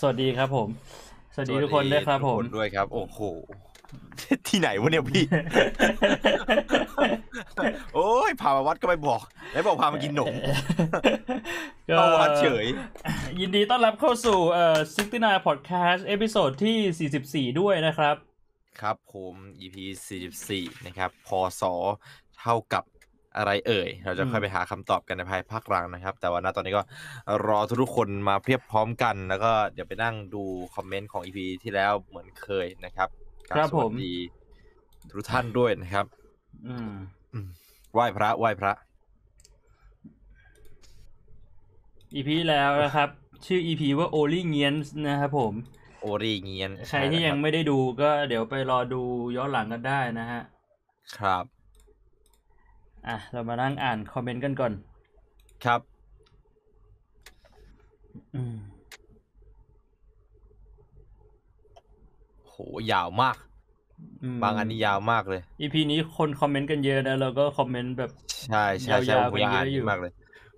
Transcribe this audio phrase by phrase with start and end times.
[0.00, 0.68] สวัสดีครับผม
[1.34, 3.20] สวัสดีทุกคนด้วยครับผมทุกนด้วยครับ โอ้โห
[4.48, 5.24] ที่ไหนวะเนี่ยพี่
[7.94, 10.34] โอ้ยพามาวัดก็ไม่บอก แล้วบอกพามากินหนม
[11.88, 12.66] ก็เข้าวัดเฉย
[13.40, 14.78] ยินดีต้อนรับเข้าสู่เอ่อ
[15.12, 18.16] 69 Podcast episode ที่ 44 ด้วยนะครับ
[18.80, 19.76] ครับผม EP
[20.32, 21.30] 44 นะครับ พ
[21.60, 21.62] ศ
[22.40, 22.84] เท่ากับ
[23.36, 26.82] อะไรเอ่ย เราจะค่อยไปหาคำตอบกันในภายภาคหลังนะครับ แต่ว่าณตอนนี้ก็
[27.46, 30.42] รอทุกๆคนมาเพียบพร้อมกัน แล้วก็เดี๋ยวไปนั่งดู
[30.74, 33.08] คอมเมนต์ของ EP ที่แล้วเหมือนเคยนะครับ
[33.48, 34.14] ครับสวัผสมดี
[35.12, 36.06] ทุกท่านด้วยนะครับ
[36.66, 36.92] อืม
[37.92, 38.72] ไหว้พระไหว้พระ
[42.14, 43.08] EP แล้วนะครับ
[43.46, 45.54] ชื่อ EP ว่า Only n g i a n s นะครับผม
[46.00, 49.02] โอรีเงียน ใครที่ยังไม่ได้ดูก็เดี๋ยวไปรอดู
[49.36, 50.42] ย้อนหลังกันได้นะฮะ
[51.18, 51.44] ครับ
[53.08, 54.72] อะ เรามานั่งอ่านคอมเมนต์กันก่อน
[55.64, 55.80] ครับ
[58.34, 58.56] อืม
[62.48, 62.54] โห
[62.92, 63.36] ยาวมาก
[64.34, 68.10] มบางอันนี่ยาวมากเลย EP นี้คนคอมเมนต์กันเยอะนะแล้วก็คอมเมนต์แบบ
[68.46, 70.12] ใช่ใช่ใช่ยาวๆผมอยากอ่านกันเยอะอยู่ มากเลย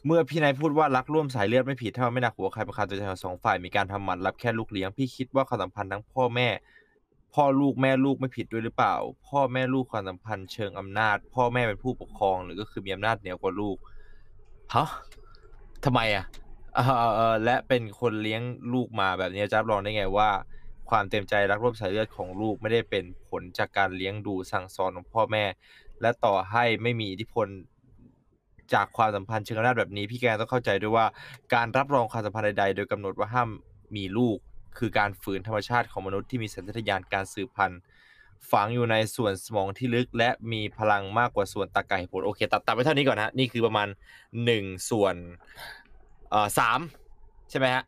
[0.06, 6.48] เมื่อพี่นายพูดว่ารักร่วมสายเลือดไม่ผิดถ้ามันไม่หนักหัวใครประคาตัวใจของสองฝ่ายมีการทำหมันรับแค่ลูกเลี้ยงพี่คิดว่าความสัมพันธ์ทั้งพ่อแม่
[7.34, 8.94] พ่อลูกแม่ลูกไม่ผิดด้วยหรือเปล่า
[9.28, 13.76] พ่อแม่ลูกความสัมพันธ์เชิงอำนาจ พ่อแม่เป็นผู้ปกครองหรือก็คือมีอำนาจเหนือกว่าลูก
[14.74, 14.88] ฮะ
[15.84, 16.24] ทำไมอะ
[16.74, 20.30] เออและเป็นคนเลี้ยงลูกมาแบบนี้จะรับรองได้ไงว่า
[20.90, 25.44] ความเต็มใจรักร่วมสายเลือดของลูกไม่ได้เป็นผลจากการเลี้ยงดูสั่งสอนของพ่อแม่
[26.00, 27.46] และต่อให้ไม่มีอิทธิพล
[28.74, 31.06] จากความสัมพันธ์เชิงอำนาจแบบนี้พี่แกต้องเข้าใจด้วยว่า
[31.54, 33.48] การรับรองความสัมพันธ์ใดๆ โดยกำหนดว่าห้าม
[33.96, 34.38] มีลูก
[34.78, 37.80] คือการฝืนธรรมชาติของมนุษย์ที่มีสัญชาตญาณการสืบพันธุ์
[38.50, 43.88] ฝังอยู่ในส่วนสมองที่ลึกและมีพลังมากกว่าส่วนตรรกะเหตุผลโอเค ตัดตัดไปเท่านี้ก่อนนะนี่คือประมาณ
[44.44, 45.14] หนึ่งส่วน
[46.30, 46.80] เอ่อสาม
[47.50, 47.82] ใช่ไหมฮะ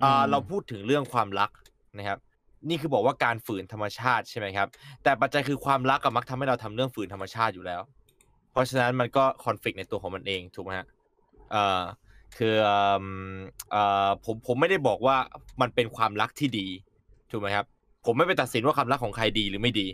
[0.00, 1.50] เอ่ออืมเราพูดถึงเรื่องความรัก
[1.98, 2.18] นะครับ
[2.68, 4.68] นี่คือบอกว่าการฝืนธรรมชาติใช่ไหมครับ
[5.02, 7.82] แต่ปัจจัยคือความรักกับมักทำให้เราทำเรื่องฝืนธรรมชาติอยู่แล้ว
[8.50, 10.86] เพราะฉะนั้นมันก็คอนฟ lict ในตัวของมันเองถูกไหมฮะ
[11.50, 11.82] เอ่อ
[12.38, 12.54] คือ
[13.74, 15.16] อ่อผมผมไม่ได้บอกว่า
[15.60, 16.66] มันเป็นความรักที่ดี
[17.30, 17.66] ถูกไหมครับ
[18.06, 19.86] ผมไม่ไปตัดสินว่าความรักของใครดีหรือไม่ดี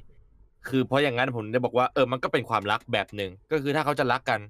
[0.69, 4.41] คือเพราะอย่างนั้นผมได้บอกว่าเออมันก็เป็นความรักแบบหนึ่งก็คือถ้าเขาจะรักกัน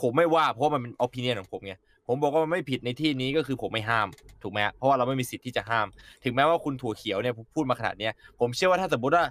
[0.00, 1.74] ผมไม่ว่าเพราะมันเป็น opinion ของผมไง
[2.06, 4.08] ผมบอกว่ามันไม่ผิดในที่นี้ก็คือผมไม่ห้าม
[4.42, 5.86] ถูกไหมเพราะว่าเราไม่มีสิทธิ์ที่จะห้าม
[6.24, 9.24] ถึงแม้ว่าคุณถั่วเขียวเนี่ยพูดมาขนาดเนี้ยผมเชื่อว่าถ้าสมมติว่า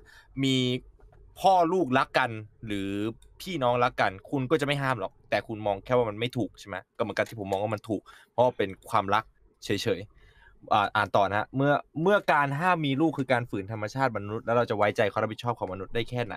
[0.43, 0.55] มี
[1.39, 2.29] พ่อลูกรักกัน
[2.67, 2.89] หรือ
[3.41, 9.23] พี่น้องรักกัน คุณก็จะไม่ห้ามหรอก แต่คุณมองแค่ว่ามันไม่ถูกใช่ไหมก็เหมือนกันที่ผมมองว่ามันถูก เพราะเป็นความรัก
[9.65, 16.35] เฉยๆอ่าอ่านต่อนะฮะเมื่อเมื่อการห้ามมีลูกคือการฝืนธรรมชาติมนุษย์ แล้วเราจะไว้ใจความรับผิดชอบของมนุษย์ได้แค่ไหน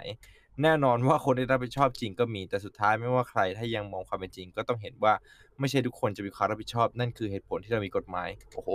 [0.63, 5.13] แน่นอนว่าคนที่รับผิดชอบจริงก็มีแต่สุดท้ายไม่ว่าใคร ถ้ายังมองความเป็นจริง ก็ต้องเห็นว่า
[5.61, 8.71] ไม่ใช่ทุกคนจะมีความรับผิดชอบ นั่นคือเหตุผลที่เรามีกฎหมายโอ้โห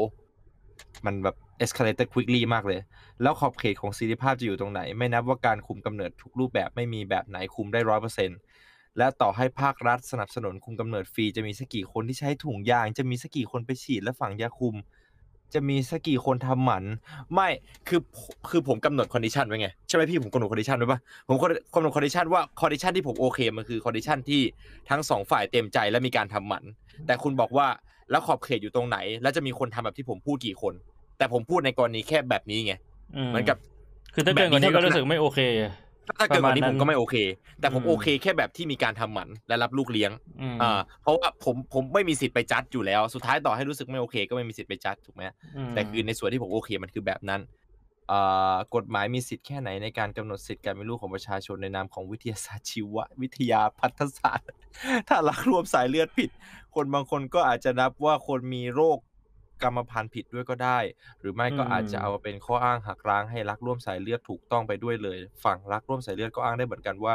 [1.06, 2.80] มันแบบ escalated quickly มากเลย
[3.22, 8.38] แล้วขอบเขตของเสรีภาพจะอยู่ตรงไหน ไม่นับว่าการคุมกำเนิดทุกรูปแบบไม่มีแบบไหนคุมได้ร้อยเปอร์เซ็นต์
[8.98, 14.76] และต่อให้ภาครัฐสนับสนุนคุมกำเนิดฟรีจะมีสักกี่คนที่ใช้ถุงยาง จะมีสักกี่คนไปฉีดและฝังยาคุม
[15.54, 16.84] จะมีสักกี่คนทำหมัน
[17.34, 17.48] ไม่
[17.88, 18.02] คือ
[18.50, 21.00] คือผมกำหนด condition ไว้ไงใช่ไหมพี่ผมกำหนด condition ไว้ปะ
[21.30, 21.38] ผม
[21.74, 24.42] กำหนด condition ว่า condition ที่ผมโอเคมันคือ condition ที่
[24.90, 26.64] ทั้งสองฝ่ายเต็มใจและมีการทำหมัน
[27.06, 27.68] แต่คุณบอกว่า
[28.12, 30.74] แล้วขอบเขตอยู่ตรงไหน แล้วจะมีคนทำแบบที่ผมพูดกี่คน
[31.18, 32.74] แต่ผมพูดในกรณีแค่แบบนี้ไง
[33.28, 33.58] เหมือนกับ
[34.14, 35.40] คือถ้าเกินกว่านี้ก็รู้สึกไม่โอเค
[36.20, 37.16] ถ้าเกิดกว่านี้ประมาณนั้ผนมก็ไม่โอเค
[37.62, 40.12] แต่ผมอืมโอเคแค่แบบที่มีการทำหมันและรับลูกเลี้ยง
[40.42, 45.24] อืมอ่าเพราะว่าผมผมไม่มีสิทธิ์ไปจัดอยู่แล้ว สุดท้ายต่อให้รู้สึกไม่โอเค ก็ไม่มีสิทธิ์ไปจัดถูกไหม
[45.68, 47.65] มแต่คือในส่วนที่ผมโอเคมันคือแบบนั้นอ่า
[48.76, 54.50] กฎหมายมีสิทธิ์แค่ไหนในการกำหนดสิทธิการมีลูกของประชาชนในนามของวิทยาศาสตร์ชีววิทยาพัฒศาสตร์
[55.08, 56.30] ถ้ารักรวมสายเลือดผิด
[56.76, 59.00] คนบางคนก็อาจจะนับว่าคนมีโรค
[59.64, 60.80] กรรมพันธุ์ผิดด้วยก็ได้
[61.20, 67.14] หรือไม่ก็อาจจะเอาเป็นข้ออ้างหักล้างให้รักร่วมสายเลือดถูกต้องไปด้วยเลย ฝั่งรักร่วมสายเลือดก็อ้างได้เหมือนกันว่า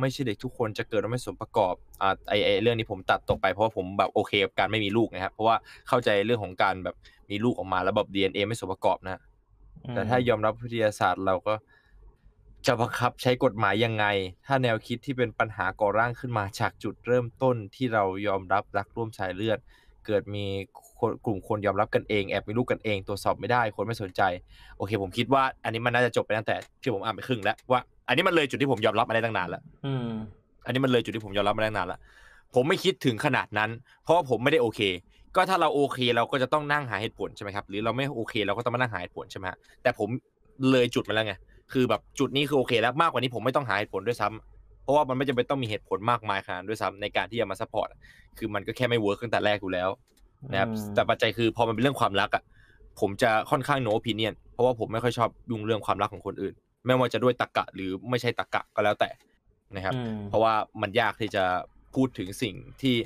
[0.00, 5.56] ไม่ใช่เด็กทุกคนจะเกิดมาไม่สมประกอบอ่าไอไอเรื่องนี้ผมตัดตกไปเพราะว่าผมแบบโอเคกับการไม่มีลูกนะครับเพราะว่า
[5.88, 6.96] เข้าใจเรื่องของการแบบ
[7.30, 9.20] มีลูกออกมาแล้วแบบ DNA ไม่สมประกอบนะ
[9.92, 11.54] แต่ถ้ายอมรับวิทยาศาสตร์เราก็
[12.66, 14.06] จะบังคับใช้กฎหมายยังไง
[14.46, 19.58] ถ้าแนวคิดที่เป็นปัญหาก่อร่างขึ้นมาจากจุดเริ่มต้นที่เรายอมรับรักร่วมสายเลือด
[20.06, 20.46] เกิดมี
[20.98, 24.22] คนกลุ่มคนยอมรับกันเอง แอบมีลูกกันเองตรวจสอบไม่ได้คนไม่สนใจ
[24.76, 30.08] โอเค ผมคิดว่า อันนี้มันน่าจะจบไปตั้งแต่ที่ผมอ่านไปครึ่งแล้วว่า อันนี้มันเลยจุดที่ผมยอมรับมาได้ตั้งนานแล้วอืม
[30.64, 32.00] อันนี้มันเลยจุดที่ผมยอมรับมาได้ตั้งนานแล้ว
[32.54, 33.70] ผมไม่คิดถึงขนาดนั้น
[34.02, 34.80] เพราะว่าผมไม่ได้โอเค
[35.36, 40.08] ก็ถ้าเราโอเคเราก็จะต้องนั่งหาเหตุผลใช่ไหมครับหรือเราไม่โอเคเราก็ต้องมานั่งหาเหตุผลใช่ไหมฮะแต่ผม
[40.70, 41.34] เลยจุดมาแล้วไง
[41.72, 47.88] คือแบบจุดนี้คือโอเคแล้วมากกว่านี้ผมไม่ต้องหาเหตุผลด้วยซ้ำเพราะว่ามันไม่จำเป็นต้องมีเหตุผลมากมายขนาดนั้นด้วยซ้ำในการที่จะมา support
[48.38, 49.88] คือมันก็แค่ไม่ work ตั้งแต่แรกอยู่แล้ว
[50.52, 52.42] นะครับอืมแต่ปัจจัยคือพอมันเป็นเรื่องความรักอะ
[53.00, 56.54] ผมจะค่อนข้างโน opinion เพราะว่าผมไม่ค่อยชอบยุ่งเรื่องความรักของคนอื่น
[56.86, 59.10] ไม่ว่าจะด้วยตรรกะหรือไม่ใช่ตรรกะก็แล้วแต่
[59.76, 61.44] นะครับอืมเพราะว่ามันยากที่จะ
[61.94, 62.96] พูดถึงสิ่งที่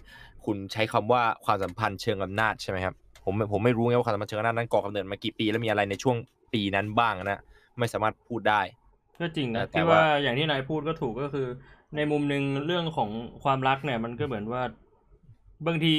[0.48, 6.16] คุณใช้คำว่าความสัมพันธ์เชิงอำนาจใช่ไหมครับผมผมไม่รู้ไงว่าความสัมพันธ์เชิงอำนาจนั้นก่อกำเนิดมากี่ปีแล้วมีอะไรในช่วง
[6.52, 7.40] ปีนั้นบ้างนะ
[7.78, 8.60] ไม่สามารถพูดได้
[9.20, 11.46] ก็จริงนะแต่ที่ว่าว่าอย่างที่นายพูดก็ถูกก็คือ
[11.96, 13.10] ในมุมหนึ่งเรื่องของ
[13.42, 14.62] ความรักเนี่ย มันก็เหมือนว่า
[15.66, 15.94] บางที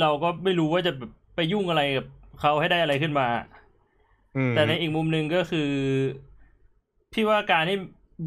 [0.00, 2.06] เราก็ไม่รู้ว่าจะแบบไปยุ่งอะไรกับ
[2.40, 3.28] เขาให้ได้อะไรขึ้นมา
[4.36, 5.70] อืมแต่ในอีกมุมหนึ่งก็คือ
[7.12, 7.78] พี่ว่าการที่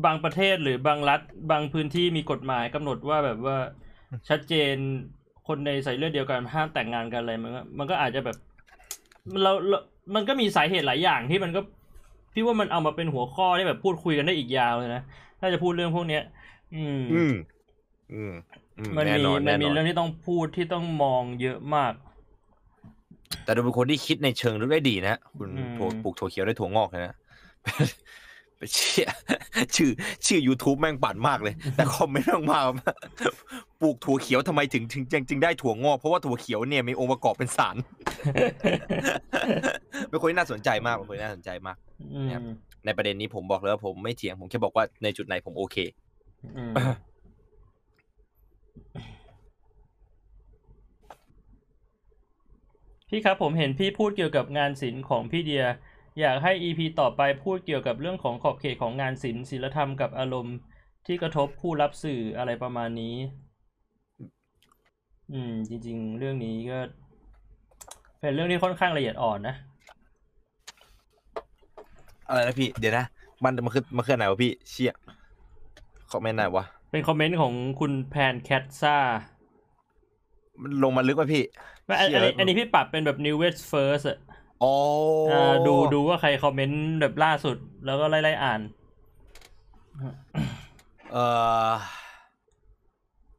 [0.05, 3.57] บางประเทศหรือบางรัฐ บางพื้นที่มีกฎหมายกำหนดว่าแบบว่า
[4.29, 4.75] ชัดเจน
[5.47, 8.37] คนในสายเลือดเดียวกันห้ามแต่งงานกันอะไรมันก็มันก็อาจจะแบบ
[9.43, 9.77] เราเรา
[10.15, 11.61] มันก็มีสาเหตุหลายอย่างที่มันก็
[12.33, 15.01] พี่ว่ามันเอามาเป็นหัวข้อที่แบบพูดคุยกันได้อีกยาวเลยนะ
[15.39, 16.23] ถ้าจะพูดเรื่องพวกเนี้ย
[16.75, 17.33] อืม อืม
[18.13, 18.33] อืม
[18.79, 21.93] อืมมันแน่มีนอนมัแน่นนมีอนเรื่องที่ต้องพูดที่ต้องมองเยอะมาก
[23.43, 27.15] แต่ดูเป็นคนที่คิดในเชิงลึกได้ดีนะคุณอืมถั่วปลูกถั่วเขียวได้ถั่วงอกเลยนะ
[27.63, 27.67] ไป
[28.73, 29.09] เชี่ย
[29.75, 29.91] ชื่อ
[30.25, 37.75] ชื่อ YouTube แม่งปั่นมากเลย แต่คอมเมนต์มากๆปลูกถั่วเขียวทำไมถึงถึงจึงจึงได้ถั่วงอกเพราะว่าถั่วเขียวเนี่ยมีองค์ประกอบเป็นสาร
[40.09, 41.77] เป็นคนที่น่าสนใจมากเป็นคนที่น่าสนใจมาก
[42.13, 42.41] อืมครับ
[42.85, 45.77] ในประเด็นนี้ผมบอกเลยว่าผมไม่เถียงผมแค่บอกว่าในจุดไหนผมโอเค
[46.57, 46.73] อืม
[53.09, 55.65] พี่ครับผมเห็นพี่พูดเกี่ยวกับงานศิลป์ของพี่เดีย
[56.19, 60.55] อยากให้ EP ต่อไปพูดเกี่ยวกับเรื่องของขอบเขตของงานศิลป์ศิลธรรมกับอารมณ์
[61.05, 63.15] ที่กระทบผู้รับสื่ออะไรประมาณนี้
[65.31, 66.79] อืม จริง ๆ เรื่องนี้ก็
[68.19, 69.55] เป็นเรื่องที่ค่อนข้างละเอียดอ่อนนะ
[72.27, 73.05] อะไรนะพี่ เดี๋ยวนะ
[73.43, 74.93] มันมันคือมันคืออนไหนวะพี่ เชี่ย
[76.11, 78.97] คอมเมนต์ไหนวะ เป็นคอมเมนต์ของคุณแพนแคทซ่า
[80.61, 81.43] มันลงมาลึกป่ะพี่
[81.85, 84.44] ไม่อันเชี่อัยนนี้อันนี้พี่ปรับเป็นแบบ new west first อะอ๋ออ่า
[85.67, 88.61] ดูดูว่าใครคอมเมนต์แบบล่าสุด แล้วก็ไล่ไล่อ่าน
[91.11, 91.25] เอ่
[91.67, 91.69] อ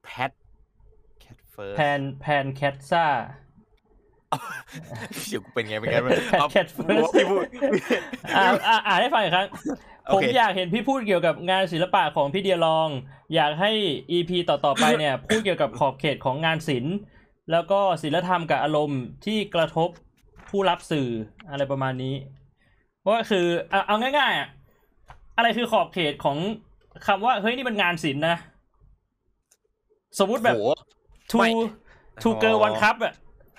[0.04, 0.30] แพท
[1.20, 3.06] แคทเฟิร์สแพนแพนแคทซ่า
[5.28, 5.96] เดี๋ยวกูเป็นไงเป็นไง
[6.30, 7.44] Pat เอา Cat First พี่พูด
[8.36, 9.48] อ่าอ่าอ่านให้ฟังอีกครั้ง
[10.06, 12.88] โอผมเคอยากเห็นพี่พูดเกี่ยวกับงานศิลปะของพี่เดียลอง
[13.34, 13.70] อยากให้
[14.12, 16.96] EP ต่อๆไปเนี่ย พูดเกี่ยวกับขอบเขตของงานศิลป์
[17.52, 19.88] แล้วก็ศีลธรรมกับอารมณ์ที่กระทบ
[20.50, 21.08] ผู้รับสื่อ
[21.50, 22.14] อะไรประมาณนี้
[23.00, 24.48] เพราะว่าคือเอาเอาง่ายๆอะ
[25.36, 26.36] อะไรคือขอบเขตของ
[27.06, 28.36] คำว่า เฮ้ยนี่มันงานศิลป์นะ
[30.18, 30.62] สมมุติแบบ โห
[31.30, 31.50] two ไม่
[32.22, 33.12] two girls อ๋อ one cup อะ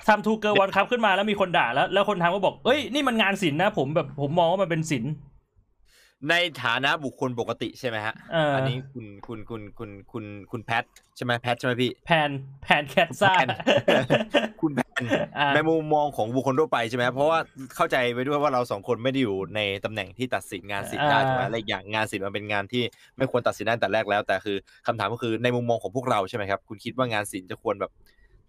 [0.07, 5.11] ทำ two girls one cup ขึ้นมาแล้วมีคนด่าแล้ว แล้วคนทำก็บอก เอ้ย นี่มันงานศิลป์นะ ผมแบบผมมองว่ามันเป็นศิลป์
[6.29, 10.83] ในฐานะบุคคลปกติใช่ไหมฮะเอออันนี้คุณคุณคุณคุณคุณคุณแพท
[11.15, 12.29] ใช่ไหมแพทใช่ไหมพี่แพน
[12.63, 13.33] แพนแคทซ่า
[13.85, 14.05] แพน
[14.61, 15.03] คุณแพน
[15.37, 17.39] อ่าในมุมมองของบุคคลทั่วไปใช่ไหมเพราะว่า
[17.75, 22.83] เข้าใจไปด้วยว่าเราสองคนไม่ได้อยู่ในตำแหน่งที่ตัดสินงานศิลป์ได้อ่าถูกไหมและอีกอย่างงานศิลป์มันเป็นงานที่
[23.17, 27.91] ไม่ควรตัดสินได้แต่แรกแล้ว แต่คือคำถามก็คือในมุมมองของพวกเราใช่ไหมครับคุณคิดว่างานศิลป์จะควรแบบ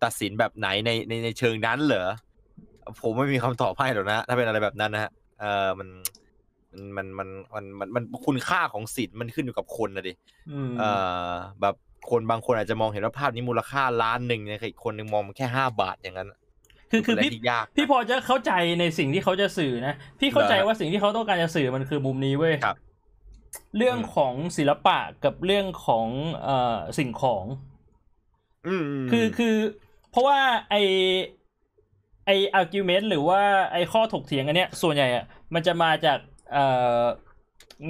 [0.04, 2.08] ตัดสินแบบไหนในในในเชิงนั้นเหรอ
[3.02, 5.10] ผมไม่มีคำตอบให้หรอกนะ ถ้าเป็นอะไรแบบนั้นนะฮะ
[5.40, 5.88] เออมัน
[6.96, 10.12] มันมันมันมันมันมันคุณค่าของศิลป์มันขึ้นอยู่กับคนนะดิ
[10.50, 10.90] อืมเอ่
[11.30, 11.74] อแบบ
[12.10, 16.28] คนบางคนอาจจะมองเห็นว่าภาพนี้มูลค่าล้านหนึ่งเนี่ยอีกคนหนึ่งมองมันแค่ห้าบาทอย่างนั้น
[16.90, 22.76] คือคือเป็นพี่อะไรที่ยากพี่พอจะเข้าใจในสิ่งที่เขาจะสื่อนะพี่เข้าใจเหรอว่าสิ่งที่เขาต้องการจะสื่อมันคือมุมนี้เว้ยครับ
[23.76, 26.06] เรื่องอืมของศิลปะกับเรื่องของ
[26.42, 27.44] เอ่อสิ่งของ
[28.66, 29.56] อืมมคือคือ
[30.10, 30.38] เพราะว่า
[30.70, 30.74] ไอ
[32.26, 33.40] ไอ argument หรือว่า
[33.72, 36.27] ไอข้อถกเถียงอันเนี้ยส่วนใหญ่อะมันจะมาจากเอ่อ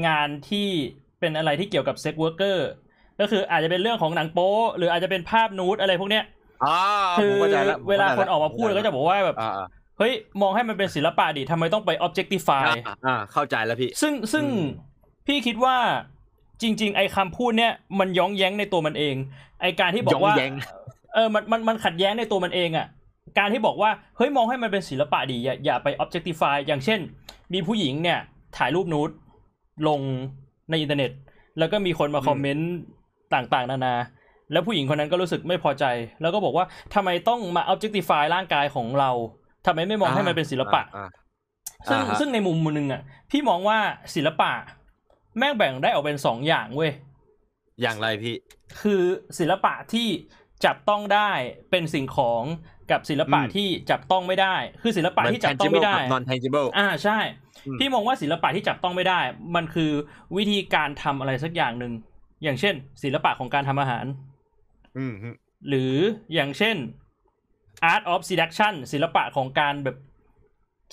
[0.07, 0.69] งานที่
[1.21, 2.69] เป็นอะไรที่เกี่ยวกับ sex worker
[3.21, 6.25] ก็คืออาจจะเป็นเรื่องของหนังโป๊หรืออาจจะเป็นภาพนูดอะไรพวกเนี้ย
[6.65, 6.79] อ่า
[7.19, 9.67] คือผมเข้าใจแล้วเวลาคนออกมาพูดก็จะบอกว่าแบบอ่าอ่า
[9.99, 14.63] เฮ้ย มองให้มันเป็นศิลปะดิทำไมต้องไป objectify อ่าอ่าเข้าใจแล้วพี่ ซึ่งซึ่งอืม
[15.27, 15.77] พี่คิดว่า
[16.63, 19.15] จริง ๆ ไอ้คำพูดเนี้ยมันย้องแย้งในตัวมันเอง
[19.63, 20.53] ไอ้การที่บอกว่าย้งแย้ง
[21.15, 22.87] เออมันมันมันขัดแย้งในตัวมันเองอะ่ะ
[23.39, 27.01] การที่บอกว่า เฮ้ย มองให้มันเป็นศิลปะดีอย่าอย่าไป objectify อย่างเช่น
[27.53, 28.21] มีผู้หญิงเนี่ย
[28.57, 29.11] ถ่ายรูปนูด
[29.89, 30.01] ลง
[30.71, 31.11] ในอินเทอร์เน็ต
[31.59, 32.73] แล้วก็มีคนมาอืมคอมเมนต์
[33.35, 33.95] ต่างๆ นานา
[34.53, 35.85] แล้วผู้หญิงคนนั้นก็รู้สึกไม่พอใจ
[36.21, 36.65] แล้วก็บอกว่า
[36.95, 39.11] ทำไมต้องมา objectify ร่างกายของเรา
[39.67, 41.09] ทำไมไม่มองให้มันเป็นศิลปะอ่า
[41.91, 43.79] ซึ่งอ่าฮะซึ่งในมุมหนึงอะ พี่มองว่า
[44.15, 44.53] ศิลปะ
[45.39, 46.93] แม่งแบ่งได้ออกเป็นสองอย่างเว้ย
[47.81, 48.37] อย่างไรพี่
[48.81, 49.03] คือ
[49.39, 50.09] ศิลปะที่
[50.65, 51.31] จับต้องได้
[51.71, 52.43] เป็นสิ่งของ
[52.91, 57.48] กับศิลปะอืมที่จับต้องไม่ได้ คือศิลปะมันที่จับต้องไม่ได้ tangible กับ non tangible อ่าใช่อืม
[57.79, 59.21] พี่มองว่าศิลปะที่จับต้องไม่ได้
[59.55, 59.91] มันคือ
[60.37, 61.93] วิธีการทำอะไรสักอย่างหนึ่ง
[62.43, 64.05] อย่างเช่น ศิลปะของการทำอาหาร
[64.99, 65.31] อืมฮึ
[65.69, 65.95] หรือ
[66.35, 66.77] อย่างเช่น
[67.93, 69.97] art of seduction ศิลปะของการแบบ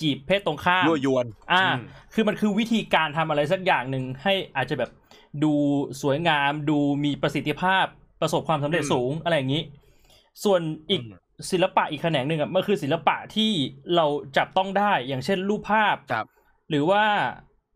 [0.00, 1.82] จีบเพศตรงข้ามยั่วยวน อ่าอืม
[2.14, 4.90] คือมันคือวิธีการทำอะไรสักอย่างหนึ่งให้อาจจะแบบ
[5.44, 5.52] ดู
[6.02, 7.84] สวยงาม ดูมีประสิทธิภาพ
[8.20, 9.62] ประสบความสำเร็จอืมสูงอะไรอย่างนี้
[10.44, 11.14] ส่วนอีกอืม
[11.50, 13.50] ศิลปะอีกแขนงหนึ่งอะมันคือศิลปะที่
[13.96, 14.06] เรา
[14.36, 16.26] จับต้องได้ อย่างเช่นรูปภาพครับ
[16.70, 17.04] หรือว่า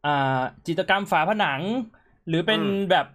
[0.06, 1.60] อ่าจิตรกรรมฝาผนัง
[2.28, 3.06] หรือเป็นอืมแบบ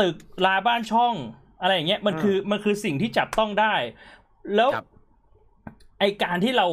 [0.00, 1.14] ตึกลาบ้านช่อง
[1.60, 3.74] อะไรอย่างเงี้ยมันอืมคือมันคือสิ่งที่จับต้องได้
[4.54, 4.84] แล้วครับ
[5.98, 6.66] ไอการที่เรา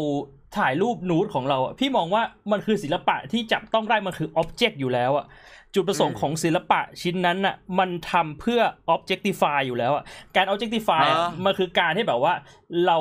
[0.57, 5.25] ถ่ายรูปนูดของเราอะพี่มองว่ามันคือศิลปะที่จับต้องได้มันคืออ็อบเจกต์อยู่แล้วอะ
[5.75, 8.61] จุดประสงค์อืมของศิลปะชิ้นนั้นน่ะมันทำเพื่อ
[8.93, 10.03] objectify อยู่แล้วอะ
[10.35, 12.33] การ objectify อะอ่ามันคือการที่แบบว่า
[12.87, 12.97] เรา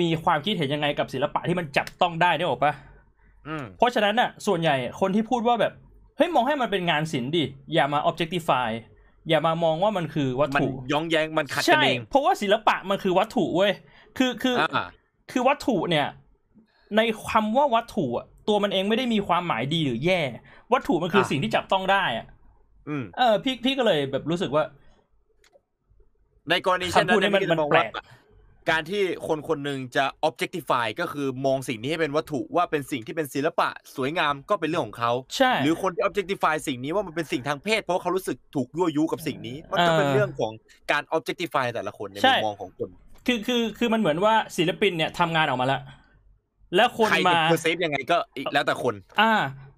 [0.00, 2.87] มีความคิดเห็นยังไงกับศิลปะที่มันจับต้องได้ได้หรอกปะอืม
[3.78, 5.72] เพราะฉะนั้นน่ะ ส่วนใหญ่คนที่พูดว่าแบบ
[6.16, 8.68] เฮ้ยมองให้มันเป็นงานศิลป์ดิอย่ามา objectify
[9.28, 13.72] อย่ามามองว่ามันคือวัตมันถุย้องแย้งมันขัดกันใช่เองเพราะว่าศิลปะมันคือวัตถุเว้ย
[14.18, 14.86] คือคือออ่า
[15.32, 16.06] คือวัตถุเนี่ย
[16.96, 20.20] ในคำว่าวัตถุอะตัวมันเองไม่ได้มีความหมายดีหรือแย่
[20.72, 22.26] วัตถุมันคือสิ่งที่จับต้องได้อะ
[22.88, 24.64] อืมเออพี่พี่ก็เลยแบบรู้สึกว่า
[26.50, 27.96] ในกรณีเช่นคำพูนั้ดนนี้เนี่ยมันพี่จะมองมันแปลว่าก
[28.70, 40.52] การที่คนคนหนึ่งจะ objectify ก็คือมองสิ่งนี้ให้เป็นวัตถุว่าเป็นสิ่งที่เป็นศิลปะสวยงามก็เป็นเรื่องของเขาใช่หรือคนที่ objectify สิ่งนี้ว่ามันเป็นสิ่งทางเพศ เพราะว่าเขารู้สึกถูกยั่วยุกับสิ่งนี้ มันก็เป็นเออเรื่องของ
[40.92, 42.88] การ objectify แต่ละคนในใช่มุมมองของคน
[43.26, 45.80] คือคือคือมันเหมือนว่าศิลปินเนี่ยทำงานออกมาแล้ว
[46.76, 49.32] แล้วคนใครมาจะ perceive ยังไงก็อีกแล้วแต่คน อ่า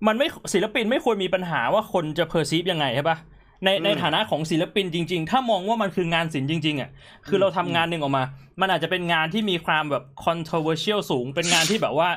[0.07, 3.17] มันไม่ศิลปินไม่ควรมีปัญหาว่าคนจะเพอร์ซีฟยังไงใช่ปะ
[3.65, 6.91] ในอืมในฐานะของศิลปินจริง ๆ ถ้ามองว่ามันคืองานศิลป์จริง ๆอะ
[7.27, 8.25] คือเราทำงานหนึ่งออกมา
[8.61, 12.09] มันอาจจะเป็นงานที่มีความแบบ controversial สูง เป็นงานที่แบบว่า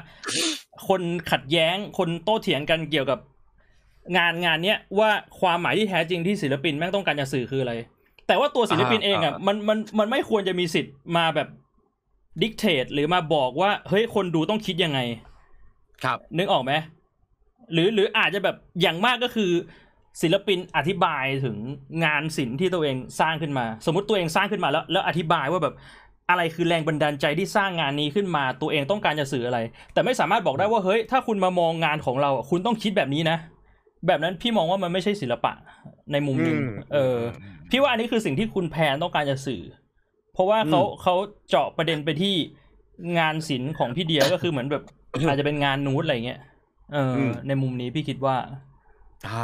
[0.87, 3.19] คนขัดแย้งคนโต้เถียงกันเกี่ยวกับ
[4.17, 5.09] งานงานเนี้ยว่า
[5.39, 7.73] ความหมายที่แท้จริงที่ศิลปินแม่งต้องการจะสื่อคืออะไร
[8.27, 11.47] แต่ว่าตัวศิลปินเองอะอ่าอ่ามันมันมันไม่ควรจะมีสิทธิ์มาแบบ
[12.41, 14.99] ดิกเทตหรือมาบอกว่า เฮ้ยคนดูต้องคิดยังไง
[16.03, 16.73] ครับ นึกออกไหม
[17.73, 19.51] หรือหรืออาจจะแบบอย่างมากก็คือ
[20.21, 21.57] ศิลปินอธิบายถึง
[22.03, 25.75] งานศิลป์ที่ตัวเองสร้างขึ้นมา สมมติตัวเองสร้างขึ้นมาแล้ว แล้วอธิบายว่าแบบ
[26.29, 29.59] อะไรคือแรงบันดาลใจที่สร้างงานนี้ขึ้นมา ตัวเองต้องการจะสื่ออะไร
[29.93, 33.37] แต่ไม่สามารถบอกได้ว่าเฮ้ยถ้าคุณมามองงานของเราอะคุณต้องคิดแบบนี้นะ
[34.07, 35.53] แบบนั้นพี่มองว่ามันไม่ใช่ศิลปะ
[36.11, 37.17] ในมุมหนึ่งอืมเออ
[37.71, 39.61] พี่ว่าอันนี้คือสิ่งที่คุณแพนต้องการจะสื่อ
[40.33, 41.15] เพราะว่าเขาอืมเขา
[41.49, 42.35] เจาะประเด็นไปที่
[43.19, 44.83] งานศิลป์ของพี่เดียก็คือเหมือนแบบ
[45.27, 46.39] อาจจะเป็นงานนูดอะไรเงี้ย
[46.93, 48.35] เอออมในมุมนี้พี่คิดว่า
[49.27, 49.43] อ่า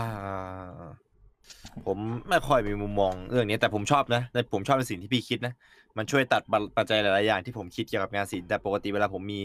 [1.85, 1.97] ผม
[2.29, 5.53] ไม่ค่อยมีมุมมองเรื่องนี้แต่ผมชอบนะแต่ผมชอบในสิ่งที่พี่คิดนะ
[5.97, 6.41] มันช่วยตัด
[6.77, 9.39] ปัจจัยหลายๆอย่างที่ผมคิดเกี่ยวกับงานศิลป์แต่ปกติเวลาผมมี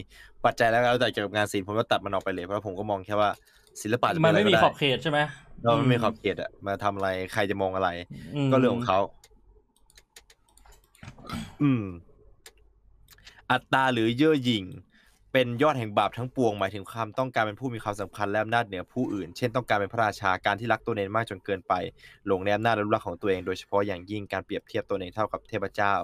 [0.44, 3.30] ปัจจัยแล้วแล้วแต่เกี่ยวกับงานศิลป์ผมก็ตัดมันออกไปเลยเพราะผมก็มองแค่ว่า
[3.82, 5.18] ศิลปะจะเป็มันนอะไรไม่ก็มีได้ขอบเขตใช่ไหม
[5.62, 7.88] เราไม่มีขอบเขตอะมาทำอะไรใครจะมองอะไร
[8.50, 9.00] มก็เรื่องของเขา
[11.62, 11.84] อืม
[13.50, 14.64] อัตตาหรือเย่อหยิ่ง
[15.34, 21.72] เป็นยอดแห่งบาปทั้งปวงหมายถึงความต้องการเป็นผู้มีความสำคัญและอำนาจเหนือผู้อื่น เช่นต้องการเป็นพระราชาการที่รักตัวเองมากจนเกินไป
[22.26, 25.94] หลงในอำนาจและรูปลักษณ์ของตัวเองโดยเฉพาะอย่างยิ่งการเปรียบเทียบตัวเองเท่ากับเทพเจ้า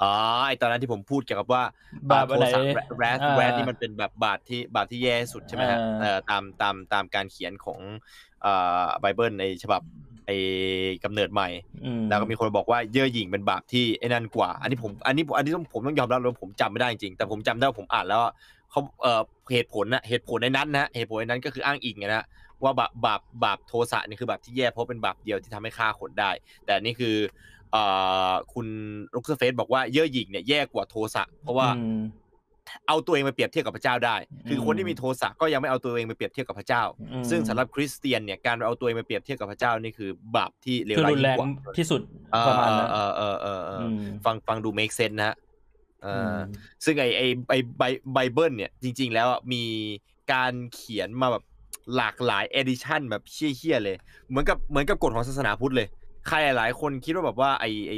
[0.00, 0.12] อ๋อ
[0.46, 1.62] ไอตอนนั้นที่ผมพูดเกี่ยวกับว่า
[2.10, 2.60] บาปอะไรโทสะ
[2.98, 7.80] แรดอ่าแรดนี่มันเป็นแบบบาปที่บาปที่แย่สุดใช่ไหมฮะอ่าเอ่อตามตามตามการเขียนของ
[8.42, 8.52] เอ่
[8.82, 9.82] อไบเบิลในฉบับ
[10.26, 10.36] ไอ้
[11.04, 11.48] กำเนิดใหม่
[11.84, 18.32] อืมแล้วก็มีคนบอกว่าเย่อหยิ่งเป็นบาปที่ไอ้นั่นกว่า อันนี้ผม อันนี้ อันนี้ต้องผมต้องยอมรับเลยว่าผมจำไม่ได้จริงๆแต่ผมจำได้ว่าผมอ่านแล้วว่า
[18.76, 22.24] เขาเอ่อเหตุผลนะเหตุผลในนั้นนะเหตุผลในนั้นก็คืออ้างอิงไงนะ
[22.62, 26.30] ว่าบาปบาปบาปโทสะนี่คือบาปที่แย่เพราะเป็นบาปเดียวที่ทำให้ฆ่าคนได้
[26.64, 27.16] แต่อันนี่คือ
[27.72, 27.82] เอ่
[28.30, 28.66] อคุณ
[29.14, 32.02] ลุกเซเฟสบอกว่าเย่อหยิ่งเนี่ยแย่กว่าโทสะเพราะว่าอืม
[32.88, 34.16] เอาตัวเองไปเปรียบเทียบกับพระเจ้าได้
[34.48, 42.00] คืออมคนที่มีโทสะก็ยังไม่เอาตัวเองไปเปรียบเทียบกับพระเจ้าอืมซึ่งสำหรับคริสเตียนเนี่ยการเอาตัวเองไปเปรียบเทียบกับพระเจ้านี่คือบาปที่เลวคือร้ายรุนยิ่แรงงกว่าที่สุด
[42.32, 46.38] เออประมาณนั้นเออเออเออเออมฟังฟังดู make sense นะฮะเอออม
[46.84, 47.82] ซึ่งไอไอไอไบ
[48.12, 49.64] ไบเบิลเนี่ยจริง ๆ แล้วอะมี
[50.32, 51.44] การเขียนมาแบบ
[51.96, 53.96] หลากหลาย edition แบบเชี่ยๆเลย
[54.28, 55.88] เหมือนกับเหมือนกับกฎของศาสนาพุทธเลย
[56.28, 57.94] ใครหลายๆคนคิดว่าแบบว่าไอไอ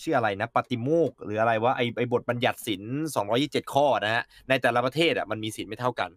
[0.00, 2.82] ชื่ออะไรนะปฏิโมกข์หรืออะไรว่าไอไอบทบัญญัติศีล
[3.26, 6.10] 227 ข้อนะฮะในแต่ละประเทศอะมันมีศีลไม่เท่ากัน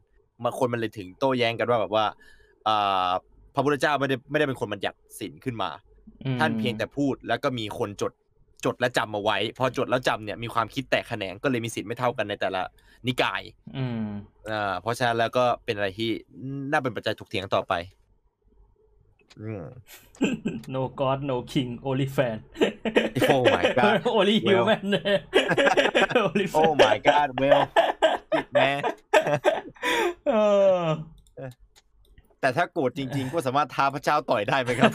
[0.43, 2.05] มาคนมันเลยถึงโต้แย้งกันว่าแบบว่า
[2.67, 3.09] อ่า
[3.55, 5.69] พระพุทธเจ้าไม่ได้ไม่ได้เป็นคนบัญญัติศีลขึ้นมา
[6.25, 8.11] อืมท่านเพียงแต่พูดแล้วก็มีคนจด
[8.65, 12.61] จดและจำมาไว้ พอจดแล้วจำเนี่ยมีความคิดแตกแขนงก็เลยมีสิทธิ์ไม่เท่ากันในแต่ละ
[13.07, 13.41] นิกาย
[13.77, 14.03] อืม
[14.51, 16.09] อ่าเพราะฉะนั้นแล้วก็เป็นอะไรที่
[16.71, 17.73] น่าเป็นปัจจัยถกเถียงต่อไป
[19.41, 19.65] อืม
[20.73, 22.37] no god no king only fan
[23.33, 24.49] Oh my god only Well.
[24.49, 24.85] human
[26.25, 27.59] only fan โอ้ my god เวล
[28.53, 28.71] แม่
[30.27, 30.33] เอ
[30.79, 30.81] อ
[32.41, 34.91] แต่ถ้าโกรธจริง ๆ ก็สามารถท้าพระเจ้าต่อยได้ไหมครับ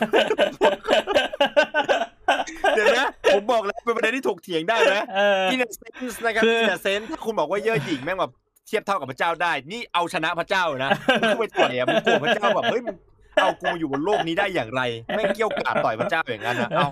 [2.76, 8.32] เดี๋ยวนะผมบอกแล้วเป็นประเด็นที่ถกเถียงได้นะเอออินเซนส์นะครับคืออินเซนส์ถ้าคุณบอกว่าเย่อหยิ่งแม่งแบบ
[8.66, 10.90] เทียบเท่ากับพระเจ้าได้ นี่เอาชนะพระเจ้านะ
[11.20, 12.96] มึงไปต่อยอะมึงโกรธพระเจ้าแบบเฮ้ยมึง
[13.42, 14.82] เอากูมาอยู่บนโลกนี้ได้อย่างไร
[15.16, 16.88] ไม่เกี่ยวกาดต่อยพระเจ้าอย่างนั้นนะเอา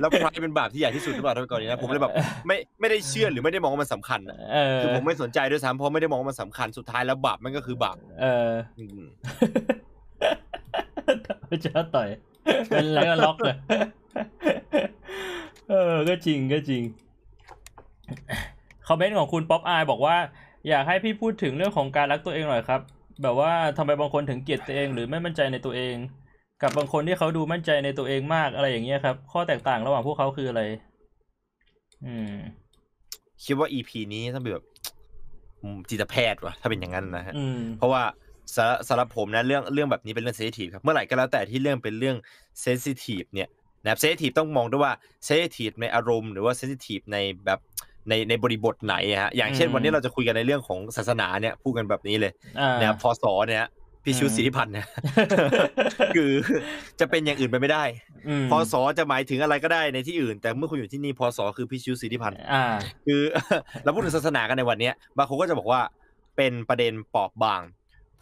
[0.00, 2.12] แล้วใครเป็นบาปที่ใหญ่ที่สุดหรือเปล่าท่านก่อนนี้นะผมเลยแบบ
[2.46, 9.00] ไม่ไม่ได้เชื่อหรือไม่ได้มองว่ามันสำคัญอะเออคือผมไม่สนใจด้วยซ้ำเพราะไม่ได้มองว่ามันสำคัญสุดท้ายแล้วบาปมันก็คือบาปเอออืม
[11.50, 12.08] พระเจ้าต่อย
[12.68, 13.56] เป็นแล้วก็ล็อกเลย
[15.70, 16.82] เออ ก็จริงก็จริง
[18.86, 20.16] คอมเมนต์ของคุณป๊อปอายบอกว่า
[20.68, 22.80] อยากให้พี่พูดถึงเรื่องของการรักตัวเองหน่อยครับ
[23.22, 25.94] แบบว่าทำไมบางคนถึงเกลียดตัวเองหรือไม่มั่นใจในตัวเอง
[26.62, 30.62] กับบางคนที่เขาดูมั่นใจในตัวเองมากอะไรอย่างเงี้ยครับ ข้อแตกต่างระหว่างพวกเขาคืออะไร
[32.06, 32.34] อืม
[33.44, 34.66] คิดว่า EP นี้ต้องเป็นแบบ
[35.62, 38.02] อืมจิตแพทย์ว่ะถ้าเป็นอย่างนั้นนะฮะอืมเพราะว่า
[38.56, 42.16] สำสำหรับผมนะเรื่องเรื่องแบบนี้เป็นเรื่อง sensitive ครับเมื่อไหร่ก็แล้วแต่ที่เรื่องเป็นเรื่อง
[42.62, 43.48] sensitive เนี่ย
[43.82, 44.92] นะครับ sensitive ต้องมองด้วยว่า
[45.24, 47.58] sensitive ในอารมณ์หรือว่า sensitive ในแบบ
[48.08, 53.66] ในในบริบทไหนอะฮะอย่างเช่นอืมวันนี้เราจะคุยกันในเรื่องของศาสนาเนี่ยพูดกันแบบนี้เลยอ่าเนี่ยพศเนี่ย
[54.04, 54.86] พี่ชูอืมสิทธิพันธ์เนี่ย
[56.16, 56.32] คือ
[57.00, 57.84] จะเป็นอย่างอื่นไปไม่ได้
[58.28, 62.64] อืมพศจะหมายถึงอะไรก็ได้ในที่อื่น แต่เมื่อคุณอยู่ที่นี่พศคือพี่ชูสิทธิพันธ์อ่า
[63.06, 63.20] คือ
[63.84, 65.80] เราพูดถึงศาสนากันในวันเนี้ยบางคนก็จะบอกว่า
[66.36, 67.62] เป็นประเด็นปอบบาง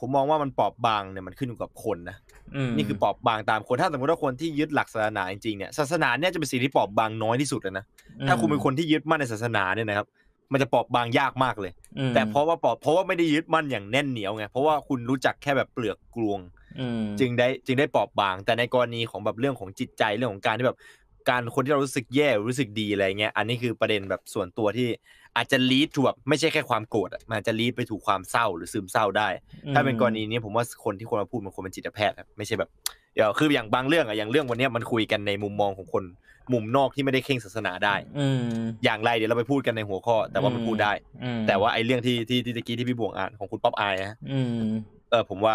[0.00, 2.16] ผมมองว่ามันปอบบางเนี่ยมันขึ้นอยู่กับคนนะ
[2.56, 7.84] อืมนี่คือปอบบางตามคนถ้าสมมติว่าคนที่ยึดหลักศาสนาจริงๆเนี่ยศาสนาเนี่ยจะเป็นสิ่งที่ปอบบางน้อยที่สุดเลยนะ
[8.28, 10.06] ถ้าคุณเป็นคนที่ยึดมั่นในศาสนาเนี่ยนะครับ
[10.52, 16.38] มันจะปอบบางยากมากเลยอืมแต่เพราะว่าปอบเพราะว่าไม่ได้ยึดมั่นอย่างแน่นเหนียวไงเพราะว่าคุณรู้จักแค่แบบเปลือกกลวง
[16.80, 20.78] อืมจึงได้จึงได้ปอบบาง แต่ในกรณีของแบบเรื่องของจิตใจเรื่องของการที่แบบ
[21.28, 24.88] การคนที่เรารู้สึกแย่รู้สึกดีอะไรเงี้ยอันนี้คือประเด็นแบบส่วนตัวที่
[25.36, 29.28] อาจจะลีดถูแบบไม่ใช่แค่ความโกรธอะมันอาจจะลีดไปถูกความเศร้าหรือซึมเศร้าได้
[29.74, 32.70] ถ้าเป็นกรณีนี้ผมว่าคนที่ควรมาพูดมันควรเป็นจิตแพทย์ครับไม่ใช่แบบ
[33.14, 36.04] เดี๋ยวคืออย่างบางเรื่องอะอย่างเรื่องวันเนี้ยมันคุยกันในมุมมองของคน
[36.52, 38.42] มุมนอกที่ไม่ได้เข่งศาสนาได้อืม
[38.84, 40.92] อย่างไรเดี๋ยวเราไปพูดกันในหัวข้อ แต่ว่ามันพูดได้
[41.24, 44.66] อืมแต่ว่าไอ้เรื่องที่ที่ที่ตะกี้ที่พี่บวงอ่านของคุณป๊อปอายนะอืม
[45.10, 45.54] เออผมว่า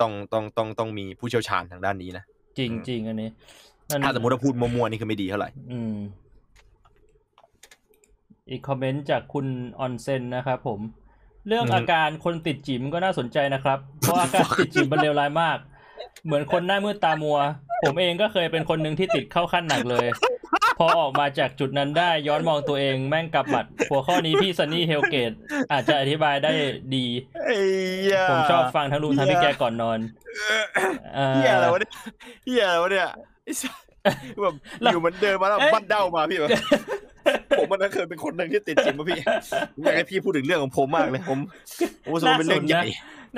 [0.00, 2.24] ต้องต้องต้องต้องมีผู้เชี่ยวชาญทางด้านนี้นะ
[2.58, 3.65] จริงจริงอันนี้นั่น
[4.04, 5.96] ถ้าสมมติว่าพูดมัวๆนี่คือไม่ดีเท่าไหร่อืม
[8.50, 9.46] อีกคอมเมนต์จากคุณ
[9.78, 10.80] ออนเซนนะครับผม
[11.48, 15.58] เรื่องอือฮึอาการคนติดจิ๋มก็น่าสนใจนะครับ เพราะอาการติดจิ๋มมันเลวร้ายมาก
[16.24, 17.38] เหมือนคนหน้ามืดตามัว
[17.84, 20.06] ผมเองก็เคยเป็นคนหนึ่งที่ติดเข้าขั้นหนักเลย
[20.78, 25.32] พอออกมาจากจุดนั้นได้ย้อนมองตัวเองแม่งกลับหมัดหัวข้อนี้พี่ซันนี่เฮลเกต
[25.72, 26.52] อาจจะอธิบายได้
[26.96, 27.06] ดี
[27.46, 27.60] เอ้
[28.12, 29.98] ยผมชอบฟังทั้งลุงทั้งพี่แกก่อนนอน
[31.14, 31.92] เอ่อเฮียอะไรวะเนี่ย
[32.44, 33.35] เฮียอะไรวะเนี่ยไอ้สัส
[34.42, 36.50] แบบแล้วอยู่เหมือนเดิมมาแล้วเอ๊ะบั้นเด้ามาพี่แบบ
[37.58, 39.18] ผมมันนั้นเคยเป็นคนหนึ่งที่ติดจริงมาพี่
[39.74, 41.38] ผมอยากให้พี่พูดถึงเรื่องของผมมากเลย ผม
[42.04, 42.84] ผมรู้สึกว่าเป็นเรื่องใหญ่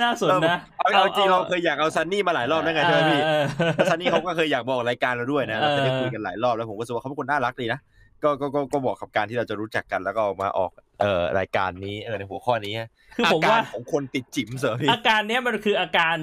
[0.01, 3.43] น่าสนนะเอาเอาจริงเราเคยอยากเอาซันนี่มาหลายรอบแล้วไงใช่ไหมพี่เออ
[3.75, 7.79] แล้วซันนี่เขาก็เคยอยากบอกรายการเราด้วยนะเออเราเคยได้คุยกันหลายรอบแล้วผมก็รู้สึกว่าเขาเป็นคนน่ารักดีนะ
[8.23, 12.73] ก็ก็ก็ก็บอกกับการที่เราจะรู้จักกันแล้วก็มาออกเอ่อรายการนี้เออในหัวข้อนี้
[13.15, 16.15] คืออาผมกาว่ารของคนติดจิ๋มเสรอพี่อาการเนี้ยมันคืออาการ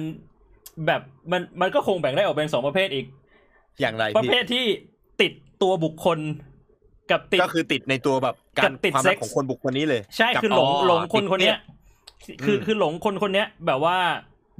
[0.85, 3.05] แบบมันมันก็คงแบ่งได้ออกเป็นสองประเภทอีก
[3.79, 4.65] อย่างไรประพี่เภทที่
[5.21, 6.19] ติดตัวบุคคล
[7.11, 11.59] กับติดก็คือติดในตัวแบบกากัรบติดความเซ็รักกส์ของคนบุคคลนี้เลย ใช่กับคือหลงอ๋อหลงคนติดคนเนี้ย
[12.45, 13.97] คืออืมคือหลงคนคนเนี้ย แบบว่า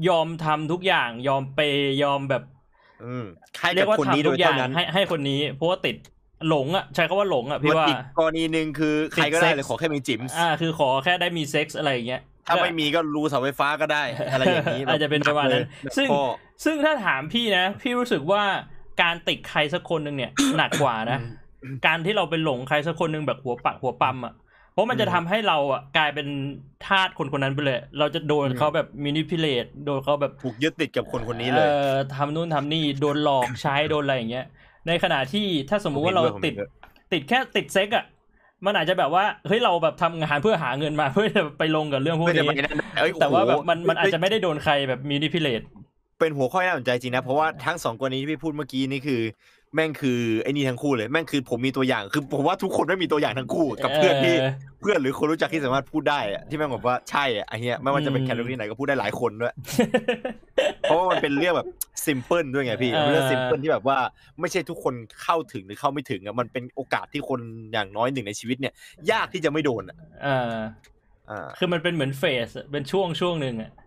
[0.09, 2.43] ยอมทำทุกอย่างยอมเปย์ยอมแบบ
[3.03, 3.25] อืม
[3.59, 5.95] ให้เรียกับกว่าคนนี้ทำโดทุยกอย่าเท่างนั้นให้ให้คนนี้เพราะว่าติด
[6.47, 16.23] หลงอะใช้คำว่าหลงอะพี่มันว่าอีกกรณีหนึ่งคือใครก็ได้เลยขอแค่มีจิ๋มอ่าคือขอแค่ได้มีเซ็กส์อะไรอย่างเงี้ยถ้าไม่มีก็รูเสาไฟฟ้าก็ได้ อะไรอย่างนี้อาจจะเป็นประมาณนั้นแบบซึ่งพ่อ
[16.65, 18.43] ซึ่งถ้าถามพี่นะ พี่รู้สึกว่า
[19.01, 21.19] การติดใครสักคนหนึ่งเนี่ยหนักกว่านะ
[21.85, 24.33] การที่เราไปหลงใครสักคนหนึ่งแบบหัวปักหัวปั๊มอะ
[24.73, 26.27] เพราะมันจะทำให้เราอะกลายเป็น
[26.85, 34.45] ทาสคนคนนั้นไปเลย เราจะโดนอืมเขาแบบ manipulate โดนเขาแบบถูกยึดติดกับคนคนนี้เลยออทำนู่นทำนี่โดนหลอกใช้โดนอะไรอย่างเงี้ย
[34.87, 36.69] ในขณะที่ถ้าสมมุติว่าเราผมติดเห็นด้วย
[37.13, 38.05] ติดแค่ติดเซ็กส์อะ
[38.65, 45.61] มันอาจจะแบบว่าเฮ้ยเราแบบทำงานเพื่อหาเงินมาเพื่อจะไปลงกับเรื่องพวกไม่ได้นี้ไม่ได้เอ้ยแต่ว่าแบบโอ้โหมันมันอาจจะไม่ได้โดนใครแบบ manipulate
[46.19, 49.21] เป็นหัวข้อที่น่าสนใจจริงนะ เพราะว่าทั้งสองกรณีที่พี่พูดเมื่อกี้นี่คือ
[49.75, 54.35] แม่งคือไอ้นี่ทั้งคู่เลยแม่งคือผมมีตัวอย่างคือผมว่าทุกคนไม่มีตัวอย่างทั้งคู่กับเพื่อนที่
[54.81, 59.53] เพื่อนหรือคนรู้จักที่สามารถพูดได้อะที่แม่งแบบว่าใช่อะไอ้เนี้ยไม่ว่าจะเป็นอืมแคตตาล็อกไหนก็พูดได้หลายคนด้วย
[60.81, 61.67] เพราะว่ามันเป็นเรื่องแบบ
[62.05, 63.97] ซิมเพิลด้วยไงพี่มันเป็นเรื่องซิมเพิลที่แบบว่า
[64.39, 67.39] ไม่ใช่ทุกคนเข้าถึงหรือเข้าไม่ถึงอะมันเป็นโอกาสที่คน
[67.73, 68.73] อย่างน้อยหนึ่งในชีวิตเนี่ย
[69.11, 70.53] ยากที่จะไม่โดนอะเออ
[71.29, 73.75] อ่าคือมันเป็นเหมือนเฟสอะเป็นช่วงช่วงหนึ่งอะอื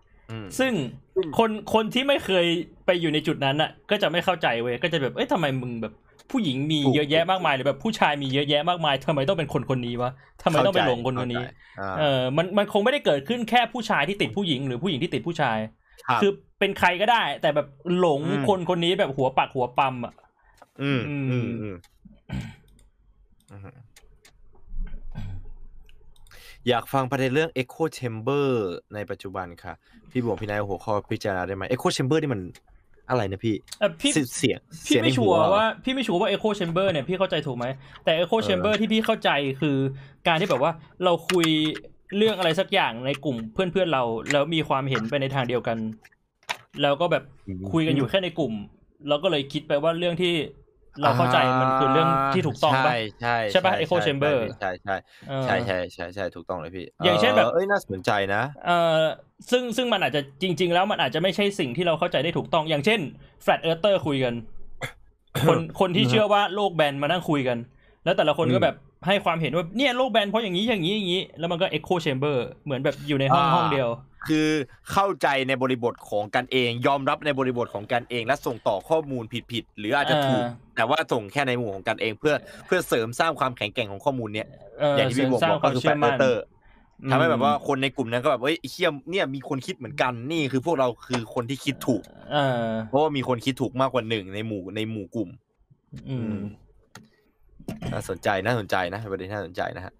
[0.59, 0.73] ซึ่ง
[1.15, 2.45] ซึ่งคนคนที่ไม่เคย
[2.85, 5.93] ไปอยู่ในจุดนั้นอะ ก็จะไม่เข้าใจเว้ยก็จะแบบเอ้ยทำไมมึงแบบ
[6.31, 10.11] ผู้หญิงมีเยอะแยะมากมายหรือแบบผู้ชายมีเยอะแยะมากมายทำไมต้องเป็นคนคนนี้วะ
[10.43, 15.57] ทำไมต้องไปหลงคนคนนี้เข้าใจเออ่าอมันมันคงไม่ได้เกิดขึ้นแค่ผู้ชายที่ติดผู้หญิง หรือผู้หญิงที่ติดผู้ชาย
[16.07, 17.67] ครับคือเป็นใครก็ได้ แต่แบบ
[17.97, 20.13] หลงอืมคนคนนี้แบบหัวปักหัวปั๊มอะ
[20.83, 21.75] อืมอือืมมอืม
[26.61, 28.47] อืมอยากฟังประเด็นเรื่อง Echo Chamber
[28.93, 29.73] ในปัจจุบันค่ะ
[30.11, 32.41] พี่บวงพี่นายหัวข้อพิจารณาได้ไหม Echo Chamber นี่มัน
[33.09, 37.65] อะไรนะพี่เอ่อพี่เสียเสียงพี่เสียงในไม่ชัหัววร์ว่าพี่ไม่ชัวร์ว่า Echo Chamber เนี่ยพี่เข้าใจถูกไหม
[38.03, 39.29] แต่ Echo เออ Chamber ที่พี่เข้าใจ
[39.61, 39.77] คือ
[40.27, 40.71] การที่แบบว่า
[41.03, 41.47] เราคุย
[42.17, 45.77] เรื่องอะไรสักอย่างในกลุ่มเพื่อนๆเรา แล้วมีความเห็นไปในทางเดียวกัน
[46.81, 47.23] แล้วก็แบบ
[47.71, 48.53] คุยกันอยู่แค่ในกลุ่ม
[49.07, 50.33] เราก็เลยคิดไปว่าเรื่องที่
[50.99, 54.95] เราเข้าใจมันคือเรื่องที่ถูกต้องปะใช่ใช่ใช่ปะ Echo ใช่ Chamber ใช่ใช่
[55.29, 58.99] เออใช่ใช่ใช่ใช่ถูกต้องเลยพี่ อย่างเช่นแบบเอ้ยน่าสนใจนะเอ่อ
[59.51, 62.99] ซึ่งซึ่งมันอาจจะจริง ๆ แล้วมันอาจจะไม่ใช่สิ่งที่เราเข้าใจได้ถูกต้อง อย่างเช่น
[63.45, 64.33] Flat Earther คุยกัน
[65.47, 67.57] คนคนที่เชื่อว่าโลกแบนมานั่งคุยกัน
[68.03, 68.75] แล้วแต่ละคนก็อืมแบบ
[69.07, 73.89] ให้ความเห็นว่าเนี่ยโลกแบนเพราะอย่างนี้อย่างนี้อย่างนี้ แล้วมันก็ Echo Chamber เหมือนแบบอยู่ในห้องอ่าห้องเดียว
[74.29, 74.49] คือ
[74.91, 82.33] เข้าใจในบริบทของกันเอง ยอมรับในบริบทของกันเอง และส่งต่อข้อมูลผิดๆหรืออาจจะถูกอ่าแต่ว่าส่งแค่ในมุมของกันเองเพื่อ
[82.65, 84.47] เพื่อเสริมสร้างความแข็งแกร่งของข้อมูลเนี้ย
[84.79, 86.43] เอออย่างที่พี่บวกเสริมสร้างบอกก็คือความเชื่แฟอมั่กนเตอร์
[87.03, 95.29] อืมทำให้แบบว่าคนในกลุ่มนั้นก็แบบเฮ้ยไอ้เชี่ยเนี่ยมีคนคิดเหมือนกันนี่คือพวกเราคือคนที่คิดถูกเออเพราะว่ามีคนคิดถูกมากกว่าหนึ่งในหมู่ในหมู่กลุ่ม
[96.09, 96.35] อืม
[97.93, 99.93] น่าสนใจน่าสนใจนะประเด็นน่าสนใจนะฮะ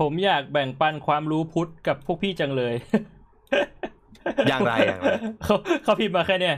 [0.00, 2.74] ผมอยากแบ่งปันความรู้พุทธกับพวกพี่จังเลย
[4.48, 5.10] อย่างไรอย่างไร
[5.44, 6.56] เขาเขาพิมพ์มาแค่เนี้ย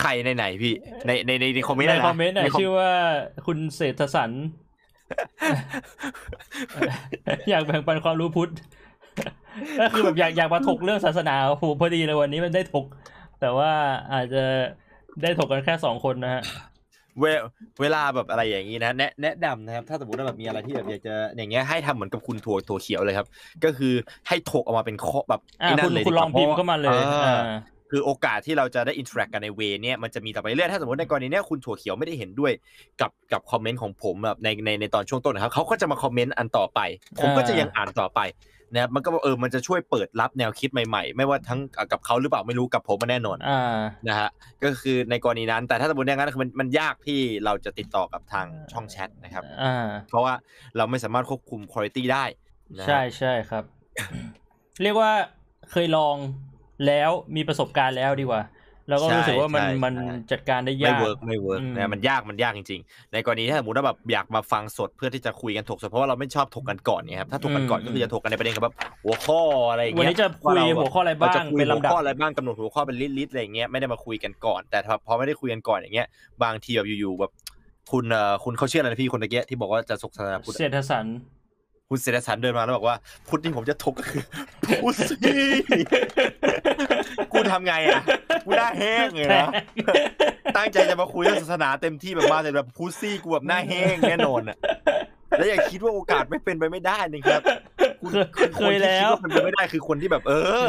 [0.00, 0.74] ใครในไหนพี่
[1.06, 2.90] ในในในในคอมเมนต์ในนะคอมเมนต์ไหนในคอมชื่อว่า
[3.46, 4.30] คุณเศรษฐสัน
[7.50, 8.52] อยากแบ่งปันความรู้พุทธ
[9.80, 12.86] ก็คือแบบอยากอยากมาถกเรื่องศาสนาโอ้โหพอดีเลยวันนี้มันได้ถก
[13.40, 13.70] แต่ว่า
[14.12, 14.44] อาจจะ
[15.22, 16.42] ได้ถกกันแค่สองคนนะฮะ
[17.20, 17.24] เว
[17.80, 23.26] เวลาแบบอะไรอย่างนี้นะแนะแนะนำนะครับ ถ้าสมมติว่าแบบมีอะไรที่แบบอยากจะอย่างเงี้ยให้ทำเหมือนกับคุณถั่วถั่วเขียวเลยครับ
[23.64, 23.94] ก็คือ
[24.28, 27.42] ให้ถกออกมาเป็นข้อแบบอ่าไอ้นั่คุนณเลยคุณดีลกองว่าพิมพ์พระเข้ามาเลยอ่าอ่า
[27.90, 32.52] คือโอกาสที่เราจะได้อิน r ท c t กันในเวเนี่ยมันจะมีต่อไปเรื่อยถ้าสมมติในกรณีเนี้ยคุณถั่วเขียวไม่ได้เห็นด้วย
[33.00, 36.80] กับกับคอมเมนต์ของผมแบบในในในตอนช่วงต้นนะครับเขาก็จะมาคอมเมนต์อันต่อไป
[37.20, 38.20] ผมก็จะยังอ่านต่อไป
[38.74, 41.60] นะครับมันก็เออมันจะช่วยเปิดรับแนวคิดใหม่ๆ ไม่ว่าทั้ง
[41.92, 44.28] กับเขาหรือเปล่าไม่รู้กับผมมาแน่นอนอ่านะฮะ
[44.64, 50.34] ก็คือในกรณีนั้น แต่ถ้าสมมติอย่างนั้นคือมันมันยากที่เราจะติดต่อกับทางช่องแชทนะครับอ่าเพราะว่า
[50.76, 52.24] เราไม่สามารถควบคุมคุณภาพได้
[52.78, 53.64] นะฮะใช่ใช่ครับ
[54.82, 55.12] เรียกว่า
[55.70, 56.16] เคยลอง
[56.86, 58.42] แล้วมีประสบการณ์แล้วดีกว่า
[58.88, 76.06] แล้วก็รู้สึกว่ามันใช่มันใช่จัดการได้ไม่ยาก workไม่ work อืมนะมันยากมันยากจริงๆ ในกรณีถ้าสมมติว่าแบบอยากมาฟังสดเพื่อที่จะคุยกันถกสดเพราะว่าเราไม่ชอบถกกันก่อนเนี่ยครับถ้าถกกันก่อนก็คือจะถกกันในประเด็นแบบหัวข้ออะไรอย่างวันเงี้ยนี้จะคุยาเราหัวข้ออะไรเราบ้าจะงคุยเป็นหัวลำดับข้ออะไรบ้างกำหนดหัวข้อเป็นลิสต์ๆอะไรอย่างเงี้ยไม่ได้มาคุยกันก่อน แต่พอไม่ได้คุยกันก่อนอย่างเงี้ย
[76.42, 77.30] บางทีแบบอยู่ๆแบบ
[77.92, 81.06] คุณเอ่อคุณเขาเชื่ออะไรนะพี่คนตะเกียที่บอกว่าจะสกศาสนาพุทธเศรษฐสัน
[81.88, 82.96] คุณเศรษฐสันเดินมาแล้วบอกว่า
[83.28, 84.22] พุทธที่ผมจะถกก็คือ
[84.82, 85.16] พุทธสิ
[87.32, 88.00] กูทำไงอะ
[88.44, 89.46] กูหน้าแห้งเลยนะ
[90.56, 94.56] ตั้งใจจะมาคุยเรื่องศาสนาเต็มที่แบบมาแต่แบบพุซซี่กูแบบหน้าแห้งแน่นอนอะ
[95.38, 97.42] แล้วอย่าคิดว่าโอกาสไม่เป็นไปไม่ได้นะครับ
[98.02, 100.32] คุณเคยณเคยแล้วนที่คิดาเป็นไปไม่ได้คือคนที่แบบ เอ
[100.64, 100.68] อ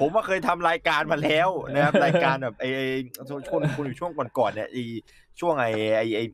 [0.00, 2.86] ผมว่าเคยทำรายการมาแล้วนะครับรายการแบบไอ้ไอ้
[3.28, 3.40] ช่วง
[3.76, 4.82] คุณอยู่ช่วงก่อนๆเนี่ยไอ้
[5.40, 6.24] ช่วงไอ้ไอ้ไอ้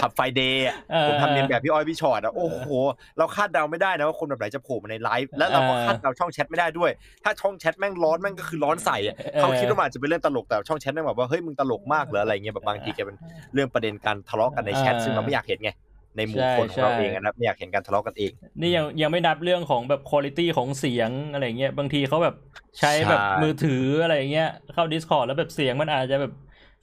[0.00, 0.64] ขับไฟเดย์
[1.08, 2.70] ผมทำเรียนแบบพี่อ้อยพี่ชอตอะโอ้โห
[3.18, 6.90] เราคาดเดาไม่ได้นะว่าคนแบบไหนจะโผล่มาในไลฟ์แล้วเราก็คาดเดาช่องแชทไม่ได้ด้วย
[7.24, 13.16] ถ้าช่องแชทแม่งร้อนแม่งก็คือร้อนใส่อะเขาคิดว่ามันอาจจะเป็นเรื่องตลกแต่ช่องแชทแม่งแบบว่าเฮ้ยมึงตลกมากเหรออะไรเงี้ยแบบบางทีแกเป็น
[13.54, 15.72] เรื่องประเด็นการทะเลาะกันในแชทซึ่งเราไม่อยากเห็นไง
[16.16, 22.34] ในหมู่คนของเราเองอะนะไม่อยากเห็นการทะเลาะกันเอง นี่ยังยังไม่นับเรื่องของแบบคุณ i t y ของเสียงอะไรเงี้ยบางทีเขาแบบ
[22.78, 26.32] ใช้แบบใช่มือถืออะไรเงี้ยเข้า Discord แล้วแบบเสียงมันอาจจะแบบ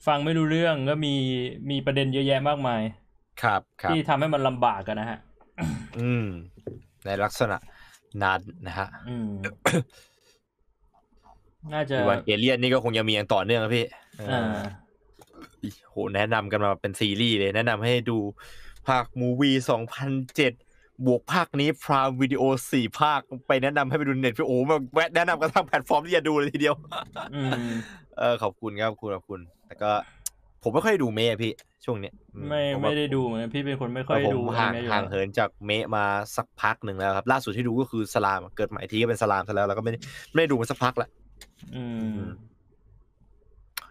[0.06, 1.14] ฟังไม่รู้เรื่องก็มี
[1.70, 2.82] มีประเด็นเยอะแยะมากมาย
[3.42, 5.18] ครับครับที่ทำให้มันลำบากกันนะฮะ
[5.98, 6.26] อืม
[7.06, 7.56] ในลักษณะ
[8.22, 9.28] นั้นนะฮะอืม
[11.74, 13.86] น่าจะอีวานเกเลียนนี่ก็คงยังมีอย่างต่อเนื่องนะพี่
[14.18, 14.62] เอออ่า
[15.90, 18.18] โหแนะนำกันมาเป็นซีรีส์เลย แนะนำให้ดู
[18.86, 20.52] ภาค movie สองพันเจ็ด
[21.06, 26.74] บวกภาคนี้ Prime Video สี่ภาคไปแนะนำให้ไปดูเน็ตพี่โอ้แบบแวะแนะนำกันทั้งแพลตฟอร์มที่จะดูเลยทีเดียว
[27.34, 27.68] อืม
[28.18, 29.90] เออขอบคุณครับขอบคุณขอบคุณ แต่ก็
[30.62, 31.52] ผมไม่ค่อยได้ดูเมะอะพี่
[31.84, 36.04] ช่วงเนี้ยอืไม่ผไม่ได้ดูเหมือนกันพี่เป็นคนไม่ค่อยผมดูห่างอนิเมะอยู่ห่างแล้วเหินจากเมะมา
[36.36, 39.98] สักพักหนึ่งแล้วครับล่าสุดที่ดูก็คือสไลม์เกิดใหม่ทีก็เป็นสไลม์ซะแล้วแล้วก็ไม่ได้
[40.32, 41.08] ไม่ได้ดูมาสักพักละ
[41.74, 42.18] อืม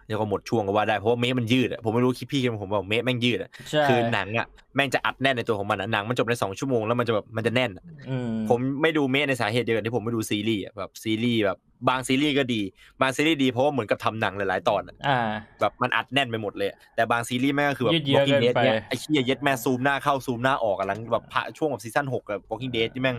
[0.06, 12.60] เรียกว่าหมดช่วงก็ว่าได้เพราะว่าเมะมันยืดอะผมไม่รู้คิดพี่กันผมบอกเมะแม่งยืดอะใช่คือหนังอะแม่งจะอัดแน่นในตัวของมันอะหนังมันจบในสองชั่วโมงแล้วมันจะแบบมันจะแน่นอะอืมผมไม่ดูเมะในสาเหตุเดียวกันที่ผมไม่ดูซีรีส์อะแบบซีรีส์แบบบางซีรีส์ก็ดี
[13.00, 15.18] บางซีรีส์ดีเพราะว่าเหมือนกับทำหนังหลายๆตอนอะอ่า
[15.60, 23.16] แบบมันอัดแน่นไปหมดเลยอะแต่บางซีรีส์แม่งก็คือแบบยืดเยื้อ Walking เกิน Dead ไปเนี่ยไอ้เหี้ยเย็ดแม่ซูมหน้าเข้าซูมหน้าออกอะหลังแบบพระช่วงแบบซีซั่นหกกับ Walking Dead ที่แม่ง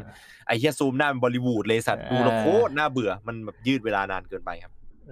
[0.47, 4.71] ไอ้เหี้ยซูมหน้าเป็นบอลลีวูดเลยสัสดูแล้วโคตรน่าเบื่อมันแบบยืดเวลานานเกินไปครับ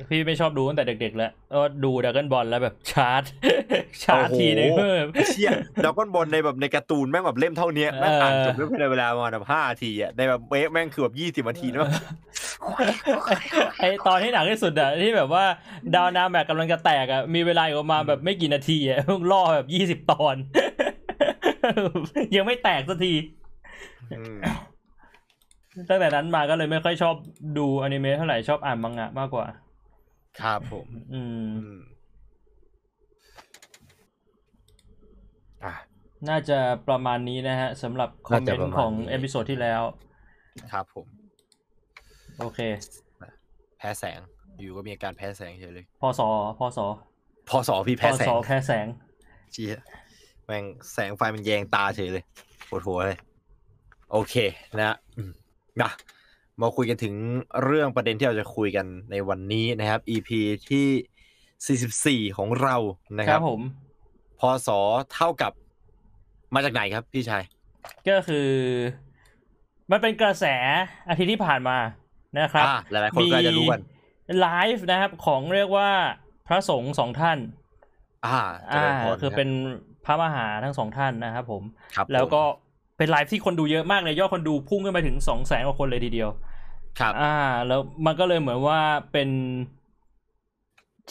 [0.10, 3.24] พี่ไม่ชอบดูตั้งแต่เด็กๆแล้วก็ดูดราก้อนบอลแล้วแบบชาร์จ
[4.04, 5.52] ชาร์จโอ้โหทีนึงเพิ่มเชี่ย
[5.84, 11.82] ดราก้อนบอลในแบบในการ์ตูนแม่งแบบเล่มเท่าเนี้ยแม่งอ่านจบด้วยภายในเวลาประมาณแบบห้านาทีอะในแบบเมะแม่งคือแบบยี่สิบนาทีแล้ว
[13.80, 15.44] ไอตอนที่หนักที่สุดอะที่แบบว่า
[15.96, 20.36] ดาวนาเม็กกำลังจะแตกอะมีเวลาอยู่ประมาณแบบไม่กี่นาทีอะเพิ่งล่อแบบยี่สิบ20ตอน
[22.36, 23.14] ยังไม่แตกสักที
[24.14, 24.38] อืม
[25.90, 27.16] ตั้งแต่นั้นมาก็เลยไม่ค่อยชอบ
[27.58, 29.46] ดูอนิเมะเท่าไหร่ชอบอ่านมังงะมากกว่า
[30.42, 31.80] ครับผมอืมอืม
[35.64, 35.74] อะ
[36.30, 39.82] น่าจะประมาณนี้นะฮะสำหรับคอมเมนน่าจะประมาณนี้ของ episode ที่แล้ว
[40.72, 41.06] ครับผม
[42.40, 42.60] โอเค
[43.78, 44.20] แพ้แสง
[44.60, 46.28] อยู่ก็มีอาการแพ้แสงเฉยเลย พอสอ
[46.60, 46.86] พอสอ
[47.50, 48.88] พอสอพี่พแพ้อแสสองแพ้แสง
[49.54, 49.68] เชี้
[50.46, 52.24] แม่งแสงไฟมันแยงตาเฉยเลย
[52.70, 53.20] ปวดหัวเลย
[54.12, 54.36] โอเค
[54.80, 55.32] นะอืม
[55.82, 55.92] นะ
[56.62, 57.14] มาคุยกันถึง
[57.64, 60.30] เรื่องประเด็นที่เราจะคุยกันในวันนี้นะครับ EP
[60.70, 62.76] ที่ 44 ของเรา
[63.18, 63.62] นะคครัรับบผม
[64.40, 64.70] พศ
[65.14, 65.52] เท่ากับ
[66.54, 67.44] มาจากไหนครับพี่ชาย
[68.08, 68.50] ก็คือ
[69.92, 70.46] มันเป็นกระแส
[71.10, 71.78] อาทิตย์ที่ผ่านมา
[72.40, 73.82] นะครับอ่าหลายๆคนก็อาจจะรู้กัน
[74.40, 75.90] ไลฟ์นะครับของเรียกว่า
[76.48, 77.38] พระสงฆ์สองท่าน
[78.26, 79.50] อ่าเจอ่าริญพรคือเป็น
[80.06, 81.64] พระมหาทั้งสองท่านนะครับผม
[81.96, 82.65] ครับแล้วก็ผม
[82.98, 86.30] เป็นไลฟ์ที่คนดูเยอะมากเลยยอดคนดูพุ่งขึ้นไปถึงสองแสนกว่าคนเลยทีเดียว
[87.00, 87.34] ครับ อ่า
[87.68, 88.80] แล้วมันก็เลยเหมือนว่า
[89.12, 89.30] เป็น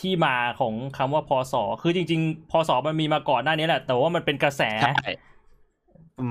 [0.00, 5.33] ที่มาของคำว่าพศคือจริง ๆพศมันมีมาก่อนหน้านี้แหละ แต่ว่ามันเป็นกระแสใช่อืม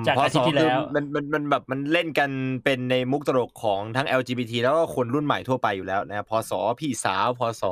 [0.08, 2.30] จากพอาทิตย์ที่แล้วคือมันมันมันแบบมันเล่นกัน
[2.64, 7.64] เป็นในมุกตลกของทั้ง LGBT แล้วก็คนรุ่นใหม่ทั่วไปอยู่แล้วนะครับพศพี่สาวพศ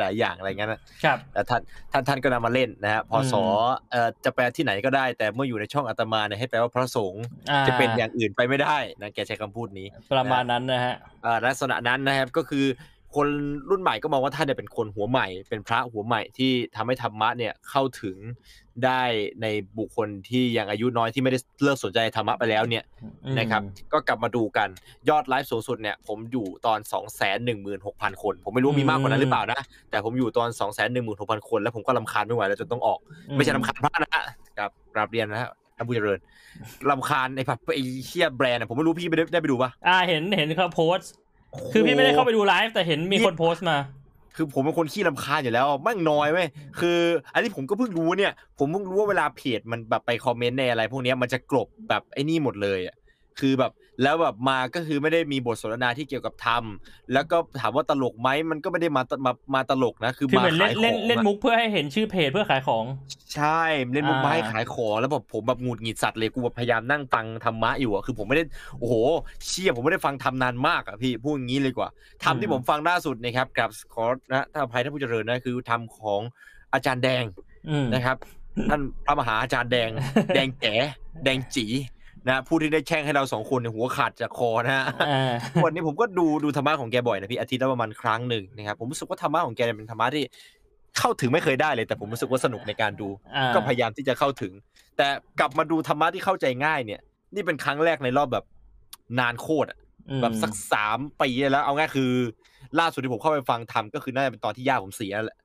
[0.00, 1.60] หลาย ๆ อย่างอะไรเงี้ยนะครับแต่ท่าน
[1.92, 3.34] ท่านท่านก็นำมาเล่นนะฮะพศ
[3.90, 12.66] เอ่อจะแปลที่ไหนก็ได้ แต่เมื่ออยู่ในช่องอาตมาเนี่ยให้แปลว่าพระสงฆ์อ่าจะเป็นอย่างอื่นไปไม่ได้นะแกใช้คำพูดนี้ ประมาณนั้นนะฮะเอ่อลักษณะนั้นนะครับก็คือ
[13.14, 13.28] คน
[13.70, 18.16] รุ่นใหม่ก็มองว่าท่านเนี่ยเป็นคนหัวใหม่ เป็นพระหัวใหม่ที่ทำให้ธรรมะเนี่ยเข้าถึง
[18.84, 19.02] ได้
[19.42, 19.46] ใน
[19.78, 22.84] บุคคลที่ยังอายุน้อยที่ไม่ได้เลิกสนใจธรรมะไปแล้วเนี่ย
[23.24, 24.68] อืมนะครับ ก็กลับมาดูกัน
[25.08, 31.40] ยอดไลฟ์สูงสุดเนี่ย ผมอยู่ตอน 2 1 6 0 0 0 คน ผมไม่รู้มีมากกว่านั้นหรือเปล่านะ แต่ผมอยู่ตอน 2 1 6 0 0
[31.40, 32.98] 0 คน แล้วผมก็รำคาญไม่ไหวแล้วจนต้องออก
[33.34, 34.24] ไม่ใช่รำคาญพระนะ
[34.58, 36.18] กับกราบเรียนนะฮะท่านผู้เจริญ
[36.90, 41.12] รำคาญไอ้แบบไอ้เชียแบรนด์อะผมไม่รู้พี่ไปได้ได้ไปดูปะอ่าเห็นเห็นเขาโพสต์
[41.72, 43.76] คือพี่ไม่ได้เข้าไปดูไลฟ์แต่เห็นมีคนโพสต์มา
[44.36, 46.48] คือผมเป็นคนขี้รำคาญอยู่แล้วแม่งน้อยเว้ย
[46.80, 46.98] คือ
[47.32, 52.94] อันนี้ผมก็เพิ่งรู้เนี่ย ผมเพิ่งรู้ว่าเวลาเพจมันแบบไปคอมเมนต์ในอะไร พวกเนี้ยมันจะกลบแบบไอ้นี่หมดเลยอะ
[53.40, 56.64] คือแบบ แล้วแบบมาก็คือไม่ได้มีบทสนทนาที่เกี่ยวกับธรรม
[57.12, 62.84] แล้วก็ถามว่าตลกไหมมันก็ไม่ได้มามามาตลกนะคือคือมาเหมือนเล่ขานยขเล่นองเล่นอะมุกเพื่อให้เห็นชื่อเพจเพื่อขายของ
[63.34, 68.44] ใช่เล่นมุกมาอ่าให้ขายของแล้วแบบผมแบบหงุดหงิดสัตว์เลยกูแบบพยายามนั่งฟังธรรมะอยู่อะคือผมไม่ได้
[68.78, 68.94] โอ้โห
[69.46, 71.88] เชี่ยผมไม่ได้ฟังธรรมนานมากอะพี่พูดอย่างนี้เลยกว่า
[72.24, 76.20] ธรรมที่ผมฟังล่าสุดนะครับกับขอนะถ้าอภัยท่านผู้เจริญนะคือธรรมของ
[76.74, 77.24] อาจารย์แดง
[77.70, 78.16] อืมนะครับ
[78.70, 79.90] ท่านพระมหาอาจารย์แดง
[80.34, 80.74] แดงแก๋
[81.24, 81.66] แดงจี
[82.28, 85.32] นะผู้ที่ได้แช่งให้เราสองคนเนี่ยหัวขาดจากคอนะฮะอ่า
[85.64, 90.24] วันนี้ผมก็ดูดูธรรมะของแกบ่อยนะพี่อาทิตย์ละประมาณครั้งหนึ่งนะครับผมรู้สึกว่าธรรมะของแกเนี่ยเป็นธรรมะที่
[90.98, 94.52] เข้าถึงไม่เคยได้เลย แต่ผมรู้สึกว่าสนุกในการดูอ่าก็พยายามที่จะเข้าถึง
[94.96, 95.06] แต่
[95.40, 97.00] กลับมาดูธรรมะที่เข้าใจง่ายเนี่ย
[97.34, 98.44] นี่เป็นครั้งแรกในรอบแบบ
[99.18, 99.78] นานโคตรอะ
[100.10, 102.10] อืมแบบสักสามปีแล้ว เอาง่ายคือ
[102.80, 105.38] ล่าสุดที่ผมเข้าไปฟังธรรมก็คือน่าจะเป็นตอนที่ย่าผมเสียแหละ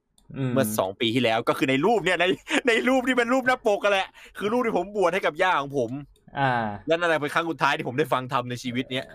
[0.53, 2.25] เมื่อสองปีที่แล้วก็คือในรูปเนี่ยใน
[2.67, 4.07] ในรูปที่เป็นรูปหน้าปกกันแหละ
[4.37, 5.91] คือรูปที่ผมบวชให้กับย่าของผม
[6.39, 6.51] อ่า
[6.87, 9.05] และนั่นแหละเป็นครั้งสุดท้ายที่ผมได้ฟังธรรมในชีวิตเนี้ย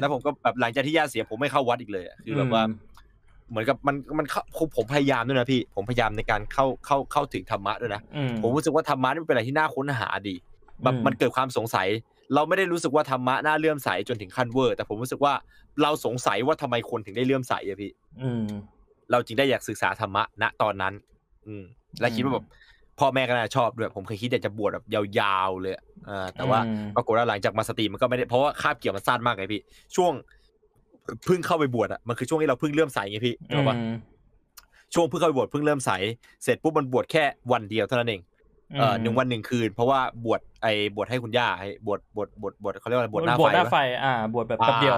[0.00, 2.62] แล้วผมก็แบบหลังจากที่ย่าเสียผมไม่เข้าวัดอีกเลยอะคือแบบว่า
[3.50, 10.34] เหมือนกับมันมันเข้าผมผมพยายามด้วยนะพี่ ผมพยายามในการเข้าเข้าเข้าถึงธรรมะด้วยนะอืมผมรู้สึกว่าธรรมะนี่มันเป็นอะไรที่น่าค้นหาดี
[10.82, 11.88] แบบอืมมันเกิดความสงสัย
[12.34, 15.32] เราไม่ได้รู้สึกว่าธรรมะน่าเลื่อมใสจนถึงขั้นเวอร์ แต่ผมรู้สึกว่า
[15.82, 17.90] เราสงสัยว่าทำไมคนถึงได้เลื่อมใสอะพี่
[18.22, 18.46] อืม
[19.10, 20.94] เราจึงได้อยากศึกษาธรรมะณตอนนั้น
[21.46, 21.62] อืม
[22.00, 22.46] และคิดว่าแบบ
[22.98, 29.62] พ่อแม่ก็น่าจะชอบด้วยผมเคยคิดอยากจะบวชแบบยาวๆเลยอะอ่าแต่ว่าอืมปรากฏว่าหลังจากมา stream มันก็ไม่ได้เพราะว่าคาบเกี่ยวมันสั้นมากไงพี่
[29.96, 30.12] ช่วง
[31.26, 33.94] เพิ่งเข้าไปบวชอะมันคือช่วงที่เราเพิ่งเลื่อมใสไงพี่ถูกปะอืม
[34.94, 35.90] ช่วงเพิ่งเข้าไปบวชเพิ่งเลื่อมใส
[36.44, 38.20] เสร็จปุ๊บมันบวชแค่วันเดียวเท่านั้นเอง
[38.78, 44.96] เออหนึ่งวันหนึ่งคืน เพราะว่าบวชไอ้บวชให้คุณย่าให้บวชบวชบวชบวชเขาเรียกว่าอะไรบบววชชหน้าบวชไฟหน้าไฟปะอ่าบวชแบบแป๊บเดียว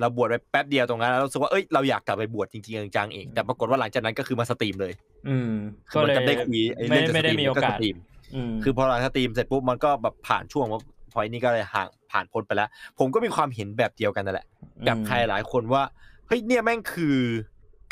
[0.00, 4.92] เราบวชไปแป๊บเดียวตรงนั้นแล้วเรารู้สึกว่าเอ้ยเราอยากกลับไปบวชจริงๆจังๆเองแต่ปรากฏว่าหลังจากนั้นก็คือมา stream เลย
[5.28, 5.52] อืม
[5.90, 7.96] คือมันก็ได้คุยไอ้ไม่เรื่องจะไม่ได้ stream มีโอกาสก็ stream
[8.34, 10.80] อืมคือพอหลัง stream เสร็จปุ๊บมันก็แบบผ่านช่วงว่า
[11.12, 14.46] พอยนี้ก็เลยห่างผ่านพ้นไปแล้ว ผมก็มีความเห็นแบบเดียวกันนั่นแหละ
[14.88, 15.82] กับใครหลายคนว่า
[16.26, 17.18] เฮ้ยเนี่ยแม่งคือ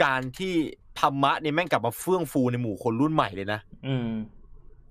[0.05, 0.53] การที่
[1.01, 4.09] ธรรมะเนี่ยแม่งกลับมาเฟื่องฟูในหมู่คนรุ่นใหม่เลยนะอืม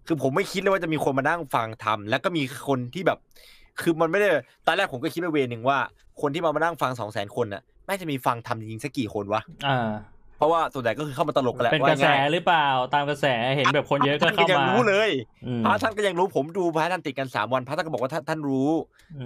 [0.07, 3.19] คือผมไม่คิดเลยว่าจะมีคนมานั่งฟังทำแล้วก็มีคนที่แบบ
[3.81, 4.27] คือมันไม่ได้
[4.67, 5.79] ตอนแรกผมก็คิดไปเวนึงว่า
[6.21, 9.89] คนที่มามานั่งฟังสองแสนคนน่ะไม่งจะมีฟังทำจริงๆสักกี่คนวะอ่า
[10.37, 15.09] เพราะว่าส่วนใหญ่ก็คือเข้ามาตลกกันแหละเป็นกระแสว่าง่ายหรือเปล่าตามกระแสเห็นแบบคนเยอะก็ท่านเข้ายังมารู้เลย
[15.45, 18.71] อืมพระท่านก็ยังรู้ผมดูพระท่านติดกันสามวันพระท่านก็บอกว่าท่านท่านรู้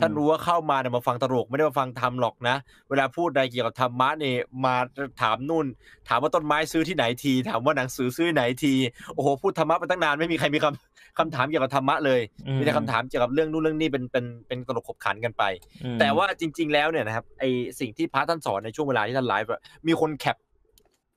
[0.02, 2.56] ท่านรู้ว่าเข้ามาเนี่ยมาฟังตลกไม่ได้มาฟังธรรมหรอกนะ
[2.90, 4.76] เวลาพูดอะไรเกี่ยวกับธรรมะเนี่ยมา
[5.22, 5.66] ถามนู่น
[6.10, 8.74] ถามว่าต้นไม้ซื้อที่ไหนที ถามว่าหนังสือซื้อที่ไหนที
[9.14, 15.44] โอ้โหพูดธรรมะไปตั้งนานไม่มีใครมีคำ คำถามเกี่ยวกับธรรมะเลยอืมีแต่คำถามเกี่ยวกับเรื่องนู่นเรื่องนี้เป็นเป็นเป็นตลกขบขันกันไป
[15.84, 17.44] อืมแต่ว่าจริง ๆ แล้วเนี่ยนะครับไอ
[17.80, 20.38] สิ่งที่พระท่านสอนในช่วงเวลาที่ท่านไลฟ์อะมีคนแคป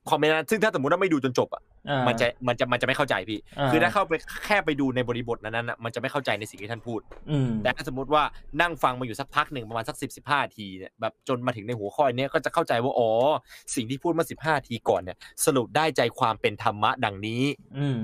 [0.09, 4.13] คอมเมนต์นั้นซึ่งถ้าสมมติว่าไม่ดูจนจบอะอ่ามันจะมันจะมันจะไม่เข้าใจพี่อ่าคือถ้าเข้าไป
[4.45, 6.99] แค่ไปดูในบริบทนั้นๆน่ะมันจะไม่เข้าใจในสิ่งที่ท่านพูด
[7.31, 8.23] อืมแต่ถ้าสมมติว่า
[8.61, 13.09] นั่งฟังมาอยู่สักพักหนึ่งประมาณสักสิบสิบห้าทีเนี่ยแบบจนมาถึงในหัวข้อเนี้ยก็จะเข้าใจว่าอ๋อ
[13.75, 17.43] สิ่งที่พูดมาสิบห้าทีก่อนเนี่ย สรุปได้ใจความเป็นธรรมะดังนี้
[17.77, 17.97] อืม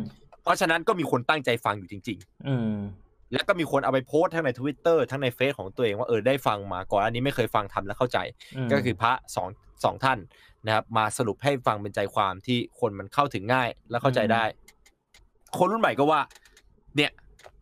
[0.45, 8.17] เพราะฉะนั้นก็มีคนตั้งใจฟังอยู่จริงอืมๆแล้วก็มีคนเอาไปโพสต์ทั้งในทวิตเตอร์ทั้งในเฟซของตัวเองว่าเออได้ฟังมาก่อนอันนี้ไม่เคยฟังทำแล้วเข้าใจ
[8.65, 9.47] มก็คือพระสอง
[9.84, 10.19] สองท่าน
[10.65, 14.43] นะครับ มาสรุปให้ฟังเป็นใจความที่คนมันเข้าถึงง่ายและเข้าใจได้
[15.58, 16.21] คนรุ่นใหม่ก็ว่า
[16.95, 17.12] เนี่ย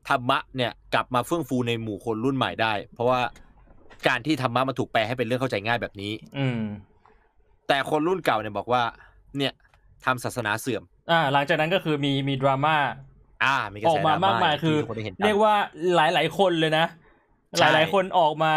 [0.09, 3.21] ธรรมะเนี่ยกลับมาเฟื่องฟูในหมู่คนรุ่นใหม่ได้ เพราะว่า
[4.07, 6.61] การที่ธรรมะมาถูกแปลให้เป็นเรื่องเข้าใจง่ายแบบนี้ อืม
[7.67, 8.83] แต่คนรุ่นเก่าเนี่ยบอกว่า
[9.37, 9.53] เนี่ย
[10.05, 12.75] ทำศาสนาเสื่อม อ่าหลังจากนั้นก็คือมีมีดราม่า
[13.43, 15.53] อ่ามีกระออแสกมามากมายดรคือที่นได้เห็นกันเรียกว่า
[15.95, 16.85] หลายหลายๆคนเลยนะ
[17.57, 18.53] ใช่หลายหลายๆคนออกมา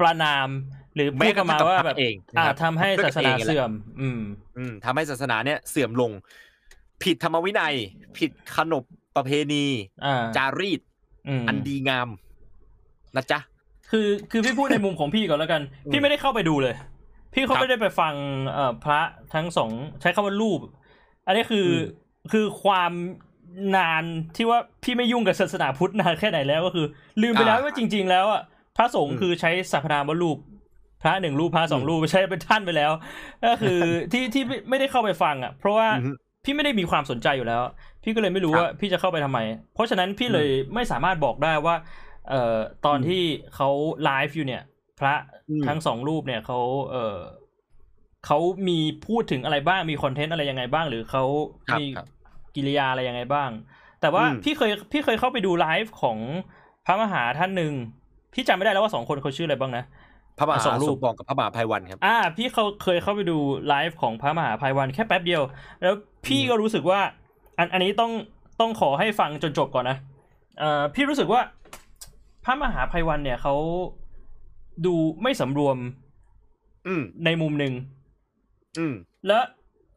[0.00, 0.48] ประนาม
[0.94, 4.20] หรือพูแม้ดกกัระนทั่มางว่ากับแบบพระเองนะอ่าครับทำให้ศาสนาเสื่อม อืม
[4.58, 6.10] อืมทำให้ศาสนาเนี่ยเสื่อมลง
[7.02, 7.74] ผิดธรรมวินัย
[8.18, 8.84] ผิดขนบ
[9.16, 9.64] ประเพณี
[10.04, 10.80] อ่าจารีต
[11.28, 12.08] อืมอันดีงาม
[13.16, 13.38] นะจ๊ะ
[13.90, 16.74] คือคือพี่พูดในมุมของพี่ก่อนแล้วกันอืมพี่ไม่ได้เข้าไปดูเลย
[17.34, 18.14] พี่เขาครับไม่ได้ไปฟัง
[18.52, 19.00] เอ่อพระ
[19.34, 20.60] ทั้งสองใช้คำว่ารูป
[21.28, 21.98] อันนี้คืออม
[22.32, 22.92] คือความ
[23.76, 24.04] นาน
[24.36, 26.86] ที่ว่าพี่ไม่ยุ่งกับศาสนาพุทธนานแค่ไหนแล้วก็คือ
[27.22, 28.42] ลืมไปแล้วอ่าว่าจริง ๆ แล้วอะ
[28.76, 30.38] พระสงฆ์อืมคือใช้สรรพนามว่ารูป
[31.02, 32.92] พระหนึ่งรูปพระสองอืมรูปใช้เป็นท่านไปแล้ว
[33.44, 33.78] ก็คือ
[34.12, 36.10] ที่ที่ไม่ไม่ได้เข้าไปฟังอะ เพราะว่าอือฮึ
[36.44, 37.62] พี่ไม่ได้มีความสนใจอยู่แล้ว
[38.02, 39.38] พี่ก็เลยไม่รู้ครับว่าพี่จะเข้าไปทำไม
[39.74, 41.76] เพราะฉะนั้นพี่เลยไม่สามารถบอกได้ว่า
[42.30, 43.22] เอ่อตอนอืมที่
[43.54, 43.68] เขา
[44.04, 44.62] ไลฟ์อยู่เนี่ย
[45.00, 45.14] พระ
[45.48, 46.58] อืมทั้งสองรูปเนี่ยเขา
[46.90, 47.16] เอ่อ
[48.26, 51.24] เขามีพูดถึงอะไรบ้างมีคอนเทนต์อะไรยังไงบ้าง หรือเขา
[51.70, 52.06] ครับมีครับ
[52.54, 53.50] กิริยาอะไรยังไงบ้าง
[54.00, 56.18] แต่ว่าอืมพี่เคยพี่เคยเข้าไปดูไลฟ์ของ
[56.86, 57.72] พระมหาท่านหนึ่ง
[58.34, 59.84] พี่จำไม่ได้แล้วว่าสองคนเขาชื่ออะไรบ้างนะ
[60.38, 65.42] พระมหาสองรูปสมปองกับพระมหาภัยวันครับ อ่า พี่เขาเคยเข้าไปดูไลฟ์ของพระมหาภัยวันแค่แป๊บเดียว
[65.82, 65.94] แล้ว
[66.26, 67.00] พี่ก็รู้สึกว่า
[67.58, 68.12] อันอันนี้ต้อง
[68.60, 69.96] ต้องขอให้ฟังจนจบก่อนนะ
[70.58, 71.40] เอ่อพี่รู้สึกว่า
[72.44, 73.54] พระมหาภัยวันเนี่ยเขา
[74.86, 75.76] ดูไม่สำรวม
[76.86, 77.72] อืมในมุมหนึ่ง
[78.78, 78.94] อืม
[79.26, 79.44] แล้ว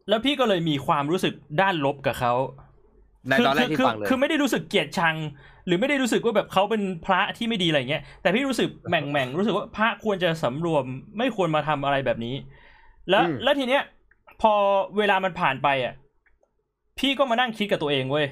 [0.09, 2.33] แล้วพี่ก็เลยมีความรู้สึกด้านลบกับเขา
[3.29, 5.15] ในตอนแรกที่คืฟังเลยคือไม่ได้รู้สึกเกลียดชัง
[5.65, 10.85] หรือไม่ได้รู้สึกว่าแบบเขาเป็นพระที่ไม่ดีอะไรเงี้ยแต่พี่รู้สึกแหม่งแม่งๆรู้สึกว่าพระควรจะสำรวม
[11.17, 12.35] ไม่ควรมาทำอะไรแบบนี้
[13.09, 13.83] แล้วอืมแล้วทีเนี้ย
[14.41, 14.53] พอ
[14.97, 15.93] เวลามันผ่านไปอะ
[16.99, 18.25] พี่ก็มานั่งคิดกับตัวเองเว้ย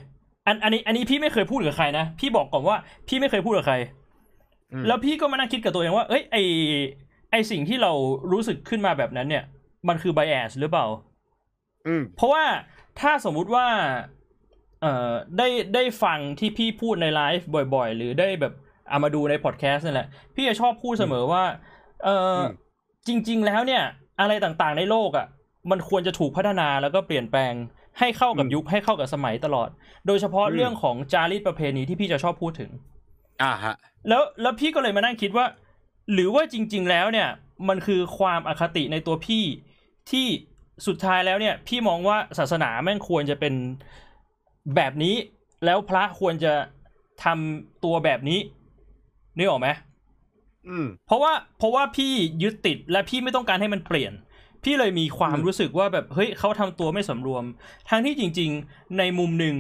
[0.47, 3.75] อันอันนี้อันนี้พี่ไม่เคยพูดกับใครนะพี่บอกก่อนว่าพี่ไม่เคยพูดกับใคร
[4.73, 6.38] อืมแล้วพี่ก็มานั่งคิดกับตัวเองว่า เอ้ยไอ
[7.32, 7.91] ไอสิ่งที่เรา
[8.32, 9.43] รู้สึกขึ้นมาแบบนั้นเนี่ย
[9.88, 10.86] มันคือ bias หรือเปล่า
[11.88, 12.44] อืมเพราะว่า
[13.00, 13.68] ถ้าสมมุติว่า
[14.82, 18.54] เอ่อได้ได้ฟังที่พี่พูดในไลฟ์บ่อยๆ หรือได้แบบ
[18.89, 21.44] เอามาดูในพอดแคสต์นั่นแหละ พี่จะชอบพูดเสมอว่า
[22.04, 22.52] เอออม
[23.08, 23.84] จริง ๆ แล้วเนี่ย
[24.20, 25.28] อะไรต่างๆในโลกอะ่ะ
[25.72, 27.54] มันควรจะถูกพัฒนาแล้วก็เปลี่ยนแปลง
[28.00, 29.70] ให้เข้ากับอืมยุคให้เข้ากับสมัยตลอด
[30.08, 32.72] โดยเฉพาะอืมเรื่องของจารีตประเพณีที่พี่จะชอบพูดถึง
[33.44, 33.76] อ่าฮะ
[34.10, 35.46] แล้วแล้วพี่ก็เลยมานั่งคิดว่า
[36.13, 37.30] หรือว่าจริง ๆ แล้วเนี่ย
[37.70, 39.44] มันคือความอคติในตัวพี่
[40.12, 40.28] ที่
[40.88, 43.54] สุดท้ายแล้วเนี่ย พี่มองว่าศาสนาแม่งควรจะเป็น
[44.76, 45.15] แบบนี้
[45.65, 46.54] แล้วพระควรจะ
[47.24, 48.39] ทำตัวแบบนี้
[49.38, 49.69] นึกออกไหม
[50.67, 54.13] อืมเพราะว่าเพราะว่าพี่ยึดติดและพี่ไม่ต้องการให้มันเปลี่ยน
[54.63, 57.43] พี่เลยมีความอืมรู้สึกว่าแบบเฮ้ยเขาทำตัวไม่สำรวม
[57.89, 59.56] ทั้งที่จริง ๆ ในมุมหนึ่ง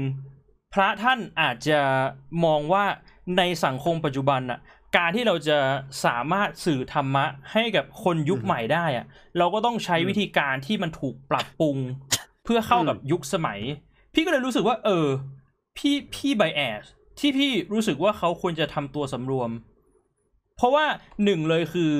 [0.73, 1.79] พระท่านอาจจะ
[2.45, 2.85] มองว่า
[3.37, 4.59] ในสังคมปัจจุบันน่ะ
[4.95, 5.57] การที่เราจะ
[6.05, 9.05] สามารถสื่อธรรมะให้กับคนยุคอืมใหม่ได้อะ
[9.37, 11.77] เราก็ต้องใช้อืมวิธีการที่มันถูกปรับปรุง
[12.43, 13.59] เพื่อเข้ากับยุคสมัย
[14.13, 15.07] พี่ก็เลยรู้สึกว่า เออ
[15.77, 16.85] พี่พี่ไบแอส
[17.19, 19.49] ที่พี่รู้สึกว่าเขาควรจะทำตัวสำรวม
[20.55, 20.85] เพราะว่า
[21.23, 21.93] หนึ่งเลยคือ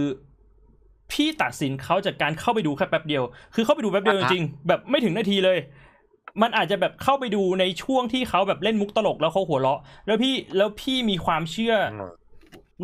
[1.11, 3.23] พี่ตัดสินเขาจากการเข้าไปดูแค่แป๊บเดียว
[3.55, 5.57] คือเข้าไปดูแป๊บเดียวจอ่าฮะริงๆแบบไม่ถึงนาทีเลย
[6.41, 12.18] มันอาจจะแบบเข้าไปดูในช่วงที่เขาแบบเล่นมุกตลกแล้วเขาหัวเราะ แล้วพี่แล้วพี่มีความเชื่ออ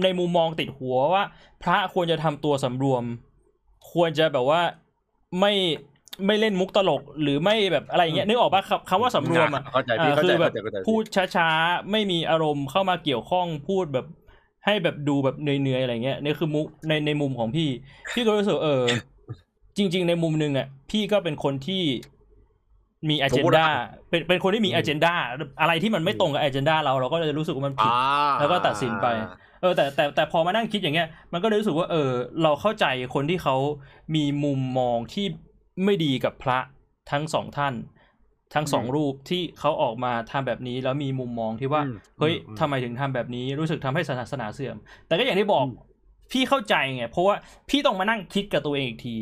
[0.04, 1.24] ในมุมมองติดหัวว่า
[1.64, 3.04] พระควรจะทำตัวสำรวม
[3.92, 4.62] ควรจะแบบว่า
[5.40, 5.54] ไม่
[6.26, 11.04] ไม่เล่นมุกตลกหรือไม่แบบอะไรอย่างเงี้ยนึกออกปะคำคำว่าสำรวมอะเข้าใจอ่าพี่เข้าคืใจอแบบเข้าใจเข้าใจพูด
[11.36, 14.06] ช้าๆ ไม่มีอารมณ์เข้ามาเกี่ยวข้องพูดแบบ
[14.66, 17.70] ให้แบบดูแบบเหนื่อยๆอะไรเงี้ยนี่คือมุกในในมุมของพี่
[18.14, 18.84] พี่ก็รู้สึกว่าเออ
[19.78, 21.84] จริง ๆ ในมุมหนึงอะ พี่ก็เป็นคนที่
[23.10, 23.72] มีอสมเจมุนติดาว่า
[24.10, 25.14] เป็นเป็นคนที่มีอืมอเจนดา
[25.62, 27.98] อะไรที่มันไม่ตรงกับอเจนดาเราเราก็จะรู้สึกว่ามันผิดอ่า
[28.40, 29.08] แล้วก็ตัดสินไป
[29.55, 32.12] เออแต่แต่แต่พอมานั่งคิดอย่างเงี้ย มันก็เลยรู้สึกว่าเออ
[32.44, 33.56] เราเข้าใจคนที่เขา
[34.16, 35.26] มีมุมมองที่
[35.84, 36.60] ไม่ดีกับพระ
[37.12, 37.74] ทั้งสองท่าน
[38.54, 45.76] ทั้งสองรูปที่เขาออกมาทำแบบนี้ แล้วมีมุมมองที่ว่าอืมเฮ้ยอืมทำไมถึงทำแบบนี้รู้สึกทำให้ศาสนาเสื่อม แต่ก็อย่างที่บอกอืม
[46.32, 47.36] พี่เข้าใจไงเพราะว่า
[47.70, 49.16] พี่ต้องมานั่งคิดกับตัวเองอีกที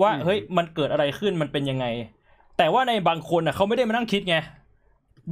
[0.00, 1.86] ว่าอืมเฮ้ยมันเกิดอะไรขึ้นมันเป็นยังไง
[2.58, 4.36] แต่ว่าในบางคนอะเขาไม่ได้มานั่งคิดไง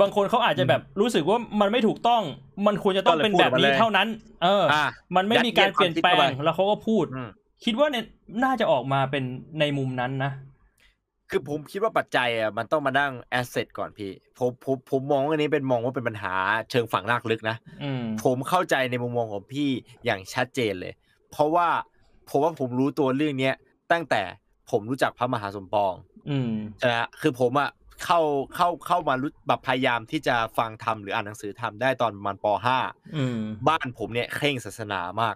[0.00, 2.22] บางคนเขาอาจจะแบบรู้สึกว่ามันไม่ถูกต้อง
[2.66, 4.08] มันควรจะต้องเป็นแบบนี้เท่านั้น
[4.42, 4.84] เอออ่า
[5.16, 7.28] มันไม่มีการเปลี่ยนแปลยัดเยียดความคิดงเข้าไปแล้วเขาก็พูดอืม
[7.64, 8.04] คิดว่าเนี่ย
[8.44, 9.24] น่าจะออกมาเป็น
[9.60, 10.32] ในมุมนั้นนะ
[11.30, 16.34] คือผมคิดว่าปัจจัยอะมันต้องมานั่งแอสเซทก่อนพี่ผมผมผมมองอันนี้เป็นมองว่าเป็นปัญหา
[16.70, 19.68] เชิงฝังรากลึกนะอืมผมเข้าใจในมุมมองของพี่
[20.04, 20.92] อย่างชัดเจนเลย
[21.30, 21.68] เพราะว่า
[22.28, 23.54] ผมว่าผมรู้ตัวเรื่องเนี้ย
[23.92, 24.22] ตั้งแต่
[24.70, 25.92] ผมรู้จักพระมหาสมปอง
[26.30, 27.70] อืมนะฮะคือผมอะ
[28.04, 28.20] เข้า
[28.54, 32.46] เข้าเข้ามารู้แบบพยายามที่จะฟังธรรมหรืออ่านหนังสือธรรมได้ตอนประมาณป
[33.16, 35.34] อืม .5 บ้านผมเนี่ยเคร่งศาสนามาก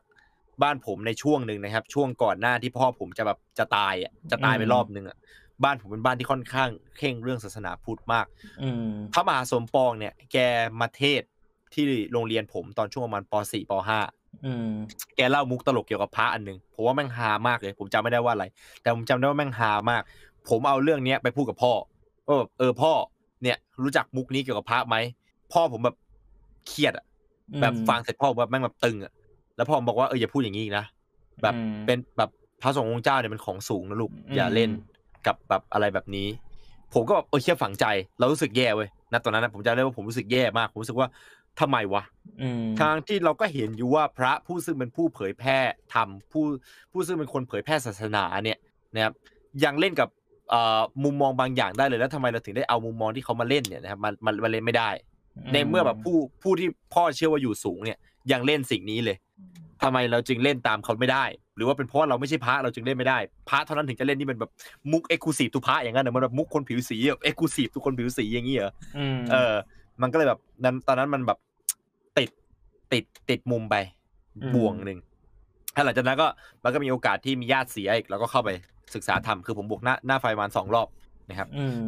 [0.62, 5.16] บ้านผมในช่วงหนึ่งนะครับ ช่วงก่อนหน้าที่พ่อผมจะแบบจะตายอะจะตายไปอืมรอบนึงอะ
[5.64, 8.26] บ้านผมเป็นบ้านที่ค่อนข้างเคร่งเรื่องศาสนาพุทธมาก
[8.62, 10.38] อืมพระมหาสมปองเนี่ย แก
[10.80, 11.28] มาเทศน์
[11.74, 14.70] ที่โรงเรียนผมตอนช่วงประมาณป .4 ป .5 อืม
[15.16, 18.44] แกเล่ามุกตลกเกี่ยวกับพระอันหนึ่งผมว่าแม่งฮามากเลย ผมจำไม่ได้ว่าอะไร
[18.82, 20.02] แต่ผมจำได้ว่าแม่งฮามาก
[20.48, 21.72] ผมเอาเรื่องเนี้ยไปพูดกับพ่อ
[22.26, 22.92] ว่าแบบเออพ่อ
[23.42, 24.96] เนี่ยรู้จักมุกนี้เกี่ยวกับพระไหม
[25.52, 25.96] พ่อผมแบบ
[26.68, 27.04] เครียดอะ
[27.60, 29.12] แบบฟังเสร็จพ่อแบบแม่งแบบตึงอะ
[29.56, 30.84] แล้วพ่อผมบอกว่าเอออย่าพูดอย่างนี้อีกนะ
[31.42, 32.30] แบบอืมเป็นแบบ
[32.62, 34.70] พระสงฆ์องค์เจ้าเนี่ยเป็นของสูงนะลูกอืมอย่าเล่น
[35.26, 36.28] กับแบบอะไรแบบนี้
[36.94, 37.86] ผมก็แบบเออเชื่อฝังใจ
[38.18, 41.08] เรารู้สึกแย่เว้ยณตอนนั้นนะผมจำได้ว่าผมรู้สึกแย่มาก ผมรู้สึกว่า
[41.60, 42.02] ทำไมวะ
[42.42, 45.58] อืมทางที่เราก็เห็นอยู่ว่าพระผู้ซึ่งเป็นผู้เผยแพร่
[45.94, 46.44] ธรรมผู้
[46.92, 48.58] ผู้ซึ่งเป็นคนเผยแพร่ศาสนาเนี่ย
[48.94, 49.14] นะครับ
[49.64, 50.23] ยังเล่นกับเอ่อ
[51.04, 54.90] มุมมองบางอย่างได้เลยแล้วทำไมเราถึงได้เอามุมมองที่เขามาเล่นเนี่ยนะครับมันมันมันเล่นไม่ได้
[55.52, 57.98] ในเมื่อแบบผู้ผู้ที่พ่อเชื่อว่าอยู่สูงเนี่ย
[58.32, 59.16] ยังเล่นสิ่งนี้เลย
[59.82, 61.24] ทำไมเราจึงเล่นตามเขาไม่ได้
[61.56, 63.18] หรือว่าเป็นเพราะว่าเราไม่ใช่พระเราจึงเล่นไม่ได้
[63.48, 64.50] พระเท่านั้นถึงจะเล่นนี่เป็นแบบ
[64.92, 69.54] มุก exclusive to พระอย่างนั้นเหรอมันแบบมุกคนผิวสี exclusive to คนผิวสีอย่างนี้เหรออืมเออ
[70.02, 71.38] มันก็เลยแบบนั้นตอนนั้นมันแบบ
[72.18, 72.30] ติด
[72.92, 73.76] ติดติดมุมไป
[74.36, 74.98] อืมบ่วงหนึ่ง
[75.74, 76.26] ถ้าหลังจากนั้นก็
[76.64, 78.50] มันก็มีโอกาสที่มีญาติเสียอีกแล้วก็เข้าไป
[78.94, 80.88] ศึกษาธรรมคือผมบวชหน้าหน้าไฟประมาณสองรอบ
[81.28, 81.80] นะครับอืม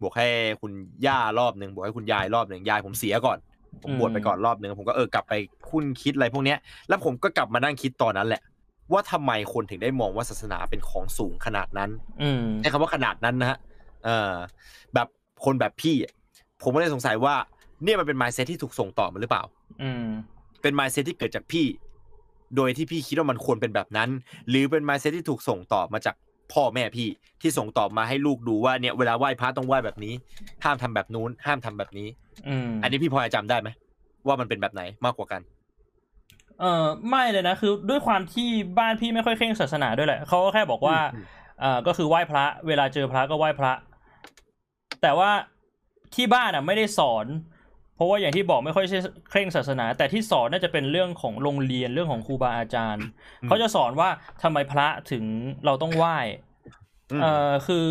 [0.00, 0.26] บวชให้
[0.60, 0.72] คุณ
[1.06, 3.38] ย่ารอบหนึ่งบวกให้คุณยายรอบหนึ่งยายผมเสียก่อน
[3.82, 5.32] ผมอืมบวชไปก่อนรอบหนึ่งผมก็เออกลับไป
[5.68, 6.58] คุ้นคิดอะไรพวกเนี้ย
[6.88, 8.42] แล้วผมก็กลับมานั่งคิดตอนนั้นแหละ
[8.92, 11.90] ว่าทำไมคนถึงได้มองว่าศาสนาเป็นของสูงขนาดนั้น
[12.22, 13.58] อืมใช้คำว่าขนาดนั้นนะฮะ
[14.04, 14.32] เออ
[14.94, 15.08] แบบ
[15.44, 16.12] คนแบบพี่อะ
[16.62, 17.34] ผมก็เลยสงสัยว่า
[17.84, 19.42] เนี่ยมันเป็น mindset ที่ถูกส่งต่อมาหรือเปล่า
[19.82, 20.04] อืม
[20.62, 21.66] เป็น mindset ที่เกิดจากพี่
[22.56, 24.10] โดยที่พี่คิดว่ามันควรเป็นแบบนั้น
[24.48, 26.14] หรือเป็น mindset ที่ถูกส่งต่อมาจาก
[26.52, 27.08] พ่อแม่พี่
[27.40, 30.14] ที่ส่งต่อมาให้ลูกดูว่าเนี่ยเวลาไหว้พระต้องไหว้แบบนี้
[30.64, 32.08] ห้ามทำแบบนู้น ห้ามทำแบบนี้
[32.48, 33.68] อืมอันนี้พี่พอจะจำได้ไหม
[34.26, 35.40] ว่ามันเป็นแบบไหนมากกว่ากัน
[36.60, 38.48] เออไม่เลยนะคือด้วยความที่
[38.78, 41.24] บ้านพี่ไม่ค่อยเคร่งศาสนาด้วยแหละเขาก็แค่บอกว่าอืม
[41.62, 43.72] อ่าก็คือไหว้พระ เวลาเจอพระก็ไหว้พระ
[45.02, 45.30] แต่ว่า
[46.14, 47.51] ที่บ้านอะ ไม่ได้สอนเพ
[48.02, 48.98] ราะว่าอย่างที่บอกไม่ค่อยใช่
[49.30, 53.04] เคร่งศาสนา แต่ที่สอนน่าจะเป็นเรื่องของโรงเรียนเรื่องของครูบาอาจารย์
[53.42, 54.08] อืมเขาจะสอนว่า
[54.42, 55.24] ทำไมพระถึง
[55.64, 56.18] เราต้องไหว้
[57.10, 57.88] อืมเอ่อคือ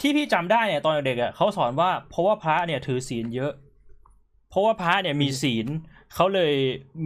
[0.00, 3.52] ที่พี่จำได้เนี่ยตอนเด็กๆอะเขาสอนว่าเพราะว่าพระเนี่ยถือศีลเยอะ
[4.50, 5.66] เพราะว่าพระเนี่ยมีศีล
[6.14, 6.54] เขาเลย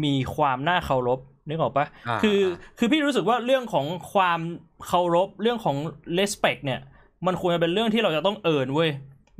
[0.04, 4.40] มีความน่าเคารพนึกออกปะอ่าคืออ่าคือพี่รู้สึกว่าเรื่องของความ
[4.86, 5.76] เคารพเรื่องของ
[6.18, 6.80] respect เนี่ย
[7.26, 8.90] มันควรจะเป็นเรื่องที่เราจะต้องเอินเว้ย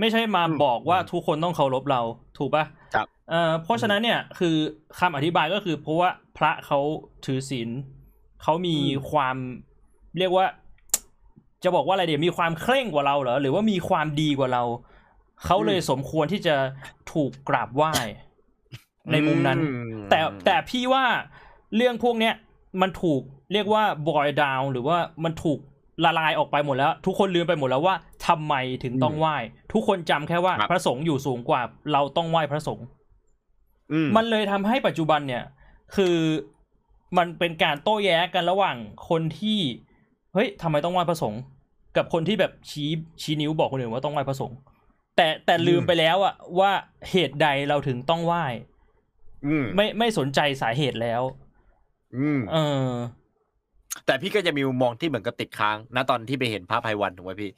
[0.01, 2.01] ไม่ใช่มาบอกว่าทุกคนต้องเคารพเรา
[2.38, 4.55] ถูกปะครับเอ่อเพราะฉะนั้นเนี่ยคือ
[4.98, 6.80] คำอธิบายก็คือ เพราะว่าพระเขา
[7.24, 7.68] ถือศีล
[8.42, 8.76] เขามี
[9.11, 9.36] ความ
[10.18, 10.46] เรียกว่า
[11.64, 14.62] จะบอกว่าอะไรเดี๋ยวมีความเคร่งกว่าเราเหรอหรือว่ามีความดีกว่าเรา
[15.44, 16.57] เขาเลยสมควรที่จะ
[17.12, 17.92] ถูกกราบไหว้
[19.12, 19.70] ในมุมนั้นอื
[20.11, 21.05] แต่แต่พี่ว่า
[21.76, 22.34] เรื่องพวกเนี้ย
[22.80, 23.20] มันถูก
[23.53, 25.59] เรียกว่า boil down หรือว่ามันถูก
[26.05, 27.94] ละลายออกไปหมดแล้ว ทุกคนลืมไปหมดแล้วว่า
[28.26, 29.36] ทำไมถึงต้องไหว้
[29.72, 31.61] ทุกคนจำแค่ว่าครับพระสงฆ์อยู่สูงกว่า
[31.92, 32.86] เราต้องไหว้พระสงฆ์
[33.92, 35.44] อืมมันเลยทำให้ปัจจุบันเนี่ย
[35.96, 36.16] คือ
[37.18, 38.76] มันเป็นการโต้แย้งกันระหว่าง
[39.09, 39.59] คนที่
[40.34, 41.40] เฮ้ยทำไมต้องไหว้พระสงฆ์
[41.96, 42.90] กับคนที่แบบชี้
[43.22, 44.57] ชี้นิ้วบอกคนอื่นว่าต้องไหว้พระสงฆ์
[45.16, 46.70] แต่แต่ลืมไปแล้วอะว่า
[47.11, 48.44] เหตุใดเราถึงต้องไหว้
[49.46, 51.22] อืมไม่ไม่สนใจสาเหตุแล้ว
[52.16, 52.88] อืมเออ
[54.07, 57.51] แต่พี่ก็จะมีมุมมองที่เหมือนกับติดค้างณตอนที่ไปเห็นพระไพรวัลย์ถูกไหมพี่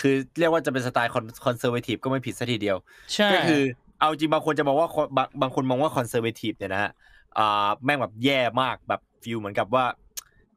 [0.00, 1.12] คือเรียกว่าจะเป็นสไตล์
[1.44, 2.76] conservative ก็ไม่ผิดสักทีเดียว
[3.14, 3.62] ใช่ก็คือ
[3.98, 6.90] เอาจริงบางคนจะบอกว่าคนบางบางคนมองว่า conservative เนี่ยนะฮะ
[7.38, 9.84] อ่าแม่งแบบแย่มากแบบ feel เหมือนกับว่า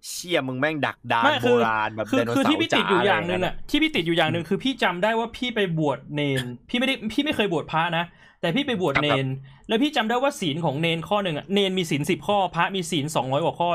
[0.07, 8.05] เชี่ยมึงแม่งดักดานไม่โบคือราณแบบคือไดโนคือเสาที่ร์พี่ติดจ๋าอยู่อย่างหนึ่งะไรอะที่พี่ติดอยู่อย่างหนึ่งคือพี่จำได้ว่าพี่ไปบวชเนน พี่ไม่ได้พี่ไม่เคยบวชพระนะ
[8.41, 9.25] แต่พี่ไปบวชเนน
[9.67, 13.69] แล้วพี่จำได้ว่าศีลของเนนข้อหนึ่งอะเนนมีศีลสิบข้อพระมีศีลสองร้อยกว่าข้อ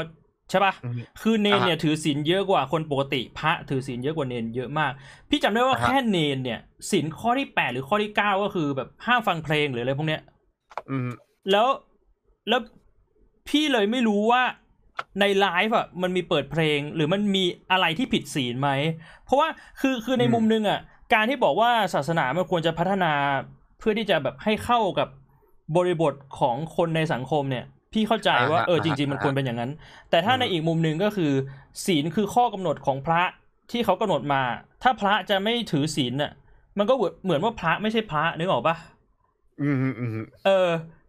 [0.50, 4.92] ใช่ปะอือฮึคือเนนอ่าฮะเนี่ยถือศีลเยอะกว่าคนปกติพระถือศีลเยอะกว่าเนนเยอะมาก
[5.30, 10.22] พี่จำได้ว่าอ่าฮะแค่เนนเนี่ยศีลข้อที่แปดหรือข้อที่เก้าก็คือแบบห้ามฟังเพลงหรืออะไรพวกเนี้ย
[10.90, 11.08] อืม
[11.50, 11.68] แล้ว
[12.48, 12.60] แล้ว
[13.48, 14.42] พี่เลยไม่รู้ว่า
[15.20, 18.70] ในไลฟ์อะมันมีเปิดเพลง หรือมันมีอะไรที่ผิดศีลไหม
[19.24, 19.48] เพราะว่า
[19.80, 20.80] คือคือในอืมมุมนึงอะ
[21.14, 23.12] การที่บอกว่าศาสนามันควรจะพัฒนา
[23.78, 25.08] เพื่อที่จะแบบให้เข้ากับ
[25.76, 27.64] บริบทของคนในสังคมเนี่ย
[27.96, 29.70] พี่เข้าใจว่าเออจริง ๆ มันควรเป็นอย่างนั้น
[30.10, 31.32] แต่ถ้าในอีกมุมหนึ่งก็คือ
[31.86, 33.22] ศีลคือข้อกำหนดของพระ
[33.70, 34.42] ที่เขากำหนดมา
[34.82, 36.32] ถ้าพระจะไม่ถือศีลน่ะ
[36.78, 36.94] มันก็
[37.24, 38.76] เหมือนว่าพระไม่ใช่พระนึกออกปะ
[39.60, 40.10] อืมอืมอืม
[40.44, 40.68] เออ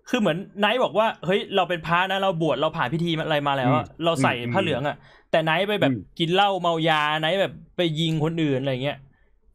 [0.09, 4.95] คือเหมือนไนท์บอกว่าเฮ้ยเราเป็นพระนะเราบวชเราผ่านพิธีอะไรมาแล้วอะอืมเราใส่อืมผ้าเหลืองอะ
[5.31, 8.97] แต่ไนท์ไปแบบอืมกินเหล้าเมายาไนท์แบบไปยิงคนอื่นอะไรเงี้ย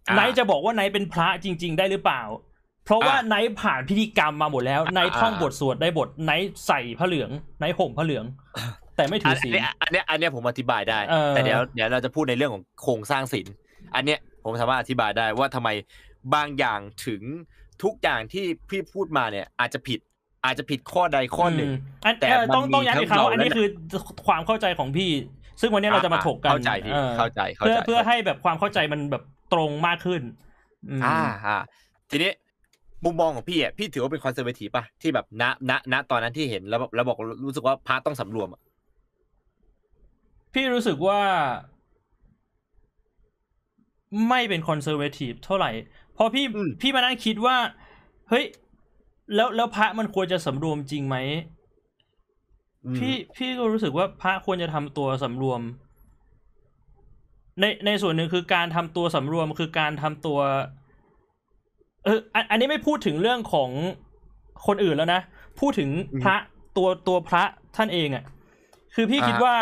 [0.08, 2.20] อ่าไนท์จะบอกว่าไนท์เป็นพระจริง ๆ ได้หรือเปล่า
[2.84, 7.30] เพราะว่าอ่าไนท์ผ่านพิธีกรรมมาหมดแล้วไนท์ท่องอ่าบทสวดได้บทไนท์ใส่ผ้าเหลือง
[7.60, 8.24] ไนท์ห่มผ้าเหลือง
[8.96, 13.54] แต่ไม่ถือัอนศีลเนี้ยอันเนี้ยอันเนี้ยผมอธิบายได้เออแต่เดี๋ยวเดี๋ยวเราจะพูดในเรื่องของโครงสร้างศิลป์
[13.94, 15.68] อันเนี้ยผมสามารถอธิบายได้ว่าทำไม
[16.34, 17.22] บางอย่างถึง
[17.82, 20.00] ทุกอย่างที่พี่พูดมาเนี่ย อาจจะผิด
[20.44, 23.66] อาจจะผิดข้อใดข้อหนึ่งมอันแต่เออต้องมันมีต้องย้ำอีกครั้งทั้งว่าอันนี้เราและคือ
[24.26, 25.10] ความเข้าใจของพี่
[25.60, 29.22] ซึ่งวันนี้เราจะมาถกกันเข้าใจพี่ออเข้าใจเข้าเพื่อใจเพื่อให้แบบความเข้าใจมันแบบ
[29.52, 30.22] ตรงมากขึ้น
[30.90, 31.58] อืมอ่าอ่า
[32.10, 32.30] ทีนี้
[33.04, 38.60] มุมมองของพี่อะพี่ถือว่าเป็น conservative ป่ะที่แบบณณณตอนนั้นที่เห็นแล้วแบบแล้วบอกรู้สึกว่าพระต้องสำรวมอะ
[40.54, 41.20] พี่รู้สึกว่า
[44.28, 45.70] ไม่เป็น conservative เท่าไหร่
[46.14, 46.44] เพราะพี่
[46.80, 47.56] พี่มานั่งคิดว่า
[48.30, 48.44] เฮ้ย
[49.34, 51.16] แล้วแล้วพระมันควรจะสำรวมจริงไหม
[52.84, 55.60] อืมพี่พี่ก็รู้สึกว่าพระควรจะทำตัวสำรวม
[57.60, 60.38] ในในส่วนหนึ่งคือการทำตัวสำรวมคือการทำตัว
[62.04, 63.70] เอออันอันนี้ไม่พูดถึงเรื่องของ
[64.66, 65.20] คนอื่นแล้วนะ
[65.60, 65.90] พูดถึง
[66.22, 66.36] พระ
[66.76, 67.42] ตัวตัวพระ
[67.76, 68.24] ท่านเองอะ่ะ
[68.94, 69.56] คือพี่คิดว่า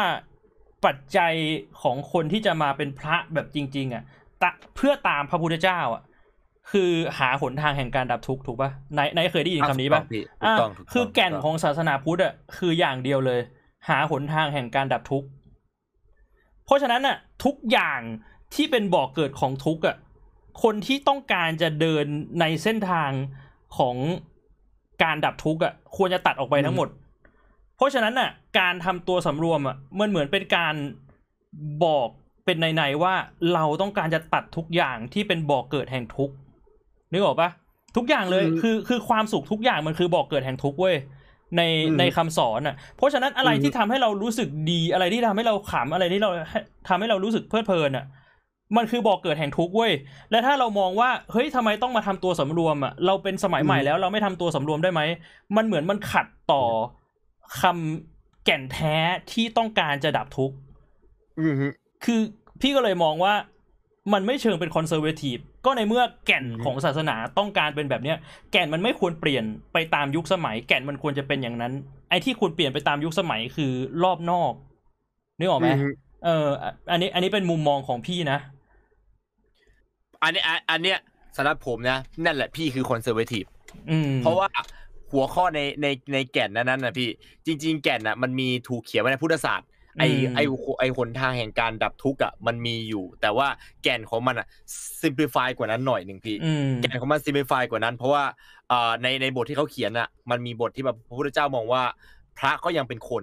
[0.85, 1.33] ปัจจัย
[1.83, 4.03] ของคนที่จะมาเป็นพระแบบจริง ๆอะ
[4.43, 6.03] ตะเพื่อตามพระพุทธเจ้าอะ
[6.71, 13.41] คือหาหนทางแห่งการดับทุกข์ถูกปะนายนายเคยได้ยินคำนี้ปะถูกอะต้องถูกต้องคือแก่นถูต้ของศาสนาพุทธอะคืออย่างเดียวเลย
[13.89, 15.29] หาหนทางแห่งการดับทุกข์
[16.65, 18.01] เพราะฉะนั้นอะ ทุกอย่าง
[18.55, 19.97] ที่เป็นบ่อกเกิดของทุกข์อะ
[20.63, 22.05] คนที่ต้องการจะเดิน
[22.41, 23.11] ในเส้นทาง
[23.79, 23.97] ของ
[25.03, 26.89] การดับทุกข์อะควรจะตัดออกไปทั้งหมด
[27.77, 30.75] เพราะฉะนั้นอะ การทำตัวสำรวมอะมันเหมือนเป็นการ
[31.85, 32.09] บอก
[32.45, 33.15] เป็นในๆว่า
[33.55, 36.35] เราต้องการจะตัดทุกอย่างที่เป็นบ่อกเกิดแห่งทุกข์
[37.13, 37.51] นึกออกปะ
[37.97, 40.97] ทุกอย่างเลยอืมคือคือความสุขทุกอย่างมันคือบ่อกเกิดแห่งทุกข์เว้ย
[41.57, 46.31] ในอืมในคำสอนอะ เพราะฉะนั้นอะไรอืมที่ทำให้เรารู้สึกดีอะไรที่ทำให้เราขำอะไรที่เรา
[46.89, 48.07] ทำให้เรารู้สึกเพลิดเพลินอะ
[48.77, 49.93] มันคือบ่อกเกิดแห่งทุกข์เว้ย
[50.31, 55.01] และถ้าเรามองว่า เฮ้ยทำไมต้องมาทำตัวสำรวมอะ เราเป็นสมัยใหม่แล้วเราไม่ทำตัวสำรวมได้ไหม
[55.57, 56.65] มันเหมือนมันขัดต่อ
[57.61, 58.97] คำแก่นแท้
[59.33, 60.57] ที่ต้องการจะดับทุกข์
[61.41, 61.67] อืมฮึ
[62.05, 62.21] คือ
[62.61, 63.35] พี่ก็เลยมองว่า
[64.13, 68.17] มันไม่เชิงเป็นคอนเซอร์เวทีฟ ก็ในเมื่อแก่นอืมของศาสนาต้องการเป็นแบบเนี้ย
[68.53, 71.73] แก่นมันไม่ควรเปลี่ยนไปตามยุคสมัย แก่นมันควรจะเป็นอย่างนั้น
[72.11, 73.73] ไอ้ที่ควรเปลี่ยนไปตามยุคสมัยคือ
[74.05, 74.53] รอบนอก
[75.39, 75.89] นึกออกไหมอืมฮึ
[76.25, 76.47] เออ
[76.91, 78.39] อันนี้ อันนี้เป็นมุมมองของพี่นะ
[80.23, 80.99] อันนี้อันอันเนี้ย
[81.37, 83.45] สำหรับผมนะนั่นแหละพี่คือคอนเซอร์เวทีฟ
[83.91, 84.49] อืมเพราะว่า
[85.13, 87.09] หัวข้อในในในแก่นนั้นนะพี่
[87.47, 89.69] จริง ๆ แก่นน่ะมันมีถูกเขียนไว้ในพุทธศาสตร์
[89.99, 90.41] ไออืมไอ
[90.81, 93.47] ไอหนทางแห่งการดับทุกข์อะมันมีอยู่ แต่ว่า
[93.83, 94.47] แก่นของมันอะ
[95.03, 98.25] simplify กว่านั้นหน่อยหนึ่งพี่อืมแก่นของมัน simplify กว่านั้น เพราะว่า
[98.69, 101.83] เอ่อในในบทที่เขาเขียนอะมันมีบทที่แบบพระพุทธเจ้ามองว่า
[102.39, 103.23] พระก็ยังเป็นคน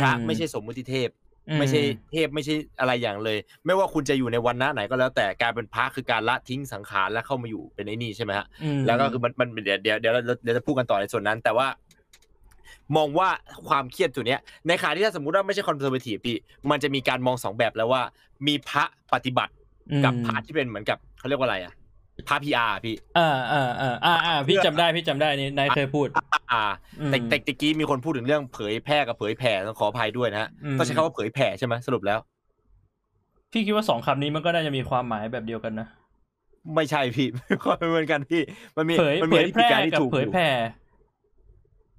[0.00, 1.17] พระไม่ใช่สมมุติเทพอื
[1.58, 1.80] ไม่ใช่
[2.12, 11.66] เทพไม่ใช่อะไรอย่างเลย ไม่ว่าคุณจะอยู่ในวันหน้าไหนก็แล้ว แต่การเป็นพระคือการละทิ้งสังขารและเข้ามาอยู่เป็นไอ้นี่ใช่ไหมฮะอืมแล้วก็คือมันมันเดี๋ยวเดี๋ยวเดี๋ยวเราเดี๋ยวจะพูดกันต่อในส่วนนั้น แต่ว่า
[12.96, 13.28] มองว่า
[13.68, 16.36] ความเครียดตัวเนี้ย ในขณะที่ถ้าสมมติว่าไม่ใช่คอนเซอร์เวทีฟพี่
[16.70, 18.02] มันจะมีการมองสองแบบแล้วว่า
[18.46, 19.52] มีพระปฏิบัติ
[20.04, 21.72] กับพระที่เป็นเหมือนกับเขาเรียกว่าอะไรอะ
[22.28, 26.06] พระพีอาพี่อ่าอ่าอ่าอ่าอ่าพี่จำได้พี่จำได้นี่นายเคยพูด
[26.52, 26.64] อ่า
[27.00, 32.18] อืมแต่แต่ตะกี้มีคนพูดถึงเรื่องเผยแพร่กับเผยแผ่ต้องขออภัยด้วยนะฮะอืมต้องใช้คำว่าเผยแผ่ใช่ไหมสรุปแล้ว
[33.52, 35.88] พี่คิดว่าสองคำนี้มันก็น่าจะมีความหมายแบบเดียวกันนะ
[36.74, 38.42] ไม่ใช่พี่ไม่ค่อยเหมือนกันพี่
[38.76, 40.48] มันมีเผยมันเผมียอธิแพร่การที่กับถูกเผยอยู่แพร่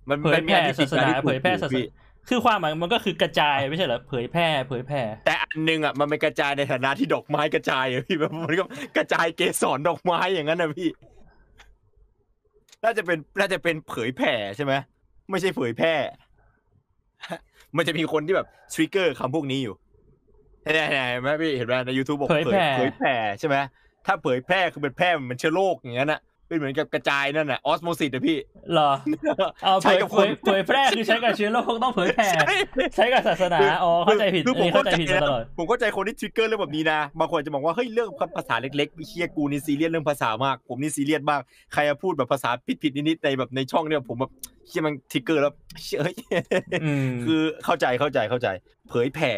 [0.10, 8.64] มันเผยมันมีแพร่อธิศาสนาการที่ถูกเผยแพร่ศาสพี่นาคือความหมายมันก็คือกระจายไม่ใช่เหรอเผยแพร่เผยแพร่แต่ อันหนึงอะมันเป็นกระจายในฐานะที่ดอกไม้กระจายอะพี่แบบมันก็
[8.98, 10.90] กระจายเกสรดอกไม้อย่างนั้นนะพี่
[12.84, 14.74] น่าจะเป็นน่าจะเป็นเผยแผ่ใช่ไหม
[15.30, 15.94] ไม่ใช่เผยแพร่
[17.78, 19.76] มันจะมีคนที่แบบทริกเกอร์คำพวกนี้อยู่
[20.64, 23.56] เนี่ยเนี่ยเห็นไหมพี่เห็นไหมใน YouTube บอกเผยแผ่เผยแผ่ใช่ไหม
[24.06, 28.38] ถ้าเผยแพร่คือเป็นแพร่เหมือนเชื้อโรคอย่างนั้นอะ เป็นเหมือนกับกระจายนั่นน่ะ osmosis อะพี่
[28.74, 28.92] เหรอ
[29.64, 32.30] เอาเผใช้ยกับเผคนยเผยแพร่คือใช้กับเชื้อโรคต้องเผยแผ่
[32.96, 41.42] ใช้กับศาสนาอ๋อเข้าใจผิดคืออันผมนี้เข้าใจผิดมาตลอดนะผมเข้าใจคนที่ trigger เรื่องแบบนี้นะบางคนจะมองว่าเฮ้ยเรื่องภาษาเล็กๆไม่เชี่ยกูนี่ซีเรียสเรื่องภาษามาก ผมนี่ซีเรียสมาก
[41.74, 42.50] ใครจะพูดแบบภาษา
[42.84, 44.32] ผิดๆนิดๆในแบบในช่องเนี่ยผมแบบ
[44.68, 46.16] เชี่ยมัน trigger แล้วเชี่ยเฮ้ย
[46.84, 48.48] อืมคือเข้าใจเข้าใจเข้าใจ
[48.90, 49.32] เผยแผ่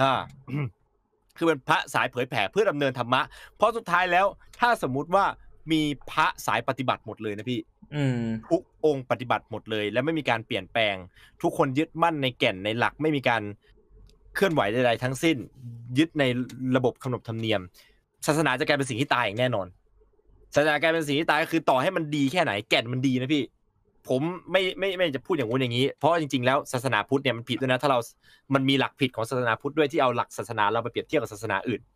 [0.00, 0.12] อ่า
[1.38, 3.22] คือเป็นพระสายเผยแผ่เพื่อดำเนินธรรมะ
[3.56, 4.26] เพราะสุดท้ายแล้ว
[4.60, 5.24] ถ้าสมมุติว่า
[5.72, 7.60] มีพระสายปฏิบัติหมดเลยนะพี่
[7.94, 10.94] อืมทุกองค์ปฏิบัติหมดเลย และไม่มีการเปลี่ยนแปลง
[11.42, 13.42] ทุกคนยึดมั่นในแก่นในหลักไม่มีการ
[14.34, 15.36] เคลื่อนไหวใดๆทั้งสิ้น
[15.98, 16.24] ยึดใน
[16.76, 17.60] ระบบขนบธรรมเนียม
[18.26, 19.66] ศาสนาจะกลายเป็นสิ่งที่ตายอย่างแน่นอน
[20.54, 23.44] ศาสนากลายเป็นสิ่งที่ตายก็คือต่อให้มันดีแค่ไหนแก่นมันดีนะพี่
[24.08, 27.98] ผมไม่ไม่ไม่จะพูดอย่างงู้นอย่างนี้ เพราะว่าจริงๆแล้วศาสนาพุทธเนี่ยมันผิดด้วยนะถ้าเรา
[28.54, 31.95] มันมีหลักผิดของศาสนาพุทธด้วยที่เอาหลักศาสนาเราไปเปรียบเทียบกับศาสนาอื่นอื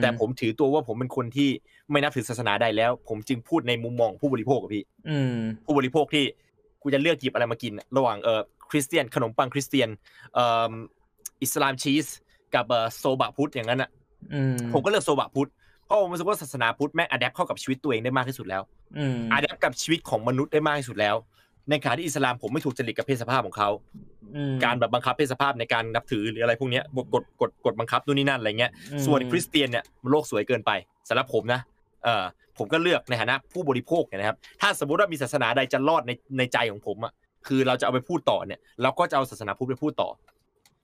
[0.00, 1.48] แต่ผมถือตัวว่าผมเป็นคนที่
[1.90, 5.34] ไม่นับถือศาสนาใดแล้ว ผมจึงพูดในมุมมองของผู้บริโภคกับพี่อืม
[5.66, 6.24] ผู้บริโภคที่
[6.82, 8.40] กูจะเลือกหยิบอะไรมากิน ระหว่างเอ่อ
[8.70, 9.88] คริสเตียนขนมปังคริสเตียน
[10.34, 10.72] เอ่อ
[11.42, 12.06] อิสลามชีส
[12.54, 13.90] กับเอ่อโซบะพุทธอย่างนั้นอะ
[14.34, 15.50] อืมผมก็เลือกโซบะพุทธ
[15.86, 18.62] เพราะผมรู้สึกว่าศาสนาพุทธแม่งอัดแอปเข้ากับชีวิตตัวเองได้มากที่สุดแล้ว
[18.98, 21.16] อืมอัดแอปกับชีวิตของมนุษย์ได้มากที่สุดแล้ว
[21.70, 23.70] ในขณะที่อิสลามผมไม่ถูกจริตกับเพศสภาพของเขา
[24.36, 30.70] อืมการแบบบังคับเพศสภาพในการนับถือหรืออะไรพวกเนี้ยกฎกฎกฎกฎบังคับนู่นนี่นั่นอะไรเงี้ยอืมส่วนคริสเตียนเนี่ยมันโลกสวยเกินไป
[31.08, 31.60] สำหรับผมนะ
[32.04, 32.24] เออ
[32.58, 37.12] ผมก็เลือกในฐานะผู้บริโภคเนี่ยนะครับ ถ้าสมมติว่ามีศาสนาใดจะรอดในในใจของผมอะ
[37.46, 40.08] คือเราจะเอาไปพูดต่อเนี่ย เราก็จะเอาศาสนาพุทธไปพูดต่อ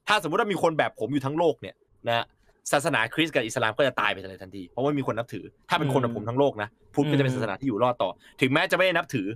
[0.08, 1.74] ถ้าสมมติว่ามีคนแบบผมอยู่ทั้งโลกเนี่ย
[2.08, 2.24] นะฮะ
[2.72, 8.10] ศาสนาคริสต์กับอิสลามก็จะตายไปเลยทันทีเพราะว่ามีคนนับถือ ถ้าเป็นคนแบบผมทั้งโลกนะพุทธก็จะเป็นศาสนาที่อยู่รอดต่อ
[8.40, 9.26] ถึงแม้จะไม่ได้นับถือ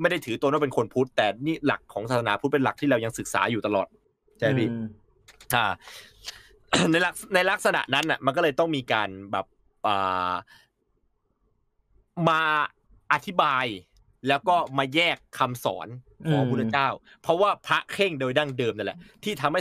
[0.00, 3.86] ไม่ได้ถือตนว่าเป็นคนพุทธแต่นี่หลักของศาสนาพุทธเป็นหลักที่เรายังศึกษาอยู่ตลอด
[4.38, 4.86] ใช่ไหมพี่อืม
[5.54, 5.72] อ่า
[6.90, 9.46] ในลักษในลักษณะนั้นอะ มันก็เลยต้องมีการแบบ
[9.86, 10.32] อ่า
[12.28, 12.40] มา
[13.12, 13.66] อธิบาย
[14.28, 15.88] แล้วก็มาแยกคำสอน
[16.30, 16.88] ของพระพุทธเจ้า
[17.22, 19.60] เพราะว่าพระเคร่งโดยดั้งเดิมนั่นแหละ ที่ทำให้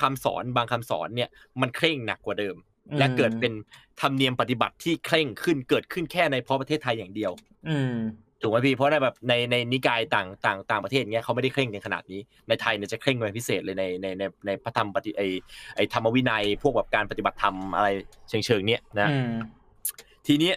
[0.00, 1.28] คำสอนบางคำสอนเนี่ย
[1.60, 2.56] มันเคร่งหนักกว่าเดิม
[2.98, 3.52] และเกิดเป็น
[4.00, 7.32] ธรรมเนียมปฏิบัติที่เคร่งขึ้นเกิดขึ้นแค่ในเพราะประเทศไทยอย่างเดียว
[7.68, 7.94] อืม
[8.42, 15.22] ถูกไหมพี่เพราะในแบบในในนิกายต่างต่างต่างประเทศเงี้ยเขาไม่ได้เคร่งกันขนาดนี้ในไทยเนี่ยจะเคร่งเป็นพิเศษเลยในในในในพระธรรมปฏิไอ
[15.76, 17.88] ไอธรรมวินัยพวกแบบการปฏิบัติธรรมอะไร
[18.28, 19.32] เชิงเชิงๆเนี้ยนะอืม
[20.26, 20.52] ทีนี้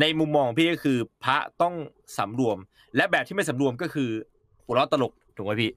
[0.00, 1.74] ในมุมมองของพี่ก็คือพระต้อง
[2.18, 2.58] สำรวม
[2.96, 4.10] และแบบที่ไม่สำรวมก็คือ
[4.64, 5.70] หัวเราะตลกถูกไหมพี่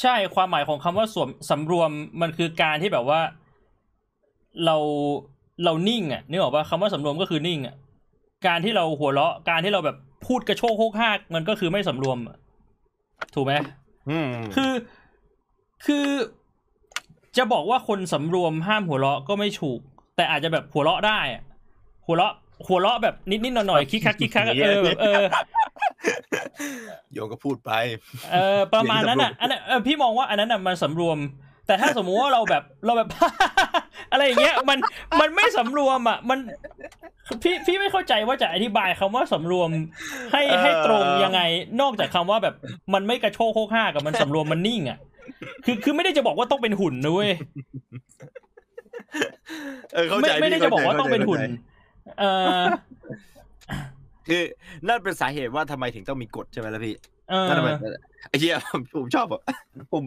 [0.00, 1.90] ใช่ความหมายของคำว่าสวมสำรวม
[2.20, 3.20] มันคือการที่แบบว่า
[4.64, 4.76] เรา
[5.64, 7.74] เรานิ่งอะนึกออกปะคำว่าสำรวมก็คือนิ่งอะ
[8.46, 12.36] การที่เราหัวเราะการที่เราแบบพูดกระโชกโคกฮากมันก็คือไม่สำรวมอะ
[13.34, 13.52] ถูกไหม
[14.10, 14.72] อืมคือ
[15.86, 16.06] คือ
[17.36, 19.78] จะบอกว่าคนสำรวมห้ามหัวเราะก็ไม่ถูก
[20.16, 21.42] แต่อาจจะแบบหัวเราะได้อะ
[22.06, 22.32] หัวเราะ
[22.66, 25.24] หัวเราะแบบนิดๆหน่อยๆคิกคักคิกคักอะเออแบบเออ
[27.12, 27.70] โยงก็พูดไป
[28.32, 31.18] เออ ประมาณนั้นอะ อันนั้นเออพี่มองว่าอันนั้นอะมันสำรวม
[31.66, 33.08] แต่ถ้าสมมุติว่าเราแบบเราแบบ
[34.12, 34.78] อะไรอย่างเงี้ยมัน
[35.20, 36.38] มันไม่สำรวมอะ มัน
[37.42, 39.70] พี่พี่ไม่เข้าใจว่าจะอธิบายคำว่าสำรวม
[40.32, 41.40] ให้เออให้ตรงยังไง
[41.80, 42.54] นอกจากคำว่าแบบ
[42.94, 44.98] มันไม่กระโชกโคกห้ากับมันสำรวมมันนิ่งอะ
[45.64, 47.30] คือคือไม่ได้จะบอกว่าต้องเป็นหุ่นนะเว้ย
[49.94, 52.24] เออเข้าไม่ใจไม่ได้พี่จะบอกว่าข้ต้องเป็นหุ่นข้าใจเอ
[52.58, 52.60] อ
[54.28, 54.42] คือ
[54.86, 56.94] นั่นเป็นสาเหตุว่าทำไมถึงต้องมีกฎใช่ไหมล่ะพี่
[57.30, 57.70] เออนั่นทำไม
[58.28, 59.42] ไอ้เหี้ยผมผมชอบอะ
[59.92, 60.02] ผม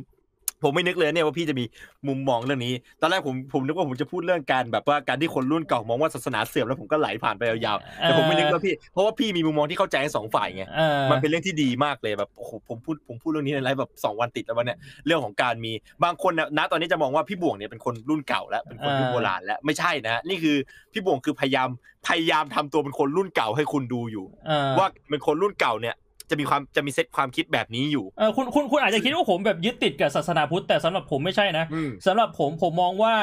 [0.64, 1.66] ผมไม่นึกเลยเนี่ยว่าพี่จะมี
[2.08, 15.72] มุมมองเรื่องนี้ ตอนแรกผมผมนึกว่าผมจะพูดเรื่องการแบบว่าการที่คนรุ่นเก่ามองว่าศาสนาเสื่อมแล้วผมก็ไหลผ่านไปยาวๆ แต่ผมไม่นึกว่าพี่ เพราะว่าพี่มีมุมมองที่เข้าใจทั้งสองฝ่ายไงเออมันเป็นเรื่องที่ดีมากเลยแบบโอ้โหผมพูดผมพูดเรื่องนี้ในไลฟ์แบบสองวันติดแล้ววันเนี้ยเรื่องของการมี
[16.04, 20.56] บางคนนะณตอนนี้จะมองว่าพี่บวงเนี่ยเป็นคนรุ่นเก่าแล้วเป็นคนรุ่นโบราณแล้วไม่ใช่นะนี่คือ
[20.94, 21.70] พี่บวงคือพยายาม
[22.08, 25.96] พยายามทำตัวเป็นคนรุ่นเก่าให้คุณดูอยู่เออว่าเป็นคนรุ่นเก่าเนี่ย
[26.30, 33.16] จะมีความจะมีเซตความคิดแบบนี้อยู่เออคุณคุณคุณอาจจะคิดว่าผมแบบยึดติดกับศาสนาพุทธแต่สำหรับผมไม่ใช่นะอืมสำหรับผมผมมองว่า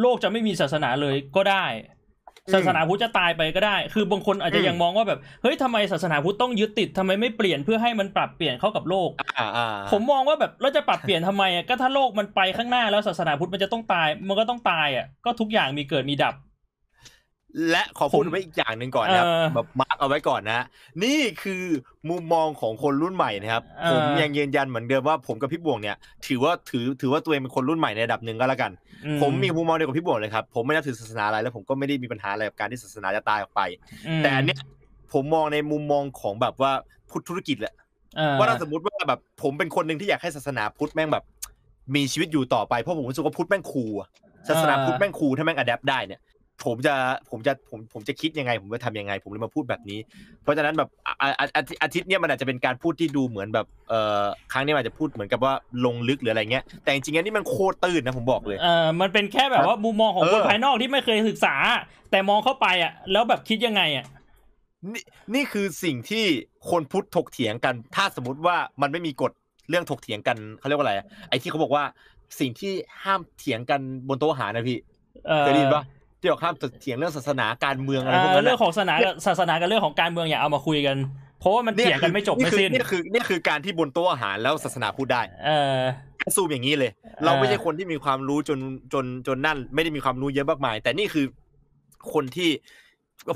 [0.00, 1.66] โลกจะไม่มีศาสนาเลยก็ได้
[2.46, 16.34] อืมศาสนาพุทธจะตายไปก็ได้ คือบางคนอาจจะอืมยังมองว่าแบบ เฮ้ยทำไมศาสนาพุทธต้องยึดติดทำไมไม่เปลี่ยนเพื่อให้มันปรับเปลี่ยนเข้ากับโลกอ่าอ่าผมมองว่าแบบเราจะปรับเปลี่ยนทำไมอะ ก็ถ้าโลกมันไปข้างหน้าแล้วศาสนาพุทธมันจะต้องตาย มันก็ต้องตายอะ ก็ทุกอย่างมีเกิดมีดับ
[17.70, 20.64] และขอพูดผมไว้อีกอย่างหนึ่งก่อนนะครับเออแบบมาร์กเอาไว้ก่อนนะ
[21.04, 21.64] นี่คือ
[22.10, 25.96] มุมมองของคนรุ่นใหม่นะครับเออผมยังยืนยันเหมือนเดิมว่าผมกับพี่บวงเนี่ย
[26.26, 28.70] ถือว่าถือถือว่าตัวเองเป็นคนรุ่นใหม่ในระดับหนึ่งก็แล้วกัน
[29.06, 33.60] อืผมมีมุมมองเดียวกับพี่บวงเลยครับ ผมไม่นับถือศาสนาอะไรแล้วผมก็ไม่ได้มีปัญหาอะไรกับการที่ศาสนาจะตายออกไป
[34.08, 34.60] อืมแต่อันเนี้ย
[35.12, 36.72] ผมมองในมุมมองของแบบว่า
[37.10, 37.74] พุทธธุรกิจแหละ
[38.16, 41.24] เออว่าถ้าสมมติว่าแบบผมเป็นคนหนึ่งที่อยากให้ศาสนาพุทธแม่งแบบ
[41.94, 44.08] มีชีวิตอยู่ต่อไปเพราะผมรู้สึกว่าพุทธแม่งคูลอะ
[44.48, 46.20] ศาสนาอ่าพุทธแม่งคูลถ้าแม่งอัดแอปได้เนี่ย
[46.64, 46.94] ผมจะ
[47.30, 49.98] ผมจะผมผมจะคิดยังไง ผมจะทำยังไง ผมเลยมาพูดแบบนี้
[50.42, 55.52] เพราะฉะนั้นแบบอะอะอะอาทิตย์อาทิตย์เนี้ยมันอาจจะเป็นการพูดที่ดูเหมือนแบบเอ่อครั้งนี้มันอาจจะพูดเหมือนกับว่า
[55.84, 61.54] ลงลึกหรืออะไรเงี้ยแต่จริงๆอันนี้มันโคตรตื้นนะผมบอกเลยเออมันเป็นแค่แบบว่ามุมมองของเออคนภายนอกที่ไม่เคยศึกษา
[62.10, 64.06] แต่มองเข้าไปอะ แล้วแบบคิดยังไงอะ
[64.92, 65.02] นี่
[65.34, 66.24] นี่คือสิ่งที่
[66.70, 69.32] คนพุทธถกเถียงกัน ถ้าสมมติว่ามันไม่มีกฎ
[69.68, 71.84] เรื่องถกเถียงกันเขาเรียกว่าอะไรอะไอ้ที่เขาบอกว่า
[72.40, 72.72] สิ่งที่
[73.04, 74.78] ห้ามเถียงกันบนโต๊ะอาหารนะพี่
[75.26, 75.82] เออเคยได้ยินปะ
[76.26, 80.96] ที่บอกห้ามเถียงเรื่องศาสนาการเมืองอะไรเอ่พวกอนั้นเรื่ออะงของศาสนากับศาสนากับเรื่องของการเมืองอย่าเอามาคุยกัน
[81.40, 85.80] เพราะว่ามันเถียงกันไม่จบไม่สิ้นนี่คือนี่คือการที่บนโต๊ะอาหารแล้วศาสนาพูดได้ เออ
[86.36, 86.90] ซูมอย่างนี้เลย
[87.24, 88.58] เราไม่ใช่คนที่มีความรู้จน
[88.92, 91.26] จนจนนั่น ไม่ได้มีความรู้เยอะมากมาย แต่นี่คือ
[92.12, 92.50] คนที่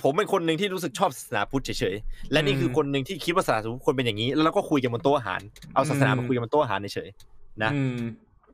[0.02, 5.40] ผมเป็นคนหนึ่งที่รู้สึกชอบศาสนาพุทธเฉยๆ และนี่คือคนหนึ่งที่คิดว่าศาสนาพุทธควรเป็นอย่างนี้ แล้วเราก็คุยกันบนโต๊ะอาหาร
[5.74, 8.00] เอาศาสนามาคุยกันบนโต๊ะอาหารเฉยๆนะอืม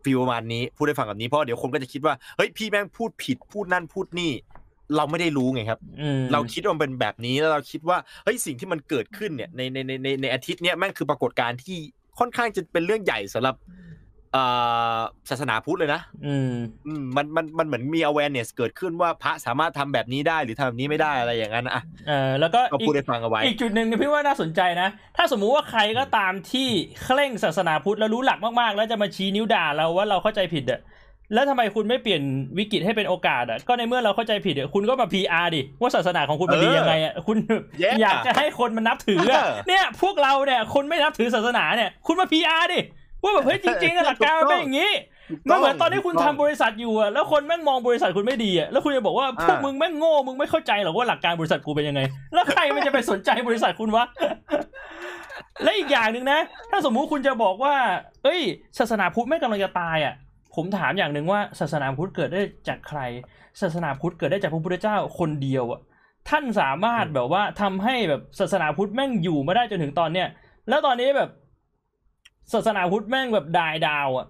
[0.07, 4.33] ฟีลประมาณนี้พูดให้ฟังแบบนี้เพราะเดี๋ยวคนก็จะคิดว่าเฮ้ยพี่แม่งพูดผิดพูดนั่นพูดนี่
[4.97, 11.77] เราไม่ได้รู้ไงครับอืมเราคิดว่ามันเป็นแบบนี้แล้วเราคิดว่าเฮ้ยสิ่งที่มันเกิดขึ้นเนี่ยในในในในในอาทิตย์เนี้ยแม่งคือปรากฏการณ์ที่
[12.19, 14.06] ค่อนข้างจะเป็นเรื่องใหญ่สำหรับเอ่อ
[15.31, 16.53] ศาสนาพุทธเลยนะอืม
[16.87, 26.69] อืมมันมันมันเหมือนมี awareness เกิดขึ้นว่าพระสามารถทำแบบนี้ได้หรือทำแบบนี้ไม่ได้อะไรอย่างนั้นอะเออแล้วก็ก็อีพูดกให้ฟังเอาไว้ อีกจุดหนึ่งเนี่ยพี่ว่าน่าสนใจนะ ถ้าสมมุติว่าใครก็ตามที่
[27.03, 30.81] เคร่งศาสนาพุทธแล้วรู้หลักมากๆ แล้วจะมาชี้นิ้วด่าเราว่าเราเข้าใจผิดอะ
[31.35, 32.23] แล้วทำไมคุณไม่เปลี่ยน
[32.59, 37.37] วิกฤตให้เป็นโอกาสอะก็ในเมื่อเราเข้าใจผิดอะคุณก็มา PR ดิว่าศาสนาของคุณมันดีเออยังไงอะคุณ
[37.83, 42.81] Yeah อยากจะให้คนมันนับถืออะเออเนี่ยพวกเราเนี่ยคนไม่นับถือศาสนาเนี่ย คุณมา PR ดิ
[43.27, 44.93] ว่าแบบเฮ้ยจริงๆอะหลักการมันเป็นอย่างนี้
[45.51, 52.01] มันเหมือนตอนที่คุณทำบริษัทอยู่อะแล้วคนแม่งมองบริษัทคุณไม่ดีอะแล้วคุณจะบอกว่าพวกอ่ามึมึงแม่งโง่มึงไม่เข้าใจหรอกว่าหลักการบริษัทกูเป็นยังไง
[52.35, 54.05] แล้วใครมันจะไปสนใจบริษัทคุณวะ
[55.63, 57.75] และอีกอย่างหนึ่งนะ ถ้าสมมุติคุณจะบอกว่า
[58.25, 58.41] เอ้ย
[58.79, 60.15] ศาสนาพุทธไม่กำลังจะตายอะ
[60.55, 63.01] ผมถามอย่างหนึ่งว่าศาสนาพุทธเกิดได้จากใคร
[63.61, 65.81] ศาสนาพุทธเกิดได้จากพระพุทธเจ้าคนเดียวอะ
[66.29, 70.29] ท่านสามารถแบบว่าทำให้แบบศาสนาพุทธแม่งอยู่มาได้จนถึงตอนเนี้ย
[70.69, 71.31] แล้วตอนนี้แบบ
[72.53, 74.27] ศาสนาพุทธแม่งแบบดายดาวอะ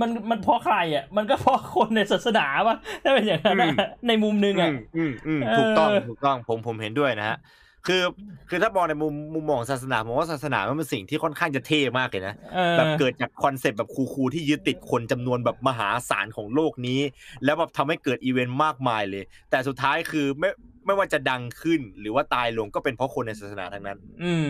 [0.00, 3.76] มันมันเพราะใครอะมันก็เพราะคนในศาสนาปะถ้าเป็นอย่างนั้นอะอืม
[4.08, 7.38] ในมุมหนึ่งอือะมอืมอืมเออถูกต้องถูกต้องผมผมเห็นด้วยนะฮะ
[7.86, 8.02] คือ
[8.48, 17.00] คือถ้ามองในมุมมุมมองศาสนาผมว่าศาสนามันเป็นสิ่งที่ค่อนข้างจะเท่มากเลยนะออแบบเกิดจาก concept แบบ cool ๆที่ยึดติดคนจำนวนแบบมหาศาลของโลกนี้
[17.44, 20.50] แล้วแบบทำให้เกิดอีเวนต์มากมายเลย แต่สุดท้ายคือไม่
[20.86, 24.48] ไม่ว่าจะดังขึ้นหรือว่าตายลงก็เป็นเพราะคนในศาสนาทั้งนั้น อืม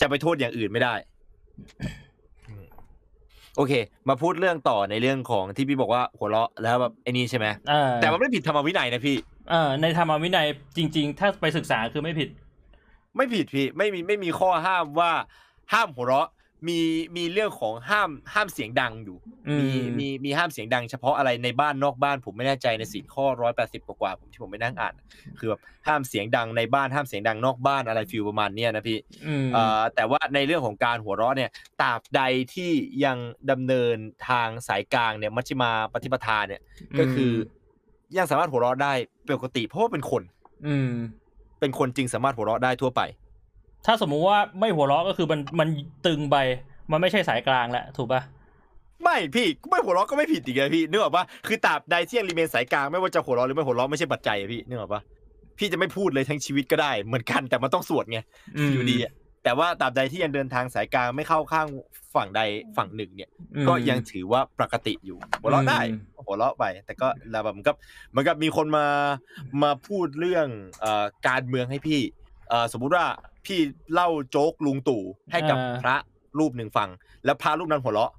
[0.00, 0.94] จะไปโทษอย่างอื่นไม่ได้
[3.58, 3.74] โอเค
[4.08, 9.16] มาพูดเรื่องต่อในเรื่องของที่พี่บอกว่าหัวเราะแล้วแบบไอ้นี่ใช่ไหมเออแต่มันไม่ได้ผิดธรรมวินัยนะพี่
[9.50, 10.46] เออในธรรมวินัย
[10.76, 12.28] จริง ๆ ถ้าไปศึกษาคือไม่ผิด
[13.16, 15.10] ไม่ผิดพี่ไม่มีไม่มีข้อห้ามว่า
[15.72, 16.28] ห้ามหัวเราะ
[16.66, 16.80] มี
[17.16, 24.94] มีเรื่องของห้ามห้ามเสียงดังอยู่อืมมีมีมีห้ามเสียงดังเฉพาะอะไรในบ้านนอกบ้านผมไม่แน่ใจในสี่ข้อร้อยแปดสิบกว่าๆผมที่ผมไปนั่งอ่าน
[25.38, 31.50] คือแบบห้ามเสียงดังในบ้านห้ามเสียงดังนอกบ้านอะไรฟิลประมาณเนี้ยนะพี่อืมเอ่อแต่ว่าในเรื่องของการหัวเราะเนี่ย
[31.82, 32.22] ตราบใด
[32.54, 32.70] ที่
[33.04, 33.18] ยัง
[33.50, 33.96] ดำเนิน
[34.28, 36.60] ทางสายกลางเนี่ยมัชฌิมาปฏิปทาเนี่ย
[36.98, 37.32] ก็คือ
[38.14, 38.92] อยังสามารถหัวเราะได้
[39.30, 40.22] ปกติเพราะว่าเป็นคน
[40.66, 40.92] อืม
[41.60, 43.02] เป็นคนจริงสามารถหัวเราะได้ทั่วไป
[43.86, 45.68] ถ้าสมมุติว่าไม่หัวเราะก็คือมันมัน
[46.06, 46.36] ตึงไป
[46.90, 48.22] มันไม่ใช่สายกลางแล้วถูกปะ
[49.02, 55.02] ไม่พี่ไม่หัวเราะก็ไม่ผิดอีกไงพี่นึกออกปะคือตราบใดที่ยังรีเมนสายกลางไม่ว่าจะหัวเราะหรือไม่หัวเราะไม่ใช่ปัจจัยอะพี่นึกออกปะ
[55.58, 58.18] พี่จะไม่พูดเลยทั้งชีวิตก็ได้เหมือนกันแต่มันต้องสวดไง
[58.68, 59.12] มอยู่ดีอะ
[59.44, 61.66] แต่ว่าตราบใดที่ยังเดินทางสายกลางไม่เข้าข้าง
[62.14, 62.40] ฝั่งใด
[62.76, 67.72] ฝั่งหนึ่งเนี่ยอืมก็ยังถือว่าปกติอยู่ หัวเราะได้อืมหัวเราะไป แต่ก็แล้วแบบมันก็
[68.10, 68.86] เหมือนกับมีคนมา
[69.62, 70.46] มาพูดเรื่อง
[70.80, 72.27] เอ่อการเมืองให้พี่เอ่อ
[72.72, 73.04] สมมุติว่า
[73.46, 73.58] พี่
[73.92, 75.96] เล่าโจ๊กลุงตู่ให้กับพระ
[76.38, 76.88] รูปหนึ่งฟัง
[77.24, 78.12] แล้วพระรูปนั้นหัวเราะ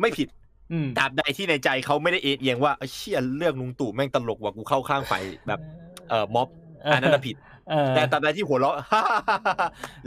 [0.00, 0.28] ไม่ผิด
[0.72, 5.60] อืมตราบใดที่ในใจเขาไม่ได้เอ็นเอียงว่าเอ้ยเชี่ยเรื่องลุงตู่แม่งตลกว่ะกูเข้าข้างฝ่ายแบบ
[6.08, 6.48] เอ่อม็อบ
[6.94, 7.36] อันนั้นนะผิด
[7.70, 8.76] เออแต่ตราบใดที่หัวเราะ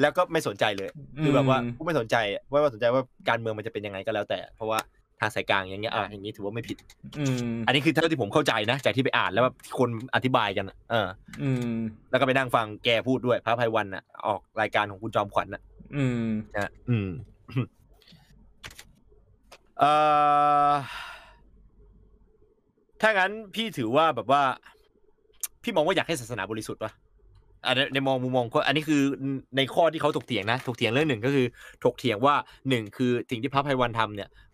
[0.01, 0.89] แล้วก็ไม่สนใจเลย
[1.23, 4.79] คือแบบว่าอืมกูไม่สนใจอะว่าว่าสนใจว่าการเมืองมันจะเป็นยังไงก็แล้วแต่ เพราะว่า
[5.21, 6.77] ทางสายกลางอย่างเงี้ยอะอย่างนี้ถือว่าไม่ผิด
[7.17, 11.07] อืม อันนี้คือเท่าที่ผมเข้าใจนะจากที่ไปอ่านแล้วแบบคนอธิบายกันอะเออ
[11.41, 11.73] อืม
[12.09, 15.61] แล้วก็ไปนั่งฟังแกพูดด้วยพระภัยวันน่ะ ออกรายการของคุณจอมขวัญน่ะ
[15.95, 17.09] อืมนะอืม
[19.79, 19.91] เอ่
[20.69, 20.71] อ
[23.01, 24.41] ถ้างั้นพี่ถือว่าแบบว่า
[25.63, 26.91] พี่มองว่าอยากให้ศาสนาบริสุทธิ์ปะ
[27.65, 29.01] อันในในมองมุมมองอันนี้คือ
[29.57, 31.45] ในข้อที่เขาถกเถียงนะถกเถียงเรื่องหนึ่งก็คือ
[31.83, 32.35] ถกเถียงว่า
[32.69, 34.50] หนึ่งคือสิ่งที่พระภัยวันทำเนี่ยบ่า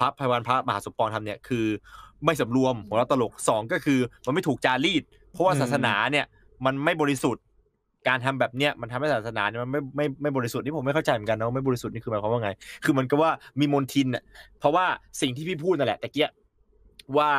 [0.00, 1.66] พระภัยวันพระมหาสมปองทำเนี่ยคือ
[2.24, 5.02] ไม่สำรวมหัวเราะตลกสองก็คือ มันไม่ถูกจารีต
[5.32, 6.26] เพราะว่าอืมศาสนาเนี่ย
[6.64, 7.42] มันไม่บริสุทธิ์
[8.08, 12.50] การทำแบบเนี้ยมันทำให้ศาสนาเนี่ยมันไม่ไม่ไม่บริสุทธิ์นี่ผมไม่เข้าใจเหมือนกันนะว่าไม่บริสุทธิ์นี่คือหมายความว่าไง
[12.84, 14.22] คือมันก็ว่ามีมนทินอะ
[14.58, 14.86] เพราะว่า
[15.20, 16.30] สิ่งที่พี่พูดนั่นแหละตะเกีย
[17.16, 17.30] ว่า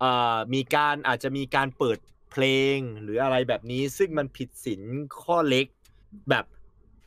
[0.00, 1.98] เอ่อมีการอาจจะมีการเปิด
[2.30, 2.44] เพล
[2.74, 4.82] งหรืออะไรแบบนี้ ซึ่งมันผิดศีล
[5.22, 5.66] ข้อเล็ก
[6.30, 6.44] แบบ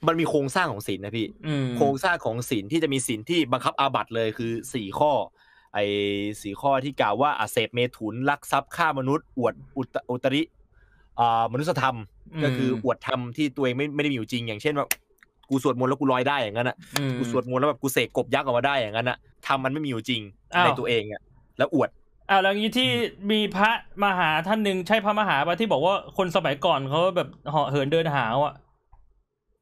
[0.07, 5.11] มันมีโครงสร้างของศีลนะพี่อืมโครงสร้างของศีลที่จะมีศีลที่บังคับอาบัติเลยคือสี่ข้อ
[5.73, 5.85] ไอ้
[6.41, 10.41] สี่ข้อที่กล่าวว่าอาเสพเมถุนลักทรัพย์ฆ่ามนุษย์ อวดอุตอุตริ
[11.19, 11.97] อ่ามนุษยธรรม
[12.43, 14.87] ก็คืออวดธรรมที่ตัวเองไม่ไม่ได้มีอยู่จริง อย่างเช่นว่า
[15.49, 19.17] กูสวดมนต์แล้วกูลอยได้อย่างนั้นอะอืมกูสวดมนต์แล้วแบบกูเสกกบยักษ์ออกมาได้อย่างนั้นอะ
[19.47, 20.21] ทำมันไม่มีอยู่จริง
[20.55, 21.21] อ้าวในตัวเองอะ
[21.57, 21.89] แล้วอวด
[22.29, 22.89] อ้าวแล้วงี้ที่
[23.31, 23.71] มีพระ
[24.03, 28.53] มหาท่านหนึ่งใช่พระมหาปะที่บอกว่าคนสมัยก่อนเขาแบบเหาะเหินเดินหาวอะ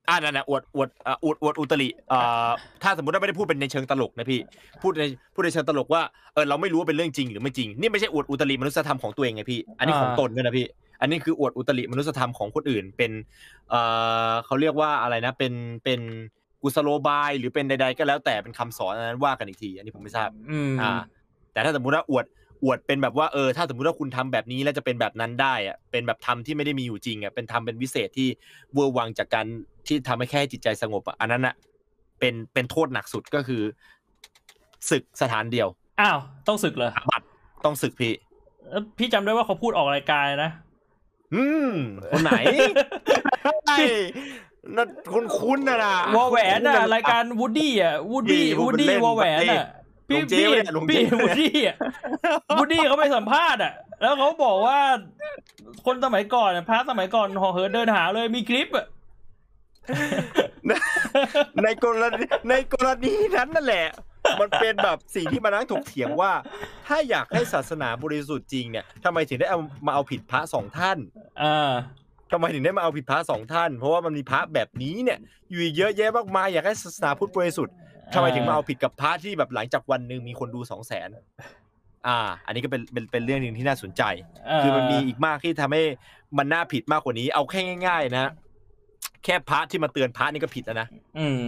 [0.10, 2.50] อ่านั่นนะอวดอวดอ่าอวดอวดอุตริอ่า
[2.84, 4.40] ถ้าสมมติว่าไม่ได้พูดเป็นในเชิงตลกนะพี่
[4.82, 5.04] พูดใน
[5.34, 6.02] พูดในเชิงตลกว่า
[6.34, 10.68] เออเราไม่รู้ว่าเป็นเรื่องจริงหรือไม่จริงนี่ไม่ใช่อวดอุตริมนุษยธรรมของตัวเองไงพี่ อันนี้ของอ่าตนด้วยนะพี่
[11.02, 13.12] อันนี้คืออวดอุตริมนุษยธรรมของคนอื่น เป็น
[13.70, 13.82] เอ่
[14.30, 15.54] อเขาเรียกว่าอะไรนะ เป็น
[15.84, 16.02] เป็น
[16.62, 20.92] กุศโลบายหรือเป็นใด ๆ ก็แล้วแต่เป็นคำสอนอันนั้นว่ากันอีกที อันนี้ผมไม่ทราบอืมอ่า
[21.54, 22.26] แต่ถ้าสมมุติว่าอวด
[22.64, 28.28] อวดเป็นแบบว่าเออถ้าสมมุติว่าคุณทำแบบนี้แล้วจะเป็นแบบนั้นได้อะเป็นแบบทำที่ไม่ได้มีอยู่จริงอะเป็นทำเป็นวิเศษที่
[28.74, 29.46] เวอร์วังจากการ
[29.88, 31.56] ที่ทำให้แค่จิตใจสงบอะอันนั้นอะ
[32.20, 33.62] เป็นเป็นโทษหนักสุดก็คือ
[34.90, 35.68] ศึกสถานเดียว
[36.02, 37.22] อ้าวต้องศึกเหรออาบัต
[37.66, 38.14] ต้องศึกพี่
[38.70, 40.52] เอ้อพี่จำได้ว่าเขาพูดออกรายการนะ
[41.34, 41.72] อืม
[42.12, 42.32] คนไหน
[43.68, 43.78] ไอ้
[44.76, 49.56] นั่นคุณคุ้นๆนะนะวอแหวนอะรายการวูดดี้อะวูดดี้พี่พูวูดดเป็นดี้เล่นวอแหวนอะหล
[50.08, 51.78] พี่วงเจ๊พี่วะเนี่ยหลวงเจ๊พี่วูดดี้อะ
[52.58, 54.80] วูดดี้เขาไปสัมภาษณ์อะ แล้วเขาบอกว่า
[55.86, 58.86] คนสมัยก่อนอะพระสมัยก่อนห่อเหินเดินหาเลยมีคลิปอะ
[61.64, 63.88] ในกรณีในกรณีนั้นนั่นแหละ
[64.40, 66.32] มันเป็นแบบสิ่งที่มานั่งถกเถียงว่า
[66.88, 70.98] ถ้าอยากให้ศาสนาบริสุทธิ์จริงเนี่ยทำไมถึงได้เอามาเอาผิดพระสองท่าน
[71.42, 71.72] อ่า
[72.32, 77.76] ทำไมถึงได้มาเอาผิดพระสองท่าน เพราะว่ามันมีพระแบบนี้เนี่ย อยู่อีกเยอะแยะมากมายอยากให้ศาสนาพุทธบริสุทธิ์
[78.14, 81.10] ทำไมถึงมาเอาผิดกับพระที่แบบหลังจากวันหนึ่งมีคนดูสองแสน
[82.08, 84.04] อ่า อันนี้ก็เป็นเป็นเป็นเรื่องหนึ่งที่น่าสนใจ
[84.64, 85.84] คือมันมีอีกมากที่ทำให้
[86.38, 88.32] มันน่าผิดมากกว่านี้ เอาแค่ง่าย ๆ นะ
[89.24, 90.88] แค่พระที่มาเตือนพระนี่ก็ผิดแล้วนะ
[91.20, 91.42] อืม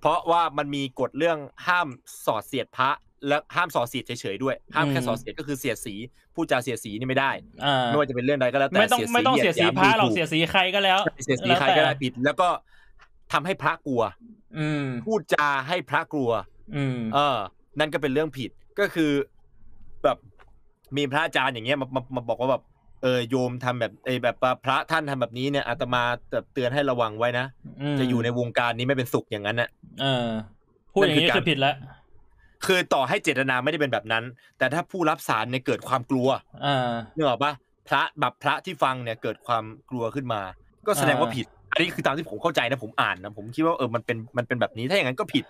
[0.00, 1.86] เพราะว่ามันมีกฎเรื่องห้าม
[2.26, 2.90] สอดเสียดพระ
[3.28, 5.94] และห้ามสอดเสียดเฉยๆด้วย ห้ามแค่อืมสอดเสียดก็คือเสียดสี
[6.34, 7.30] พูดจาเสียดสีนี่ไม่ได้
[7.64, 12.48] อ่าไม่ว่าจะเป็นเรื่องใดก็แล้วแต่ไม่ต้องไม่ต้องเสียสีพระหรอกเสียสีใครก็แล้ว เสียดสีใครก็ได้ผิด แล้วก็
[13.32, 14.37] ทำให้พระกลัวอืม
[15.06, 16.30] พูดจาให้พระกลัว
[16.76, 17.38] อืมเออ
[17.78, 19.10] นั่นก็เป็นเรื่องผิดก็คือ
[20.04, 20.18] แบบ
[20.96, 22.62] มีพระอาจารย์อย่างเงี้ยมามามาบอกว่าแบบ
[23.02, 27.46] เออโยมทำแบบเออแบบพระท่านทำแบบนี้เนี่ยอาตมาแบบเตือนให้ระวังไว้นะ
[27.94, 29.68] มจะอยู่ในวงการนี้ไม่เป็นสุขอย่างนั้นนะ
[30.00, 30.28] เออ
[30.92, 31.74] พูดอย่างนี้นั่นคือการคือผิดแล้ว
[32.66, 34.24] คือต่อให้เจตนาไม่ได้เป็นแบบนั้น
[34.58, 36.28] แต่ถ้าผู้รับสารเนี่ยเกิดความกลัว
[36.64, 37.52] อ่านึกออกปะ
[37.88, 40.40] พระแบบพระที่ฟังเนี่ยเกิดความกลัวขึ้นมา
[40.86, 45.44] ก็แสดงว่าอ่าผิด อันนี้คือตามที่ผมเข้าใจนะผมอ่านนะผมคิดว่าเออมันเป็นมันเป็นแบบนี้ถ้าอย่างนั้นก็ผิด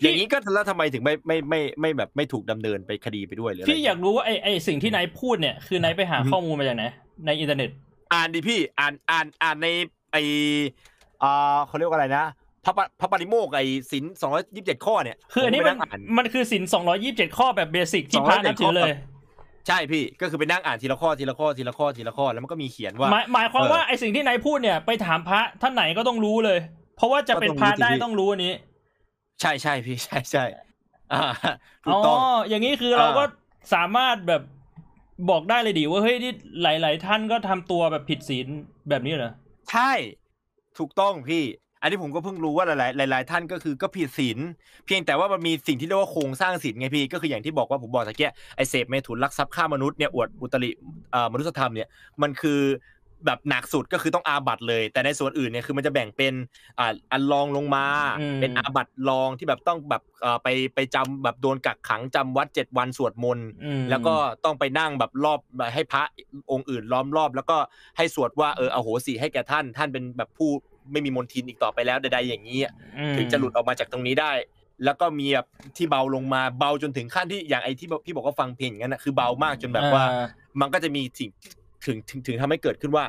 [0.00, 6.84] พี่อย่างนี้ก็แล้วทำไมถึงไม่ไม่ไม่ไม่แบบไม่ถูกดำเนินไปคดีไปด้วยหรืออะไรพี่อยากรู้ว่าไอไอสิ่งที่นายพูดเนี่ยคือนายไปหาอือฮึข้อมูลมาจากไหน
[7.26, 7.70] ในอินเทอร์เน็ต
[8.12, 9.68] อ่านดิพี่อ่านอ่านอ่านใน
[10.12, 10.16] ไอ
[11.22, 12.24] อ่าเขาเรียกว่าอะไรนะ
[12.64, 13.60] พระปะพระปริโมกข์ไอ
[13.92, 18.92] สินสองร้อยยี่สิบเจ็ดข้อเนี่ยคืออันนี้ผมมันไปงอ่านมันคือสินสองร้อยี่สิบเจ็ดข้อแบบเบสิกที่พระนับถือเลย
[19.68, 26.58] ใช่พี่ก็คือไปนั่งอ่านทีละข้อทีละข้อทีละข้อทีละข้อแล้วมันก็มีเขียนว่าหมายหมายความเออว่าไอสิ่งที่นายพูดเนี่ยไปถามพระท่านไหนก็ต้องรู้เลย
[26.96, 28.54] เพราะว่าจะเป็นพระก็ต้องรู้สิได้พี่ต้องรู้อันนี้
[29.40, 30.44] ใช่ใช่พี่ใช่ใช่
[31.12, 31.22] อ่า
[31.84, 33.24] ถูอ๋กอต้องอย่างนี้คือเออเราก็
[33.74, 34.42] สามารถแบบ
[35.30, 36.32] บอกได้เลยดิว่าเฮ้ยนี่
[36.62, 38.46] หลาย ๆ ท่านก็ทำตัวแบบผิดศีล
[38.88, 39.32] แบบนี้เหรอ
[39.70, 39.92] ใช่
[40.78, 41.44] ถูกต้องพี่
[41.80, 42.70] อันนี้ผมก็เพิ่งรู้ว่าห
[43.00, 44.38] ลายๆหลาย ๆ ท่านก็คือก็ผิดศีล
[44.86, 50.70] เพียงแต่ว่ามันมีสิ่งที่เรียกว่าโครงสร้างศีลไงพี่ก็คืออย่างที่บอกว่าผมบอกตะเกียไอเสพเมถุนลักทรัพย์ฆ่ามนุษย์เนี่ยอวดอุตริ
[51.12, 51.88] เอ่อมนุษยธรรมเนี่ย
[52.22, 52.60] มันคือ
[53.26, 56.34] แบบหนักสุดก็คือต้องอาบัตเลย แต่ในส่วนอื่นเนี่ยคือมันจะแบ่งเป็น
[56.78, 57.84] อ่าอันรองลงมา
[58.20, 64.14] อืมเป็นอาบัตรองที่แบบต้องแบบเอ่อไปไปจำแบบโดนกักขังจำวัดเจ็ดวันสวดมนต์อืมแล้วก็
[64.44, 65.40] ต้องไปนั่งแบบรอบ
[65.74, 66.02] ให้พระ
[66.50, 67.56] องค์อื่นล้อมรอบ แล้วก็
[67.96, 70.50] ให้สวดว่าเอออโหสิให้แก่ท่านท่านเป็นแบบผู้
[70.92, 74.32] ไม่มีมนทินอีกต่อไปแล้วใดๆอย่างนี้อะอืมถึงจะหลุดออกมาจากตรงนี้ได้
[74.84, 80.26] แล้วก็มีแบบที่เบาลงมาเบาจนถึงขั้นที่อย่างไอ้ที่บอกพี่บอกว่าฟังเพลงอย่างนั้นนะคือเบามากจนแบบว่าอ่
[80.60, 81.30] มันก็จะมีสิ่ง
[81.84, 83.04] ถึงถึงถึงทำให้เกิดขึ้นว่า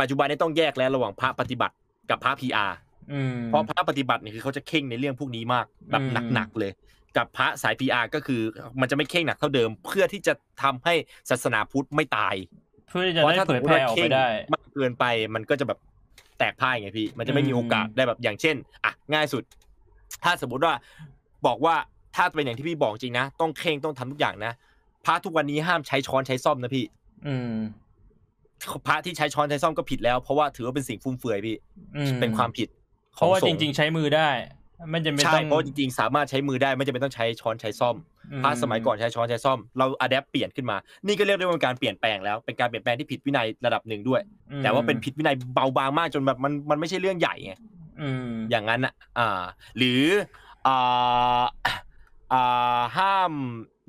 [0.00, 1.74] ปัจจุบันนี้ต้องแยกแล้วระหว่างพระปฏิบัติ
[2.10, 2.76] กับพระพีอาร์
[3.12, 6.72] อืมเพราะพระปฏิบัติเนี่ยคือเขาจะเข่งในเรื่องพวกนี้มากแบบอืมหนักๆเลย
[7.16, 8.40] กับพระสาย PR ก็คือ
[8.80, 10.94] มันจะไม่เข่งหนักเท่าเดิม เพื่อที่จะทำให้
[11.30, 12.34] ศาสนาพุทธไม่ตาย
[12.90, 15.04] เพื่อที่จะเพราะได้ถ้าเผสมยมแพติร่ว่าออกเข่ไปงได้มากเกินไป
[15.34, 15.78] มันก็จะแบบ
[16.38, 19.42] แตกพ่ายไงพี่ มันจะไม่มีอืมโอกาสได้แบบอย่างเช่นอะง่ายสุด
[20.24, 20.74] ถ้าสมมุติว่า
[21.46, 21.74] บอกว่า
[22.16, 24.52] ถ้าเป็นอย่างที่พี่บอกจริงนะต้องเข่งต้องทำทุกอย่างนะ
[25.04, 26.84] พระทุกวันนี้ห้ามใช้ช้อนใช้ซ่อมนะพี่
[27.26, 27.58] อืม
[28.86, 31.56] พระที่ใช้ช้อนใช้ซ่อมก็ผิดแล้วเพราะว่าถือว่าเป็นสิ่งฟุ่มเฟือยพี่
[31.96, 32.68] อืมเป็นความผิด
[33.14, 34.28] เพราะว่าขอจงสงฆ์ริง ๆ ใช้มือได้
[34.90, 38.13] ไม่จำเป็นใช่ต้องเพราะจริงๆ สามารถใช้มือได้ไม่จำเป็นต้องใช้ช้อนใช้ซ่อมอืม
[38.44, 44.20] พระสมัยก่อนใช้ช้อนใช้ซ่อมเราอัดแอปเปลี่ยนขึ้นมา นี่ก็เรียกได้ว่าเป็นการเปลี่ยนแปลงแล้วเป็นการเปลี่ยนแปลงที่ผิดวินัยระดับหนึ่งด้วย
[44.50, 47.54] อืมแต่ว่าเป็นผิดวินัยเบาบางมากจนแบบมันมันไม่ใช่เรื่องใหญ่ไง
[48.00, 49.42] อืมอย่างนั้นอะอ่า
[49.76, 50.02] หรือ
[50.66, 51.42] อ่า
[52.32, 53.32] อ่าห้าม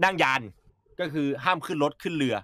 [0.03, 0.41] นั่งยาน
[0.99, 2.35] ก็คือห้ามขึ้นรถขึ้นเรือ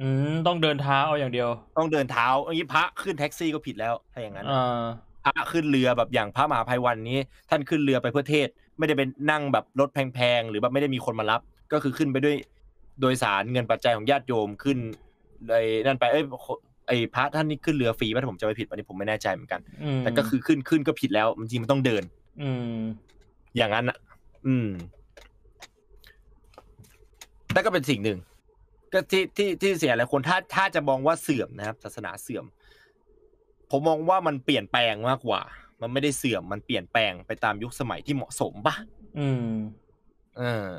[0.00, 4.84] อืมต้องเดินเท้าเอาอย่างเดียว ต้องเดินเท้าอย่างนี้พระขึ้นแท็กซี่ก็ผิดแล้วถ้าอย่างนั้นอ่า
[5.24, 7.18] พระขึ้นเรือแบบอย่างพระมหาภัยวันนี้
[7.50, 11.40] ท่านขึ้นเรือไปเพื่อเทศน์ ไม่ได้เป็นนั่งแบบรถแพงๆหรือแบบไม่ได้มีคนมารับ
[11.72, 12.36] ก็คือขึ้นไปด้วย
[13.00, 14.78] โดยสารเงินปัจจัยของญาติโยมขึ้น
[15.48, 16.24] เลยนั่นไปเอ้ย
[16.86, 22.02] ไอ้พระท่านนี่ขึ้นเรือฟรีป่ะถ้าผมจะไม่ผิดอันนี้ผมไม่แน่ใจเหมือนกันอืมแต่ก็คือขึ้นขึ้นก็ผิดแล้วจริงๆมันต้องเดิน
[22.42, 22.78] อืม
[23.56, 23.98] อย่างนั้นอะ
[24.46, 24.68] อืม
[27.52, 28.18] แต่ก็เป็นสิ่งหนึ่ง
[28.92, 32.44] ก็ที่ที่ที่เสียหลายคนถ้าถ้าจะมองว่าเสื่อมนะครับศาสนาเสื่อม
[33.70, 35.40] ผมมองว่ามันเปลี่ยนแปลงมากกว่า
[35.80, 38.74] มันไม่ได้เสื่อมมันเปลี่ยนแปลงไปตามยุคสมัยที่เหมาะสมปะ
[39.18, 39.50] อืม
[40.38, 40.70] เออ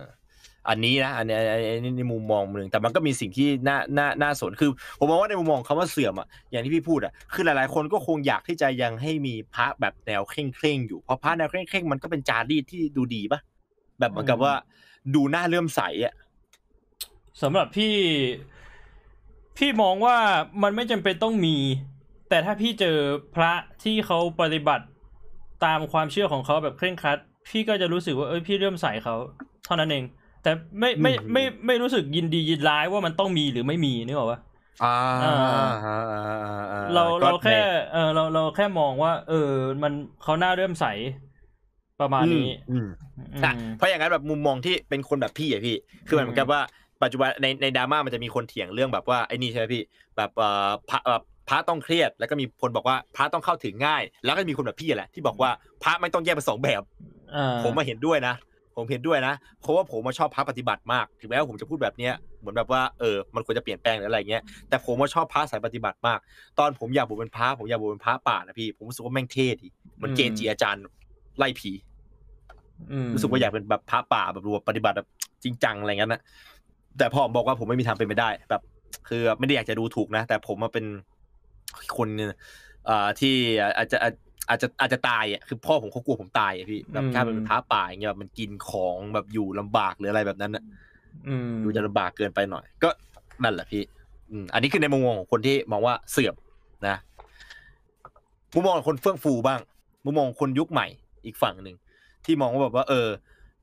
[0.70, 13.40] อันนี้นะอันนี้อันนี้อันนี้ในมุมมองหนึ่งแต่มันก็มีสิ่งที่น่าน่าน่าสนคือผมมองว่าในมุมมองคำว่าเสื่อมอะอย่างที่พี่พูดอะคือหลายๆ คนก็คงอยากที่จะยังให้มีพระแบบแนวเคร่งเคร่งๆอยู่เพราะพระแนวเคร่งเคร่งๆมันก็เป็นจารีตที่ดูดีปะ
[14.00, 14.54] แบบเหมือนกับว่า
[15.16, 16.14] ดูน่าเลื่อมใสอะ
[17.42, 17.96] สำหรับพี่
[19.58, 20.18] พี่มองว่า
[20.64, 21.56] มันไม่จำเป็นต้องมี
[22.30, 22.98] แต่ถ้าพี่เจอ
[23.36, 23.52] พระ
[23.84, 24.86] ที่เขาปฏิบัติ
[25.66, 27.18] ตามความเชื่อของเขาแบบเคร่งครัด
[27.50, 29.16] พี่ก็จะรู้สึกว่าเอ้ยพี่เริ่อมใส่เขา
[29.66, 30.04] เท่านั้นเอง
[30.44, 34.40] แต่ไม่ไม่ไม่ไม่ไม่รู้สึกยินดียินร้ายว่ามันต้องมีหรือไม่มีนึกออกปะ
[34.84, 35.36] อ่าอ่า
[35.86, 37.62] อ่าอ่าอ่เราก็เราแค่ใน
[37.94, 39.52] เออเราเราแค่มองว่า เออ
[39.84, 40.86] มันเขาน่าเริ่อมใส
[42.02, 42.88] ประมาณนี้อืม
[43.36, 45.76] อือะมเพราะอย่างนั้นแบบมุมมองที่เป็นคนแบบพี่อะพี่
[46.08, 46.62] คือมันเหมือนกับว่า
[47.04, 49.84] ปัจจุบันในในดราม่ามันจะมีคนเถียงเรื่องแบบว่าไอ้นี่ใช่ไหมพี่
[50.18, 55.52] แบบเอ่อพระแบบ พระต้องเครียด แล้วก็มีคนบอกว่าพระต้องเข้าถึงง่าย แล้วก็มีคนแบบพี่แหละที่บอกว่า
[55.84, 56.82] พระไม่ต้องแยกเป็นสองแบบ
[57.36, 58.36] อ่าผมมาเห็นด้วยนะ
[58.76, 66.20] ผมเห็นด้วยนะ เพราะว่าผมมาชอบพระปฏิบัติมาก ถึงแม้ว่าผมจะพูดแบบเนี้ยเหมือนแบบว่าเออมันควรจะเปลี่ยนแปลงหรืออะไรเงี้ยแต่ผมมาชอบพระสายปฏิบัติมาก
[66.60, 70.84] ตอนผมอยากบวชเป็นพระผมอยากบวชเป็นพระป่านะพี่ผมรู้สึกว่าแม่งเท่ดีเหมือนเกจิอาจารย์
[71.38, 71.72] ไล่ผี
[72.92, 75.08] อืมรู้สึกว่าอยากเป็นแบบพระป่าแบบรวมปฏิบัติแบบ
[75.44, 76.22] จริงจังอะไรเงี้ยนะ
[76.98, 78.62] แต่พอผมบอกว่าผมไม่มีทางเป็นไปได้ แบบ
[79.10, 80.86] คือไม่ได้อยากจะดูถูกนะ แต่ผมมาเป็น
[81.98, 82.28] คนเนี่ย
[82.86, 83.36] เอ่อที่
[83.78, 83.98] อาจจะ
[84.50, 90.64] อาจจะอาจจะตายอะคือพ่อผมเขากลัวผมตายอะพี่แบบถ้าเป็นพระป่าอย่างเงี้ยแบบมันกินของแบบอยู่ลำบากหรืออะไรแบบนั้นอะ
[91.28, 92.90] อืมดูจะลำบากเกินไปหน่อย ก็
[93.44, 93.84] นั่นแหละพี่
[94.32, 96.36] อืมอันนี้คือในมุมมองของคนที่มองว่าเสื่อม
[96.88, 96.98] นะ
[98.54, 99.60] มุมมองของคนเฟื่องฟูบ้าง
[100.06, 100.88] มุมมองของคนยุคใหม่
[101.26, 101.76] อีกฝั่งหนึ่ง
[102.26, 103.08] ที่มองว่าแบบว่า เออ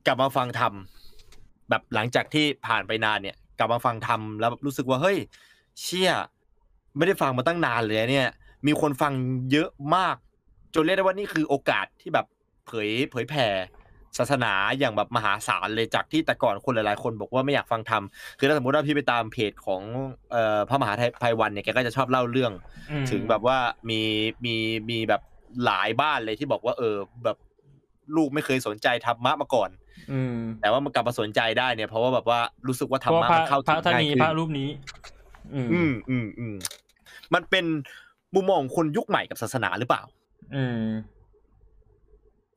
[0.05, 0.73] กลับมาฟังธรรม
[1.69, 5.17] แบบหลังจากที่ผ่านไปนานเนี่ย กลับมาฟังธรรมแล้วแบบรู้สึกว่าเฮ้ย
[5.81, 6.11] เชี่ย
[6.97, 8.27] ไม่ได้ฟังมาตั้งนานเลยเนี่ย
[8.67, 9.13] มีคนฟัง
[9.51, 10.15] เยอะมาก
[10.75, 12.25] จนเรียกได้ว่านี่คือโอกาสที่แบบ
[12.67, 13.47] เผยเผยแผ่
[14.17, 18.03] ศาสนาอย่างแบบมหาศาลเลยจากที่แต่ก่อนคนหลายๆ คนบอกว่าไม่อยากฟังธรรม
[18.39, 19.81] คือถ้าสมมติว่าพี่ไปตามเพจของ
[20.31, 22.51] เอ่อพระมหาไพวันเนี่ยแกก็จะชอบเล่าเรื่อง
[22.91, 23.57] อืมถึงแบบว่า
[23.89, 24.01] มี
[24.45, 24.55] มี
[24.89, 25.21] มีแบบ
[25.65, 27.37] หลายบ้านเลยที่บอกว่า เออ แบบ
[28.15, 29.69] ลูกไม่เคยสนใจธรรมะมาก่อน
[30.11, 34.69] อืมแต่ว่ามันกลับมาสนใจได้เนี่ยเพราะว่าแบบว่ารู้สึกว่าธรเพรราะมะพระมันเข้าพถึระงท่านง่ายนี้ขึ้พระนรูปนี้
[35.53, 36.45] อืมอืมอืมอื
[37.33, 37.65] มมันเป็น
[38.35, 40.01] มุมมองของคนยุคใหม่กับศาสนาหรือเปล่า
[40.55, 40.83] อืม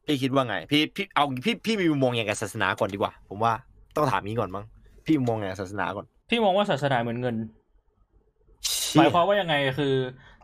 [0.07, 3.53] พี่คิดว่าไง พี่พี่เอาพี่พี่มีมุมมองยังไงกับศาสนาก่อนดีกว่า ผมว่า
[3.97, 4.65] ต้องถามนี้ก่อนมั้ง
[5.07, 7.37] พี่มุมมองยังไงกับศาสนาก่อน พี่มองว่าศาสนาเหมือนเงิน
[8.93, 9.95] หเชี่มายความว่ายังไงคือ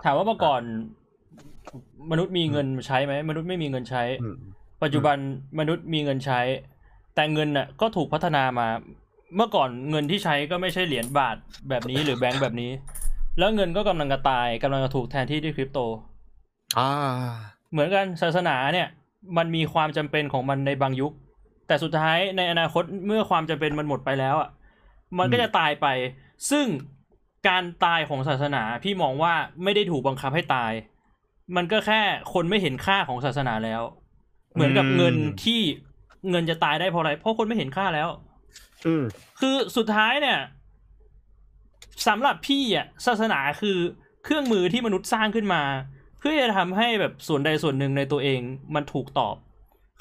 [0.05, 0.63] ถามว่าเมื่อก่อน
[2.11, 4.37] มนุษย์มีเงินใช้ไหมมนุษย์ไม่มีเงินใช้อืม
[4.83, 5.17] ปัจจุบัน
[5.59, 6.41] มนุษย์มีเงินใช้
[7.15, 8.69] แต่เงินน่ะก็ถูกพัฒนามา
[9.37, 11.37] เมื่อก่อนเงินที่ใช้ก็ไม่ใช่เหรียญบาท
[11.69, 12.71] แบบนี้หรือแบงก์แบบนี้
[13.39, 15.79] แล้วเงินก็กำลังจะตายกำลังจะถูกแทนที่ด้วยคริปโต
[16.79, 16.91] อ่า
[17.71, 18.89] เหมือนกันศาสนาเนี่ย
[19.37, 21.13] มันมีความจำเป็นของมันในบางยุค
[21.67, 24.51] แต่สุดท้ายในอนาคตเมื่อความจำเป็นมันหมดไปแล้วอะ
[25.19, 25.87] มันก็จะตายไป
[26.51, 26.67] ซึ่ง
[27.49, 30.73] การตายของศาสนาพี่มองว่าไม่ได้ถูกบังคับให้ตาย
[31.57, 32.01] มันก็แค่
[32.33, 33.83] คนไม่เห็นค่าของศาสนาแล้ว
[34.55, 35.15] เหมือนกับเงิน
[35.45, 35.61] ที่
[36.31, 38.09] เงินจะตายได้เพราะอะไร เพราะคนไม่เห็นค่าแล้ว
[38.87, 39.05] อืม
[39.41, 40.39] คือสุดท้ายเนี่ย
[42.07, 43.79] สำหรับพี่อะศาสนาคือ
[44.25, 45.63] เครื่องมือที่มนุษย์สร้างขึ้นมา
[46.19, 48.41] เพื่อจะทำให้แบบส่วนใดส่วนหนึ่งในตัวเอง
[48.75, 49.37] มันถูกตอบ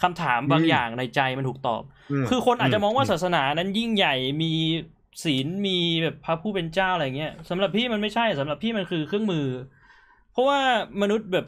[0.01, 1.81] คำถามบางอืมอย่างในใจมันถูกตอบ
[2.25, 4.53] มคือคนอาจจะมองว่าอืศาสนานั้นยิ่งใหญ่มี
[5.23, 9.45] ศีลมีแบบพระผู้เป็นเจ้าอะไรเงี้ยสำหรับพี่มันไม่ใช่สำหรับพี่มันคือเครื่องมือ
[10.31, 10.59] เพราะว่า
[11.01, 11.45] มนุษย์แบบ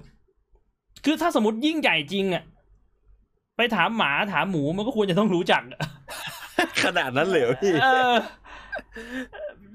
[1.05, 2.43] คือถ้าสมมติยิ่งใหญ่จริงอะ
[3.57, 5.79] ไปถามหมาถามหมูมันก็ควรจะต้องรู้จักอะ
[6.83, 8.13] ขนาดนั้นเลยเหรอพี่เออ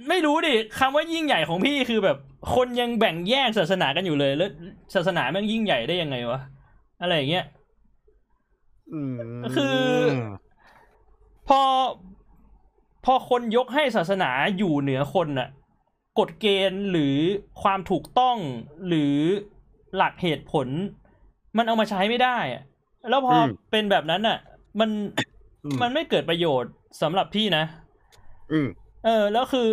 [0.09, 2.16] ไม่รู้ดิคำว่ายิ่งใหญ่ของพี่คือแบบ
[2.55, 4.50] คนยังแบ่งแยกศาสนากันอยู่เลยแล้ว
[4.94, 6.40] ศาสนาแม่งยิ่งใหญ่ได้ยังไงวะ
[7.00, 7.46] อะไรอย่างเงี้ย
[8.92, 9.16] อืม
[9.57, 9.78] คือ
[11.48, 11.61] พอ
[13.05, 15.48] พอคนยกให้ศาสนาอยู่เหนือคนน่ะ
[16.18, 17.16] กฎเกณฑ์หรือ
[17.62, 18.36] ความถูกต้อง
[18.88, 19.16] หรือ
[19.96, 20.68] หลักเหตุผล
[21.57, 22.62] มันเอามาใช้ไม่ได้อะ
[23.11, 24.38] แล้วพออมเป็นแบบนั้นน่ะ
[24.80, 24.90] มัน
[25.64, 26.72] อืมมันไม่เกิดประโยชน์
[27.03, 27.64] สำหรับพี่นะ
[28.53, 28.68] อืม
[29.05, 29.66] เออ แล้วคือ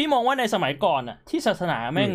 [0.00, 2.12] พี่มองว่าในสมัยก่อนอะที่ศาสนาแม่ง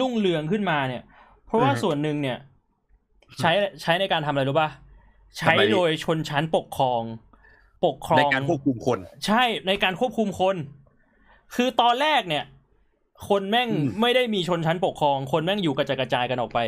[0.00, 1.02] รุ่งเรืองขึ้นมาเนี่ย
[1.46, 2.38] เพราะว่าอือฮึส่วนหนึ่งเนี่ย
[3.38, 3.50] ใช้
[3.82, 4.70] ใช้ในการทำอะไรรู้ป่ะ
[5.38, 7.02] ใช้ทำอะไรพี่โดยชนชั้นปกครอง
[7.86, 10.56] ปกครองในการควบคุมคน ใช่ในการควบคุมคน
[11.54, 12.44] คือตอนแรกเนี่ย
[13.28, 16.58] คนแม่งอืมไม่ได้มีชนชั้นปกครอง คนแม่งอยู่กระจายกระจายกันออกไป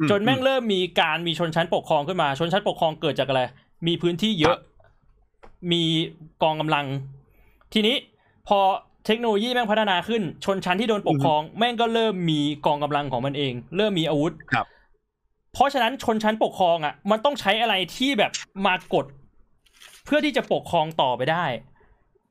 [0.00, 3.42] อืจนแม่งเริ่มมีการมีชนชั้นปกครองขึ้นมา ชนชั้นปกครองเกิดจากอะไร
[3.86, 4.56] มีพื้นที่เยอะ
[5.72, 5.82] มี
[6.42, 6.86] กองกำลัง
[7.72, 7.96] ทีนี้
[8.48, 8.58] พอ
[9.06, 14.66] เทคโนโลยีแม่งพัฒนาขึ้น ชนชั้นที่โดนปกครอง แม่งก็เริ่มมีกองกำลังของมันเอง เริ่มมีอาวุธครับ
[15.54, 18.32] เพราะฉะนั้นชนชั้นปกครองอะ มันต้องใช้อะไรที่แบบ
[18.66, 19.06] มากด
[20.04, 21.46] เพื่อที่จะปกครองต่อไปได้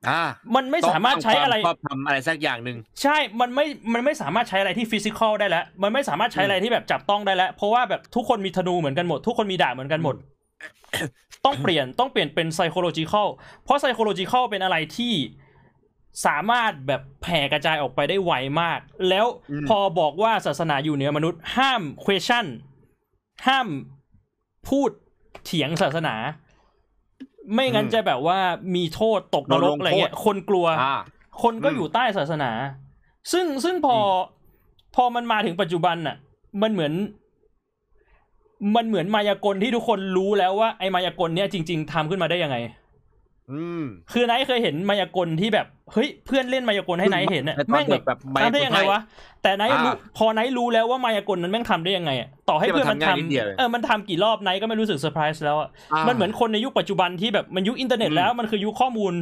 [0.09, 0.23] อ่า
[0.55, 10.15] มันไม่สามารถใช้อะไรต้งทำควาชอบทำอะไรสักอย่างหนึ่งใช่ มันไม่ มันไม่สามารถใช้อะไรที่ฟิสิกอลได้แล้ว มันไม่สามารถใช้อะไรที่แบบจับต้องได้แล้ว เพราะว่าแบบทุกคนมีธนูเหมือนกันหมด ทุกคนมีดาบเหมือนกันหมด
[11.45, 13.27] ต้องเปลี่ยนต้องเปลี่ยนเป็น psychological
[13.63, 15.13] เพราะ psychological เป็นอะไรที่
[16.25, 18.79] สามารถแบบแผ่กระจายออกไปได้ไวมาก
[19.09, 22.45] แล้วอืมพอบอกว่าศาสนาอยู่เหนือมนุษย์ห้าม question
[23.47, 23.67] ห้าม
[24.69, 24.91] พูด
[25.45, 26.15] เถียงศาสนา
[27.53, 28.39] ไม่งั้นจะแบบว่า
[28.75, 30.95] มีโทษตกนรกอะไรเงี้ยคนกลัวอ่า
[31.43, 32.51] คนก็อืมอยู่ใต้ศาสนา
[33.31, 33.99] ซึ่งซึ่งพออ
[34.95, 36.15] พอมันมาถึงปัจจุบันน่ะ
[36.61, 36.93] มันเหมือน
[38.75, 42.69] มันเหมือนมายากลที่ทุกคนรู้แล้วว่าไอ้มายากลเนี้ยจริง ๆทำขึ้นมาได้ยังไงอืม
[44.11, 49.01] คือไนท์เคยเห็นมายากลที่แบบเฮ้ยเพื่อนเล่นมายากลให้ไนท์เห็นน่ะแต่ตอนแม่งเด็กแบแบบบมายากลทำได้ยังไงวะ
[49.43, 59.13] แต่ไนท์รู้อ่าพอไนท์รู้แล้วว่ามายากลนั้นแม่งทำได้ยังไงอะต่อให้ที่มันเพื่อนมันทำง่ายนิดเดียวเลยทำเออมันทำกี่รอบไนท์ก็ไม่รู้สึกเซอร์ไพรส์แล้วอะอ่ามันเหมือนคนในยุคปัจจุบันที่แบบมันยุคอินเทอร์เน็ตอืมแล้วมันคือยุคข้อมูล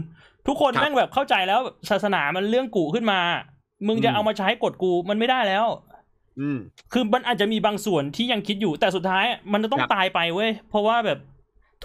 [0.47, 1.59] ทุกคนครับแม่งแบบเข้าใจแล้ว
[1.89, 3.19] ศาสนามันเรื่องกุขึ้นมา
[3.87, 5.65] มึงจะอืมเอามาใช้กดกูมันไม่ได้แล้ว
[6.39, 6.57] อืม
[6.93, 11.19] คือมันอาจจะมีบางส่วนที่ยังคิดอยู่แต่สุดท้ายมันจะต้องครับตายไปเว้ยเพราะว่าแบบ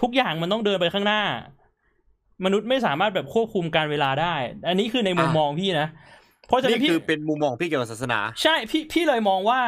[0.01, 1.21] ทุกอย่างมันต้องเดินไปข้างหน้า
[2.45, 4.35] มนุษย์ไม่สามารถแบบควบคุมกาลเวลาได้
[4.67, 5.87] อันนี้คือในมุมมองพี่นะ
[6.47, 9.61] เพราะฉะนั้นี่นพี่คือเป็นมุมมองของพี่เกี่ยวกับศาสนา ใช่พี่พี่เลยมองว่า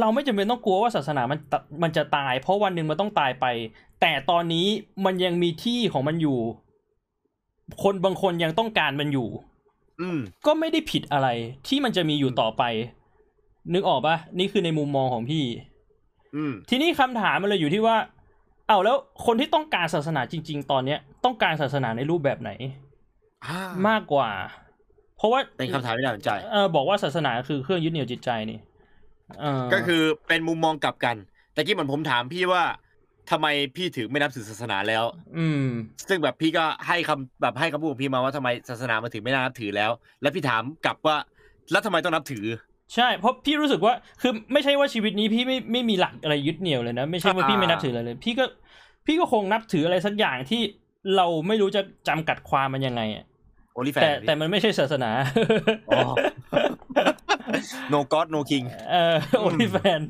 [0.00, 3.46] เราไม่จำเป็นต้องกลัวว่าศาสนามันตะมันจะตาย เพราะวันหนึ่งมันต้องตายไป
[4.00, 4.66] แต่ตอนนี้
[5.04, 6.38] มันยังมีที่ของมันอยู่
[7.82, 9.28] คนบางคนยังต้องการมันอยู่
[10.00, 11.28] อืมก็ไม่ได้ผิดอะไร
[11.66, 12.62] ที่มันจะมีอยู่ต่อไป
[13.74, 15.44] นึกออกปะนี่คือในมุมมองของพี่
[16.36, 17.96] อืมทีนี้คำถามมันเลยอยู่ที่ว่า
[18.68, 22.50] เอาแล้วคนที่ต้องการศาสนาจริง ๆ ตอนเนี้ย ต้องการศาสนาในรูปแบบไหน
[23.46, 24.30] อ่ามากกว่า
[25.16, 28.58] เพราะว่าเป็นคำถามที่น่าสนใจเออบอกว่าศาสนาคือเครื่องยึดเหนี่ยวจิตใจนี่
[29.40, 31.16] เออก็คือเป็นมุมมองกลับกัน
[31.54, 32.62] แต่กี้เหมือนผมถามพี่ว่า
[33.30, 33.46] ทำไม
[33.76, 35.04] พี่ถึงไม่นับถือศาสนาแล้ว
[35.38, 35.66] อืม
[36.08, 39.90] ซึ่งแบบพี่ก็ให้คำแบบให้คำพูดของพี่มาว่าทำไมศาสนามันถึงไม่น่านับถือแล้ว
[40.22, 41.16] แล้วพี่ถามกลับว่า
[41.70, 42.44] แล้วทำไมต้องนับถือ
[42.94, 48.44] ใช่ เพราะพี่รู้สึกว่าคือไม่ใช่ว่าชีวิตนี้พี่ไม่ไม่มีหลักอะไรยึดเหนี่ยวเลยนะ ไม่ใช่ว่าพี่ไม่นับถืออะไรเลย พี่ก็
[49.06, 50.62] พี่ก็คงนับถืออะไรสักอย่างที่
[51.16, 53.24] เราไม่รู้จะจำกัดความมันยังไงอะ
[53.74, 55.10] โอลิแฟนแต่แต่มันไม่ใช่ศาสนา
[55.88, 56.00] อ๋อ
[57.92, 60.00] no god no king เออโอลิแฟน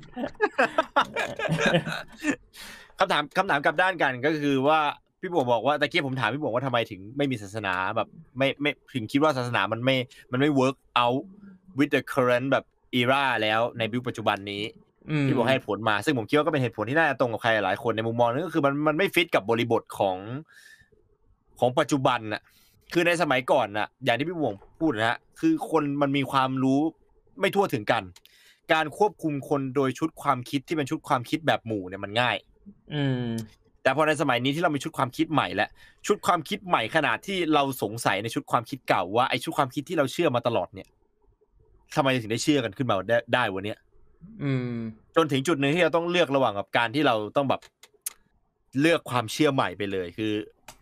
[2.98, 4.80] คำถามคำถามกลับด้านกันก็คือว่า
[5.20, 9.96] พี่บวงบอกว่าตะกี้ผมถามพี่บวงว่าทำไมถึงไม่มีศาสนาแบบไม่ไม่ถึงคิดว่าศาสนามันไม่
[10.32, 11.22] มันไม่ work out
[11.78, 12.64] with the current แบบ
[13.00, 14.62] era แล้วในยุคปัจจุบันนี้
[15.10, 20.16] อืมพี่บอกให้เหตุผลมาซึ่งผมคิดว่าก็เป็นเหตุผลที่น่าจะตรงกับใครหลายคนในมุมมองนึงก็คือมันมันไม่ฟิตกับบริบทของ
[21.58, 22.42] ของปัจจุบันน่ะ
[22.92, 26.80] คือในสมัยก่อนน่ะ อย่างที่พี่บวงพูดนะฮะคือคนมันมีความรู้
[27.40, 28.02] ไม่ทั่วถึงกัน
[28.72, 32.36] การควบคุมคนโดยชุดความคิดที่เป็นชุดความคิดแบบหมู่เนี่ยมันง่าย
[32.94, 33.26] อืม
[33.82, 35.68] แต่พอในสมัยนี้ที่เรามีชุดความคิดใหม่และ
[36.06, 40.88] ชุดความคิดใหม่ขนาดที่เราสงสัยในชุดความคิดเก่าว่าไอ้ชุดความคิดที่เราเชื่อมาตลอดเนี่ย
[41.94, 43.78] ทำไมถึงได้เชื่อกันขึ้นมาได้ได้วันเนี้ย
[44.42, 44.76] อืม
[45.16, 47.60] จนถึงจุดหนึ่งที่เราต้องเลือกระหว่างกับการที่เราต้องแบบ
[48.80, 50.32] เลือกความเชื่อใหม่ไปเลย คือ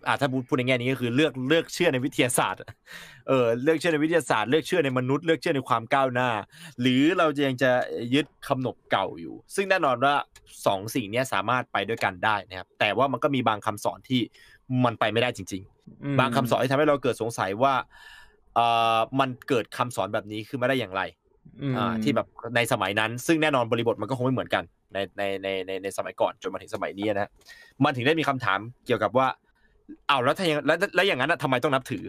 [0.07, 2.61] อ่าถ้าพูดพูดในแง่นี้ก็คือเลือกเลือกเชื่อในวิทยาศาสตร์
[3.29, 6.29] เออเลือกเชื่อในวิทยาศาสตร์ เลือกเชื่อในมนุษย์ เลือกเชื่อในความก้าวหน้า
[6.81, 7.71] หรือเราจะยังจะ
[8.15, 10.15] ยึดคำนบเก่าอยู่ ซึ่งแน่นอนว่า
[10.67, 14.21] สองสิ่งเนี้ยสามารถไปด้วยกันได้นะครับ แต่ว่ามันก็มีบางคำสอนที่
[14.85, 15.63] มันไปไม่ได้จริง
[16.05, 17.75] อืมๆบางคำสอนที่ทำให้เราเกิดสงสัยว่า
[18.55, 18.67] เอ่
[18.97, 21.03] อมันเกิดคำสอนแบบนี้ขึ้นมาได้อย่างไร
[21.63, 22.27] อืมอ่าที่แบบ
[22.57, 27.31] ในสมัยนั้น ซึ่งแน่นอนบริบทมันก็คงไม่เหมือนกันในในในในในสมัยก่อนจนมาถึงสมัยนี้นะ
[27.85, 29.27] มันถึงได้มีคำถามเกี่ยวกับว่า
[30.11, 32.05] อ้าวแล้วถ้าอย่างแล้วแล้วอย่างนั้นนะทำไมต้องนับถือ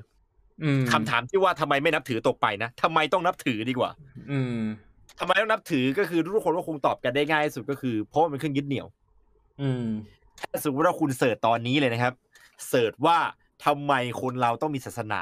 [0.64, 3.91] อืมอคำถามที่ว่าทำไมไม่นับถือตกไปนะทำไมต้องนับถือดีกว่า
[4.31, 4.60] อืม
[5.19, 8.88] ทำไมต้องนับถือก็คือทุกคนก็คงตอบกันได้ง่ายที่สุดก็คือเพราะมันเป็นเครื่องยึดเหนี่ยว
[9.61, 9.85] อืม
[10.39, 12.14] ถ้าสมมติว่าคุณ search ตอนนี้เลยนะครับ
[12.68, 13.18] search ว่า
[13.65, 15.22] ทำไมคนเราต้องมีศาสนา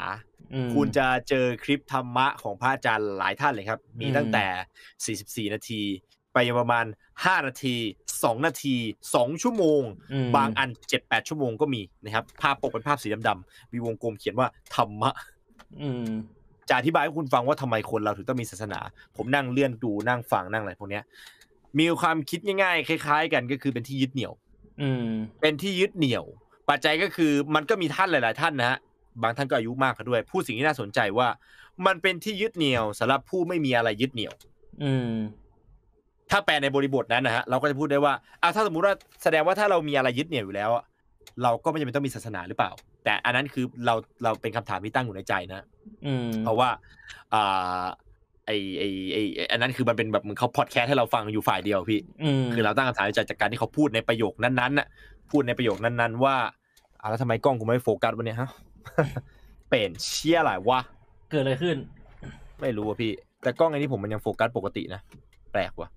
[0.53, 5.81] อืมคุณจะเจอคลิปธรรมะของพระอาจารย์หลายท่านเลยครับ มีอืมตั้งแต่ 44 นาที
[6.33, 6.85] ไปประมาณ
[7.15, 7.75] 5 นาที
[8.11, 8.75] 2 นาที
[9.09, 9.81] 2 ชั่วโมง
[10.11, 10.69] อืมบางอัน
[10.99, 15.11] 7-8 ชั่วโมงก็มีนะครับภาพปกเป็นภาพสีดำๆมีวงกลมเขียนว่าธรรมะ
[15.81, 16.07] อืม
[16.69, 18.79] จะอธิบายให้คุณฟังว่าทำไมคนเราถึงต้องมีศาสนา
[19.15, 21.03] ผมนั่งเลื่อนดูนั่งฟังนั่งอะไรพวกเนี้ย
[21.79, 24.33] มีความคิดง่ายๆ คล้าย ๆ กันก็คือเป็นที่ยึดเหนี่ยว
[24.81, 25.07] อืม
[25.41, 26.25] เป็นที่ยึดเหนี่ยว
[26.69, 28.77] ปัจจัยก็คือมันก็มีท่านหลาย ๆ ท่านนะฮะ
[29.21, 31.27] บางท่านก็อายุมากกันด้วย พูดสิ่งที่น่าสนใจว่า
[31.85, 34.33] มันเป็นที่ยึดเหนี่ยวสำหรับผู้ไม่มีอะไรยึดเหนี่ยว
[34.83, 35.11] อืม
[36.33, 38.93] ถ้าแปลในบริบทนั้นนะฮะเราก็จะพูดได้ว่าอะถ้าสมมุติว่า
[39.23, 40.83] แสดงว่าถ้าเรามีอะไรยึดเหนี่ยวอยู่แล้วอะ
[41.43, 42.71] เราก็ไม่จำเป็นต้องมีศาสนาหรือเปล่า
[43.03, 45.65] แต่อันนั้นคือเราเราเป็นคำถามที่ตั้งอยู่ในใจนะ
[46.05, 46.69] อืมเพราะว่า
[47.33, 47.83] อ่า
[48.45, 48.83] ไอไอ
[49.13, 54.87] ไอไอ้อันนั้นคือมันเป็นแบบเหมือนเขาพอดแคสต์ให้เราฟังอยู่ฝ่ายเดียวพี่อืมคือเราตั้งคำถามในใจจากการที่เขาพูดในประโยคนั้นๆน่ะ
[55.31, 56.35] พูดในประโยคนั้น ๆ ว่า
[56.99, 58.49] อ่าแล้วทำไมกล้องกูไม่โฟกัสวะเนี่ยฮะ
[59.69, 60.79] เป็นเชี่ยอะไรวะ
[61.29, 61.77] เกิดอะไรขึ้น
[62.61, 63.11] ไม่รู้อะพี่
[63.43, 65.01] แต่กล้องไอ้นี้ผมมันยังโฟกัสปกตินะ
[65.53, 65.89] แปลกว่ะ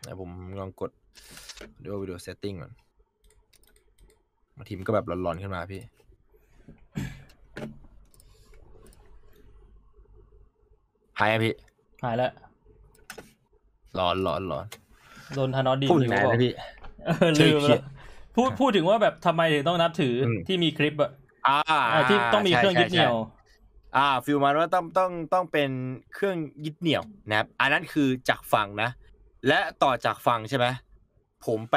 [0.00, 0.30] ไหนผม
[0.60, 0.90] ลองกด
[1.82, 2.72] ดู video setting ก่อน
[4.56, 5.80] บางทีมันก็แบบหลอนๆขึ้นมาพี่
[11.18, 11.54] หายอะพี่
[12.04, 12.32] หายแล้ว
[13.94, 14.64] หลอนหลอนหลอน
[15.34, 16.52] โดนธานอสดีพูดถึงไหนบอกนะพี่
[17.06, 17.82] เออลืมเชี่แล้ยว
[18.36, 21.10] พูดพูดถึงว่าแบบทำไมถึงต้องนับถืออมที่มีคลิปอะ
[21.48, 21.58] อ่า
[21.92, 25.70] อ่าที่ต้องมีใช่เครื่องยึดเหนี่ยวใช่ใช่อ่าฟิลมาว่าต้องต้องต้องเป็น
[26.14, 28.90] เครื่องยึดเหนี่ยวนะครับ อันนั้นคือจากฟังนะ
[29.48, 30.66] และต่อจากฟังใช่ไหม
[31.46, 31.76] ผมไป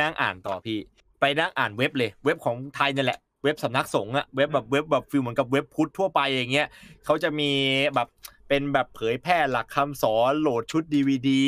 [0.00, 0.78] นั่งอ่านต่อพี่
[1.20, 6.68] ไปนั่งอ่านเว็บเลย เว็บของไทยนั่นแหละเว็บสำนักสงฆ์อะเว็บแบบเว็บแบบฟิลเหมือนกับเว็บพุทธทั่วไปอย่างเงี้ย
[7.04, 7.50] เขาจะมี
[7.94, 8.08] แบบ
[8.48, 11.44] เป็นแบบเผยแพร่หลักคำสอนโหลดชุดดีวดี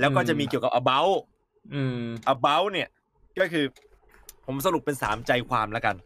[0.00, 1.16] แล้วก็จะมีเกี่ยวกับ about
[1.74, 2.02] อืม
[2.34, 2.88] about เนี่ย
[3.38, 3.64] ก็คือ
[4.46, 5.96] ผมสรุปเป็นสามใจความแล้วกัน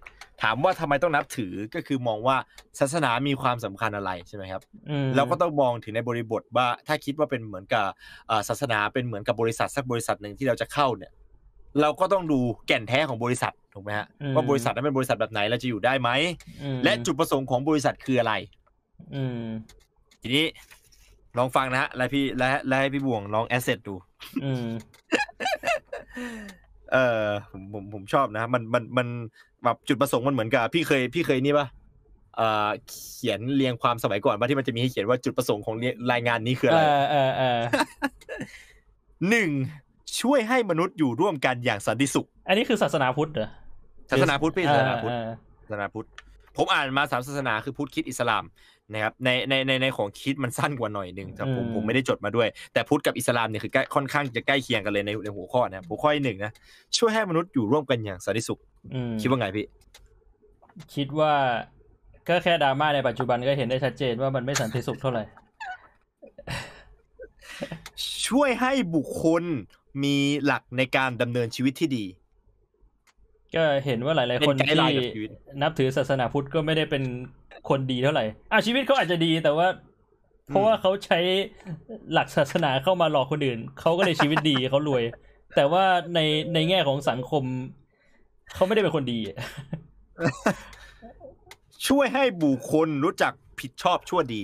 [0.43, 2.37] ถามว่าทำไมต้องนับถือก็คือมองว่า
[2.81, 7.87] ศาสนามีความสำคัญอะไรใช่ไหมครับอืมเราก็ต้องมองถึงในบริบทว่าถ้าคิดว่าเป็นเหมือนกับ
[8.29, 11.13] เอ่อศาสนาเป็นเหมือนกับบริษัทสักบริษัทหนึ่งที่เราจะเข้าเนี่ย
[11.81, 16.11] เราก็ต้องดูแก่นแท้ของบริษัทถูกไหมฮะว่าบริษัทนั้นเป็นบริษัทแบบไหนเราจะอยู่ได้ไหม
[16.63, 18.33] อืมและจุดประสงค์ของบริษัทคืออะไร
[19.15, 19.43] อืม
[20.23, 20.45] ทีนี้
[21.39, 23.95] ลองฟังนะฮะและพี่และและให้พี่บวงลองแอสเซทดู
[24.45, 24.67] อืม
[26.93, 29.07] เออผมผมผมชอบนะมันมันมัน
[29.65, 31.67] แบบจุดประสงค์มันเหมือนกับ พี่เคยพี่เคยนี่ปะ
[32.37, 35.75] เอ่อเขียนเรียงความสมัยก่อนว่าที่มันจะมีให้เขียนว่าจุดประสงค์ของ
[36.13, 37.61] รายงานนี้คือเออะไรอเออเออ
[39.29, 39.51] หนึ่ง
[40.21, 43.49] ช่วยให้มนุษย์อยู่ร่วมกันอย่างสันติสุข อันนี้คือศาสนาพุทธเหรอ
[44.11, 45.29] ศาสนาพุทธพี่ศาสนาพุทธเออ
[45.65, 46.07] ศาสนาพุทธ
[46.57, 48.45] ผมอ่านมาสามศาสนาคือพุทธคริดอิสลาม
[48.93, 56.53] นะครับในในในในของคริดมันสั้นกว่าหน่อยหนึ่งแต่ผมผมไม่ได้จดมาด้วย แต่พุทธกับอิสลามเนี่ยคือใกล้ค่อนข้างจะใกล้เคียงกันเลยในในหัวข้อนะครับหัวข้อที่หนึ่งนะ
[56.99, 58.61] ช่วยให้มนุษย์อยู่ร่วมกันอย่างสันติสุข
[58.95, 59.67] อืมคิดว่าไงพี่
[60.95, 61.33] คิดว่า
[62.29, 65.25] ก็แค่ดราม่าในปัจจุบันก็เห็นได้ชัดเจนว่ามันไม่สันติสุขเท่าไหร่
[68.27, 69.43] ช่วยให้บุคคล
[70.05, 72.05] มีหลักในการดำเนินชีวิตที่ดี
[73.57, 75.31] ก็เห็นว่าหลายเป็ๆคนนไกด์ไลน์ที่กับชีวิต
[75.63, 77.03] นับถือศาสนาพุทธก็ไม่ได้เป็น
[77.69, 79.67] คนดีเท่าไหร่อะชีวิตเขาอาจจะดีแต่ว่า
[80.49, 81.19] เพราะว่าเขาใช้
[82.13, 85.03] หลักศาสนาเข้ามาหลอกคนอื่นเขาก็เลยชีวิตดีเขารวย
[85.57, 85.85] แต่ว่า
[86.15, 86.21] ใน
[86.55, 87.43] ในแง่ของสังคม
[88.55, 89.19] เขาไม่ได้เป็นคนดี
[91.89, 94.43] ช่วยให้บุคคลรู้จักผิดชอบชั่วดี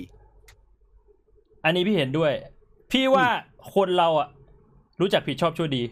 [1.63, 2.31] อันนี้พี่เห็นด้วย
[2.91, 3.27] พี่ว่า
[3.75, 4.27] คนเราอะ
[5.01, 5.83] รู้จักผิดชอบชั่วดี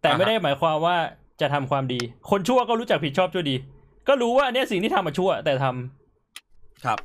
[0.00, 0.96] แต่อ่าฮะไม่ได้หมายความว่า
[1.40, 2.00] จะทำความดี
[2.30, 3.56] คนชั่วก็รู้จักผิดชอบชั่วดี
[4.08, 6.98] ก็รู้ว่าเนี่ยสิ่งที่ทำมาชั่ว แต่ทำครับ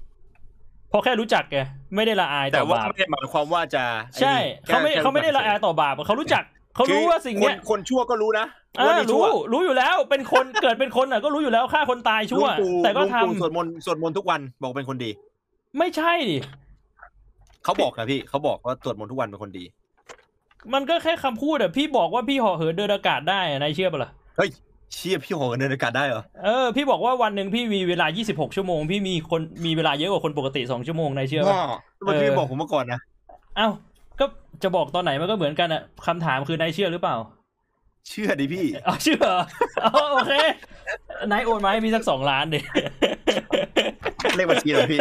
[0.90, 1.58] เพราะแค่รู้จักไง
[1.96, 3.84] ไม่ได้ละอายแต่ต่อว่าบาปไม่ได้หมายความว่าจะ
[4.22, 4.36] ใช่
[4.70, 6.44] อ้นี่เขาไม่แค่เขาไม่ได้ละอายต่อบาปเขารู้จัก
[6.76, 8.46] เขารู้ว่าสิ่งเนี้ยคนคนชั่วก็รู้นะ
[8.80, 15.12] อ่าว่านี่ชั่รู้วรู้อยู่แล้วเป็นคนเกิดเป็นคนอะก็รู้อยู่แล้วฆ่าคนตายชั่วลุงปู่แต่ก็ลุงทำปู่สวดมนต์สวดมนต์ทุกวันบอกเป็นคนดี
[15.78, 16.38] ไม่ใช่ดิ
[17.64, 19.64] เขาบอกนะพี่เขาบอกว่าสวดมนต์ทุกวันเป็นคนดี
[20.74, 24.50] มันก็แค่คำพูดอะพี่บอกว่าพี่ห่อเหินเดินอากาศได้อะนายเชื่อปะล่ะเฮ้ย
[24.94, 31.68] เชี่ยพี่หอกันเดินอากาศได้เหรอเออพี่บอกว่าวันหนึ่งพี่มีเวลา 26 ชั่วโมง พี่มีคนมีเวลาเยอะกว่าคนปกติ 2 ชั่วโมงนายเชื่อปะว้าว
[31.98, 33.00] ทำไมพี่เออบอกผมมาก่อนนะ
[33.58, 33.68] เอ้า
[34.20, 34.26] ก็
[34.64, 37.16] จะบอกตอนไหนมันก็เหมือนกันอะคำถามคือนายเชื่อหรือเปล่า
[38.10, 39.42] เชื่อดิพี่อ๋อเชื่อเหรอ
[39.86, 40.34] อ๋อโอเค
[41.32, 42.60] นายโอนมาให้พี่สักสองล้านดิ
[44.36, 45.00] เลขบัญชีเหรอพี่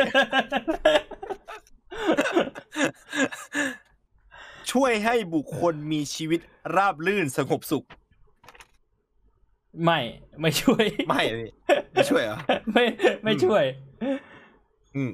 [4.73, 6.41] ช่วยให้บุคคลมีชีวิต
[6.77, 7.87] ราบรื่นสงบสุข
[9.85, 10.01] ไม่
[10.41, 11.51] ไม่ช่วย ไม่พี่
[11.93, 12.39] ไม่ช่วยเหรอ
[12.73, 12.85] ไม่
[13.25, 13.65] ไม่ช่วย
[14.97, 15.11] อืม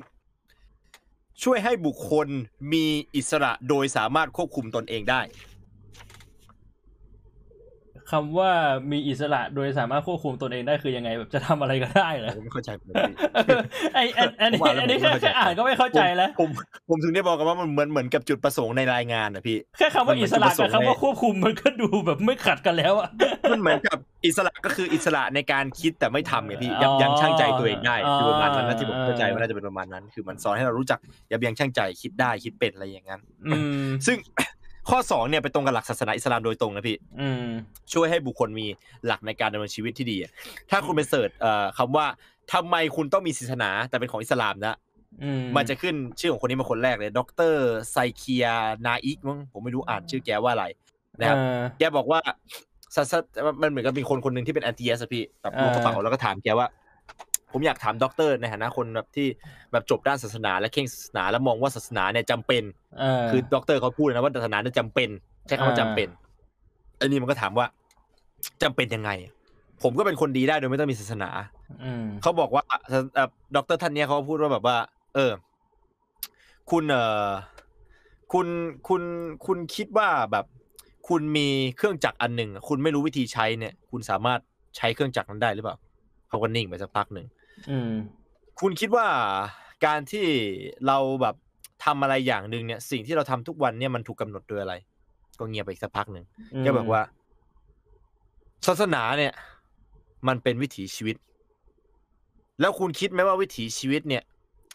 [1.42, 2.28] ช่วยให้บุคคล
[2.72, 2.84] มี
[3.16, 5.20] อิสระโดยสามารถควบคุมตนเองได้
[8.12, 8.50] คำว่า
[8.92, 13.62] มีอิสระโดยสามารถควบคุมตนเองได้คือยังไงแบบจะทำอะไรก็ได้เหรอผมไม่เข้าใจเหมือนกันพี่เออ
[13.94, 16.48] ไออันอันนี้ผมอ่านแล้วอันนี้ผมแค่ไม่เข้าใจแค่อ่านก็ไม่เข้าใจแล้วผม
[16.88, 23.08] ผมถึงได้บอกกันว่ามันเหมือนเหมือนกับจุดประสงค์ในรายงานนะพี่แค่คำว่าอิสระกับคำว่ามันเหมือนจุดประสงค์ในควบคุมมันก็ดูแบบไม่ขัดกันแล้วอะ
[23.52, 30.98] มันเหมือนกับอิสระก็คืออิสระในการคิดแต่ไม่ทำไงพี่ยับอ๋อยั้งชั่งใจตัวเองได้อ๋อคือประมาณนั้นนะที่ผมเข้าใจเออว่าน่าจะเป็นประมาณนั้น คือมันสอนให้เรารู้จัก
[31.30, 34.16] ยับยั้งชั่งใจคิดได้คิดเป็นอะไรอย่างนั้นอืมซึ่ง
[34.88, 37.46] ข้อสองเนี่ยไปตรงกับหลักศาสนาอิสลามโดยตรงนะพี่อืม
[37.92, 38.66] ช่วยให้บุคคลมี
[39.06, 40.30] หลักในการดำเนินชีวิตที่ดีอะ
[40.70, 42.06] ถ้าคุณไป search เอ่อคำว่า
[42.52, 44.76] ทำไมคุณต้องมีศาสนาแต่เป็นของอิสลามนะ
[45.22, 47.20] อืมมันจะขึ้นชื่อของคนนี้มาคนแรกเลย ดร.ซากี
[47.52, 48.46] ร์
[48.86, 50.66] นาอิกมั้งผมไม่รู้อ่านชื่อแกว่าอะไร
[51.18, 52.20] นะครับเออแกบอกว่า
[52.96, 53.12] ศาส
[53.62, 56.66] มันเหมือนกับมีคนคนหนึ่งที่เป็นแอนตี้เอสพี่แบบอ่าล้วงกระเป๋าแล้วก็ถามแกว่า
[57.52, 59.26] ผมอยากถามด็อกเตอร์ในฐานะคนแบบที่
[59.72, 62.62] แบบจบด้านศาสนาและเคร่งศาสนาแล้วมองว่าศาสนาเนี่ยจำเป็น
[62.98, 65.08] เออคือด็อกเตอร์เขาพูดเลยนะว่าศาสนาเนี่ยจำเป็น
[65.46, 66.08] ใช้คำว่าอ่าจำเป็น
[67.00, 67.66] อันนี้มันก็ถามว่า
[68.62, 69.10] จำเป็นยังไง
[69.82, 71.30] ผมก็เป็นคนดีได้โดยไม่ต้องมีศาสนา
[71.84, 74.76] อืมเขาบอกว่าเอ่อด็อกเตอร์ท่านเนี้ยเขาพูดว่าแบบว่า
[75.14, 75.32] เออ
[76.70, 76.96] คุณเอ
[77.26, 77.30] อ
[78.32, 78.46] คุณ
[78.88, 79.02] คุณ
[79.46, 80.46] คุณคิดว่าแบบ
[81.08, 84.40] คุณมีเครื่องจักรอันหนึ่งคุณไม่รู้วิธีใช้เนี่ย คุณสามารถ
[84.76, 85.76] ใช้เครื่องจักรนั้นได้หรือเปล่า
[86.28, 87.41] เขาก็นิ่งไปสักพักหนึ่งอืม
[88.60, 89.06] คุณคิดว่า
[89.86, 90.26] การที่
[90.86, 91.34] เราแบบ
[91.84, 94.74] ทำอะไรอย่างหนึ่งเนี่ย สิ่งที่เราทำทุกวันเนี่ยมันถูกกำหนดโดยอะไร
[95.38, 96.24] ก็เงียบไปอีกสักพักหนึ่ง
[96.66, 97.00] ก็แบบว่า
[98.66, 99.32] ศาสนาเนี่ย
[100.28, 101.16] มันเป็นวิถีชีวิต
[102.60, 104.22] แล้วคุณคิดไหมว่าวิถีชีวิตเนี่ย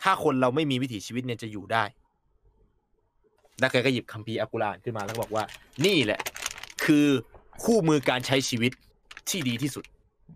[0.03, 1.83] ถ้าคนเราไม่มีวิถีชีวิตเนี่ยจะอยู่ได้
[3.59, 5.43] แล้วแกก็หยิบคัมภีร์อัลกุรอานขึ้นมาแล้วก็บอกว่า
[5.85, 6.19] นี่แหละ
[6.85, 7.05] คือ
[7.63, 8.71] คู่มือการใช้ชีวิต
[9.29, 9.85] ที่ดีที่สุด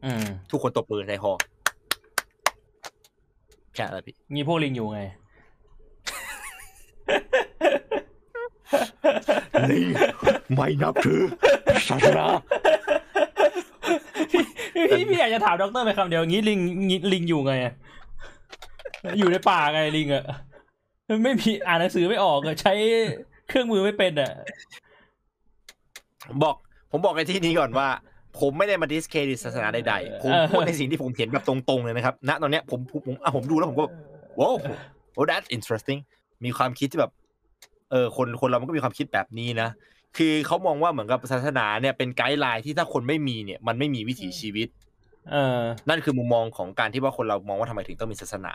[0.05, 1.33] อืมทุกคนตบมือในฮอ
[3.75, 5.01] แค่อะไรพี่มีพวกลิงอยู่ไง
[9.71, 9.87] ลิง
[10.53, 11.21] ไม่นับถือ
[11.89, 12.25] ศาสนา
[14.31, 17.73] พี่พี่อยากจะถามด็อกเตอร์ไปคำเดียวงี้ลิงงี้ลิงอยู่ไงอะ
[19.17, 20.25] อยู่ในป่าไงลิงอะ
[21.23, 22.73] ไม่มีอ่านหนังสือไม่ออกอะใช้
[23.47, 24.31] เครื่องมือไม่เป็นอะ
[26.43, 26.55] บอก
[26.91, 27.87] ผมบอกในที่นี้ก่อนว่า
[28.39, 33.85] ผมไม่ได้มา discreditรดิตศาสนาใดๆ ผมพูดในสิ่งที่ผมเห็นแบบตรงๆเลยนะครับ ณ ตอนเนี้ยผมผมผมอะผมดูแล้วผมก็
[34.39, 34.55] wow
[35.13, 35.99] โอ้ that's interesting
[36.45, 37.11] มีความคิดที่แบบ
[37.91, 39.69] เออ คนคนเรามันก็มีความคิดแบบนี้นะ
[40.17, 44.67] คือเขามองว่าเหมือนกับศาสนาเนี่ยเป็น guideline ที่ถ้าคนไม่มีเนี่ย มันไม่มีวิถีชีวิต
[45.31, 48.53] เออ นั่นคือมุมมองของการที่ว่าคนเรามองว่าทำไมถึงต้องมีศาสนา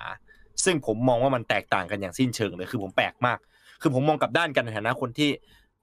[0.65, 3.39] ซึ่งผมมองว่ามันแตกต่างกันอย่างสิ้นเชิงเลย คือผมแปลกมาก
[3.82, 5.31] คือผมมองกลับด้านกันในฐานะคนที่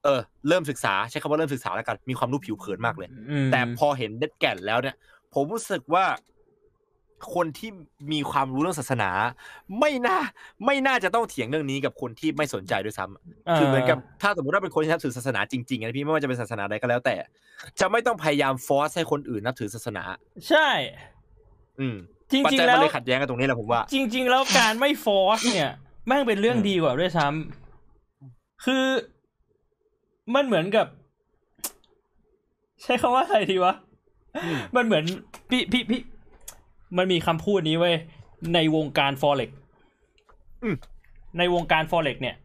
[0.03, 4.95] เออเริ่มศึกษาใช้คำว่าเริ่มศึกษาแล้วกัน มีความรู้ผิวเผินมากเลยอืมแต่พอเห็นเด็ดแก่นแล้วเนี่ย
[5.33, 6.05] ผมรู้สึกว่า
[7.35, 7.69] คนที่
[8.11, 9.09] มีความรู้เรื่องศาสนา
[9.79, 10.19] ไม่น่า
[10.65, 17.15] ไม่น่าจะต้องเถียงเรื่องนี้กับคนที่ไม่สนใจด้วยซ้ำคือเหมือนกับถ้าสมมติว่าเป็นคนที่นับถือศาสนาจริงๆนะพี่ไม่ว่าจะเป็นศาสนาใดก็แล้วแต่
[17.79, 20.03] จะไม่ต้องพยายามฟอร์สให้คนอื่นนับถือศาสนา
[20.49, 20.69] ใช่
[21.79, 21.95] อืม
[22.31, 25.69] จริงปัจจริงจัยแล้มันวเลยขัดแย้งกันตรงนี้แหละผมว่า จริง ๆ แล้วการไม่ฟอร์สเนี่ย
[26.07, 28.85] แม่งเป็นเรื่องอืมดีกว่าด้วยซ้ำคือ
[30.35, 30.87] มันเหมือนกับ
[32.81, 33.73] ใช้คำว่าอะไรดีวะ
[34.45, 35.03] อืมมันเหมือน
[35.49, 36.01] พี่พี่พี่
[36.97, 37.95] มันมีคำพูดนี้เว้ย
[38.53, 39.49] ในวงการฟอเร็ก
[40.63, 40.75] อืม
[41.37, 42.35] ในวงการฟอเร็กเนี่ย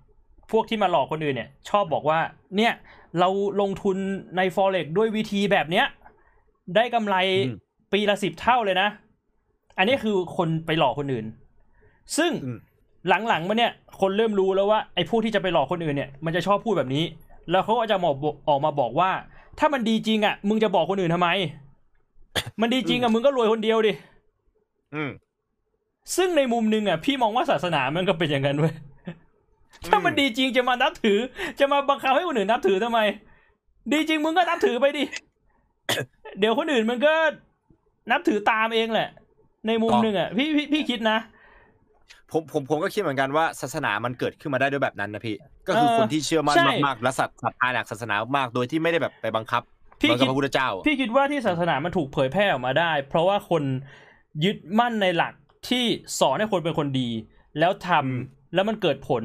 [0.50, 2.20] พวกที่มาหลอกคนอื่นเนี่ย ชอบบอกว่า
[2.56, 2.72] เนี่ย
[3.18, 3.28] เรา
[3.60, 3.96] ลงทุน
[4.36, 5.86] ในฟอเร็กด้วยวิธีแบบเนี้ย
[6.76, 7.56] ได้กำไรอืม
[7.92, 8.88] ปีละสิบเท่าเลยนะ
[9.78, 11.26] อันนี้คือคนไปหลอกคนอื่น
[12.16, 12.58] ซึ่งอืม
[13.08, 17.04] หลังๆมาเนี่ย คนเริ่มรู้แล้วว่าไอ้พวกที่จะไปหลอกคนอื่นเนี่ย มันจะชอบพูดแบบนี้
[17.50, 18.14] แล้วเขาก็จะบอก
[18.48, 19.10] ออกมาบอกว่า
[19.58, 21.28] ถ้ามันดีจริงอะ มึงจะบอกคนอื่นทำไม
[22.60, 23.92] มันดีจริงอะมึงก็รวยคนเดียวดิ
[24.94, 25.10] อืม
[26.16, 28.74] ซึ่งในมุมหนึงอะ พี่มองว่าศาสนามันก็เป็นอย่างนั้นเว้ย
[29.86, 31.18] ถ้ามันดีจริงจะมานับถือ
[31.60, 33.00] จะมาบังคับให้คนอื่นนับถือทำไม
[33.92, 35.04] ดีจริงมึงก็นับถือไปดิ
[36.38, 37.12] เดี๋ยวคนอื่นมันก็
[38.10, 39.08] นับถือตามเองแหละ
[39.66, 41.18] ในมุมหนึ่งอะพี่พี่พี่คิดนะ
[42.32, 45.36] ผมผมผมก็คิดเหมือนกันว่าศาสนามันเกิดขึ้นมาได้ด้วยแบบนั้นนะพี่
[45.68, 49.62] ก็คือเออคนที่เชื่อมั่นใช่มากๆและศรัทศรัทธาหลักศาสนามากๆโดยที่ไม่ได้แบบไปบังคับ
[50.00, 53.62] พี่เหมือนคิกับดพระพุทธเจ้าอะพี่คิดว่าที่ศาสนามันถูกเผยแพร่ออกมาได้ เพราะว่าคน
[54.44, 55.34] ยึดมั่นในหลัก
[55.68, 55.84] ที่
[56.20, 57.08] สอนให้คนเป็นคนดี
[57.58, 59.22] แล้วทำแล้วมันเกิดผล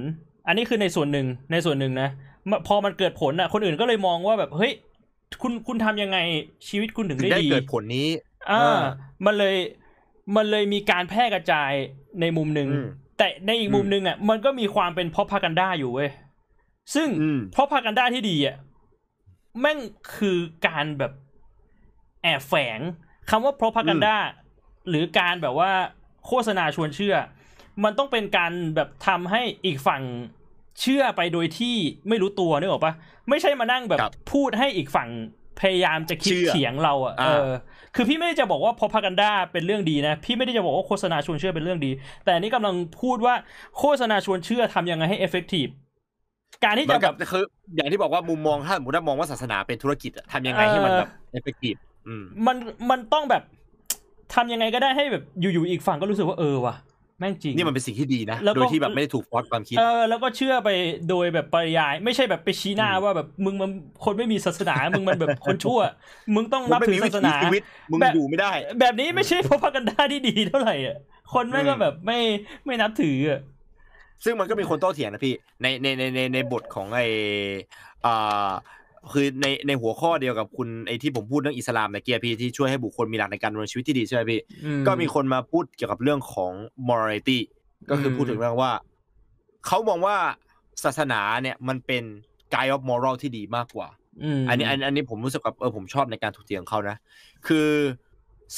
[0.47, 2.09] อันนี้คือในส่วนหนึ่งในส่วนหนึ่งนะ
[2.49, 4.71] มพอมันเกิดผลอะ คนอื่นก็เลยมองว่าแบบเฮ้ย
[5.41, 6.17] คุณคุณทำยังไง
[6.67, 8.07] ชีวิตคุณถึงถึงได้ได้ดีเกิดผลนี้
[8.51, 8.81] อ่าเออ
[9.25, 9.55] มันเลย
[10.35, 11.71] มันเลยมีการแพร่กระจาย
[12.21, 12.87] ในมุมหนึ่งอืม
[13.17, 16.09] แต่ในอีกมุมหนึ่งอะ มันก็มีความเป็นพอพากันด้าอยู่เว้ย
[16.95, 18.55] ซึ่งอืมพอพากันด้าที่ดีอะ
[19.59, 19.77] แม่ง
[20.15, 20.37] คือ
[20.67, 21.11] การแบบ
[22.23, 22.79] แอบแฝง
[23.29, 24.15] คำว่าพ r o พากันด้า
[24.89, 25.71] หรือการแบบว่า
[26.27, 27.15] โฆษณาชวนเชื่อ
[27.83, 30.01] มันต้องเป็นการแบบทำให้อีกฝั่ง
[30.81, 31.75] เชื่อไปโดยที่
[32.07, 32.93] ไม่รู้ตัวนึกออกปะ
[33.29, 35.09] ไม่ใช่มานั่งแบบครับพูดให้อีกฝั่ง
[35.59, 37.49] พยายามจะคิดเชื่อเถียงเราอะอ่าเออ
[37.95, 41.91] คือพี่ไม่ได้จะบอกว่าพอพากันดาเป็นเรื่องดีนะ พี่ไม่ได้จะบอกว่าโฆษณาชวนเชื่อเป็นเรื่องดี
[42.23, 43.35] แต่อันนี้กำลังพูดว่า
[43.77, 45.71] โฆษณาชวนเชื่อทำยังไงให้ effective
[46.63, 47.43] การที่เหมืจะอนแบกับบคือ
[47.75, 51.75] อย่างที่บอกว่ามุมมองถ้าสมมติว่ามองว่าศาสนาเป็นธุรกิจอะทำยังไงให้มันแบบเอฟเฟกตีฟ
[52.07, 52.57] อืมมัน
[52.89, 53.43] มันต้องแบบ
[54.35, 60.69] ทำยังไงก็ได้ให้แบบอยู่ๆอีกฝั่งก็รู้สึกว่าเออว่ะแม่งจริงนี่มันเป็นสิ่งที่ดีนะแล้วก็โดยที่แบบไม่ได้ถูกฟอสความคิด เออแล้วก็เชื่อไป
[61.09, 63.71] โดยแบบปริยาย ไม่ใช่แบบไปชี้หน้าว่าแบบมึงมัน
[64.05, 65.79] คนไม่มีศาสนา มึงมันแบบคนชั่ว
[66.35, 70.97] มึงต้องมึงนับไม่ถืมีอวิศาสถีนาชีวิตมึงแบบอยู่ไม่ได้ แบบนี้ไม่ใช่พพากันดาที่ดีเท่าไหร่อะ
[71.33, 72.19] คนแม่งก็อืมแบบไม่
[72.65, 73.41] ไม่นับถืออะ
[74.23, 76.99] ซึ่งมันก็มีคนโต้เถียงนะพี่ในในในในในบทของไอ
[78.05, 78.51] อ่า
[79.11, 86.51] คือในในหัวข้อเดียวกับคุณไอที่ผมพูดเรื่องอิสลามในเกียร์พี่ที่ช่วยให้บุคคลมีหลักในการดำเนินชีวิตที่ดีใช่ไหมพี่อืก็มีคนมาพูดเกี่ยวกับเรื่องของ
[86.87, 87.39] morality
[87.89, 88.71] ก็คืออมพูดถึงเรื่องว่า
[89.65, 90.15] เขามองว่า
[90.83, 92.03] ศาสนาเนี่ยมันเป็น
[92.53, 93.87] guide of moral ที่ดีมากกว่า
[94.41, 96.97] มอันนี้อันอันนี้ผมรู้สึกว่าเออผมชอบในการถกเถียงของเขานะ
[97.47, 97.69] คือ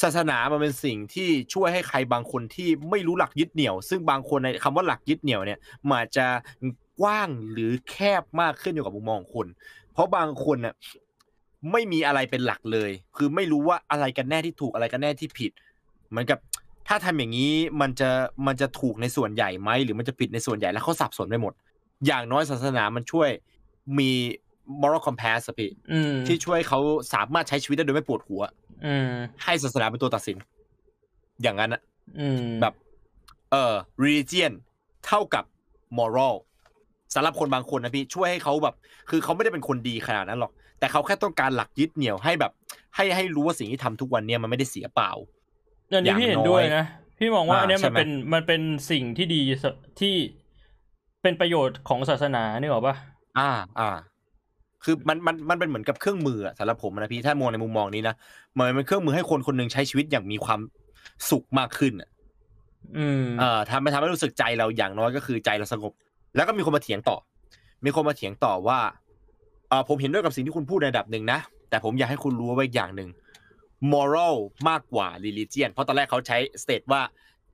[0.01, 6.27] ศาสนามันเป็นสิ่งที่ช่วยให้ใครบางคนที่ไม่รู้หลักยึดเหนี่ยว ซึ่งบางคนในคำว่าหลักยึดเหนี่ยวเนี่ยมันอาจจะ
[7.01, 9.47] กว้างหรือแคบมากขึ้นอยู่กับมุมมองของคุณ
[9.95, 10.75] เพราะบางคนน่ะ
[11.71, 15.51] ไม่มีอะไรเป็นหลักเลย คือไม่รู้ว่าอะไรกันแน่ที่ถูกอะไรกันแน่ที่ผิด
[16.09, 16.39] เหมือนกับ
[16.87, 18.09] ถ้าทำอย่างนี้มันจะ
[18.47, 21.53] มันจะถูกในส่วนใหญ่ไหมหรือมันจะผิดในส่วนใหญ่แล้วเขาสับสนไปหมด
[22.05, 23.29] อย่างน้อยศาสนามันช่วย
[23.99, 24.09] มี
[24.81, 26.79] moral compass อะพี่อืมที่ช่วยเขา
[27.13, 28.41] สามารถใช้ชีวิตได้โดยไม่ปวดหัว
[28.85, 29.09] อืม
[29.43, 30.37] ให้ศาสนาเป็นตัวตัดสิน
[31.41, 31.81] อย่างนั้นอะ
[32.19, 32.73] อืมแบบ
[33.51, 33.73] เอ่อ
[34.03, 34.51] religion
[35.05, 35.43] เท่ากับ
[35.97, 36.35] moral
[37.15, 38.75] สำหรับคนบางคนนะพี่ช่วยให้เขาแบบ
[39.09, 42.51] คือเขาไม่ได้เป็นคนดีขนาดนั้นหรอก แต่เขาแค่ต้องการหลักยึดเหนี่ยวให้แบบ
[42.95, 45.11] ให้ให้รู้ว่าสิ่งที่ทำทุกวันเนี้ยมันไม่ได้เสียเปล่า
[45.91, 46.85] อันนี้พี่เห็นด้วยนะ
[47.19, 48.61] พี่มองว่าอ่าอันเนี้ยใช่มันไหมเป็นมันเป็น
[48.91, 49.65] สิ่งที่ดีส
[49.99, 50.15] ที่
[51.23, 52.95] เป็นประโยชน์ของศาสนานี่หรอกปะ
[53.39, 53.89] อ่า อ่า
[54.83, 58.15] คือมันมันมันเป็นเหมือนกับเครื่องมืออะสำหรับผมนะพี่ถ้ามองในมุมมองนี้นะ
[58.57, 60.59] มันเป็นเครื่องมือให้คนคนหนึ่งใช้ชีวิตอย่างมีความ
[61.29, 62.09] สุขมากขึ้นอะ
[62.97, 65.93] อืมเอ่อทำให้ทำให้รู้สึกใจเราอย่างน้อยก็คือใจเราสงบ
[66.35, 67.17] แล้วก็มีคนมาเถียงต่อ
[67.85, 68.79] มีคนมาเถียงต่อว่า
[69.69, 71.39] เออผมเห็นด้วยกับสิ่งที่คุณพูดในระดับหนึ่งนะ
[71.69, 73.09] แต่ผมอยากให้คุณรู้ไว้อีกอย่างหนึ่ง
[73.93, 74.35] moral
[74.69, 77.01] มากกว่า religion เพราะตอนแรกเขาใช้ state ว่า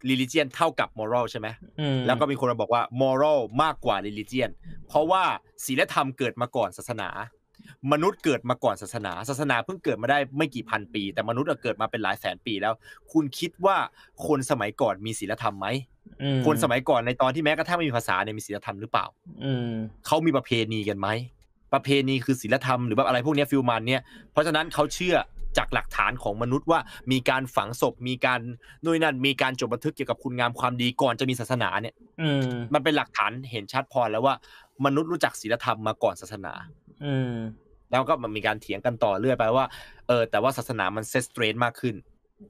[0.10, 1.48] religion เท่ากับ moral ใช่ไหม
[1.80, 4.49] อืมแล้วก็มีคนมาบอกว่า moral มากกว่า religion
[4.88, 5.24] เพราะว่า
[5.66, 7.10] ศีลธรรมเกิดมาก่อนศาสนา
[7.91, 12.74] มนุษย์เกิดมาก่อนศาสนา ศาสนาเพิ่งเกิดมาได้ไม่กี่พันปี แต่มนุษย์อะเกิดมาเป็นหลายแสนปีแล้ว
[13.12, 13.78] คุณคิดว่า
[14.28, 15.68] คนสมัยก่อนมีศีลธรรมไหม
[16.01, 16.01] อืม
[16.45, 19.06] คนสมัยก่อนในตอนที่แม้กระทั่งไม่มีภาษาเนี่ยมีศีลธรรมหรือเปล่า
[19.43, 19.72] อืม
[20.06, 21.07] เขามีประเพณีกันไหม
[21.73, 25.15] ประเพณีคือศีลธรรมหรือแบบอะไรพวกเนี้ยฟิลมันเนี่ยเพราะฉะนั้นเขาเชื่อ
[25.57, 26.80] จากหลักฐานของมนุษย์ว่า
[27.11, 28.39] มีการฝังศพมีการ
[28.84, 34.35] นู่นนนั่นมีการจดบันทึกเกี่ยวกับคุณงามความดีก่อนจะมีศาสนาเนี่ยอืมมันเป็นหลักฐานเห็นชัดพอแล้วว่า
[34.85, 36.53] มนุษย์รู้จักศีลธรรมมาก่อนศาสนา
[37.06, 37.34] อืม
[37.91, 39.65] แล้วก็มันมีการเถียงกันต่อเรื่อยไปว่า
[40.07, 41.95] เออแต่ว่าศาสนามันเซสเตรนมากขึ้น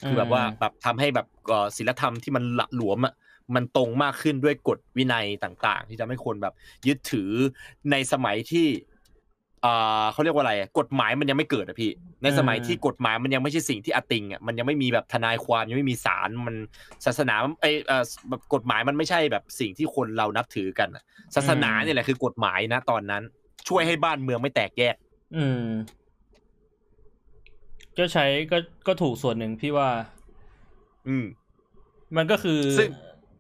[0.08, 3.14] คือแบบว่าแบบทำให้แบบเอ่อศีลธรรมที่มันหละหลวมอะ
[3.56, 6.54] มันตรงมากขึ้นด้วยกฎวินัยต่างๆ ที่ทำให้คนแบบ
[6.88, 7.32] ยึดถือ
[7.92, 8.68] ในสมัยที่
[9.66, 11.92] อ่าเขาเรียกว่าอะไรอะกฎหมายมันยังไม่เกิดอะพี่
[12.24, 16.56] ในสมัยอืมที่กฎหมายมันยังไม่ใช่สิ่งที่อติงอะมันยังไม่มีแบบทนายความยังไม่มีศาลมัน
[17.06, 21.04] ศาสนาไอยเอ่อแบบกฎหมายมันไม่ใช่แบบสิ่งที่คนเรานับถือกันอะ
[21.36, 23.24] ศาสนาเนี่ยแหละคือกฎหมายนะตอนนั้น
[23.68, 24.96] ช่วยให้บ้านเมืองไม่แตกแยก
[25.38, 25.66] อืม
[27.98, 28.58] ก็ใช้ก็
[28.88, 29.90] ก็ถูกส่วนหนึ่งพี่ว่า
[31.08, 31.26] อืม
[32.18, 32.90] มันก็คือซึ่ง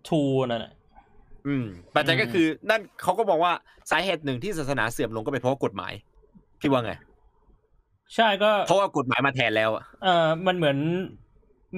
[0.09, 0.73] ทูนั่นแหละ
[1.47, 1.65] อืม
[1.95, 3.53] ปัจจัยอืมก็คือ นั่นเขาก็บอกว่า
[3.91, 5.93] สาเหตุหนึ่งที่ศาสนาเสื่อมลงก็เป็นเพราะว่ากฎหมาย
[6.59, 6.93] พี่ว่าไง
[8.15, 10.77] ใช่ก็เพราะว่ากฎหมายมาแทนแล้วอะเออมันเหมือน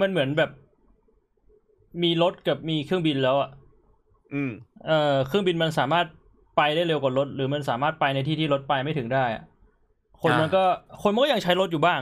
[0.01, 0.51] มันเหมือนแบบ
[2.03, 3.49] มีรถกับมีเครื่องบินแล้วอะ
[4.33, 4.51] อืม
[4.87, 6.05] เออเครื่องบินมันสามารถ
[6.57, 9.43] ไปได้เร็วกว่ารถ หรือมันสามารถไปในที่ที่รถไปไม่ถึงได้อะ
[10.21, 10.63] คนมันก็
[11.01, 12.01] คนมันก็ยังใช้รถอยู่บ้าง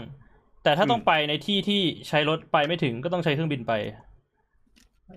[0.64, 3.74] แต่ถ้าต้องไปในที่ที่ใช้รถไปไม่ถึงก็ต้องใช้เครื่องบินไป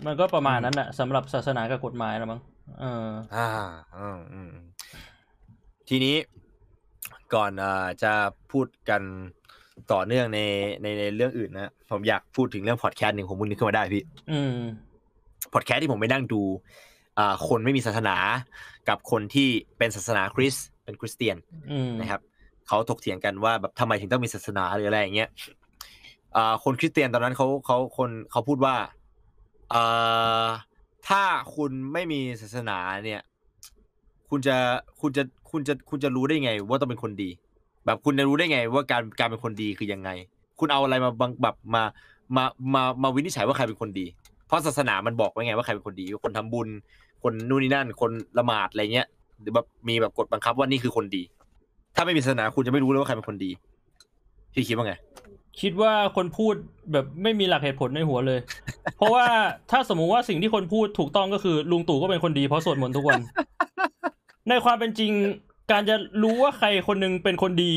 [0.06, 2.40] มันก็ประมาณนั้นแหละสำหรับศาสนากับกฎหมายแล้วมั้ง
[2.80, 3.48] เออ อ่า
[3.98, 4.66] อืมอืมอืม
[5.88, 6.16] ทีนี้
[7.34, 8.12] ก่อนอ่าจะ
[8.50, 9.02] พูดกัน
[9.92, 10.40] ต่อเนื่องใน
[10.82, 14.52] ในในเรื่องอื่นนะผมอยากพูดถึงเรื่องพอดแคสต์หนึ่งผมมึงนึกขึ้นมาได้พี่ อืม
[15.54, 16.42] พอดแคสต์ที่ผมไปนั่งดู
[17.18, 18.16] อ่า คนไม่มีศาสนา
[18.88, 19.48] กับคนที่
[19.78, 21.36] เป็นศาสนาคริสต์เป็นคริสเตียน
[21.70, 22.20] อืมนะครับ
[22.68, 25.28] เขาถกเถียงกันว่าแบบทำไมถึงต้องมีศาสนาหรืออะไรอย่างเงี้ย
[26.36, 28.74] อ่าคนคริสเตียนตอนนั้นเขาเขาคนเขาพูดว่า
[29.74, 30.48] อ่า
[31.08, 31.22] ถ้า
[31.54, 33.20] คุณไม่มีศาสนาเนี่ย
[34.30, 34.56] คุณจะ
[35.00, 37.30] คุณจะคุณจะคุณจะรู้ได้ไง ว่าต้องเป็นคนดี
[37.86, 40.10] แบบคุณจะรู้ได้ไง ว่าการการเป็นคนดีคือยังไง
[40.58, 41.82] คุณเอาอะไรมาบังแบบมา
[42.36, 42.44] มา
[42.74, 44.06] มามาวินิจฉัยว่าใครเป็นคนดี
[44.46, 46.68] เพราะศาสนามันบอกไว้ไงว่าใครเป็นคนดี คนทำบุญ
[47.22, 49.06] คนนู่นนี่นั่น คนละหมาดอะไรเงี้ย
[49.40, 51.22] หรือแบบมีแบบกฎบังคับว่านี่คือคนดี
[51.96, 53.50] ถ้าไม่มีศาสนาคุณจะไม่รู้เลยว่าใครเป็นคนดี
[54.54, 54.94] พี่คิดว่าไง
[55.60, 56.54] คิดว่าคนพูด
[56.92, 58.40] แบบไม่มีหลักเหตุผลในหัวเลย
[58.96, 59.26] เพราะว่า
[59.70, 63.20] ถ้าสมมุติว่าสิ่งที่คนพูดถูกต้องก็คือลุงตู่ก็เป็นคนดีเพราะสวดมนต์ทุกวัน
[64.48, 65.12] ในความเป็นจริง
[65.70, 67.74] การจะรู้ว่าใครคนหนึงเป็นคนดี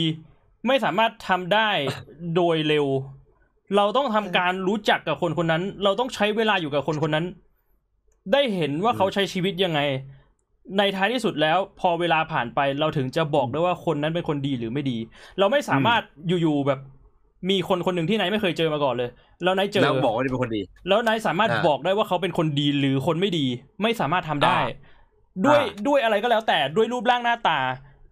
[0.68, 1.70] ไม่สามารถทำได้
[2.36, 2.86] โดยเร็ว
[3.76, 7.26] เราต้องทำการรู้จักกับคนคนนั้น เราต้องใช้เวลาอยู่กับคนคนนั้น
[8.34, 9.80] ได้เห็นว่าเขาใช้ชีวิตยังไง
[10.78, 14.98] ในท้ายที่สุดแล้ว พอเวลาผ่านไปเราถึงจะบอกได้ว่าคนนั้นเป็นคนดีหรือไม่ดี
[15.40, 16.80] เราไม่สามารถอยู่ๆแบบ
[17.50, 19.10] มีคนคนหนึ่งที่นายไม่เคยเจอมาก่อนเลย
[19.44, 23.46] แล้วนายเจอแล้วบอกว่านี่เป็นคนดี แล้วนายสามารถอ่าบอกได้ว่าเขาเป็นคนดีหรือคนไม่ดี
[23.82, 27.60] ไม่สามารถทำได้อ่าด้วยอ่าด้วยอะไรก็แล้วแต่ด้วยรูปร่างหน้าตา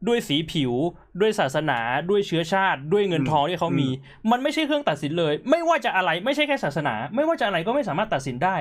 [0.07, 0.73] ด้วยสีผิว
[1.21, 1.79] ด้วยศาสนา
[2.09, 3.87] ด้วยเชื้อชาติ ด้วยเงินทองที่เขามี
[4.31, 8.55] มันไม่ใช่เครื่องตัดสินเลย ไม่ว่าจะอะไรไม่ใช่แค่ศาสนา ไม่ว่าจะอะไรก็ไม่สามารถตัดสินได้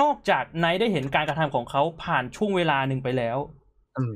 [0.00, 3.38] นอกจากนายได้เห็นการกระทำของเขาผ่านช่วงเวลาหนึ่งไปแล้ว
[3.98, 4.14] อืม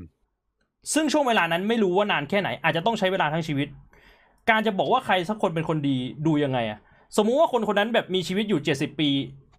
[0.93, 3.67] ซึ่งช่วงเวลานั้นไม่รู้ว่านานแค่ไหน อาจจะต้องใช้เวลาทั้งชีวิต
[4.49, 6.79] การจะบอกว่าใครสักคนเป็นคนดีดูยังไงอะ
[7.17, 9.09] สมมุติว่าคนคนนั้นแบบมีชีวิตอยู่เจ็ดสิบปี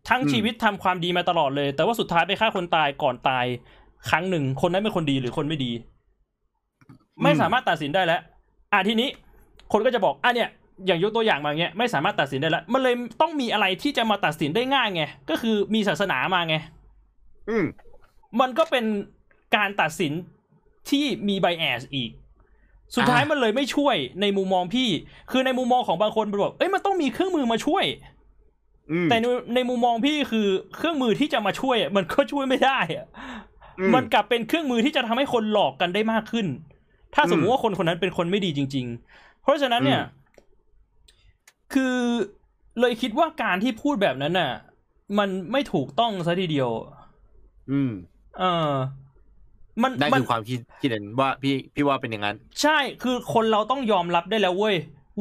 [0.08, 3.44] ทั้งอืมชีวิตทำความดีมาตลอดเลย แต่ว่าสุดท้ายไปฆ่าคนตายก่อนตาย
[4.10, 5.72] ครั้งหนึ่งคนนั้นเป็นคนดีหรือคนไม่ดี
[7.22, 8.20] ไม่สามารถตัดสินได้แล้ว
[8.72, 9.08] อะทีนี้
[9.72, 10.50] คนก็จะบอกอะเนี่ย
[10.86, 16.56] อย่างยกตัวอย่างมาเงี้ยไม่สามารถตัดสินได้แล้วมันเลยต้องมีอะไรที่จะมาตัดสินได้ง่ายไงก็คือมีศาสนามาไง
[17.50, 17.64] อืม
[18.40, 18.84] มันก็เป็น
[19.56, 20.12] การตัดสิน
[20.90, 22.10] ที่มีไบแอสอีก
[22.94, 24.88] สุดท้ายอ่ามัมันเลยไม่ช่วยในมุมมองพี่
[25.30, 27.84] คือในมุมมองของบางคนมันบอกเอ้ยมันต้องมีเครื่องมือมาช่วย
[28.92, 30.46] อืมแต่ในในมุมมองพี่คือ
[30.76, 33.06] เครื่องมือที่จะมาช่วยอะมันก็ช่วยไม่ได้อะ
[33.80, 36.46] อืมมันกลับเป็นเครื่องมือที่จะทำให้คนหลอกกันได้มากขึ้น
[37.14, 40.16] ถ้าสมมติว่าคนคนนั้นเป็นคนไม่ดีจริง ๆ เพราะฉะนั้นเนี่ยอืม
[41.72, 41.96] คือ
[42.80, 44.52] เลยคิดว่าการที่พูดแบบนั้นน่ะ
[45.18, 46.70] มันไม่ถูกต้องซะทีเดียว
[47.70, 47.90] อืม
[48.38, 48.72] เออ
[49.82, 54.76] มันนั่นมันคือความคิดคิดเห็นว่าพี่พี่ว่าเป็นอย่างนั้น ใช่คือคนเราต้องยอมรับได้แล้วเว้ย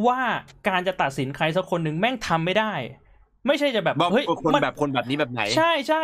[0.08, 0.20] ว่า
[0.68, 2.74] การจะตัดสินใครสักคนหนึ่งแม่งทำไม่ได้
[3.48, 6.04] ไม่ใช่จะแบบว่าเฮ้ยคนมันแบบคนแบบนี้แบบไหน ใช่ใช่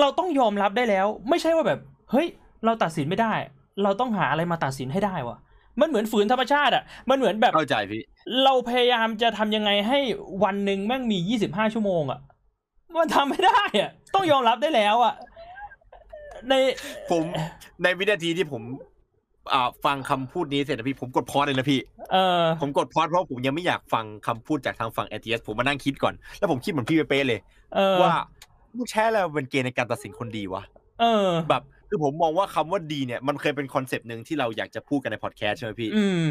[0.00, 1.78] เราต้องยอมรับได้แล้ว ไม่ใช่ว่าแบบ
[2.10, 2.26] เฮ้ย
[2.64, 3.32] เราตัดสินไม่ได้
[3.82, 5.36] เราต้องหาอะไรมาตัดสินให้ได้วะ
[5.80, 8.02] มันเหมือนฝืนธรรมชาติอะ มันเหมือนแบบเข้าใจพี่
[8.44, 9.98] เราพยายามจะทำยังไงให้
[10.44, 12.20] วันหนึ่งแม่งมียี่สิบห้าชั่วโมงอะ
[12.98, 15.14] มันทำไม่ได้อะ ต้องยอมรับได้แล้วอะ
[16.48, 16.54] ใน
[17.10, 17.22] ผม
[17.82, 18.62] ในวินาทีที่ผม
[19.52, 21.80] อ่าฟังคำพูดนี้เสร็จนะพี่ผมกดพอสเลยนะพี่
[22.12, 27.40] เออผมกดพอสเพราะผมยังไม่อยากฟังคำพูดจากทางฝั่ง ATS ผมมานั่งคิดก่อน แล้วผมคิดเหมือนพี่เป๊ะๆเลย
[27.74, 28.14] เออว่า
[28.76, 30.62] ลูกแช่แล้วเป็นเกณฑ์ในการตัดสินคนดีวะ
[31.00, 36.22] เออ แบบคือผมมองว่าคำว่าดีเนี่ย มันเคยเป็นคอนเซปต์หนึ่งที่เราอยากจะพูดกันในพอดแคสต์ใช่ไหมพี่อืม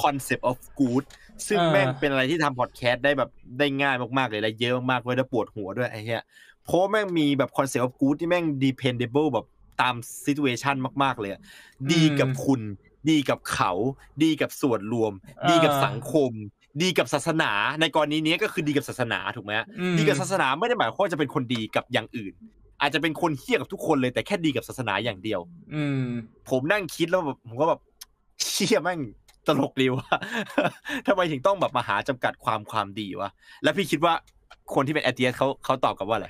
[0.00, 1.04] concept of good
[1.48, 6.24] ซึ่งเออแม่งเป็นอะไรที่ทำพอดแคสต์ได้แบบได้ง่ายมากๆเลยและเยอะมากๆเลยแล้วปวดหัวด้วยไอ้เหี้ย
[6.64, 9.46] เพราะแม่งมีแบบ concept of good ที่แม่ง dependable แบบ
[9.80, 9.94] ตาม
[10.26, 11.40] situation มาก ๆ เลยอะ
[11.92, 12.60] ดีกับคุณ
[13.10, 13.72] ดีกับเขา
[14.22, 15.12] ดีกับส่วนรวม
[15.50, 16.32] ดีกับสังคม
[16.82, 17.50] ดีกับศาสนา
[17.80, 22.32] ในกรณีนี้ก็คือดีกับศาสนาถูกไหมอืมดีกับศาสนาไม่ได้หมายความว่าจะเป็นคนดีกับอย่างอื่น
[22.80, 25.40] อาจจะเป็นคนเฮี้ยกับทุกคนเลยแต่แค่ดีกับศาสนาอย่างเดียว
[25.74, 26.04] อืม
[26.50, 27.80] ผมนั่งคิดแล้วแบบผมก็แบบ
[28.46, 29.00] เชี่ยแม่ง
[29.46, 30.18] ตลกดีวะ
[31.06, 33.30] ทำไมถึงต้องแบบมาหาจำกัดความความดีวะ
[33.62, 34.12] แล้วพี่คิดว่า
[34.74, 36.28] คนที่เป็น atheist เขาเขาตอบกับว่าอะไร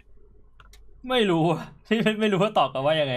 [1.08, 3.14] ไม่รู้อะที่ไม่รู้ว่าตอบกันว่ายังไง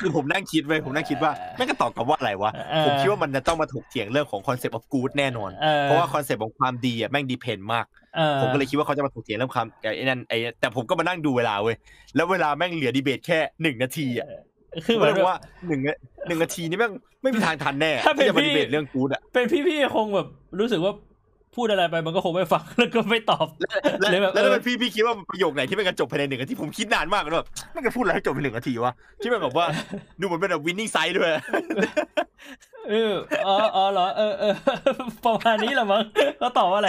[0.00, 7.86] คือผมนั่งคิดไว้ยผมนั่งคิดว่าแม่งก็ตอบกับว่าอะไรวะเออผมคิดว่ามันจะต้องมาถกเถียงเรื่องของ concept of good แน่นอนออเพราะว่าคอนเซปต์ของความดีอะแม่ง depend มาก
[8.18, 11.76] ออผมก็เลยคิดว่าเขาจะมาถกเถียงเรื่องความไอ้นั่นไอ้แต่ผมก็มานั่งดูเวลาเว้ย
[12.14, 14.28] แล้วเวลาแม่งเหลือดีเบตแค่หนึ่งนาทีอะ
[14.86, 15.38] คือเหก็มือเลนยแบบว่า
[15.68, 15.80] หนึ่ง
[16.26, 16.92] หนึ่งนาทีนี่แม่ง
[17.22, 20.28] ไม่มีทางทันแน่ถ้าเป็นที่จะมาพี่ดีเบตเรื่องกูดอะเป็นพี่ๆคงแบบ
[20.60, 20.92] รู้สึกว่า
[21.54, 23.46] พูดอะไรไปมันก็คงไม่ฟังแล้วก็ไม่ตอบ
[24.00, 28.92] แล้วเลยแบบแล้วถ้าเออเป็นพี่พี่คิดว่าประโยคไหนที่เป็นการจบภายในหนึ่งนาทีผมคิดนานมากเลยแบบมันจะพูดอะไรให้จบภายในหนึ่งนาทีวะ
[29.22, 29.66] ที่มันแบบว่า
[30.20, 31.30] ดูเหมือนเป็นแบบวินนิ่งไซด์ด้วย
[32.90, 33.14] เออ
[33.46, 34.54] อ๋ออ๋อเหรอเออเออ
[35.24, 36.02] ประมาณนี้แหละมั้ง
[36.38, 36.88] เขาตอบว่าอะไร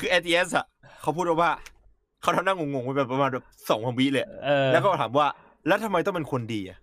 [0.00, 0.66] คือ ATS อะ
[1.02, 1.50] เขาพูดว่า
[2.22, 5.26] เขาทำหน้างงๆไปแบบประมาณแบบสองพันวิเลยเออแล้วก็ถามว่า
[5.66, 6.78] แล้วทำไมต้องเป็นคนดีอะ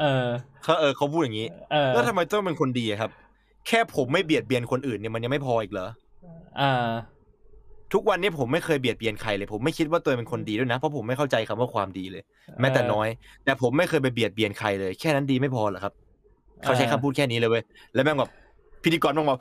[0.00, 0.26] เออ
[0.64, 3.10] เขาเออเขาพูดอย่างนี้เออแล้วทำไมต้องเป็นคนดีอะครับ
[3.68, 5.88] แค่ผมไม่เบียดเบียนคนอื่นเนี่ยมันยังไม่พออีกเหรอ
[6.60, 6.90] อ่า
[7.92, 12.22] ทุกวันนี้ผมไม่เคยเบียดเบียนใครเลย ผมไม่คิดว่าตัวเองเป็นคนดีด้วยนะ เพราะผมไม่เข้าใจคำว่าความดีเลย
[12.60, 13.08] แม้แต่น้อย
[13.44, 15.92] แต่ผมไม่เคยไปเบียดเบียนใครเลย แค่นั้นดีไม่พอเหรอครับ
[16.62, 17.62] เขาใช้คำพูดแค่นี้เลยเว้ย
[17.94, 18.30] แล้วแม่งแบบ
[18.82, 19.40] พิธีกรแม่งแบบ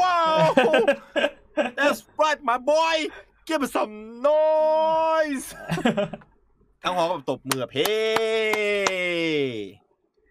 [0.00, 0.50] ว้าว
[1.78, 2.96] that's right my boy
[3.46, 3.94] give me some
[4.28, 5.46] noise
[6.82, 7.92] ทั้งหอแบบตบมือแบบเฮ้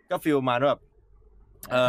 [0.10, 0.82] ก็ feel มาว่าแบบ
[1.70, 1.82] เอ่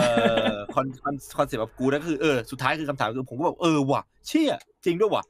[0.53, 5.25] อคอนคอนคอนเซ็ปต์แบบกูนั่นคือเออสุดท้ายคือคำถามคือผมก็แบบเออว่ะเชี่ยจริงด้วยว่ะ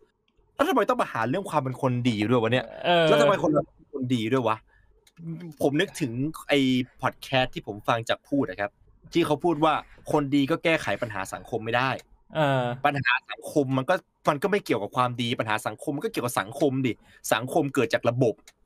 [0.55, 4.57] แล้วทำไมต้องมาหาเรื่องความเป็นคนดีด้วยวะเนี่ยเออแล้วทำไมคนเราเป็นคนดีด้วยวะ
[5.63, 6.13] ผมนึกถึง
[6.49, 6.59] ไอ้
[7.03, 8.71] พอดแคสต์ที่ผมฟังจากพูดนะครับ
[9.13, 9.75] ที่เขาพูดว่า
[10.13, 11.91] คนดีก็แก้ไขปัญหาสังคมไม่ได้
[12.37, 13.95] เออปัญหาสังคมมันก็
[14.29, 16.93] มันก็ไม่เกี่ยวกับความดีปัญหาสังคมมันก็เกี่ยวกับสังคมดิ
[17.33, 18.62] สังคมเกิดจากระบบเออ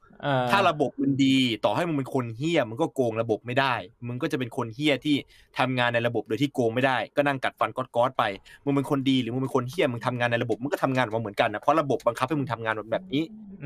[0.50, 3.74] ถ้าระบบมันดี ต่อให้มึงเป็นคนเฮี้ยมึงก็โกงระบบไม่ได้
[4.06, 5.16] มึงก็จะเป็นคนเฮี้ยที่
[5.58, 8.24] ทำงานในระบบโดยที่โกงไม่ได้ ก็นั่งกัดฟันก๊อดๆไป
[8.64, 13.22] มึงเป็นคนดีหรือมึงเป็นคนเฮี้ยมึงทำงานในระบบมึงก็ทำงานออกมาเหมือนกันนะเพราะระบบบังคับให้มึงทำงานแบบนี้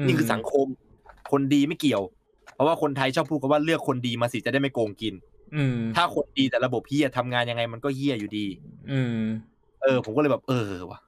[0.07, 0.67] นี่คือสังคม
[1.33, 2.03] คนดีไม่เกี่ยว
[2.55, 5.15] เพราะว่าคนไทยชอบพูดกันว่าเลือกคนดีมาสิจะได้ไม่โกงกิน
[5.55, 8.47] อืมถ้าคนดีแต่ระบบเฮี้ยทำงานยังไงมันก็เฮี้ยอยู่ดี
[8.91, 9.23] อืม
[9.83, 11.01] เออ ผมก็เลยแบบเออว่ะ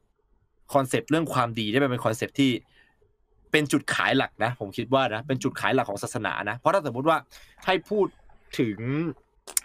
[0.74, 2.50] คอนเซปต์เรื่องความดีได้เป็นคอนเซปต์ที่
[3.52, 7.16] เป็นจุดขายหลักนะ ผมคิดว่านะเป็นจุดขายหลักของศาสนานะ เพราะถ้าสมมติว่า
[7.66, 8.06] ให้พูด
[8.58, 8.78] ถึง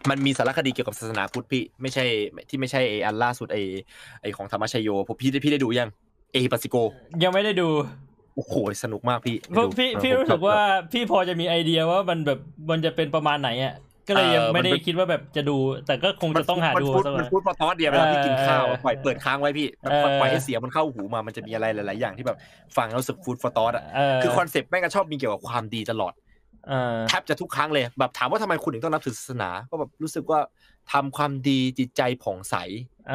[0.10, 2.06] มันมีสารคดีเกี่ยวกับศาสนาพุทธพี่ไม่ใช่
[2.50, 3.58] ที่ไม่ใช่ไออันล่าสุดไอ
[4.22, 5.90] ไอของธรรมชโยผมพี่ได้พี่ได้ดูยัง
[6.34, 6.76] เอปัสสิโก
[7.24, 7.68] ยังไม่ได้ดู
[8.36, 8.54] โอ้โห
[8.84, 10.58] สนุกมากพี่เพราะพี่ดูพี่ผมรู้สึกว่า
[10.94, 12.40] พี่พอจะมีไอเดียว่ามันแบบ
[12.70, 13.74] มันจะเป็นประมาณไหนอะ
[14.08, 15.58] ก็เลยยังเออไม่ได้มันเป็นคิดว่าแบบจะดู
[15.88, 22.38] แต่ก็คงจะต้องหาดูมันพูดสักหมัน่นอย food for thought เดียวเวลาพี่กินข้าวเออปล่อยเปิดค้างไว้พี่เออปล่อยให้เสียงมันเข้าหูมามันจะมีอะไรหลาย ๆ อย่างที่แบบ
[22.78, 26.14] ฟังแล้วรู้สึก food for thought อะเออคือคอนเซปต์แม่งก็ชอบมีเกี่ยวกับความดีตลอด
[26.68, 30.40] เออแทบจะทุกครั้งเลยแบบถามว่าทำไมคุณถึงต้องนับถือศาสนา ก็แบบรู้สึกว่า
[30.94, 32.56] ทำความดีจิตใจผ่องใส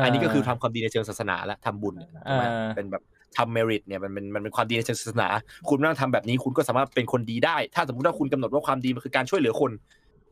[0.05, 3.03] อันนี้ก็คือทำความดีในเชิงศาสนาและทำบุญเนี่ยถูกไหมเออเป็นแบบ
[3.37, 5.29] ทำเมริตเนี่ยมันเป็นมันเป็นความดีในเชิงศาสนา
[5.69, 9.71] คุณไม่ต้องทำแบบนี้คุณก็สามารถเป็นคนดีได้ ถ้าสมมติว่าคุณกำหนดว่าความดีมันคือการช่วยเหลือคน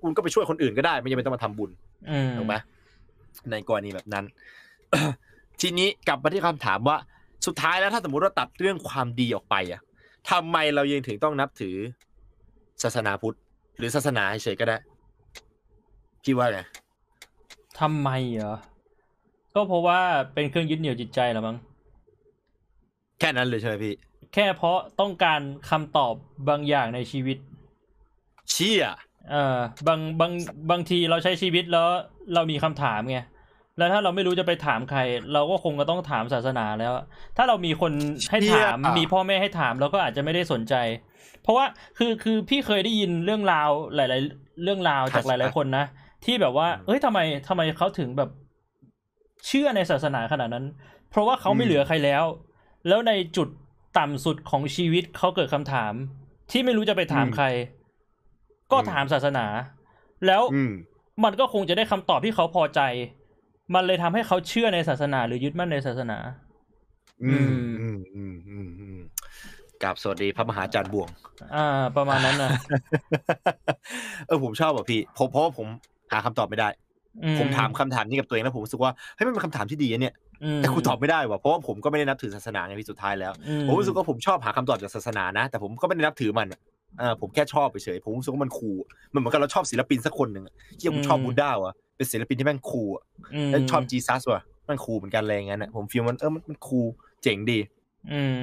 [0.03, 1.71] คุณก็ไปช่วยคนอื่นก็ได้ ไม่จำเป็นต้องมาทำบุญ
[2.11, 2.55] อืมถูกไหม
[3.51, 4.25] ในกรณีแบบนั้น
[5.61, 6.97] ทีนี้กลับมาที่คำถามว่า
[7.47, 9.81] สุดท้ายแล้วถ้าสมมติว่าตัดเรื่องความดีออกไปอะ
[10.31, 11.77] ทำไมเรายังถึงต้องนับถือ
[12.83, 13.37] ศาสนาพุทธ
[13.79, 14.77] หรือศาสนาเฉยๆก็ได้
[16.23, 16.61] พี่ว่าไง
[17.81, 18.57] ทำไมเหรอ
[19.55, 20.01] ก็เพราะว่า
[20.35, 21.57] เป็นเครื่องยึดเหนี่ยวจิตใจเหรอมั้ง
[23.19, 23.95] แค่นั้นเลยใช่ไหมพี่
[24.35, 25.41] แค่เพราะต้องการ
[25.71, 26.15] คำตอบ
[26.49, 27.39] บางอย่างในชีวิต
[28.51, 28.85] เชี่ย
[29.31, 30.33] เออบางบาง
[30.71, 31.89] บางทีเราใช้ชีวิตแล้ว
[32.35, 33.19] เรามีคำถามไง
[33.79, 35.01] แล้วถ้าเราไม่รู้จะไปถามใคร
[35.33, 36.93] เราก็คงจะต้องถามศาสนาแล้ว
[37.37, 37.93] ถ้าเรามีคน
[38.31, 40.75] ให้ถามมีพ่อแม่ให้ถามเราก็อาจจะไม่ได้สนใจ
[41.43, 41.65] เพราะว่า
[41.99, 45.85] คือคือพี่เคยได้ยินเรื่องราวหลาย ๆ เรื่องราวจากหลาย ๆ คนนะ
[46.25, 47.19] ที่แบบว่า เอ้ยทำไม
[47.49, 48.31] ทำไมเขาถึงแบบ
[49.47, 50.67] เชื่อในศาสนาขนาดนั้น
[51.11, 52.25] เพราะว่าเขาไม่เหลือใครแล้ว
[52.89, 53.49] แล้วในจุด
[53.99, 55.93] ต่ำสุดของชีวิตเขาเกิดคำถาม
[56.51, 57.47] ที่ไม่รู้จะไปถามใคร
[58.73, 59.47] ก็ถามศาสนา
[60.27, 60.73] แล้วอืม
[61.25, 62.81] มันก็คงจะได้คำตอบที่เขาพอใจ
[63.75, 66.19] มันเลยทำให้เขาเชื่อในศาสนา หรือยึดมั่นในศาสนา
[67.23, 69.01] อืมอืมอืมอืมอืม
[69.83, 71.09] กับสวัสดีพระมหาจารย์บ่วง
[71.55, 71.67] อ่า
[71.97, 72.51] ประมาณนั้นนะ
[74.27, 75.67] เออผมชอบอะพี่ผมเพราะว่าผม
[76.13, 76.69] หาคำตอบไม่ได้
[77.25, 80.15] อืผมถามคำถามนี้กับตัวเองแล้วผมรู้สึกว่าเฮ้ยมันเป็นคำถามที่ดีอะเนี่ย
[80.45, 86.47] อืมแต่คุณตอบไม่ได้ว่ะเพราะว่าผมก็ไม่ได้นับถือศาสนาไงพี่สุดท้ายแล้วอืผมรู้สึกว่าผมชอบหาคำตอบจากศาสนานะ แต่ผมก็ไม่ได้นับถือมัน
[86.99, 88.79] อะเออผมแค่ชอบเฉยๆผมรู้สึกว่ามันคูล
[89.13, 93.05] มันเหมือนกับเราชอบศิลปินสักคนหนึ่งอะที่ผมชอบบูดด้าว่ะเป็นศิลปินที่แม่งคูลอะ
[93.47, 96.87] มแล้วชอบจีซัสว่ะมันคูลเหมือนกันอะไรอย่างนั้นอะผมฟีลมันเออมันมันคูล
[97.23, 97.59] เจ๋งดี
[98.13, 98.43] อืม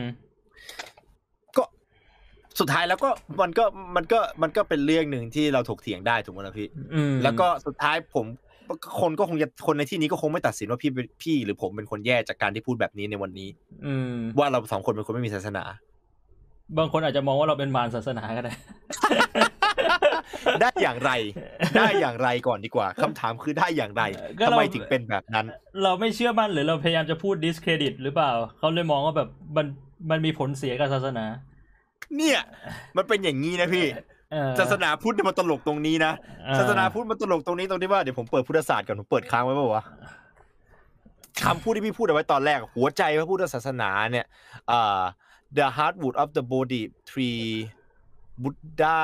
[1.57, 1.63] ก็
[2.59, 3.09] สุดท้ายแล้วก็
[3.41, 3.65] มันก็
[3.95, 8.25] มันก็มันก็เป็นเรื่องหนึ่งที่เราถกเถียงได้ถูกไหมล่ะพี่อืมแล้วก็สุดท้ายผม
[9.01, 13.49] คนก็คงจะคนในที่นี้ก็คงไม่ตัดสินว่าพี่เป็นพี่หรือผมเป็นคนแย่จากการที่พูดแบบนี้ในวันนี้
[13.85, 15.63] อืมว่าเราสองคนเป็นคนไม่มีศาสนา
[16.77, 18.53] บางคนอาจจะมองว่าเราเป็นมารศาสนาก็ได้
[20.61, 21.11] ได้อย่างไร
[21.77, 24.03] ได้อย่างไรก่อนดีกว่าคำถามคือได้อย่างไร
[24.39, 25.45] ก็ทำเราไมถึงเป็นแบบนั้น
[25.83, 29.65] เราไม่เชื่อมั่นหรือเราพยายามจะพูด discredit หรือเปล่า เขาเลยมองว่าแบบมัน
[30.09, 31.25] มันมีผลเสียกับศาสนา
[32.17, 32.39] เนี่ย
[32.97, 33.85] มันเป็นอย่างนี้นะพี่
[34.31, 36.13] เออศาสนาพุทธเนี่ยมันตลกตรงนี้นะ
[36.45, 39.83] เออศาสนาพุทธมันตลกตรงนี้ตรงที่ว่าเดี๋ยวผมเปิดพุทธศาสตร์ก่อนผมเปิดค้างไว้ป่าวะ
[41.45, 44.25] คำพูดที่พี่พูดเอาไว้ตอนแรกหัวใจพระพุทธศาสนาเนี่ย
[44.71, 45.01] อ่า
[45.57, 47.43] the heartwood of the Bodhi tree
[48.43, 48.97] บุตดา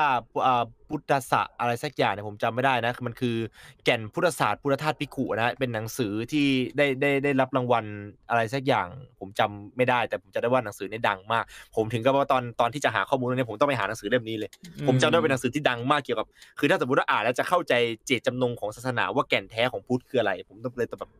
[0.46, 3.36] อ่าบุตตสะอะไรสักอย่างเนี่ยผมจำไม่ได้นะคือมันคือ
[3.84, 6.46] แก่นพุทธศาสตร์พุทธทาสพิกุนะเป็นหนังสือที่
[6.76, 7.84] ได้ได้ได้รับรางวัล
[8.30, 8.86] อะไรสักอย่าง
[9.20, 11.44] ผมจำไม่ได้ แต่ผมจะได้ว่าหนังสือเนี่ยดังมาก
[11.76, 14.50] ผมถึงกับว่าตอนตอนที่จะหาข้อมูลเรื่องนี้ผมต้องไปหาหนังสือเล่มนี้เลย
[14.86, 16.26] ผมจำได้เป็นหนังสือที่ดังมากเกี่ยวกับ
[16.58, 17.74] คือถ้าสมมติว่าอ่านแล้วจะเข้าใจ
[18.06, 21.10] เจตจำนงของศาสนาว่าแก่นแท้ของพุทธคืออะไร ผมต้องเลยต้องแบบ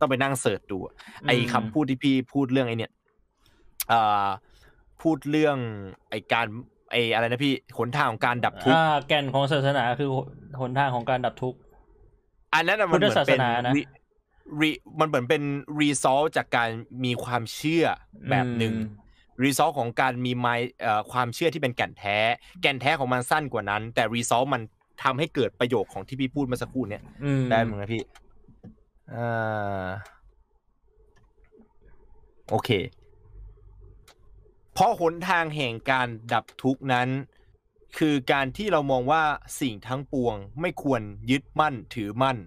[0.00, 0.94] ต้องไปนั่งเสิร์ชดูอะ
[1.26, 2.92] ไอ้คำพูดที่พี่พูดเรื่องไอ้เนี่ย
[3.92, 4.28] อ่า
[5.02, 5.56] พูดเรื่อง
[6.10, 6.46] ไอ้การ
[6.90, 10.10] ไอ้อะไรนะพี่หนทางของการดับทุกข์อ่าแก่นของศาสนาคือ
[10.60, 11.58] หนทางของการดับทุกข์
[12.54, 13.90] อันนั้นน่ะมันเหมือนเป็นพุทธศาสนานะ re-
[14.60, 15.42] re- มันเหมือนเป็น
[15.80, 16.70] รีซอลจากการ
[17.04, 17.84] มีความเชื่อ
[18.30, 18.74] แบบหนึ่ง
[19.44, 20.46] รีซอลของการมีไม
[20.80, 22.16] เอ่อความเชื่อที่เป็นแก่นแท้
[22.62, 24.62] แก่นแท้ของมันสั้นกว่านั้น แต่รีซอลมัน
[25.02, 28.02] ทำให้เกิดประโยคของที่พี่พูดเมื่อสักครู่เนี่ยอืมได้มั้งนะพี่
[29.14, 29.86] อ่า
[32.50, 32.99] โอเคเพ
[34.80, 37.08] ราะหนทางแห่งการดับทุกข์นั้น
[37.98, 39.22] คือการที่เรามองว่า
[39.60, 41.00] สิ่งทั้งปวงไม่ควร
[41.30, 42.38] ยึดมั่นถือมั่น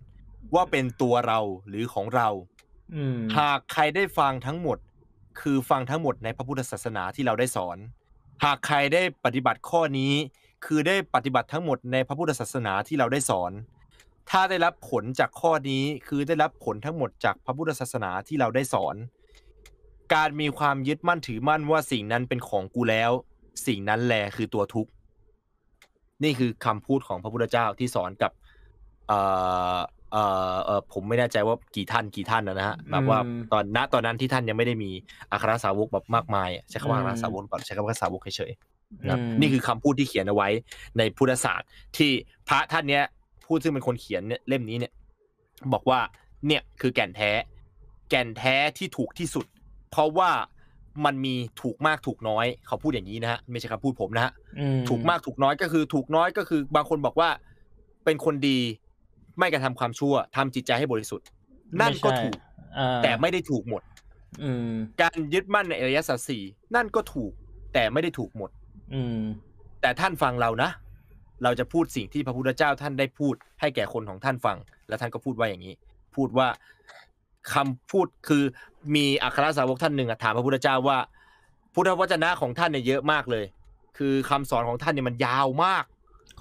[0.55, 2.29] ว่าเป็นตัวเราหรือของเรา
[2.95, 4.77] อืมหากใครได้ฟังทั้งหมด
[5.41, 7.77] คือฟังทั้งหมดในพระพุทธศาสนาที่เราได้สอน
[8.43, 10.13] หากใครได้ปฏิบัติข้อนี้
[10.65, 13.51] คือได้ปฏิบัติทั้งหมดในพระพุทธศาสนาที่เราได้สอน
[14.29, 18.95] ถ้าได้รับผลจากข้อนี้คือได้รับผลทั้งหมดจากพระพุทธศาสนาที่เราได้สอน
[20.13, 23.11] การมีความยึดมั่นถือมั่นว่าสิ่งนั้นเป็นของกูแล้ว
[23.67, 24.91] สิ่งนั้นแลคือตัวทุกข์
[26.23, 28.31] นี่คือคำพูดของพระพุทธเจ้าที่สอนกับ
[29.07, 29.19] เอ่
[29.75, 29.77] อ
[30.11, 30.23] เอ่
[30.53, 34.91] อเอ่อผมไม่แน่ใจว่ากี่ท่านกี่ท่านนะฮะแบบว่าอืมตอนณตอนนั้นที่ท่านยังไม่ได้มี
[35.31, 40.49] อัครสาวกแบบมากมายอะใช้คำว่าอือัมครสาวกก่อนใช้คำว่าสาวกเฉยๆนะครับอืมนี่คือคำพูดที่เขียนเอาไว้
[40.97, 42.11] ในพุทธศาสตร์ ที่
[42.47, 43.03] พระท่านเนี้ย
[43.45, 44.93] พูดซึ่งเป็นคนเขียนเนี่ยเล่มนี้เนี่ย
[45.73, 45.99] บอกว่า
[46.47, 47.31] เนี่ยคือแก่นแท้
[48.09, 49.45] แก่นแท้ที่ถูกที่สุด
[49.93, 50.31] เพราะว่า
[51.05, 57.29] มันมีถูกมากถูกน้อย เขาพูดอย่างนี้นะฮะไม่ใช่คำพูดผมนะฮะอืมถูกมากถูกน้อยก็คือถูกน้อยก็คือ บางคนบอกว่า
[58.05, 58.59] เป็นคนดี
[59.39, 61.27] ไม่กระทำความชั่วทำจิตใจให้บริสุทธิ์
[61.81, 62.37] นั่นก็ไม่ใช่ถูก
[62.77, 63.81] อ่าแต่ไม่ได้ถูกหมด
[64.43, 64.71] อืม
[65.01, 66.43] การยึดมั่นในอริยสัจสี่
[66.75, 67.31] นั่นก็ถูก
[67.73, 68.49] แต่ไม่ได้ถูกหมด
[68.93, 69.19] อืม
[69.81, 70.69] แต่ท่านฟังเรานะ
[71.43, 74.57] เราจะพูดสิ่งที่พระพุทธเจ้าท่านได้พูดให้แก่คนของท่านฟัง
[74.87, 75.73] แล้วท่านก็พูดว่าอย่างนี้
[76.15, 76.47] พูดว่า
[77.53, 78.43] คำพูดคือ
[78.95, 80.97] มีอัครสาวกท่านหนึ่งอะถามพระพุทธเจ้าว่า
[81.73, 83.45] พุทธวจนะของท่านเนี่ยเยอะมากเลย
[83.97, 85.83] คือคำสอนของท่านเนี่ยมันยาวมาก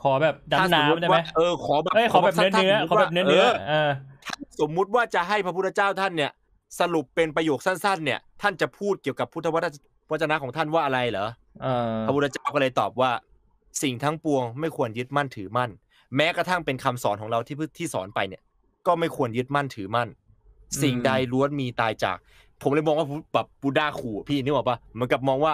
[0.02, 3.90] ขอแบบดำถ้าสมมุติน้ำได้ไหมว่าเออขอแบบเอ้ยขอแบบเนื้อสั้เนื้อๆขอแบบเนื้อเนื้อเออ
[4.26, 6.30] ถ้าสมมุติว่าจะให้พระพุทธเจ้าท่านเนี่ย
[6.80, 9.46] สรุปเป็นประโยคสั้น ๆ เนี่ย ท่านจะพูดเกี่ยวกับพุทธ
[10.10, 11.28] วจนะของท่านว่าอะไรเหรอ
[11.62, 13.10] เออพระพุทธเจ้าก็เลยตอบว่า
[13.82, 15.70] สิ่งทั้งปวงไม่ควรยึดมั่นถือมั่น
[16.16, 18.42] แม้กระทั่งเป็นคำสอนของเราที่ที่สอนไปเนี่ย
[18.86, 20.08] ก็ไม่ควรยึดมั่นถือมั่น
[20.82, 22.16] สิ่งใดล้วนมีตายจาก
[22.62, 25.52] ผมเลยมองว่าแบบบูดาขู่พี่นึกออกปะเหมือนกับมองว่า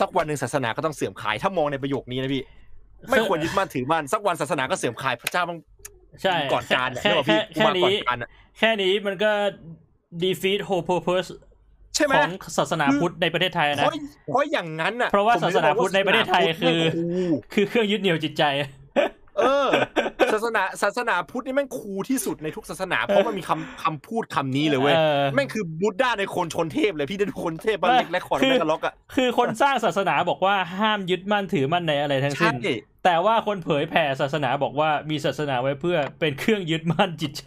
[0.00, 2.42] สักวันหนึ่งศาสนาก็ต้องเสื่อมคลายถ้ามองในประโยคนี้นะพี่
[3.10, 5.58] ไม่ควรยึดมั่นถือมั่นสักวันศาสนาก็เสื่อมคลายพระเจ้าต้อง
[6.22, 8.28] ใช่ก่อนการเนี่ยแค่นึกออกพี่แค่กูมาก่อนนี้การอะ
[8.58, 9.30] แค่นี้มันก็
[10.22, 11.28] defeat whole purpose
[11.94, 13.92] ใช่ไหมของศาสนาพุทธในประเทศไทยเพนะราะ
[14.26, 18.44] เพราะอย่างนั้นอะเพราะว่าผมศาสนาพุทธในประเทศไทยคือศาสนาพุทธแม่งคือเครื่องยึดเหนี่ยวจิตใจ
[19.38, 19.68] เออ
[20.32, 32.56] ศาสนาศาสนาพุทธนี่แม่งคูลที่สุดในทุกศาสนา เพราะมันมีคำคำพูดคำนี้เลยเว้ยเออแม่งคือบุตด้าในคนชนเทพเลยพี่ได้ดูคนเทพบ้านไม่เล็กและคอร์ดคือแม่งกล็อกอะคือคนสร้างศาสนาบอกว่าห้ามยึดมั่นถือมั่นในอะไรทั้งใช่สิ้น
[33.04, 37.44] แต่ว่าคนเผยแผ่ศาสนาบอกว่ามีศาสนาไว้เพื่อเป็นเครื่องยึดมั่นจิตใจ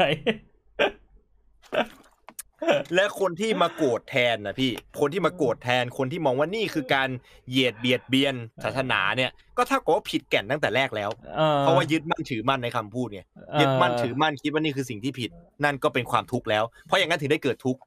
[2.95, 7.09] และคนที่มาโกรธแทนนะพี่ คนที่มาโกรธแทน คนที่มองว่านี่คือการ
[7.49, 11.09] เหยียดเบียดเบียนศาสนาเนี่ย ก็ถ้ากับว่าผิดแก่นตั้งแต่แรกแล้ว
[11.39, 13.21] ออเพราะว่ายึดมั่นถือมั่นในคำพูดไง
[13.61, 15.29] ยึดมั่นถือมั่นคิดว่านี่คือสิ่งที่ผิด
[15.63, 17.81] นั่นก็เป็นความทุกข์แล้ว เพราะอย่างนั้นถึงได้เกิดทุกข์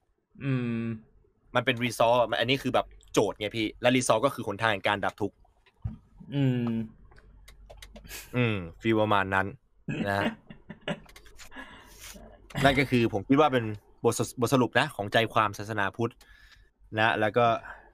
[0.45, 0.83] อืม
[1.55, 5.37] มันเป็นรีซอร์อันนี้คือแบบโจทย์ไงพี่ และรีซอร์ก็คือหนทางแห่งการดับทุกข์
[6.35, 6.73] อืม
[8.37, 9.47] อืมฟีลประมาณนั้น
[10.09, 10.27] นะฮะ
[12.65, 13.65] นั่นก็คือผมคิดว่าเป็น
[14.05, 16.13] บทสบทสรุปนะ ของใจความศาสนาพุทธ
[16.99, 17.47] นะ แล้วก็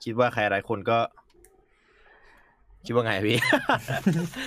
[0.04, 0.98] คิดว่าใครหลายคนก็
[2.86, 3.38] คิดว่าไงพี่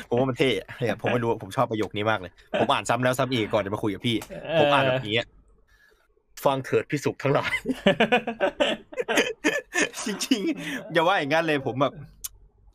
[0.10, 4.16] ผมว่ามันเท่เนี่ยผมไม่รู้ผมชอบประโยคนี้มากเลย ผมอ่านซ้ำแล้วซ้ำอีกก่อนจะมาคุยกับพี่
[4.60, 5.18] ผมอ่านแบบนี้
[6.46, 7.54] ฟังเถิดพิสุขทั้งหลาย
[10.06, 11.94] จริงๆอย่าว่าอย่างนั้นเลยผมแบบ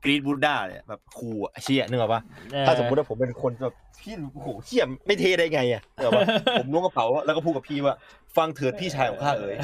[0.05, 2.23] กรีดบูดด้าเนี่ยแบบครูอะเชี่ยนึกออกปะ
[2.53, 6.27] เออถ้าสมมติว่าผมเป็นคนแบบพี่โอ้โหเชี่ยไม่เท่ได้ไงอะนึกออกปะ
[6.61, 7.95] ผมล้วงกระเป๋าแล้วก็พูดกับพี่ว่า
[8.37, 9.57] ฟังเถิดพี่ชายของข้าเอ๋ย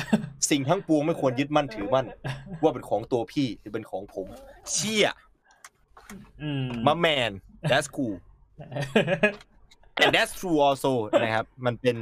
[0.51, 2.07] สิ่งทั้งปวงไม่ควรยึดมั่นถือมั่น
[2.63, 4.27] ว่าเป็นของตัวพี่หรือเป็นของผม
[4.73, 5.07] เชี่ย
[6.43, 7.33] อืมมาแมน
[7.71, 8.17] that's cool
[10.03, 10.93] and that's true also
[11.23, 11.97] นะครับ มันเป็น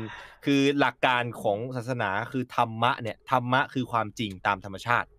[0.44, 5.15] คือหลักการของศาสนาคือธรรมะเนี่ยธรรมะคือความจริงตามธรรมชาติเออ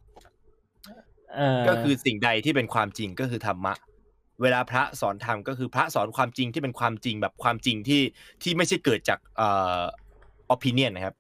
[1.68, 3.74] ก็คือสิ่งใดที่เป็นความจริงก็คือธรรมะ
[4.42, 8.02] เวลาพระสอนธรรมก็คือพระสอนความจริงที่เป็นความจริงแบบความจริงที่
[8.44, 9.50] ที่ไม่ใช่เกิดจากเอ่
[9.80, 9.82] อ
[10.56, 11.16] opinion นะครับ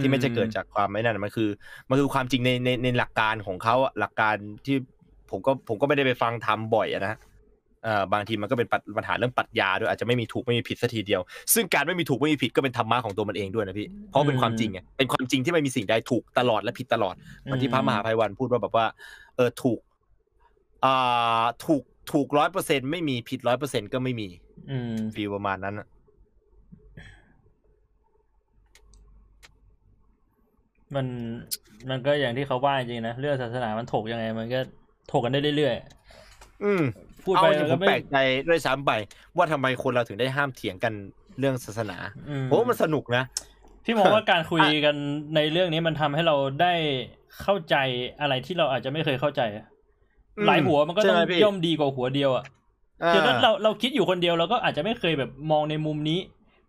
[0.00, 1.48] ที่ไม่ใช่เกิดจากความไม่นั่นมันคือ
[1.88, 4.76] มันคือความจริงในในในหลักการของเขาหลักการที่
[5.30, 7.16] ผมก็ผมก็ไม่ได้ไปฟังทำบ่อยนะ
[7.84, 11.20] เอ่อบางทีมันก็เป็นปัญปัญหาเรื่องปรัชญาด้วยอาจจะไม่มีถูกไม่มีผิดสัทีเดียว
[11.54, 18.86] ซึ่งการไม่มีถูกไม่มีผิดก็เป็นธรรมะของตัวมันเองด้วยนะพี่เพราะเป็นความจริงไงเป็นความจริงที่ไม่มีสิ่งใดถูกตลอดและผิดตลอดเหมือนที่พระมหาภัยวันพูดว่าแบบว่า
[19.36, 19.80] เออถูก
[20.84, 21.82] อ่าถูก
[22.12, 24.28] ถูกร้อยเปอร์เซ็นไม่มีผิดร้อยเปอร์เซ็นก็ไม่มี
[24.70, 25.86] อืมฟีลประมาณนั้นอะ
[30.94, 31.06] มัน
[31.90, 34.60] มันก็อย่างที่เขาว่าจริงๆนะ เรื่องศาสนามันถกยังไง มันก็
[35.12, 35.76] ถกกันได้เรื่อย
[36.64, 38.16] อืมๆพูดเอาไปจริงๆผก็มไม่แปลกใจ
[38.48, 38.92] ด้วยซ้ำไป
[39.36, 40.92] ว่าทำไมคนเราถึงได้ห้ามเถียงกัน
[41.38, 41.98] เรื่องศาสนา
[42.28, 43.24] อืมเพราะว่ามันสนุกนะ
[43.84, 44.96] พี่มองว่าการคุยกัน
[45.34, 46.72] ในเรื่องนี้มันทำให้เราได้
[47.42, 47.76] เข้าใจ
[48.20, 49.66] อะไรที่เราอาจจะไม่เคยเข้าใจอะ
[50.38, 56.18] อืมหลายหัวมันก็ต้องใช่ไหมพี่ย่อมดีกว่าหัวเดียวอะาคือถ้าเราเราคิดอยู่คนเดียวเราก็อาจจะไม่เคยแบบมองในมุมนี้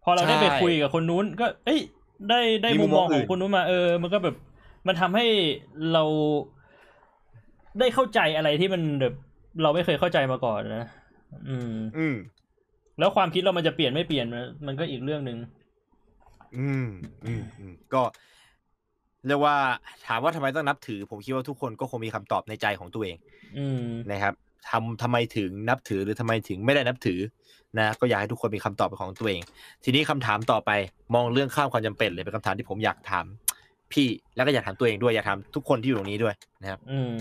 [0.04, 1.80] พอเราได้ไปใช่คุยกับคนนู้น ก็ เอ้ย
[2.30, 4.36] ได้ได้มีมุมุมมมมอองงขอื่องนคุณนุ้นมาเออ มันก็แบบ
[4.88, 5.26] มันทำให้
[5.94, 6.04] เรา
[7.80, 9.14] ได้เข้าใจอะไรที่มันแบบ
[9.64, 10.86] เราไม่เคยเข้าใจมาก่อนนะ
[11.50, 12.16] อืม อืม
[13.00, 15.38] แล้วความคิดเรามันจะเปลี่ยนไม่เปลี่ยนมันมันก็อีกเรื่องหนึ่ง
[16.58, 16.88] อืม
[17.26, 18.02] อืมอืมก็
[19.28, 19.56] เรียกว่า
[20.08, 23.18] ถามว่าทำไมต้องนับถือ ผมคิดว่าทุกคนก็คงมีคำตอบในใจของตัวเอง
[23.58, 24.34] อืมนะครับ
[24.70, 27.20] ทำทำไมถึงนับถือหรือทำไมถึงไม่ได้นับถือ
[27.78, 29.42] นะก็อยากให้ทุกคนมีคำตอบเป็นของตัวเอง
[29.84, 30.72] ทีนี้คำถามต่อไป
[31.16, 33.26] มองเรื่องข้ามความจำเป็นเลยเป็นคำถามที่ผมอยากถาม
[33.92, 37.14] พี่แล้วก็อยากถามตัวเองด้วยอยากถามทุกคนที่อยู่ตรงนี้ด้วยนะครับ อืม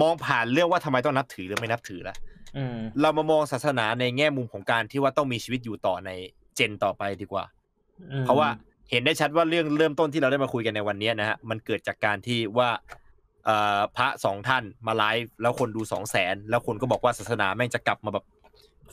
[0.00, 2.16] มองผ่านเรื่องว่าทำไมต้องนับถือหรือไม่นับถือแล้ว
[2.56, 6.10] อืมเรามามองศาสนาในแง่มุมของการที่ว่าต้องมีชีวิตอยู่ต่อใน
[6.54, 7.44] เจนต่อไปดีกว่า
[8.12, 8.48] อืมเพราะว่า
[8.90, 12.70] เห็นได้ชัดว่าเรื่องเริ่มต้นที่เราได้มาคุยกันในวันนี้นะฮะมันเกิดจากการที่ว่า
[13.44, 18.24] เอ่อพระสองท่านมาไลฟ์แล้วคนดูสองแสนแล้วคนก็บอกว่าศาสนาแม่งจะกลับมาแบบ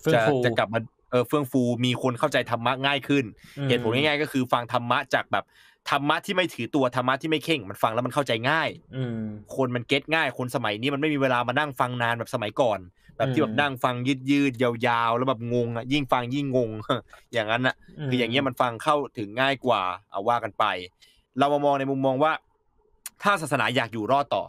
[0.02, 0.80] เฟื่องจะฟูจะกลับมา
[1.12, 3.26] เออเฟื่องฟูมีคนเข้าใจธรรมะง่ายขึ้น
[3.58, 5.44] อืมเหตุผลง่ายๆก็คือฟังธรรมะจากแบบ
[5.90, 9.20] ธรรมะที่ไม่ถือตัวธรรมะที่ไม่เข่ง มันฟังแล้วมันเข้าใจง่าย อืม
[9.56, 12.80] คนมันเก็ตง่าย คนสมัยนี้มันไม่มีเวลามานั่งฟังนานแบบสมัยก่อน
[13.18, 16.70] แบบที่อืแบมบนั่งฟังยืดยืดๆยาวๆ แล้วแบบงงอะยิ่งฟังยิ่งงง
[17.34, 17.76] อย่างนั้นอะ
[18.10, 19.82] คืออย่างเงี้ยมันฟังเข้าถึงง่ายกว่า
[20.12, 20.66] เอาว่ากันไป
[21.40, 22.32] เรามามองในมุมมองว่า
[23.24, 24.44] ถ้าศาสนาอยากอยู่รอดต่อ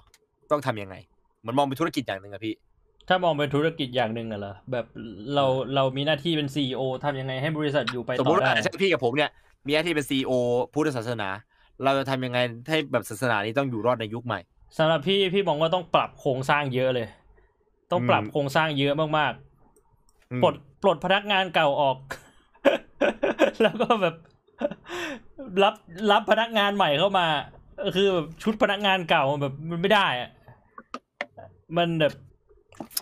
[0.51, 0.97] ต้องทำยังไง
[1.40, 2.55] เหมือนมองเป็นธุรกิจอย่างหนึ่งอะพี่
[3.09, 4.86] ถ้ามองเป็นธุรกิจอย่างหนึ่งอะเหรอแบบ
[5.34, 5.44] เรา
[5.74, 9.30] เรามีหน้าที่เป็นซีอทำยังไงให้บริษัทอยู่ไปสมต่มอติว่าได้ใช่พี่กับผมเนี่ย
[9.66, 10.32] มีหน้าที่เป็นซีอ
[10.72, 11.28] พุทธศาสนา
[11.84, 12.38] เราจะทำยังไง
[12.68, 14.40] ให้แบบศาสนานี้ต้องอยู่รอดในยุคใหม่
[14.78, 17.06] สำหรับพี่พี่มองว่าต้องปรับโครงสร้างเยอะเลย
[17.90, 19.32] ต้องปรับอืมโครงสร้างเยอะมาก
[20.32, 21.96] อืมๆปลดปลดพนักงานเก่าออก
[23.62, 24.14] แล้วก็แบบ
[25.62, 25.74] รับ
[26.12, 27.26] รับพนักงานใหม่เข้ามา
[27.96, 30.30] คือแบบชุดพนักงานเก่าแบบมันไม่ได้อะ
[31.76, 32.12] มันแบบ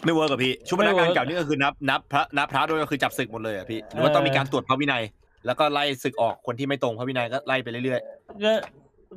[0.05, 5.03] ไม่ work กับพี่ชุดพนักไม่งาน work เก่านี่ก็คือนับนับพระนับพระด้วยก็คือจับสึกหมดเลยอะพี่หรือว่าต้องมีการตรวจพระวินัย
[5.47, 8.01] แล้วก็ไล่สึกออกคนที่ไม่ตรงพระวินัยก็ไล่ไปเรื่อย
[8.45, 8.53] ก็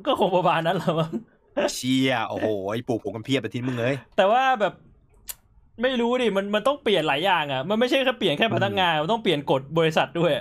[0.06, 4.74] ก็คงประมาณนั้นแหละมั้งๆเชียโอ้โหไอ้ปลูกผมกันเพียบไปที่มึงเลยแต่ว่าแบบ
[5.82, 10.32] ไม่รู้ดิมันมันต้องเปลี่ยนหลายอย่างอะมันไม่ใช่แค่เปลี่ยนแค่พนักงานมันต้องเปลี่ยนกฎบริษัทด้วย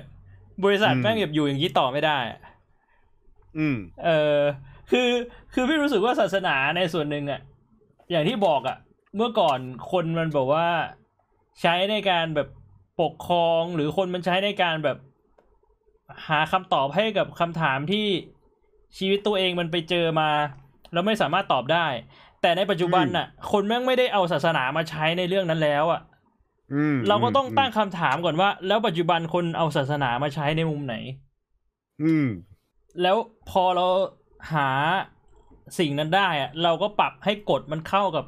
[0.65, 2.39] บริษัทอืมแม่งแบบอยู่อย่างนี้ต่อไม่ได้อะ
[3.57, 4.39] อืม เออ
[4.91, 5.09] คือ
[5.53, 7.41] คือพี่รู้สึกว่าศาสนาในส่วนหนึ่งอะ
[8.11, 8.77] อย่างที่บอกอะ
[9.15, 9.59] เมื่อก่อน
[9.91, 10.67] คนมันบอกว่า
[11.61, 12.47] ใช้ในการแบบ
[13.01, 14.97] ปกครองหรือคนมันใช้ในการแบบ
[16.27, 18.07] หาคำตอบให้กับคำถามที่
[18.97, 20.29] ชีวิตตัวเองมันไปเจอมา
[20.93, 21.85] แล้วไม่สามารถตอบได้
[22.41, 26.01] แต่ในปัจจุบันน่ะ คนแม่งไม่ได้เอาศาสนามาใช้ในเรื่องนั้นแล้วอะ
[26.73, 30.95] อืมเราก็ต้องตั้งคำถามก่อนว่า แล้วปัจจุบันคนเอาศาสนามาใช้ในมุมไหน
[32.03, 32.27] อืม
[33.01, 33.17] แล้ว
[33.49, 33.87] พอเรา
[34.53, 34.69] หา
[35.79, 38.25] สิ่งนั้นได้อะเราก็ปรับให้กฎมันเข้ากับ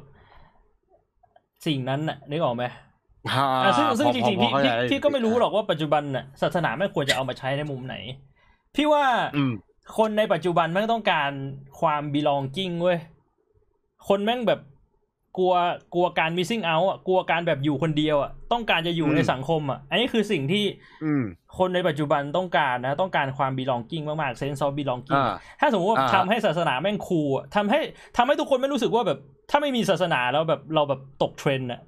[1.66, 2.64] สิ่งนั้นน่ะนึกออกไหม
[3.30, 7.96] อ่าอะซึ่งซึ่งพอจริงๆพอพี่เข้าใจพี่ด้พี่ก็ไม่รู้หรอกว่าปัจจุบันน่ะศาสนาไม่ควรจะเอามาใช้ในมุมไหน
[8.76, 9.04] พี่ว่า
[9.36, 9.52] อืม
[9.98, 11.30] คนในปัจจุบันแม่งต้องการ
[11.80, 12.98] ความ belonging เว้ย
[14.08, 14.60] คนแม่งแบบ
[15.38, 15.54] กลัว
[15.94, 20.64] กลัวการ missing out อะกลัวการแบบอยู่คนเดียวอะต้องการจะอยู่อืมในสังคมอะอันนี้คือสิ่งที่
[21.04, 21.24] อืม
[21.58, 27.80] คนในปัจจุบันต้องการนะ ต้องการความ belonging มากๆ sense of belonging อ่าถ้าสมมติว่าอ่าทำให้ศาสนาแม่ง cool อะทำให้
[28.16, 29.18] ทำให้ทุกคนไม่รู้สึกว่าแบบ
[29.50, 31.80] ถ้าไม่มีศาสนาแล้วแบบเราแบบตกเทรนด์อะ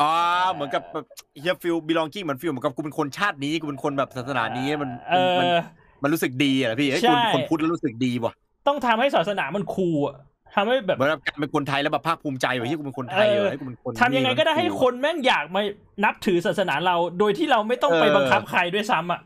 [0.00, 0.12] อ่า
[0.52, 1.06] เหมือนกับแบบ
[1.40, 5.54] เฮีย feel belonging เหมือน feel เหมือนกับกูเป็นคนชาตินี้กูเป็นคนแบบศาสนานี้มันเอมันอ
[6.02, 8.32] มันรู้สึกดีอะพี่ไอ้ยใช่คนคนพุทธแล้วรู้สึกดีว่ะ
[8.66, 10.16] ต้องทำให้ศาสนามันคูลอะ
[10.58, 15.60] ทำให้แบบเหมือนกับการเป็นคนไทยแล้วแบบภาคภูมิใจว่ะที่กูเป็นคนไทยเออเหรอให้กูเป็นคนทำยังไงก็ได้ให้คนแม่งอยากมา
[16.04, 19.20] นับถือศาสนาเรา โดยที่เราไม่ต้องไปบังคับใครด้วยซ้ำอะ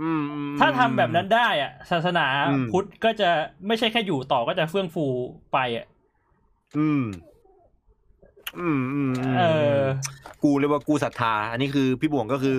[0.00, 3.30] อืมอืมถ้าทำแบบนั้นได้อะ ศาสนาอืมพุทธก็จะ
[3.66, 5.06] ไม่ใช่แค่อยู่ต่อก็จะเฟื่องฟู
[5.52, 5.86] ไปอะ
[6.78, 7.04] อืม
[8.58, 9.42] อืมอืมมเอ
[9.76, 9.78] อ
[10.42, 12.58] กูเรียกว่ากูศรัทธา อันนี้คือพี่บวงก็คือ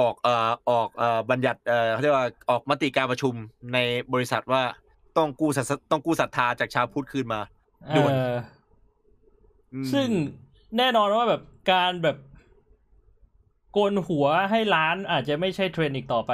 [0.00, 3.34] ออกเอ่อออกเอ่อบัญญัติเอ่อเขาเรียกว่าออกมติการประชุม
[3.74, 3.78] ใน
[4.12, 4.62] บริษัทว่า
[5.20, 7.40] ต้องกู้ศรัทต้องกู้ศรัทธาจากชาวพุทธคืนมา
[7.96, 8.34] ด่วนเออ
[9.72, 10.08] อืมซึ่ง
[10.78, 11.42] แน่นอนว่าแบบ
[11.72, 12.16] การแบบ
[13.72, 16.32] โกนหัวให้ล้านอาจจะไม่ใช่เทรนด์อีกต่อไป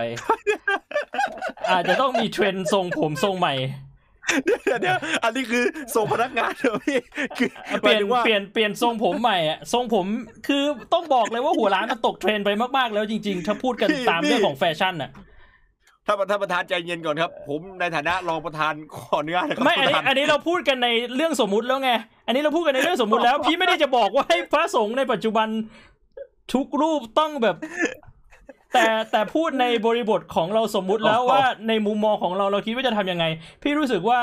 [1.70, 3.54] อาจจะต้องมีเทรนด์ทรงผมทรงใหม่
[4.44, 5.64] เดี๋ยวเดี๋ยวอันนี้คือ
[5.94, 6.98] ส่งพนักงานเหรอพี่
[7.38, 7.48] คือ
[7.80, 10.06] เปลี่ยนหมายถึงว่าเปลี่ยนเปลี่ยนทรงผมใหม่อะทรงผม
[10.48, 15.10] คือต้องบอกเลยว่าหัวล้านมันตกเทรนด์ไปมากๆ แล้วจริง ๆ ถ้าพูดกันตามเรื่องของแฟชั่นอะ
[16.06, 21.90] ถ้าท่านประธานใจเย็นก่อนครับ ผมในฐานะรองประธานขออนุญาตนะครับไม่อันนี้ประธาอันนี้เราพูดกันในเรื่องสมมุติแล้วไง
[22.26, 25.48] อันนี้เราพูดกันในเรื่องสมมุติแล้ว พี่ไม่ได้จะบอกว่าให้พระสงฆ์ในปัจจุบัน
[26.54, 27.56] ทุกรูปต้องแบบ
[28.74, 33.24] แต่แต่พูดในบริบทของเราสมมุติแล้วว่าในมุมมองของเราเราคิดว่าจะทำยังไง
[33.62, 34.18] พี่รู้สึกว่า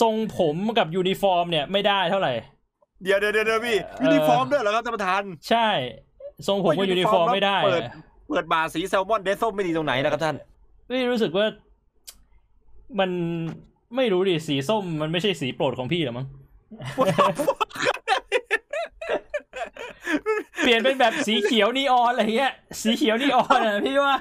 [0.00, 2.32] ทรงผมกับยูนิฟอร์มเนี่ยไม่ได้เท่าไหร่
[3.02, 5.68] เดี๋ยวเดี๋ยวเดี๋ยวพี่เออยูนิฟอร์มด้วยเหรอครับท่านประธาน ใช่
[6.46, 7.92] ทรงผมกับยูนิฟอร์มไม่ได้ เปิดอะ
[8.28, 10.36] เปิดบาร์สีแซลมอนเฉดส้มไม่ดีตรงไหนนะครับท่าน
[10.92, 11.46] พี่รู้สึกว่า
[12.98, 13.10] มัน
[13.96, 16.26] ไม่รู้ดิสีส้มมันไม่ใช่สีโปรดของพี่หรอมั้ง
[20.60, 22.52] เปลี่ยนเป็นแบบสีเขียวนีออนอะไรเงี้ย
[22.82, 24.14] สีเขียวนีออนอะพี่ว่า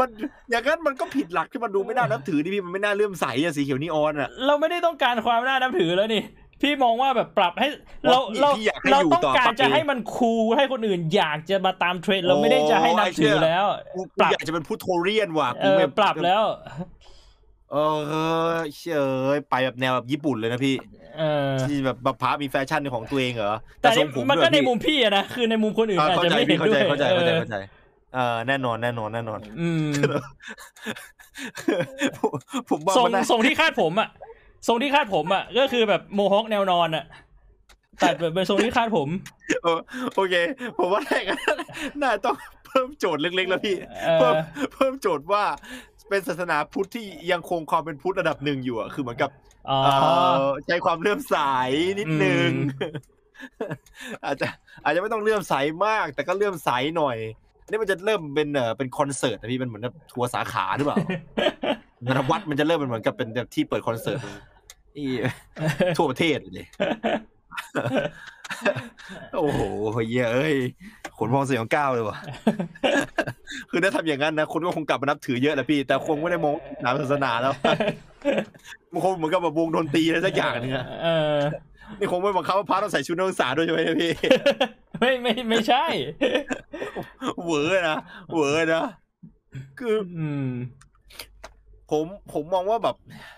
[0.00, 0.08] มัน
[0.50, 6.22] อย่างนั้นมันก็ผิดหลักที่มันดูไม่น่านับถือดิพี่มันไม่น่าเลื่อมใสอะสีเขียวนีออนอะเราไม่ได้ต้องการความน่านับถือแล้วนี่
[6.60, 7.68] พี่มองว่าแบบปรับให้
[8.10, 13.64] เราพี่เราพี่อยากให้เราอยู่ต้องต่อการไปจะให้มันคูลให้คนอื่นอยากจะมาตามเทรนด์เราไม่ได้จะให้นับถือแล้ว
[13.94, 16.42] กูปรับอยากจะเป็นผู้โทเรียนว่ะเอกูอไม่ปรับแล้ว
[17.72, 17.76] เอ
[18.48, 18.84] อเช
[19.36, 20.74] ยไปแบบแนวแบบญี่ปุ่นเลยนะพี่
[21.18, 27.56] เออที่แบบบัพพามีแฟชั่นในของตัวเองเหรอแต่ทรงผมมันก็ด้วยในพี่มุมพี่อะนะคือในมุมคนอื่นอ่าอาจเข้าจะใจไม่เห็พี่นเข้าด้ใจวยเข้าใจเข้าใจเออเข้าใจ
[28.14, 29.90] เออแน่นอนแน่นอนแน่นอน อืม
[32.18, 32.32] ผม
[32.70, 34.08] ผมว่าทรงมันน่าทรงที่คาดผมอะ
[34.66, 37.04] ทรงที่คาดผมอะก็คือแบบโมฮอคแนวนอนอะ
[38.02, 39.08] ตัดแบบเป็นทรงที่คาดผม
[39.62, 39.66] โอ
[40.14, 40.34] โอเค
[40.78, 41.30] ผมว่าแรกน
[42.02, 42.36] น่าต้อง
[42.66, 44.34] เพิ่มโจทย์เล็กๆแล้วพี่เออเพิ่ม
[44.74, 45.44] เพิ่มโจทย์ว่า
[46.08, 49.30] เป็นศาสนาพุทธที่ยังคงความเป็นพุทธระดับหนึ่งอยู่อะคือเหมือนกับ
[49.70, 50.10] อ๋อเอ่
[50.42, 51.36] อใช้ความเลื่อมใส
[52.00, 52.92] นิดนึงอืม
[54.24, 54.46] อาจจะ
[54.84, 55.54] อาจจะไม่ต้องเลื่อมใส
[55.86, 57.16] มาก แต่ก็เลื่อมใสหน่อย
[57.68, 60.98] นี่มันจะเริ่มเป็นเอ่อเป็นคอนเสิร์ตนะพี่มันเหมือนแบบทัวร์สาขาหรือเปล่า
[62.04, 64.20] งานวัดมันจะเริ่มเป็นเหมือนกับเป็นแบบที่เปิดคอนเสิร์ต
[64.96, 65.10] ที่
[65.96, 66.66] ทั่วประเทศเลย
[69.36, 69.60] โอ้โห
[70.08, 70.56] เหี้ยเอ้ย
[71.18, 72.18] ขนพองสยองก้าวเลยว่ะ
[73.70, 77.54] คือถ้าทำอย่างนั้นนะคนก็คงกลับมานับถือเยอะแหละพี่ แต่คงไม่ได้มองหนาศาสนาแล้ว
[78.92, 81.36] มันคงเหมือนกับแบบวงดนตรีอะไรสักอย่างหนึงอะเออ
[81.98, 84.12] นี่คงไม่บังคับว่าพระต้องใส่ชุดนักศึกษาด้วยใช่ไหมเนี่ยพี่
[85.00, 85.84] ไม่ไม่ไม่ใช่
[87.42, 87.98] เหวอนะ
[88.32, 88.84] เหวอนะ
[89.78, 90.48] คืออืม
[91.90, 92.96] ผมผมมองว่าแบบ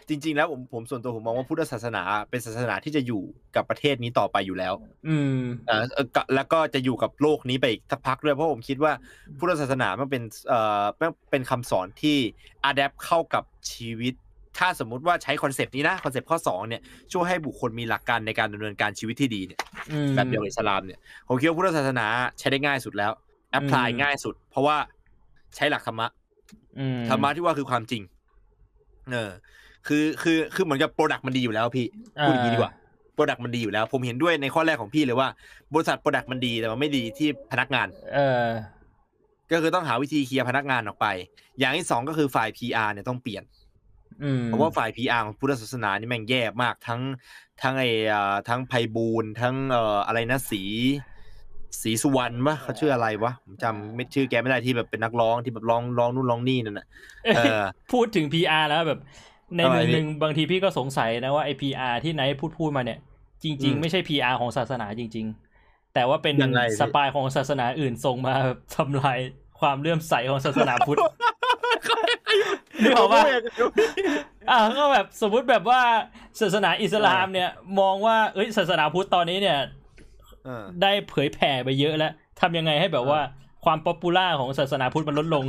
[0.09, 3.23] จริง ๆ แล้วผมผมส่วนตัวผมมองว่าพุทธศาสนาเป็นศาสนาที่จะอยู่
[3.57, 4.75] กับประเทศนี้ต่อไปอยู่แล้ว
[5.09, 8.93] อืมอ่าเอ่อก็แล้วก็จะอยู่กับโลกนี้ไปอีกสักพักด้วยเพราะผมคิดว่า
[9.39, 12.17] พุทธศาสนามันเป็นเอ่อมันเป็นคำสอนที่
[12.65, 14.15] อัดแอปเข้ากับชีวิต
[14.59, 19.61] ถ้าสมมุติว่าใช้คอนเซปต์นี้นะคอนเซปต์ข้อสองเนี่ยช่วยให้บุคคลมีหลักการในการดำเนินการชีวิตที่ดีเนี่ย
[19.93, 20.99] อืมแบบเดียวกับอิสลามเนี่ย
[21.29, 22.07] ผมคิดว่าพุทธศาสนา
[22.39, 23.13] ใช้ได้ง่ายสุดแล้ว
[23.51, 24.77] apply อืมง่ายสุด เพราะว่า
[25.57, 26.07] ใช้หลักธรรมะ
[26.79, 28.03] อืมธรรมะที่ว่าคือความจริง
[29.13, 29.31] เออ
[29.87, 31.87] คือคือคือเหมือนกับ product มันดีอยู่แล้วพี่
[32.23, 32.73] พูดอย่างนี้ดีกว่า
[33.15, 35.29] product มันดีอยู่แล้ว ผมเห็นด้วยในข้อแรกของพี่เลยว่า
[35.75, 38.47] บริษัท product มันดีแต่มันไม่ดีที่พนักงาน เออ
[39.53, 41.07] ก็คือต้องหาวิธีเคลียร์พนักงานออกไป
[41.59, 43.43] อย่างที่สองก็คือฝ่าย PR เนี่ยต้องเปลี่ยน
[44.23, 47.01] อืมเพราะว่าฝ่าย PR ของพุทธศาสนานี่แม่งแย่มากทั้ง
[47.63, 50.63] ทั้งไอ้อ่าทั้งไพบูลย์ทั้งเอ่ออะไรนะสี
[51.83, 56.87] สีสุวรรณวะเขาชื่ออะไรวะผมจำไม่ชื่อแกไม่ได้ที่แบบเป็นนักร้องที่แบบร้องร้องนู่นร้องนี่นั่นน่ะ
[57.37, 57.63] เออ
[57.93, 59.01] พูดถึง PR แล้วแบบ
[59.57, 62.99] ในทำไมมุมพี่หนึ่งบางทีพี่ก็สงสัยนะว่าไอ PR ที่ไนท์พูดพูดมาเนี่ย
[63.43, 65.27] จริงอืมๆไม่ใช่ PR ของศาสนาจริง
[65.61, 69.19] ๆ แต่ว่าเป็นยังไงพี่ spy ของศาสนาอื่นส่งมาแบบทำลาย
[69.61, 70.99] ความเลื่อมใสของศาสนาพุทธ
[72.83, 73.23] นึกออกปะ
[74.51, 75.81] อะก็แบบสมมุติแบบว่า
[76.41, 77.51] ศาสนาอิสลามเนี่ย
[77.81, 79.67] มองว่าเอ้ยศาสนาพุทธตอนนี้เนี่ยเออ
[80.83, 83.21] ได้เผยแผ่ไปเยอะแล้วทำยังไงให้แบบว่า
[83.65, 85.45] ความ popular ของศาสนาพุทธมันลดลง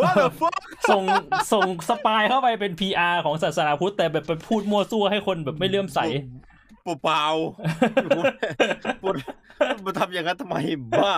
[0.00, 0.48] ว่าแบบฟั
[0.90, 1.04] ส่ง
[1.52, 6.00] ส่ง spy เข้าไปเป็น PR ของศาสนาพุทธแต่แบบไปพูดมั่วซั่วให้คนแบบไม่เลื่อมใส
[7.02, 9.16] เปล่าๆมัน
[9.84, 10.56] มันทำอย่างนั้นทำไม
[10.94, 11.14] บ้า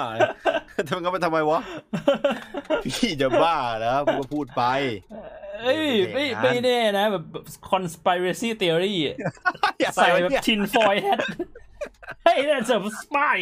[0.89, 1.61] ทำอย่างนั้นไปทำไมวะ
[2.85, 4.63] พี่จะบ้าแล้วผมก็พูดไป
[5.63, 7.25] เอ้ยไม่เป็นอย่างนั้นไม่แน่นะ แบบ
[7.71, 8.95] conspiracy theory
[9.81, 11.21] อย่าใส่ใส่ไว้แบบเนี่ย tin foil hat
[11.74, 11.74] เฮ้
[12.37, 13.35] ย that's a spy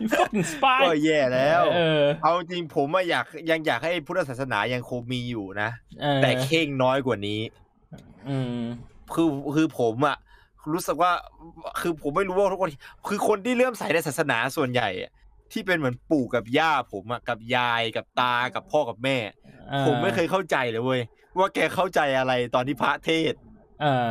[0.00, 5.70] you fucking spy ก็แย่แล้ว เออ เอาจริงผมอะอยากยังอยากให้พุทธศาสนายังคงมีอยู่นะ
[6.00, 7.40] เออแต่เข่งน้อยกว่านี้
[8.28, 8.58] อืม
[9.14, 10.16] คือคือผมอะ
[10.72, 11.12] รู้สึกว่า
[11.80, 12.70] คือผมไม่รู้ว่าทุกคน
[13.08, 15.10] คือคนที่เลื่อมใสในศาสนาส่วนใหญ่อะ
[15.52, 19.18] ที่เป็นเหมือนปู่กับย่าผมอะกับยายกับตากับพ่อกับแม่
[19.86, 21.00] ผมไม่เคยเข้าใจเลยเว้ย
[21.38, 23.53] ว่าแกเข้าใจอะไรตอนที่พระเทศน์เออ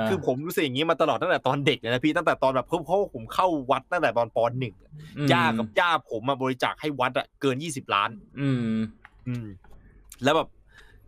[0.10, 4.76] คือผมรู้สึกอย่างนี้มาตลอดตั้งแต่ตอนเด็กเลยนะพี่ตั้งแต่ตอนแบบเพิ่มเพราะว่าผมเข้าวัดตั้งแต่ตอนปหนึ่ง
[5.18, 8.10] อืมย่ากับย่าผมมาบริจาคให้วัดอะเกินยี่สิบล้าน
[8.40, 8.78] อืม
[9.28, 9.46] อืม
[10.24, 10.50] แล้วแบบ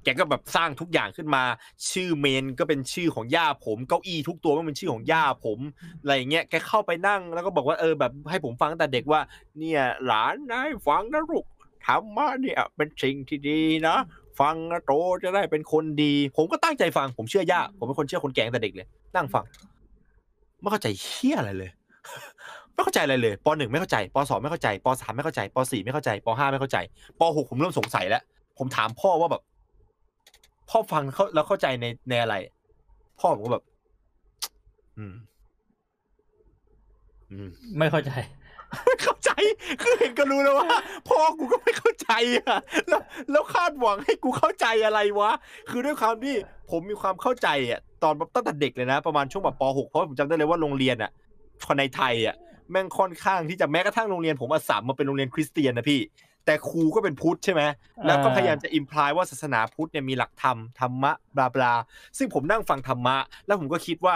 [0.03, 1.43] แกก็แบบสร้างทุกอย่างขึ้นมา
[1.91, 5.59] ชื่อเมนก็เป็นชื่อของย่าผมเก้าอี้ทุกตัวก็เป็นชื่อของย่าผม
[6.01, 9.21] อะไรอย่างเงี้ยแกเข้าไปนั่งแล้วก็บอกว่าเออแบบให้ผมฟังตั้งแต่เด็กว่า
[9.57, 11.45] เนี่ย หลานนายฟังนะลูก
[11.85, 13.97] ธรรมะเนี่ยเป็นสิ่งที่ดีนะ
[14.39, 14.91] ฟังนะโต
[15.23, 19.43] จะได้เป็นคนดี ผมก็ตั้งใจฟัง ผมเชื่อย่า ผมเป็นคนเชื่อคนแก่ตั้งแต่เด็กเลย นั่งฟัง
[20.61, 21.71] ไม่เข้าใจเฮี้ยอะไรเลย
[22.73, 26.77] ไม่เข้าใจอะไรเลยปหนึ่งไม่เข้าใจปสองไม่เข้าใจปสามไม่เข้าใจปสี่ไม่เข้าใจปห้าไม่เข้าใจ
[27.19, 28.21] ปหกผมเริ่มสงสัยแล้ว
[28.57, 29.41] ผมถามพ่อว่าแบบ
[30.69, 32.35] พ่อฟังเขาแล้วเข้าใจในในอะไร
[33.19, 33.63] พ่อผมก็แบบ
[34.97, 35.13] อืม
[37.31, 38.11] อืม ไม่เข้าใจ
[38.85, 39.31] ไม่เข้าใจ
[39.81, 40.67] คือเห็นก็รู้แล้วว่า
[41.07, 43.01] พ่อกูก็ไม่เข้าใจอะแล้ว
[43.31, 45.31] แล้วคาดหวังให้กูเข้าใจอะไรวะ
[45.69, 46.35] คือด้วยความที่
[46.71, 51.11] ผมมีความเข้าใจอะตอนตั้งแต่เด็กเลยนะ ประมาณช่วงแบบป .6 เพราะผมจำได้เลยว่าโรงเรียนอะ
[51.65, 52.35] คนในไทยอะ
[52.71, 56.01] แม่งค่อนข้างที่จะแม้กระทั่งโรงเรียนผมอาสามมาเป็นโรงเรียนคริสเตียนนะพี่
[56.45, 57.61] แต่ครูก็เป็นพุทธใช่ไหม
[58.05, 61.73] แล้วก็พยายามจะอิมพลายว่าศาสนาพุทธเนี่ยมีหลักธรรมธรรมะบลาบลา
[62.17, 64.15] ซึ่งผมนั่งฟังธรรมะ แล้วผมก็คิดว่า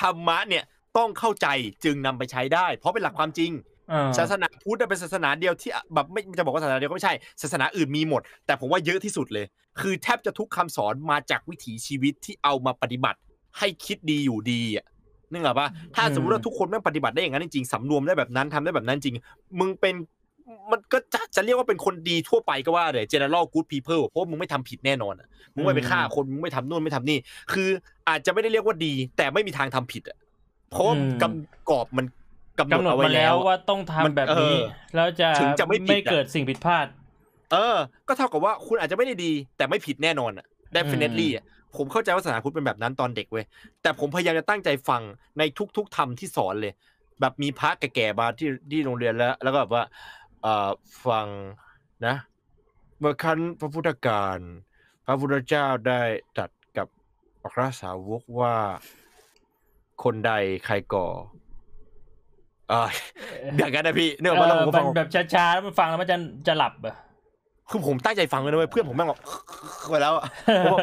[0.00, 0.64] ธรรมะเนี่ย
[0.98, 1.46] ต้องเข้าใจ
[1.84, 3.50] จึงนำไปใช้ได้ เพราะเป็นหลักความจริง
[3.90, 9.46] เออศาสนาพุทธเป็นศาสนาเดียวที่แบบไม่จะบอกว่าศาสนาเดียวก็ไม่ใช่ศาสนาอื่นมีหมด แต่ผมว่าเยอะที่สุดเลย
[9.80, 13.18] คือแทบจะทุกคำสอนมาจากวิถีชีวิตที่เอามาปฏิบัติ
[13.58, 14.86] ให้คิดดีอยู่ดีอะ
[15.30, 19.16] นึกออกปะถ้าสมมติว่าทุกคนแม่งปฏิบัติได้อย่างนั้นจริงๆสำรวมได้แบบนั้นทำได้แบบนั้นจริง
[19.60, 19.94] มึงเป็น
[20.70, 27.18] มันก็จะจะเรียกว่าเป็นคนดีทั่วไปก็ว่าเลย general good people เพราะว่ามึงไม่ทำผิดแน่นอนอะมึงไม่ไปฆ่าคนมึงไม่ทำนู่นไม่ทำนี่
[27.52, 27.68] คือ
[28.08, 30.16] อาจจะไม่ได้เรียกว่าดี แต่ไม่มีทางทำผิดอะ
[30.70, 32.06] เพราะว่ากำกรอบมัน
[32.58, 34.60] กำหนดกำหนดเอาไว้มาแล้แล้ววว่าต้องทำมันแบบนี้เออ
[34.96, 36.86] แล้วจะถึงจะไม่ผิดอะไม่เกิดสิ่งผิดพลาด
[37.52, 37.76] เออ
[38.08, 41.44] ก็เท่ากับว่าคุณอาจจะไม่ได้ดี แต่ไม่ผิดแน่นอนอะ definitely อะ
[41.76, 43.44] ผมเข้าใจว่าศาสนาพุทธเป็นแบบนั้นตอนเด็กเว้ย
[43.82, 45.02] แต่ผมพยายามจะตั้งใจฟัง
[45.38, 45.42] ใน
[45.76, 46.72] ทุกๆธรรมที่สอนเลย
[47.20, 49.84] แบบมีพระแก่ๆมาที่ที่โรงเรียนแล้ว แล้วก็แบบว่า
[50.42, 50.68] เอ่อ
[51.06, 51.26] ฟัง
[52.06, 52.16] นะ
[53.00, 54.38] เมื่อครั้นพระพุทธการ
[55.06, 56.00] พระพุทธเจ้าได้
[56.36, 56.88] ตรัดกับ
[57.42, 58.56] อัครสาวกว่า
[60.04, 60.32] คนใด
[60.66, 61.06] ใครก่อ
[62.68, 62.88] เออ
[63.56, 66.16] อย่างนั้นนะพี่เนื่องเอจากว่าเราอก็มัฟันงแบบช้าๆแล้วมันฟังแล้วมันจะ
[66.48, 66.94] จะหลับอะ
[67.70, 69.18] คือผมตั้งใจฟังเลยนะเว้ยเพื่อนผมแม่งบอก
[69.90, 70.24] ไปแล้วอะ
[70.64, 70.80] ผมบอก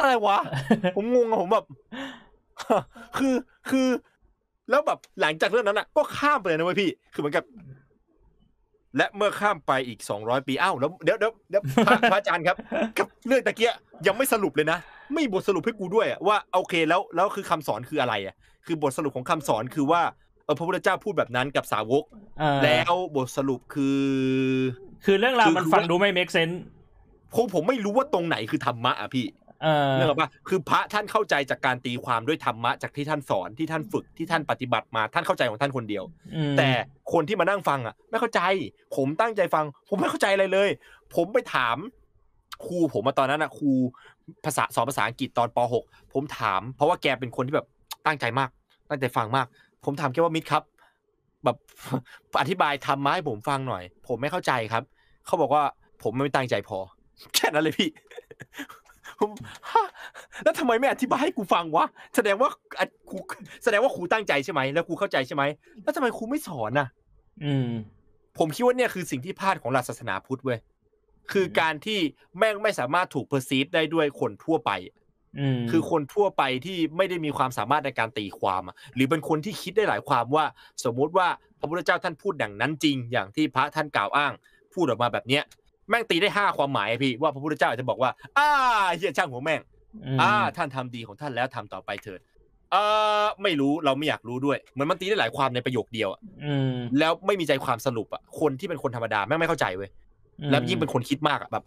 [0.00, 0.38] อะไรวะ
[0.96, 1.64] ผมงงอะผมแบบ
[3.18, 3.34] คือ
[3.70, 3.88] คือ
[4.70, 7.44] แล้วแบบหลังจากเรื่องนั้นอะ ก็ข้ามไปเลยนะเว้ยพี่ คือเหมือนกับ
[8.96, 12.56] และเมื่อข้ามไปอีกสองร้อยปีอ้าวแล้วเดี๋ยวเดี๋ยวเดี๋ยวพระพระอาจารย์ครับ
[12.98, 13.72] กับเรื่องตะเกีย
[14.06, 14.78] ยังไม่สรุปเลยนะ
[15.12, 18.34] ไม่มีบทสรุปให้กูด้วยอะว่าโอเคแล้วแล้วคือคำสอนคืออะไรอะ
[18.66, 20.02] คือบทสรุปของคำสอนคือว่า
[20.44, 22.04] เออพระพุทธเจ้าพูดแบบนั้นกับสาวก
[22.38, 24.02] เออแล้วบทสรุปคือ
[25.04, 26.56] คือเรื่องราวคือมันคือฟังว่าดูไม่ make sense
[27.34, 29.26] ผมผมไม่รู้ว่าตรงไหนคือธรรมะอะพี่
[29.62, 36.04] เออเนื่องจากว่าคือพระท่านเข้าใจจากการตีความด้วยธรรมะจากที่ท่านสอนที่ท่านฝึกที่ท่านปฏิบัติมาท่านเข้าใจของท่านคนเดียว
[36.34, 36.70] อืมแต่
[37.12, 38.40] คนที่มานั่งฟังอะ ไม่เข้าใจ
[38.96, 40.68] ผมตั้งใจฟัง ผมไม่เข้าใจอะไรเลย
[41.14, 41.76] ผมไปถาม
[42.66, 43.72] ครูผมมาตอนนั้นอะครู
[44.44, 47.66] ภาษาสอนภาษาอังกฤษตอนป .6 ผมถาม เพราะว่าแกเป็นคนที่แบบ
[48.06, 48.50] ตั้งใจมาก
[48.90, 49.46] ตั้งใจฟังมาก
[49.84, 50.62] ผมถามแกว่ามิตรครับ
[51.44, 51.56] แบบ
[52.40, 54.82] อธิบายธรรมะให้ผมฟังหน่อย ผมไม่เข้าใจครับ
[55.26, 55.62] เขาบอกว่า
[56.02, 56.78] ผมไม่ตั้งใจพอ
[57.34, 57.90] แค่นั้นเลยพี่
[59.20, 59.30] ผม
[59.70, 59.86] ฮะ
[60.44, 62.48] แล้วทำไมไม่อธิบายให้กูฟังวะ แสดงว่า
[62.78, 63.16] อะครู
[63.64, 65.42] แสดงว่าครูตั้งใจใช่ไหมแล้วครูเข้าใจใช่ไหม
[65.82, 66.88] แล้วทำไมครูไม่สอนน่ะ
[67.44, 67.70] อืม
[68.38, 70.58] ผมคิดว่าเนี่ยคือสิ่งที่พลาดของหลักศาสนาพุทธเว้ย
[71.32, 71.98] คือการที่
[72.38, 74.70] แม่งไม่สามารถถูกเพอร์ซีฟได้ด้วยคนทั่วไป
[75.38, 80.44] อืมคือคนทั่วไปที่ไม่ได้มีความสามารถในการตีความอะหรือเป็นคนที่คิดได้หลายความว่า
[80.84, 81.28] สมมุติว่า
[81.60, 84.32] พระพุทธเจ้าท่านพูดอย่างนั้นจริง อย่างที่พระท่านกล่าวอ้าง
[84.74, 85.42] พูดออกมาแบบเนี้ย
[85.88, 88.48] แม่งตีได้ห้าความหมายอะพี่ว่าพระพุทธเจ้าอาจจะบอกว่าอ้า
[88.96, 89.60] เฮียช่างหัวแม่ง
[90.18, 92.20] มอ่าท่านทำดีของท่านแล้วทำต่อไปเถิด
[92.72, 92.76] เอ
[93.22, 99.90] อไม่รู้เราไม่อยากรู้ด้วยเหมือนมันตีได้หลายความในประโยคเดียวอะอืมแล้วไม่มีใจความสรุปอะคนที่เป็นคนธรรมดาแม่งไม่เข้าใจเว้ย
[100.50, 101.64] แล้วยิ่งเป็นคนคิดมากอะแบบ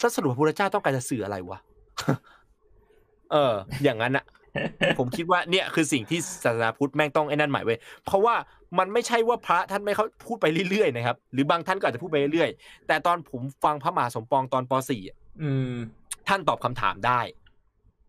[0.00, 1.58] ถ้าสรุปพระพุทธเจ้าต้องการจะสื่ออะไรวะ
[3.32, 3.52] เออ
[3.84, 4.24] อย่างนั้นอะ
[4.98, 8.34] ผมคิดว่าเนี่ยคือสิ่งที่ศาสนาพุทธแม่งต้องไอ้นั่นหมายเว้ยเพราะว่า
[8.78, 15.74] มันไม่ใช่ว่าพระท่านไม่เขาพูดไปเรื่อยๆนะครับ หรือบางท่านก็อาจจะพูดไปเรื่อยๆ แต่ตอนผมฟังพระมหาสมปองตอนป .4 อะอืม
[16.28, 17.20] ท่านตอบคำถามได้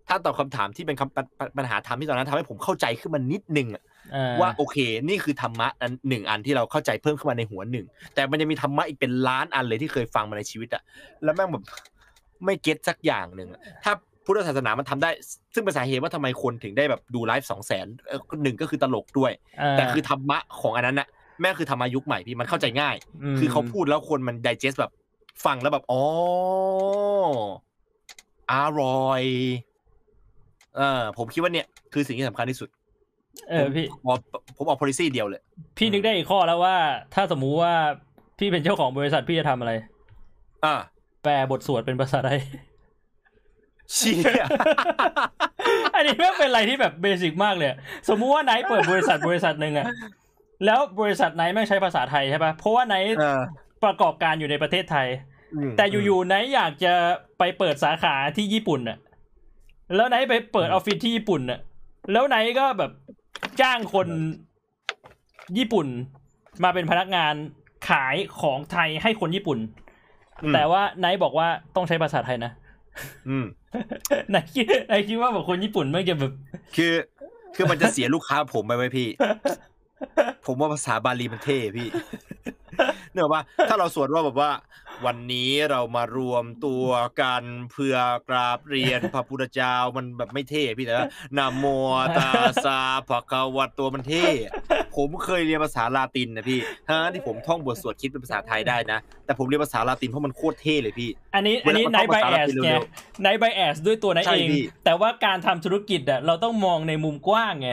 [0.10, 3.97] ท่านตอบคำถามที่เป็นคำปัญปัญปัญหาธรรมที่ตอนนั้นทำให้ผมเข้าใจขึ้นมานิดนึงอะอ่
[4.42, 4.78] ว่าโอเค
[5.08, 7.86] นี่คือธรรมะอันหนึ่งอันที่เราเข้าใจเพิ่มขึ้นมาในหัวหนึ่ง
[8.16, 10.84] แต่มันยังมีธรรมะอีกเป็นล้านอันเลยที่เคยฟังมาในชีวิตอะ
[11.24, 11.64] แล้วแม่งแบบ
[12.46, 13.94] ไม่เก็ตสักอย่างหนึ่งอะถ้า
[14.26, 15.10] พุทธศาสนามันทำได้
[15.54, 17.88] ซึ่งเป็นสาเหตุว่าทำไมคนถึงได้แบบดูไลฟ์สองแสน
[18.44, 21.08] หนึ่งก็คือตลกด้วยาแต่คือธรรมะของอันนั้นน่ะ
[21.42, 22.96] แม่งคือธรรมายุคใหม่พี่มันเข้าใจง่าย
[23.34, 24.92] มคือเขาพูดแล้วคนมัน d ด g e s t แบบ
[25.46, 26.02] ฟังแล้วแบบอ๋อ
[28.52, 29.24] อร่อย
[30.76, 32.70] เออผมคิดว่าเนี่ย คือสิ่งที่สำคัญที่สุด
[33.50, 34.18] เออพี่ผมเอา
[34.58, 35.42] ผมเอา policy เดียวเลย
[35.78, 36.76] พี่นึกได้อีกข้อแล้วว่า
[37.16, 37.74] ถ้าสมมุติว่า
[38.40, 39.72] พี่เป็นเจ้าของบริษัทพี่จะทำอะไร
[40.66, 40.76] อ่า
[41.24, 42.40] แปลบทสวดเป็นภาษาไทย
[43.94, 44.46] เชี่ย
[45.96, 47.78] อันนี้แม่งเป็นอะไรที่แบบ basic มากเลยอะ
[48.10, 49.86] สมมุติว่าไนท์เปิดบริษัทบริษัทหนึ่งอะ
[50.66, 53.42] แล้วบริษัทไนท์แม่งใช้ภาษาไทยใช่ปะเพราะว่าไนท์เออ
[53.84, 55.08] ประกอบการอยู่ในประเทศไทย
[55.70, 56.94] มแต่อยู่ๆไนท์อยากจะ
[57.40, 58.98] ไปเปิดสาขาที่ญี่ปุ่นน่ะ
[59.96, 61.60] แล้วไนท์ไปเปิดออฟฟิศที่ญี่ปุ่นน่ะ
[62.12, 62.92] แล้วไนท์ก็แบบ
[63.62, 64.08] จ้างคน
[65.58, 65.88] ญี่ปุ่น
[66.64, 67.34] มาเป็นพนักงาน
[67.90, 69.60] ขายของไทยให้คนญี่ปุ่น
[70.44, 72.52] อืมแต่ว่าไนท์บอกว่าต้องใช้ภาษาไทยนะ
[73.30, 73.46] อืม
[74.30, 76.32] ไนท์คิดไนท์คิดว่าแบบคนญี่ปุ่นมันจะแบบ
[76.76, 76.94] คือ
[77.56, 79.08] คือมันจะเสียลูกค้าผมไปไว้พี่
[80.46, 81.90] ผมว่าภาษาบาลีมันเท่พี่
[83.14, 84.52] เนกอะว่าถ้าเราสวดว่าแบบว่า
[85.06, 86.86] วันนี้เรามารวมตัว
[87.22, 87.96] กันเพื่อ
[88.30, 91.08] กราบเรียนพระพุทธเจ้ามันแบบไม่เท่พี่แต่ว่า
[91.38, 91.66] นะโม
[92.18, 92.80] ตัสสะ
[93.10, 94.26] ภะคะวะตัวมันเท่
[94.96, 102.82] ผมเคยเรียนภาษาลาตินนะพี่ทั้งที่ผมท่องบทสวดคิดเป็นภาษาไทยได้นะ แต่ผมเรียนภาษาลาตินเพราะมันโคตรเท่เลยพี่ อันนี้อันนี้เวไนลาท์มันไบต้องแอภาษาสละตินไง
[103.22, 107.70] ไนท์ bias ด้วยตัวไนท์ซะเองพี่แต่ว่าการทำธุรกิจอะเราต้องมองในมุมกว้างไง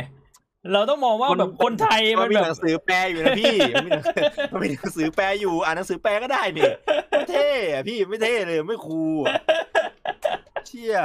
[0.73, 6.71] เราต้องมองว่าแบบคนไทยมัมันนมีแบหนับงสือแปลอยู่นะพี่มันมีหนังสือมันมีหนังสือแปลอยู่อ่านหนังสือแปลก็ได้นี่
[7.11, 9.35] ไม่เท่อะพี่ไม่เท่เลยไม่คูลอะ
[10.67, 10.99] เชี่ย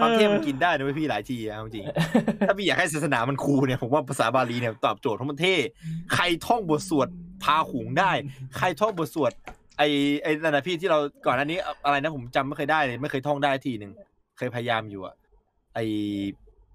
[0.00, 1.84] ความเท่มันกินได้นะเว้ยพี่หลายทีอะเอาจริง
[2.48, 5.54] ถ้าพี่อยากให้ศาสนามันคูลเนี่ยผมว่าภาษาบาลีเนี่ยตอบโจทย์เพราะมันเท่
[6.14, 7.08] ใครท่องบทสวด
[7.44, 8.12] พาหุงได้
[8.58, 9.32] ใครท่องบทสวด
[9.78, 9.88] ไอ้
[10.22, 13.92] ไอ้นั่นนะพี่ที่เราก่อนอันนี้อะไรนะผมจำไม่เคยได้เลยไม่เคยท่องได้ทีหนึ่ง
[14.38, 15.14] เคยพยายามอยู่อะ
[15.74, 15.84] ไอ้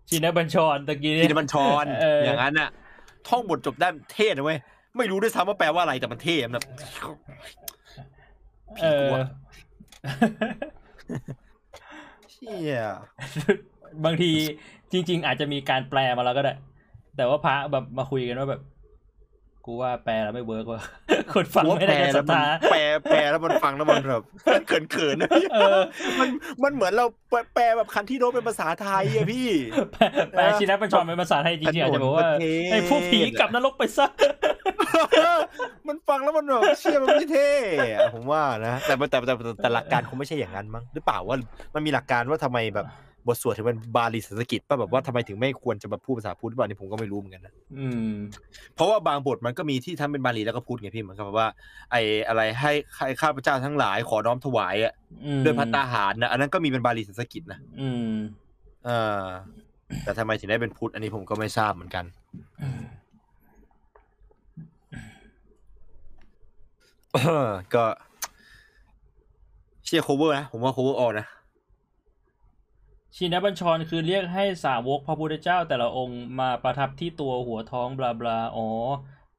[0.09, 2.69] ชินบัญชรตะกี้พิเนี่ยนบัญชรเออออย่างนั้นน่ะ
[3.27, 4.59] ท่องบทจบได้เท่นะเว้ย
[4.97, 6.65] ไม่รู้ด้วยซ้ำว่าแปลว่าอะไรแต่มันเท่มันแบบ
[8.81, 9.09] เออ
[12.31, 12.81] เชี่ย
[14.05, 14.31] บางที
[14.91, 16.53] จริง ๆ อาจจะมีการแปลมาแล้วก็ได้
[17.17, 18.61] แต่ว่าพระแบบมาคุยกันว่าแบบ
[19.68, 20.81] กูว่าแปลแล้วไม่เวิร์กว่ะ
[21.34, 22.80] คนฟังไม่ได้กันศรัทธาแปล
[23.10, 24.23] แปลแล้วมันฟังแล้วมันแบบ
[24.68, 25.80] เขินเขินๆนะเออ
[26.19, 26.27] มัน
[26.64, 29.49] มันเหมือนเราแปลแปลแบบคันที่โน้ตเป็นภาษาไทยอะพี่
[29.94, 34.07] แปลแปลชินบัญชรเป็นภาษาไทยจริงๆอาจจะบอกว่าถนนประเทศไอ้พวกผีกลับนรกไปซะ
[35.88, 37.52] มันฟังแล้วมันแบบเชี่ยมันไม่เท่
[37.94, 41.38] อะผมว่านะแต่แต่แต่แต่แต่หลักการคงไม่ใช่อย่างนั้นมั้งหรือเปล่าว่า
[41.76, 42.88] มันมีหลักการว่าทำไมแบบ
[43.28, 48.14] บทสวดถึงเป็นบาลีสันสกฤตป่ะแบบว่าทำไมถึงไม่ควรจะมาพูดภาษาพุทธบ้างนี่ผมก็ไม่รู้เหมือนกันนะอืม
[48.76, 51.49] เพราะว่าบางบทมันก็มีที่ทำเป็นบาลีแล้วก็พูดไงพี่เหมือนกับแบบว่า
[51.91, 54.94] ไอ้อะไรให้ให้ข้าพเจ้าทั้งหลายขอน้อมถวายอะ
[55.26, 58.14] อืมด้วยพัตตาหารนะอันนั้นก็มีเป็นบาลีสันสกฤตนะอืม
[58.86, 58.90] เอ
[59.22, 59.24] อ
[60.04, 62.06] แต่ทำไมถึงได้เป็นพุทธอันนี้ผมก็ไม่ทราบเหมือนกัน
[67.76, 67.86] ก็
[69.86, 71.26] เชี่ยโคตรเวอร์นะผมว่าโคตรเวอร์ออกนะ
[73.19, 78.68] ชินบัญชรคือเรียกให้สาวกพระพุทธเจ้าแต่ละองค์มาประทับที่ตัวหัวท้องบลาบลาอ๋อ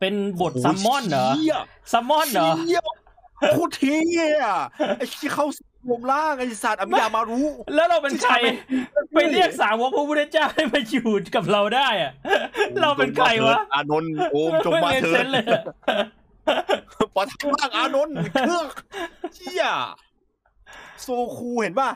[0.01, 1.57] เป็นบทซัมมอนเหรอชี่ย
[1.93, 2.81] ซัมมอนเหรอชี่ย
[3.53, 3.99] โคตรเท่
[4.45, 4.61] อะ
[4.97, 8.35] ไอ้ที่เข้าสู่รวมร่างไอ้สัตว์อภิยามารู้ แล้วเราเป็นใคร
[9.15, 12.13] ไปเรียกสาวกพระพุทธเจ้าให้มาอยู่กับเราได้อะ
[12.83, 15.63] เราเป็นใครวะ อานนท์โอมจงมาไเกเถิเซดนเลยอะ
[17.15, 18.67] ปอทังล่างอานนท์เครื่อง
[19.35, 19.65] เชี่ย
[21.03, 21.91] โซคูเห็นป่ะ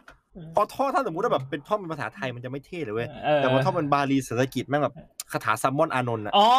[0.55, 4.95] พอท่อถ้าสมมติว่าแบบเป็นท่อเป็นภาษาไทยมันจะไม่เท่เลยเว้ยเออแต่พอท่อเป็นบาลีสันสกฤตแม่งแบบ
[5.33, 6.51] คาถาซัมมอนอานนท์อะอ๋อ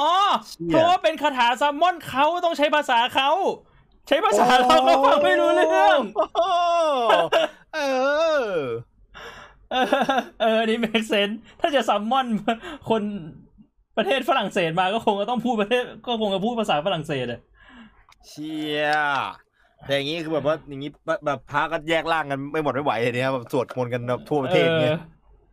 [0.48, 3.30] เชี่ยเพราะว่าเป็นคาถาซัมมอนเขาต้องใช้ภาษาเขา
[4.08, 6.48] ใช้ภาษาเราก็ฟังไม่รู้เรื่องโอ้
[7.76, 7.80] เอ
[8.48, 8.60] อ
[9.72, 9.84] เออ
[10.42, 12.28] เออ นี่ make sense ถ้าจะซัมมอน
[12.90, 13.04] คน
[13.98, 17.42] ประเทศฝรั่งเศสมาก็คงจะต้องพูดประเทศก็คงจะพูดภาษาฝรั่งเศสอะ
[18.28, 18.84] เชี่ย
[19.86, 25.00] แต่อย่างงี้คือแบบว่าอย่างงี้แบบแบบพระก็แยกร่างกันไม่หมดไม่ไหวเลยเนี่ยแบบสวดมนต์กันแบบทั่วประเทศเนี่ยออ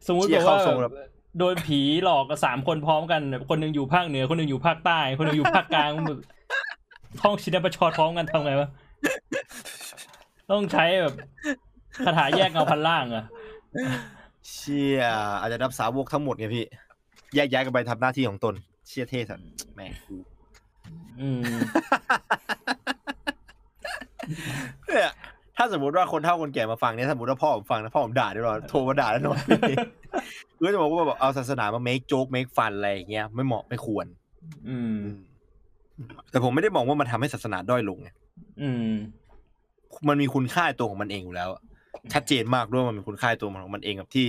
[0.06, 0.94] สมมติเชี่บยอกว่าเข้าทรงแบบ
[1.38, 6.20] โดนผีหลอกกับสามคนพร้อมกันแบบคนหนึ่งอยู่ภาคเหนือคนหนึ่งอยู่ภาคใต้ คนหนึ่งอยู่ภาคกลางแบบ
[7.20, 8.68] ท่องชินบัญชรพร้อมกันทำไงวะ
[10.50, 11.14] ต้องใช้แบบ
[12.04, 13.24] คาถาแยกเงาพันล่างอะ
[14.50, 15.02] เชี่ย
[15.40, 16.64] อาจจะนับสาวกทั้งหมดไงพี่
[17.34, 18.54] แยกย้ายกันไปทำหน้าที่ของตน
[18.88, 20.16] เชี่ยเท่สัตว์แหม่กู
[21.20, 21.40] อืม
[24.86, 25.12] เนี่ย
[25.56, 29.38] ถ้าสมมติว่าคนเฒ่าคนแก่มาฟังเนี่ยสมมติว่าพ่อผมฟังนะพ่อผมด่าแน่นอนโทรมาด่าแน่นอน
[30.66, 34.06] ก็จะบอกว่าแบบเอาศาสนามา make joke make fun อะไรอย่างเงี้ยไม่เหมาะไม่ควร
[34.68, 34.98] อืม
[36.30, 38.08] แต่ผมไม่ได้มองว่ามันทำให้ศาสนาด้อยลงไง
[38.60, 38.94] อืม
[40.08, 41.62] มันมีคุณค่าในตัวของมันเองอยู่แล้วอะ
[42.12, 44.26] ชัดเจนมากด้วยว่ามันมีคุณค่าในตัวของมันเองกับที่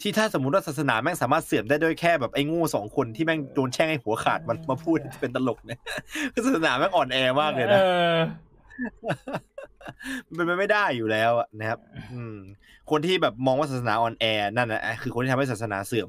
[0.00, 5.80] ที่ถ้าสมมติว่าศาสนาแม่งสามารถเสื่อมได้ด้วยแค่แบบไอ้โงูสองคนที่แม่งโดนแช่งให้หัวขาดมันมาพูดเป็นตลกเนี่ย
[6.32, 7.80] คือศาสนาแม่งอ่อนแอมากเลยเอนะ
[8.14, 8.16] อ
[10.26, 11.78] มันเป็นไปไม่ได้อยู่แล้วอะนะครับ
[12.12, 12.36] อืม
[12.90, 14.24] คนที่แบบมองว่าศาสนาอ่อนแอ
[14.56, 16.08] นั่นนะคือคนที่ทำให้ศาสนาเสื่อม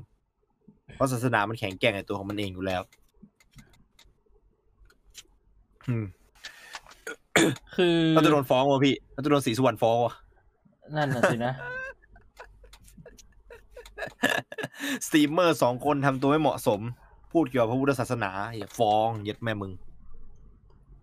[0.95, 2.81] เพราะศาสนามันแข็งแกร่งในตัวของมันเองอยู่แล้ว
[5.87, 6.05] อืม
[7.75, 10.13] คือเราจะโดนฟ้องวะพี่เราจะโดนสีสุวรรณฟ้องวะ
[10.95, 11.53] นั่นน่ะสินะ
[15.05, 16.79] สตรีมเมอร์สองคนทำตัวไม่เหมาะสม
[17.31, 19.71] พูดเกี่ยวกับพระพุทธศาสนาอย่าฟ้องเย็ดแม่มึง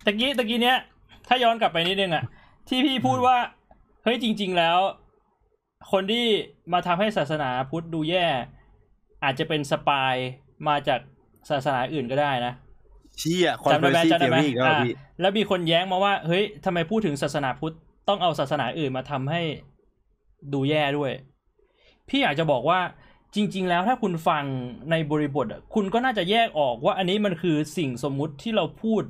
[0.05, 0.79] ตะกี้ตะกี้เนี้ย
[1.29, 2.25] ถ้าย้อนกลับไปนิดนึงอะ
[2.69, 3.37] ที่พี่พูดว่า
[4.03, 4.79] เฮ้ยจริง ๆแล้ว
[5.93, 6.27] คนที่
[6.73, 8.27] มาทำให้ศาสนาพุทธดูแย่
[9.25, 10.15] อาจจะเป็น spy
[10.69, 11.01] มาจาก
[11.51, 12.53] ศาสนาอื่นก็ได้นะ
[13.19, 17.75] เชี่ยจำได้ร์ไหมซีจำเทได้ไหม conspiracy theory แล้วอ่าพี่แล้วมีคนแย้งมาว่า เฮ้ยทำไมพูดถึงศาสนาพุทธ
[18.09, 19.43] ต้องเอาศาสนาอื่นมาทำให้
[20.53, 21.13] ดูแย่ด้วย
[22.09, 22.81] พี่อยากจะบอกว่า
[23.35, 24.45] จริง ๆ แล้วถ้าคุณฟัง
[24.91, 29.03] ในบริบทอะคุณก็น่าจะแยกออกว่าอันนี้มันคือสิ่งสมมุติที่เราพูด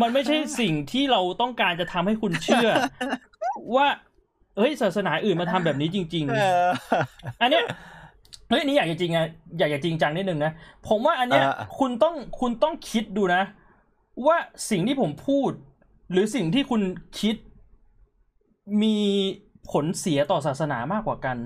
[0.00, 2.70] มันไม่ใช่สิ่งที่เราต้องการจะทำให้คุณเชื่อ
[3.76, 3.86] ว่า
[4.56, 6.24] เฮ้ยศาสนาอื่นมาทำแบบนี้จริง
[6.82, 7.64] ๆ อันเนี้ย
[8.48, 9.26] เฮ้ยอันนี่อยากจะจริงอะ
[9.58, 10.52] อยากจะจริงจังนิดนึงนะ
[10.88, 13.42] ผมว่าอันเนี้ยอ่าคุณต้องคุณต้องคิดดูนะ
[14.26, 14.36] ว่า
[14.70, 15.50] สิ่งที่ผมพูด
[16.10, 16.82] หรือสิ่งที่คุณ
[17.20, 17.36] คิด
[18.82, 18.96] มี
[19.70, 21.36] ผลเสียต่อศาสนามากกว่ากัน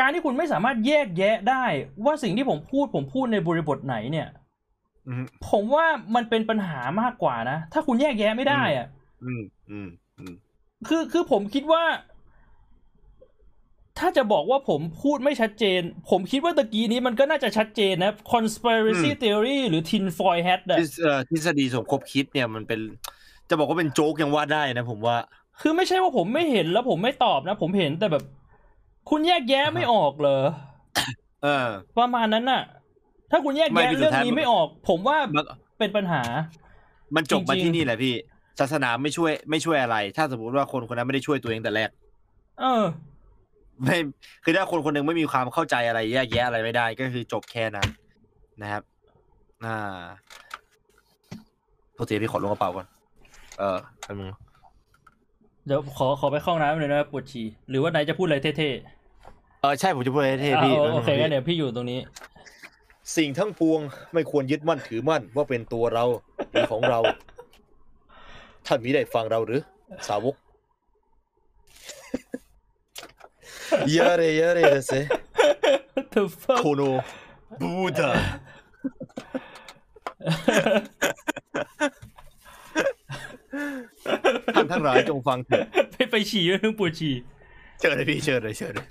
[0.00, 1.64] การที่คุณไม่สามารถแยกแยะได้
[2.04, 4.45] ว่าสิ่งที่ผมพูดผมพูดในบริบทไหนเนี่ยอืม
[5.50, 8.86] ผมว่ามันเป็นปัญหามากกว่านะ ถ้าคุณแยกแยะไม่ได้อะ
[9.24, 9.88] อืมอืม
[10.18, 10.34] อืม
[10.88, 11.84] คือคือผมคิดว่า
[13.98, 15.80] ถ้าจะบอกว่าผมพูดไม่ชัดเจน
[16.10, 22.80] ผมคิดว่าตะกี้นี้มันก็น่าจะชัดเจนนะ conspiracy theory หรือ tinfoil hat อะทฤษเอ่อทฤษฎีสมคบคิดเนี่ยมันเป็น
[23.48, 25.16] จะบอกว่าเป็นโจ๊กยังว่าได้นะผมว่า
[25.60, 28.24] คือไม่ใช่ว่าผมไม่เห็นแล้วผมไม่ตอบนะ ผมเห็นแต่แบบ
[29.10, 30.38] คุณแยกแยะไม่ออกเหรอ
[31.42, 31.68] เออ
[31.98, 32.62] ประมาณนั้นน่ะ
[33.30, 35.44] ถ้าคุณแยกไม่แยะคือสุดเรื่องท้ายนี้มันไม่ออก ผมว่ามัน
[35.78, 36.22] เป็นปัญหา
[37.16, 38.14] มันจบมาจริงๆที่นี่แหละพี่
[38.60, 41.90] ศาสนาไม่ช่วยไม่ช่วยอะไร ถ้าสมมติว่าคนคนนั้นไม่ได้ช่วยตัวเองแต่แรก
[42.60, 42.84] เออ
[43.82, 43.96] ไม่
[44.44, 47.88] คือถ้าคนคนหนึ่งไม่มีความเข้าใจอะไร แยกแยะอะไรไม่ได้ก็คือจบแค่นั้น
[48.62, 48.82] นะครับ
[49.64, 50.00] อ่า
[51.94, 52.86] โทษทีพี่ขอลงกระเป๋าก่อน
[53.58, 54.28] เออแป๊บนึง
[55.66, 58.70] เดี๋ยวขอขอไปเข้าห้องน้ำเลยนะปวดฉี่หรือว่านายจะพูดอะไรเท่
[59.60, 61.98] เออใช่ผมจะพูดให้ๆเท่อะพี่เอาโอเคแป๊บนึงงั้นพี่เดี๋ยวพี่อยู่ตรงนี้
[63.14, 63.80] สิ่งทั้งปวง
[64.14, 66.04] ไม่ควรยึดมั่นถือมั่นว่าเป็นตัวเรา
[66.50, 66.98] หรือของเรา
[68.66, 69.60] ท่านมีได้ฟังเราหรือ
[70.08, 70.34] สาวก
[73.90, 74.94] เยอะเลยเยอะเลยเซ
[76.14, 76.82] The fuck โคโน
[77.60, 78.10] บูดา
[84.54, 87.14] ท่านทั้งหลายจงฟังเถิดไปไปฉี่เรื่องปวดฉี่
[87.78, 88.86] เชิญเลยพี่เชิญเลยเชิญเลย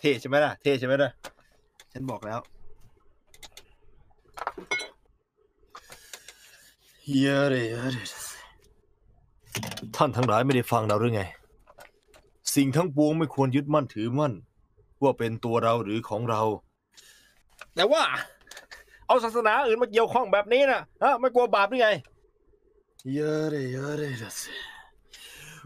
[0.00, 1.10] เท่ใช่ไหมล่ะ เท่ใช่ไหมล่ะ
[1.92, 2.40] ฉันบอกแล้ว
[7.20, 8.06] เยอะเลยเยอะเลย
[9.96, 11.22] ท่านทั้งหลายไม่ได้ฟังเราหรือไง
[12.54, 14.32] สิ่งทั้งปวงไม่ควรยึดมั่นถือมั่น
[15.02, 16.42] ว่าเป็นตัวเราหรือของเรา
[17.74, 18.02] แต่ว่า
[19.06, 21.90] เอาศาสนาอื่นมาเกี่ยวข้องแบบนี้นะฮะไม่กลัวบาปหรือไง
[23.14, 24.12] เยอะเลยเยอะเลย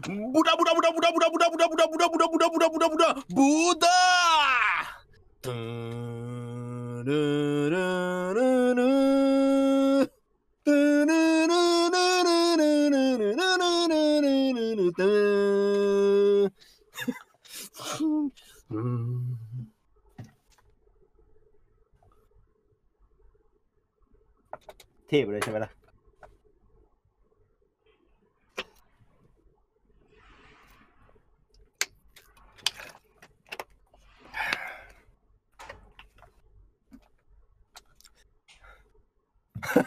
[0.00, 3.50] ะสิบูดาบูดาบูดาบูดาบูดาบูดาบูดาบูดาบูดาบูดาบูดาบูดาบูดาบูดาบู
[3.82, 4.00] ดา
[5.44, 7.22] ตึงดึ
[7.74, 7.88] ดึ
[8.36, 8.48] ดึ
[8.78, 8.90] ดึ
[10.66, 15.12] ตึงดึดึดึดึดึดึดึดึดึดึดึดึ
[18.72, 19.26] อืม
[25.08, 25.79] เทพเลยใช่ไหมล่ะ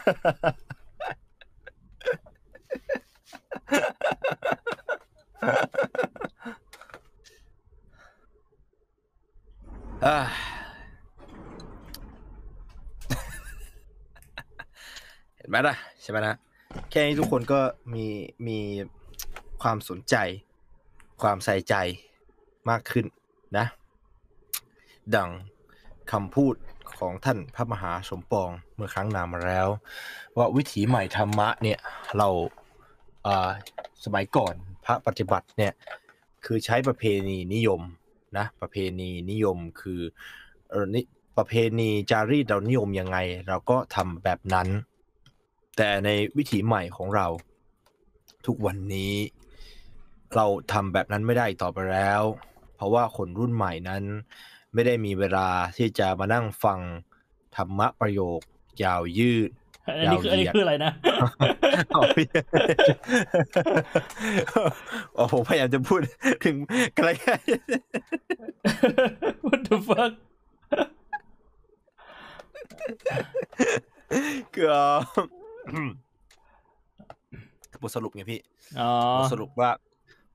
[0.05, 16.35] เห็นไหมล่ะใช่ไหมนะ
[16.89, 17.59] แค่นี้ทุกคนก็
[17.93, 18.05] มี
[18.47, 18.59] มี
[19.61, 20.15] ความสนใจ
[21.21, 21.75] ความใส่ใจ
[22.69, 23.05] มากขึ้น
[23.57, 23.65] นะ
[25.15, 25.29] ดัง
[26.11, 26.55] คำพูด
[26.99, 29.67] ของท่านพระมหาสมปองเมื่อครั้งนานมาแล้ว
[30.37, 31.79] ว่าวิถีใหม่ธรรมะเนี่ย
[32.17, 32.29] เรา
[34.05, 34.53] สมัยก่อน
[34.85, 35.73] พระปฏิบัติเนี่ย
[36.45, 37.81] คือใช้ประเพณีนิยม
[38.37, 40.01] นะประเพณีนิยมคือ
[40.93, 41.01] นิ
[41.37, 43.17] ประเพณีจารีตเรานิยมยังไง
[43.47, 44.67] เราก็ทำแบบนั้น
[45.77, 47.27] แต่ในวิถีใหม่ของเรา
[48.45, 49.13] ทุกวันนี้
[50.35, 52.23] เราทำแบบนั้นไม่ได้ต่อไปแล้ว
[52.75, 54.03] เพราะว่าคนรุ่นใหม่นั้น
[54.75, 55.47] ไม่ได้มีเวลา
[55.77, 56.79] ที่จะมานั่งฟัง
[57.55, 58.39] ธรรมะประโยค
[58.83, 59.49] ยาวยืด
[59.87, 60.91] อันนี้คืออันนี้ยาวเหยียดคืออะไรนะ
[61.95, 62.27] อ๋อพี่
[65.17, 65.99] อ๋อผมพยายามจะพูด
[66.45, 66.55] ถึง
[66.97, 67.11] ใกล้
[69.45, 70.13] What the fuck
[74.51, 74.73] เกือ
[77.77, 78.39] บบทสรุปไงพี่
[78.79, 79.69] อ๋อบทสรุปว่า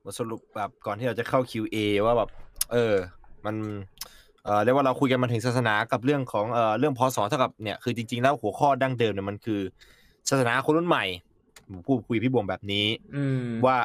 [0.03, 2.29] บทสรุปแบบก่อนที่เราจะเข้า QA ว่าแบบ
[2.71, 2.95] เออ
[3.45, 3.55] มัน
[4.45, 9.61] เออเรียกว่าเราคุยกันมาถึงศาสนากับเรื่องของเออเรื่องพศเท่ากับเนี่ยคือจริงๆแล้วหัวข้อดั้งเดิมเนี่ยมันคือ
[10.29, 11.05] ศาสนาคนรุ่นใหม่
[11.69, 12.85] ผมพูดคุยพี่บวงแบบนี้
[13.15, 13.77] อืมว่า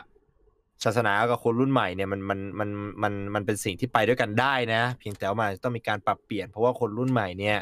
[0.85, 2.69] ศาสนากับคนรุ่นใหม่เนี่ยมันมันมัน
[3.03, 7.59] มันมันเป็นสิ่งที่ไปด้วยกันได้นะ เพียงแต่ว่ามันต้องมีการปรับเปลี่ยน เพราะว่าคนรุ่นใหม่เนี่ย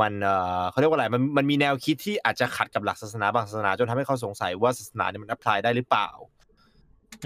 [0.00, 6.08] มันเอ่อเขาเรียกว่าอะไรมันมันมีแนวคิดที่อาจจะขัดกับหลักศาสนาบางศาสนาจนทำให้เขาสงสัยว่าศาสนาเนี่ยมันอัพพลายได้หรือเปล่า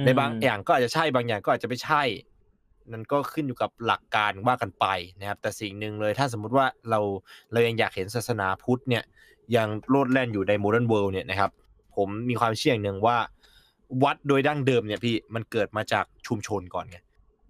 [0.06, 2.02] ในบางอย่างก็อาจจะใช่บางอย่างก็อาจจะไม่ใช่
[2.92, 4.86] นั่นก็ขึ้นอยู่กับหลักการว่ากันไป
[5.20, 7.00] นะครับ แต่สิ่งหนึ่งเลยถ้าสมมุติว่าเรา
[7.52, 9.04] เรายังอยากเห็นศาสนาพุทธเนี่ย
[9.56, 11.50] ยังโลดแล่นอยู่ใน modern world เนี่ยนะครับ
[11.96, 13.18] ผมมีความเชื่ออย่างหนึ่งว่า
[14.02, 16.98] วัดโดยดั้งเดิมเนี่ยพี่มันเกิดมาจากชุมชนก่อนไง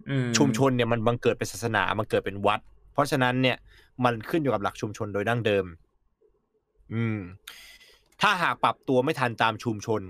[0.09, 2.59] อืมชุมชนเนี่ยมันบังเกิดเป็นศาสนามันเกิดเป็นวัด
[2.93, 3.57] เพราะฉะนั้นเนี่ย
[4.05, 5.65] มันขึ้นอยู่กับหลักชุมชนโดยดั้งเดิม
[6.93, 7.19] อืม
[8.21, 10.01] ถ้าหากปรับตัวไม่ทันตามชุมชน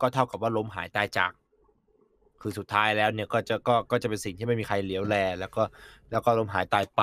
[0.00, 1.30] ก็เท่ากับว่าล้มหายตายจาก
[2.42, 5.62] คือสุดท้ายแล้วเนี่ยก็จะก็ก็จะเป็นสิ่งที่ไม่มีใครเหลียวแล แล้วก็
[6.10, 7.02] แล้วก็ล้มหายตายไป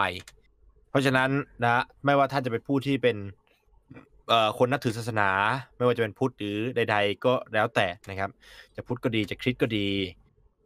[0.90, 1.30] เพราะฉะนั้น
[1.64, 3.18] นะไม่ว่าท่านจะเป็นผู้ที่เป็น
[4.30, 5.30] เอ่อคนนับถือศาสนา
[5.78, 8.30] ไม่ว่าจะเป็นพุทธหรือใด ๆ ก็แล้วแต่นะครับ
[8.76, 9.88] จะพุทธก็ดีจะคริสต์ก็ดี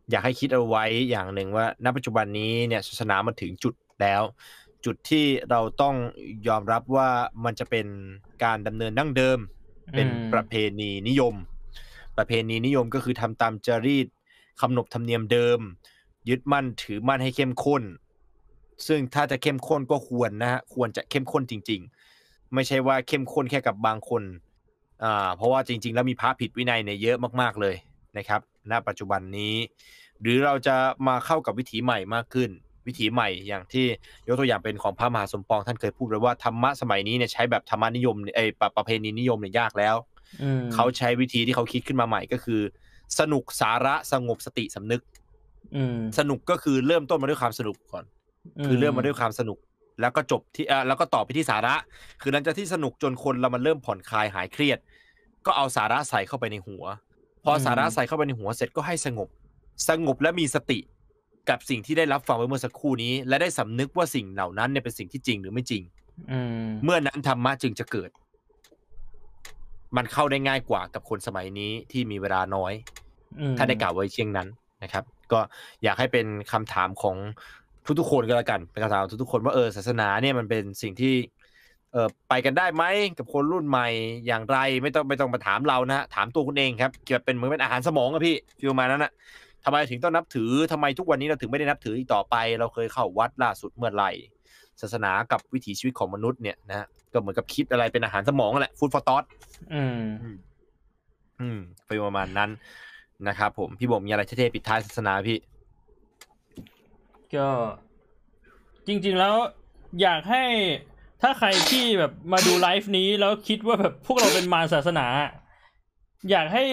[0.09, 4.23] อยากให้คิดเอาไว้อย่างหนึ่งว่าณปัจจุบันนี้เนี่ยศาสนามันถึงจุดแล้ว
[4.85, 5.95] จุดที่เราต้อง
[6.47, 7.09] ยอมรับว่า
[7.45, 7.87] มันจะเป็น
[8.43, 9.39] การดำเนินดั้งเดิม
[9.95, 11.35] เป็นประเพณีนิยม
[12.17, 14.07] ประเพณีนิยมก็คือทำตามจารีต
[14.59, 15.59] คำนบธรรมเนียมเดิม
[16.29, 17.83] ยึดมั่นถือมั่นให้เข้มข้น
[18.87, 21.81] ซึ่งถ้าจะเข้มข้นก็ควรนะฮะควรจะเข้มข้นจริง
[22.17, 24.23] ๆ ไม่ใช่ว่าเข้มข้นแค่กับบางคน
[25.03, 27.75] อ่าเพราะว่าจริง ๆ แล้วมีพระผิดวินัยเนี่ยเยอะมากๆเลย
[28.17, 29.55] นะครับณปัจจุบันนี้
[30.21, 30.75] หรือเราจะ
[31.07, 32.49] มาเข้ากับวิถีใหม่มากขึ้น
[32.87, 33.85] วิถีใหม่อย่างที่
[34.27, 39.95] ยกตัวอย่างเป็นของพระมหาสมปองท่านเคยพูดไว้ว่าธรรมะสมัยนี้เนี่ยใช้แบบธรรมนิยมเนี่ยเอยประประเพณีนิยมเนี่ยยากแล้ว
[40.41, 42.61] อืมเขาใช้วิธีที่เขาคิดขึ้นมาใหม่ก็คือ
[43.19, 45.01] สนุกสาระสงบสติสำนึก
[45.75, 48.05] อืมสนุกก็คือเริ่มต้นมาด้วยความสนุกก่อน
[48.65, 49.57] คือเริ่มมาด้วยความสนุก
[50.01, 51.75] แล้วก็จบที่เอ่อแล้วก็ต่อไปที่สาระ
[52.21, 54.79] คือหลังจากที่สนุกจนคนเรามันเริ่มผ่อนคลายหายเครียด
[55.45, 56.83] ก็เอาสาระใส่เข้าไปในหัว
[57.43, 59.29] พอสาระใส่เข้าไปในหัวเสร็จก็ให้สงบ
[59.89, 60.79] สงบและมีสติ
[61.49, 65.83] กับสิ่งที่ได้รับฟังไปเมื่อสักครู่นี้ และได้สำนึกว่าสิ่งเหล่านั้นเนี่ยเป็นสิ่งที่จริงหรือไม่จริง
[66.31, 68.09] อืมเมื่อนั้นธรรมะจึงจะเกิด
[69.97, 73.02] มันเข้าได้ง่ายกว่ากับคนสมัยนี้ที่มีเวลาน้อยอืม
[73.57, 74.47] ถ้าได้กล่าวไว้เช่นนั้น
[74.83, 75.39] นะครับ ก็
[75.83, 77.17] อยากให้เป็นคำถามของ
[77.99, 81.15] ทุกๆคนก็แล้วกันเป็นคำถามของทุกๆคนว่าเออศาสนาเนี่ยมันเป็นสิ่งที่
[81.91, 82.83] เออไปกันได้ไหม
[83.17, 83.87] กับคนรุ่นใหม่
[84.27, 89.11] อย่างไรไม่ต้องไม่ต้องมาถามเรานะฮะถามตัวคุณเองครับเกี่ยวกับเป็นเหมือนเป็นอาหารสมองอะพี่ฟิลประมาณนั้นอะ
[89.65, 94.11] ทำไมถึงต้องนับถือทำไมทุกวันนี้เราถึงไม่ได้นับถืออีกต่อไป เราเคยเข้าวัดล่าสุดเมื่อไหร่
[94.81, 99.23] ศาสนากับวิถีชีวิตของมนุษย์เนี่ยนะฮะก็เหมือนกับคิดอะไรเป็นอาหารสมองนั่นแหละฟู้ดฟอร์ทอส
[99.73, 100.01] อืม
[101.39, 102.49] อืมเป็นประมาณนั้น
[103.27, 105.37] นะครับผมพี่บมมีอะไรเท่ๆปิดท้ายศาสนาพี่
[107.35, 107.47] ก็
[108.87, 109.35] จริง ๆแล้ว
[110.01, 110.43] อยากให้
[111.21, 115.07] ถ้าใครที่แบบมาดูไลฟ์นี้แล้วคิดว่าแบบพวกเราเป็นมารศาสนา
[116.29, 116.65] อยากให้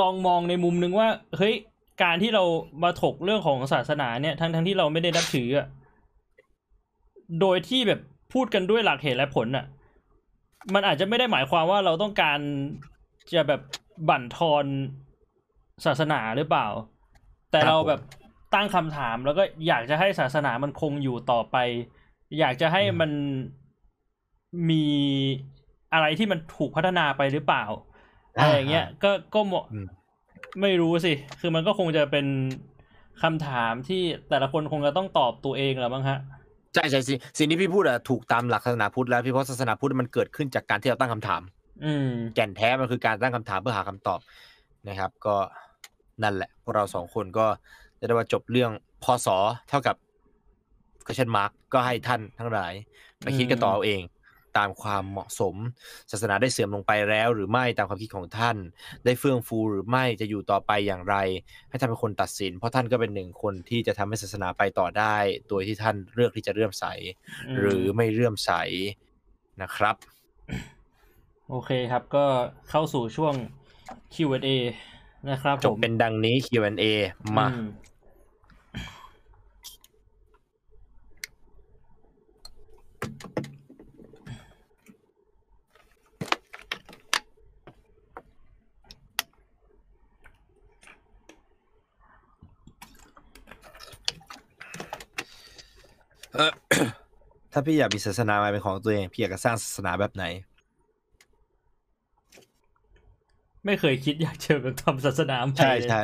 [0.00, 1.54] ลองมองในมุมนึงว่า เฮ้ย
[2.02, 2.44] การที่เรา
[2.82, 5.66] มาถกเรื่องของศาสนาเนี่ยทั้งทั้งที่เราไม่ได้นับถืออะ
[7.40, 8.00] โดยที่แบบ
[8.32, 9.64] พูดกันด้วยหลักเหตุและผลอะ
[10.74, 12.38] มันอาจจะไม่ได้หมายความว่าเราต้องการ
[13.34, 13.60] จะแบบ
[14.08, 14.64] บั่นทอน
[15.84, 16.66] ศาสนาหรือเปล่า
[17.50, 18.00] แต่ครับเราผมแบบ
[18.54, 21.56] ตั้งคำถามแล้วก็อยากจะให้ศาสนามันคงอยู่ต่อไป
[22.38, 23.10] อยากจะให้มัน
[24.70, 24.84] มี
[25.92, 27.64] อะไรที่มันถูกพัฒนาไปหรือเปล่า
[28.38, 29.86] อะไรอย่างเงี้ยก็ก็เหมาะอืม
[30.62, 32.26] ไม่รู้สิ คือมันก็คงจะเป็น
[33.22, 36.18] คำถามที่แต่ละคนคงจะต้องตอบตัวเองแหละบ้างฮะ
[36.74, 41.42] ใช่ใช่สิสิ่งที่พี่พูดอะถูกตามหลักศาสนาพุทธแล้วพี่เพราะศาสนาพุทธมันเกิดขึ้นจากการที่เราตั้งคำถาม
[41.84, 44.20] อืมแก่นแท้มันคือการตั้งคำถามเพื่อหาคำตอบ
[44.88, 45.36] นะครับ ก็
[46.22, 47.46] นั่นแหละ พวกเราสองคนก็
[48.00, 48.70] จะได้ว่าจบเรื่อง
[49.04, 49.28] พศ
[49.68, 49.96] เท่ากับ
[51.06, 52.72] question mark ก็ให้ท่านทั้งหลาย
[53.20, 54.02] ไปคิดกันต่อเอาเอง
[54.58, 55.54] ตามความเหมาะสม
[56.10, 58.56] ศาสนาได้เสื่อมลงไปแล้ว หรือไม่ตามความคิดของท่าน
[59.04, 61.16] ได้เฟื่องฟูหรือไม่จะอยู่ต่อไปอย่างไร
[61.70, 65.16] ให้ท่านเป็นคนตัดสิน เพราะท่านก็เป็นหนึ่งคนที่จะทำให้ศาสนาไปต่อได้
[65.48, 66.84] โดยที่ท่านเลือกที่จะเลื่อมใส
[67.48, 68.52] อืมหรือไม่เลื่อมใส
[69.62, 69.96] นะครับ
[71.48, 72.24] โอเคครับก็
[72.70, 73.34] เข้าสู่ช่วง
[74.14, 74.48] Q&A
[75.30, 76.84] นะครับจผบมเป็นดังนี้ Q&A
[77.36, 77.68] มาอืม
[97.52, 100.24] ถ้าพี่อยากมีศาสนามาเป็นของตัวเอง พี่อยากจะสร้างศาสนาแบบไหน
[103.66, 106.00] ไม่เคยคิดอยากเจอแบบทำศาสนาใหม่ใช่เลยใช่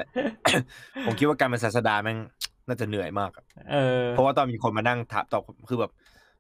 [1.07, 2.19] ผมคิดว่าการเป็นศาสดาแม่ง
[2.67, 5.91] น่าจะเหนื่อยมากอะเออ เพราะว่าตอนมีคนมานั่งถามตอบคือแบบ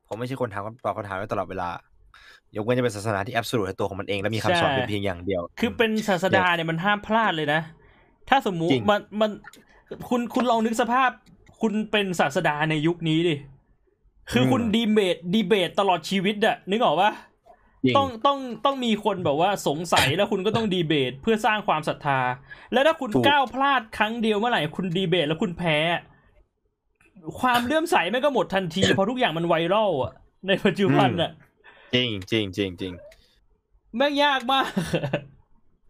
[0.08, 1.68] ผมไม่ใช่คนถามตอบคำถามไว้ตลอดเวลา
[2.56, 7.60] ยกเว้นจะเป็นศาสนาที่แอบสูตในตัวของมันเองและมีคำสอนใช่เป็นเพียงอย่างเดียว คือเป็นศาสดาเนี่ยมันห้ามพลาดเลยนะ
[8.28, 9.30] ถ้าสมมุติจริงมันมัน
[10.08, 11.10] คุณคุณลองนึกสภาพ
[11.60, 13.36] คุณเป็นศาสดาในยุคนี้ดิ
[14.32, 17.31] คือคุณอืมดีเบตดีเบตตลอดชีวิตอะนึกออกปะจริง
[17.96, 22.20] ต้องต้องต้องมีคนแบบว่าสงสัยแล้วคุณก็ต้องดีเบตเพื่อสร้างความศรัทธา
[22.72, 25.76] แล้วถ้าคุณถูกก้าวพลาดครั้งเดียวเมื่อไหร่คุณดีเบตแล้วคุณแพ้
[27.40, 30.12] ความเลื่อมใสแม่งก็หมดทันทีเพราะทุกอย่างมันไวรัลอะ
[30.48, 31.30] ในปัจจุบันอะ
[31.94, 32.92] จริงจริงจริงจริง
[33.96, 34.66] แม่งยากมาก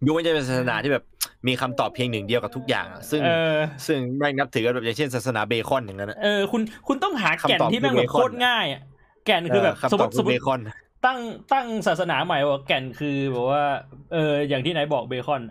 [0.07, 1.05] ยกเว้นจะเป็นศาสนาที่แบบ
[1.49, 3.57] มีคำตอบเพียงหนึ่งเดียวกับทุกอย่างอะซึ่งเออ
[3.87, 8.83] ซึ่งไม่นับถือกันแบบอย่างเช่นศาสนาเบคอนอย่างนั้นอะเออคุณคุณต้องหาแก่นคำตอบที่แม่งแบบคือเบคอนโคตรง่ายอะ
[9.27, 10.61] แก่นคือแบบคำตอบคือเบคอน สมมติสมมติ
[11.05, 11.19] ตั้ง
[11.53, 13.65] ตั้งศาสนาใหม่ว่าแก่นคือแบบว่า
[14.13, 15.43] เออ อย่างที่ไนท์บอกเบคอน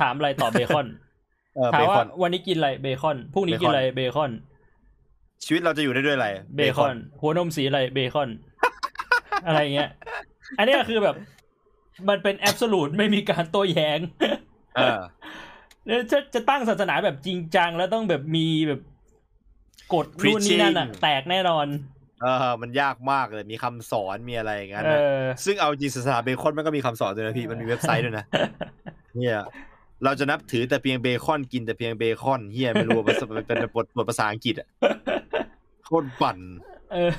[0.00, 0.86] ถามอะไรตอบเบคอน
[1.56, 4.30] เออเบคอน ถามว่าวันนี้กินอะไรเบคอนพรุ่งนี้กินอะไรเบคอน
[5.44, 8.30] ชีวิตเราจะอยู่ได้ด้วยอะไร เบคอน หัวนมสีอะไรเบคอน
[9.46, 9.90] อะไรเงี้ย
[10.58, 11.16] อันเนี้ยคือแบบ
[12.08, 13.98] มันเป็นแอบสูตไม่มีการโต้แย้ง
[14.76, 15.00] เออ
[15.86, 18.80] แล้วจะจะตั้งศาสนาแบบจริงจัง แล้วต้องแบบมีแบบ
[19.94, 21.66] กฎนู่นนี่นั่นอะ Preaching แตกแน่นอน
[22.24, 28.24] เออมันยากมากเลยมีคำสอนมีอะไรอย่างนั้นเอนะอซึ่งเอาจริงศาสนาเบคอนมันก็มีคำสอนด้วยนะพี่มันมีเว็บไซต์ด้วยนะ
[29.16, 29.42] เนี่ย
[30.04, 34.68] เราจะนับถือแต่เพียงเบคอนกินแต่เพียงเบคอนเฮียไม่รู้ว่าเป็นเป็นเป็นบทบทภาษาอังกฤษอะ
[35.84, 36.38] โคตรปั่น
[36.92, 37.10] เออ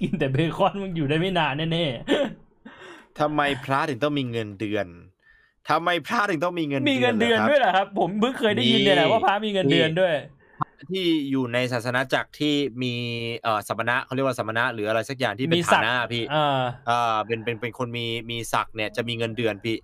[0.00, 1.86] กินแต่เบคอนมึงอยู่ได้ไม่นานแน่
[3.20, 4.86] ทำไมพระถึงต้องมีเงินเดือน
[5.70, 10.14] ทำไมพระถึงต้องมีเงินๆมีเงินเดือนหรครับด้วยเหรอครับ ผมเพิ่งเคยได้ยินเนี่ยแหละมีว่าพระมีเงินเดือนด้วย
[10.90, 12.94] ที่อยู่ในศาสนาจักรที่มี
[13.42, 19.76] เอ่อสมณะเขาเรียกว่าสมณะหรืออะไรสักอย่างที่เป็นมีศัฐากดิ์นะพี่อ่าอ่าเป็นเป็นเป็นคนมีมีศักดิ์เนี่ยจะมีเงินเดือนพี่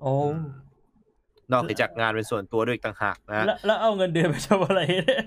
[0.00, 0.14] โอ้
[1.52, 5.22] นอกจากงานเป็นส่วนตัวด้วยอีกต่างหากนะแล้วแล้วเอาเงินเดือนไปทำอะไรเนี่ย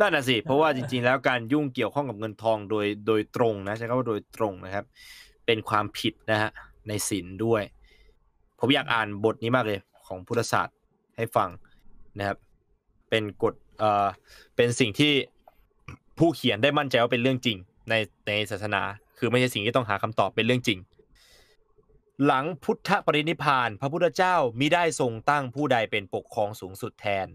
[0.00, 4.84] นั่นน่ะสิเพราะว่าจริงๆ แล้วการยุ่งเกี่ยวข้องกับเงินทองโดยโดยตรงนะใช้คำว่าโดยตรงนะครับ
[5.46, 6.50] เป็นความผิดนะฮะ
[6.88, 7.62] ในศีลด้วย
[8.58, 10.76] ผมอยากอ่านบทนี้มากเลย ของพุทธศาสตร์
[11.16, 11.48] ให้ฟัง
[12.18, 12.38] นะครับ
[13.10, 14.06] เป็นกฎ เอ่อ
[14.56, 15.12] เป็นสิ่งที่
[16.18, 17.58] ผู้เขียนได้มั่นใจว่าเป็นเรื่องจริง
[17.90, 17.94] ใน
[18.28, 18.82] ในศาสนา
[19.18, 20.78] คือไม่ใช่สิ่งที่ต้องหาคำตอบเป็นเรื่องจริง
[22.26, 27.28] หลังพุทธปรินิพพาน พระพุทธเจ้ามิได้ทรงตั้งผู้ใดเป็นปกครองสูงสุดแทน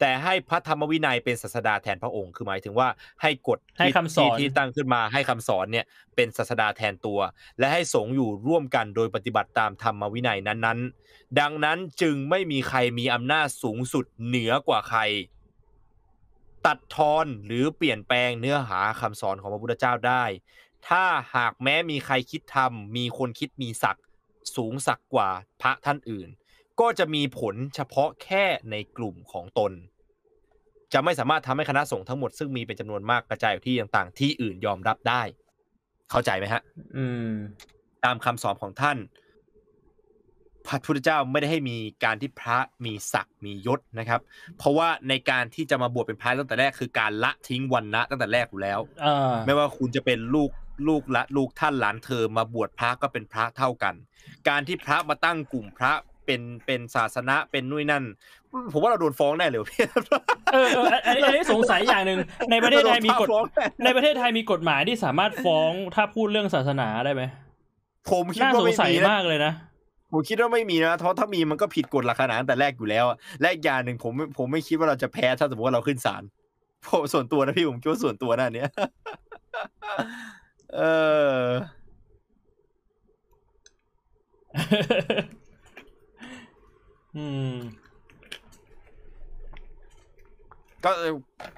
[0.00, 2.88] แต่ให้พระธรรมวินัยเป็นศาสดาแทนพระองค์ คือหมายถึงว่า
[3.22, 5.86] ให้กฎให้ที่คำสอนที่ที่ตั้งขึ้นมาให้คำสอนเนี่ย
[6.16, 7.18] เป็นศาสดาแทนตัว
[7.58, 15.00] และให้สงฆ์อยู่ร่วมกันโดยปฏิบัติตามธรรมวินัยนั้นๆ ดังนั้นจึงไม่มีใครมีอำนาจสูงสุดเหนือกว่าใคร
[16.66, 20.24] ตัดทอนหรือเปลี่ยนแปลงเนื้อหาคำสอนของพระพุทธเจ้าได้
[20.88, 21.04] ถ้า
[21.36, 24.04] หากแม้มีใครคิดทำมีคนคิดมีศักดิ์
[24.56, 25.28] สูงศักดิ์กว่า
[25.60, 26.28] พระท่านอื่น
[26.80, 29.72] ก็จะมีผลเฉพาะแค่ในกลุ่มของตน
[30.92, 35.22] จะไม่สามารถทำให้คณะสงฆ์ทั้งหมดซึ่งมีเป็นจำนวนมากกระจายอยู่ที่ต่างๆ ที่อื่นยอมรับได้
[36.10, 36.62] เข้าใจไหมฮะ
[36.96, 37.32] อืม
[38.04, 38.98] ตามคำสอนของท่าน
[40.66, 44.20] พระพุทธเจ้าไม่ได้ให้มีการที่พระมีศักดิ์มียศนะครับ
[44.58, 50.50] เพราะว่าในการที่จะมาบวชเป็นพระตั้งแต่แรกคือการละทิ้งวันนะตั้งแต่แรกอยู่แล้วอ่าไม่ว่าคุณจะเป็นลูก
[50.88, 53.94] ลูกละลูกท่านหลานเธอมาบวชพระก็เป็นพระเท่ากัน
[54.48, 55.92] การที่พระมาตั้งกลุ่มพระ
[56.26, 58.04] เป็นเป็นศาสนะเป็นนู่นนั่น
[58.72, 59.84] ผมว่าเราโดนฟ้องได้เลยพี่
[60.52, 62.18] เออเอออันนี้อันนี้สงสัยอย่างหนึ่ง
[62.50, 67.22] ในประเทศไทยมีกฎโดนฟ้องแน่ในประเทศไทยมีกฎหมายที่สามารถฟ้องถ้าพูดเรื่องศาสนาได้ไหม
[68.10, 69.52] ผมคิดน่าว่าสงไม่สัยมีนะมากเลยนะ
[70.16, 76.22] ผมคิดว่าไม่มีนะเพราะถ้ามีมันก็ผิดกฎหลักขนาดตั้งแต่แรกอยู่แล้วอะและอีกอย่างหนึ่งผมไม่ผมไม่คิดว่าเราจะแพ้ถ้าสมมติว่าเราขึ้นศาล
[76.86, 78.70] ผมส่วนตัวนะพี่ผมคิดว่าส่วนตัวนะอันเนี้ย
[80.76, 80.80] เอ
[81.42, 81.44] อ
[87.16, 87.24] อื
[87.54, 87.54] ม
[90.84, 91.12] ก็เออ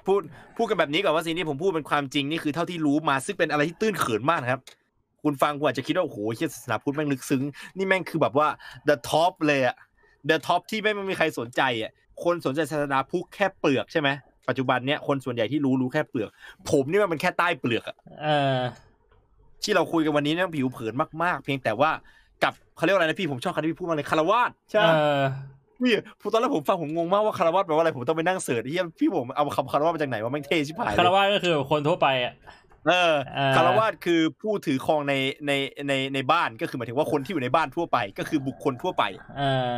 [0.05, 0.21] พูด
[0.57, 4.61] พูดกันแบบนี้ก่อนว่าสิ่งที่ผมพูดเป็นความจริงนี่คือเท่าที่รู้มาซึ่งเป็นอะไรที่ตื้นเขินมากนะครับ
[5.27, 7.43] คุณฟังคุณอาจจะคิดว่าโอ้โหเชี่ยศาสนาพุทธแม่งลึกซึ้ง
[7.77, 8.47] นี่แม่งคือแบบว่า
[8.89, 9.75] the top เลยอะ
[10.29, 11.91] the top ที่ไม่งไม่มีใครสนใจอะ
[12.23, 14.09] คนสนใจศาสนาพุทธแค่เปลือกใช่ไหม
[14.47, 16.29] ปัจจุบันเนี้ยคนส่วนใหญ่ที่รู้รู้แค่เปลือก
[16.69, 18.27] ผมนี่มันเป็นแค่ใต้เปลือกอะเอ
[18.57, 18.59] อ
[19.63, 20.93] ที่เราคุยกันวันนี้เนี่ยผิวเผิน
[21.23, 21.91] มากๆ เพียงแต่ว่า
[22.43, 24.89] กับเขาเรียกว่าอะไรนะพี่ผมชอบคำที่พี่พูดมาเลยคารวาสใช่เอไหม
[25.19, 25.21] อ
[25.83, 32.33] พี่ผมตอนแรกผมฟังผมงงมากว่าคารวาสแปลว่าอะไรผมต้องไปนั่งเสิร์ชเฮียพี่ผมเอาคำคารวาสมาจากไหนว่าแม่งเท่ชิบหายเลยคารวะก็คือแบบคนทั่วไปอะ
[32.87, 35.13] เอออ่าคารวาสคือผู้ถือครองใน
[35.47, 35.51] ใน
[35.87, 39.03] ในในบ้านก็คือหมายถึงว่าคนที่อยู่ในบ้านทั่วไป ก็คือบุคคลทั่วไป
[39.37, 39.73] เออ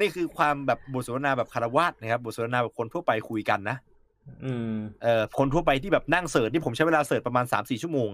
[0.00, 3.76] นี่คือความแบบบทสนทนาแบบฆราวาสนะครับบทสนทนาแบบคนทั่วไปคุยกันนะ
[4.44, 8.08] อืมเอ่อคนทั่วไปที่แบบนั่ง search นี่ผมใช้เวลา search ประมาณสามสี่ชั่วโมง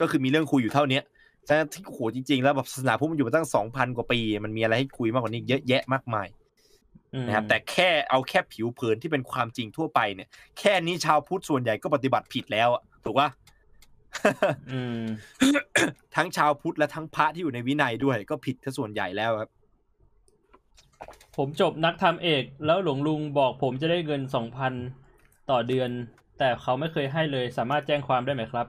[0.00, 1.02] ก็คือมีเรื่องคุยอยู่เท่าเนี้ย
[1.48, 6.28] ฉะนั้นที่โหจริง ๆ แล้วแบบศาสนาพุทธมันอยู่มาตั้งสองพันกว่าปี มันมีอะไรให้คุยมากกว่านี้เยอะแยะมากมาย
[7.14, 13.53] อืมนะครับแต่แค่เอาแค่ผิวเผินที่เป็นความจริงทั่วไปเนี่ย แค่นี้ชาวพุทธส่วนใหญ่ก็ปฏิบัติผิดแล้วอะถูกปะอืม
[16.16, 19.50] ทั้งชาวพุทธและทั้งพระที่อยู่ในวินัยด้วย ก็ผิดถ้าส่วนใหญ่แล้วครับ
[21.36, 24.72] ผมจบนักทำเอก แล้วหลวงลุงบอกผมจะได้เงินสองพัน
[25.50, 25.90] ต่อเดือน
[26.38, 28.66] แต่เขาไม่เคยให้เลย สามารถแจ้งความได้ไหมครับ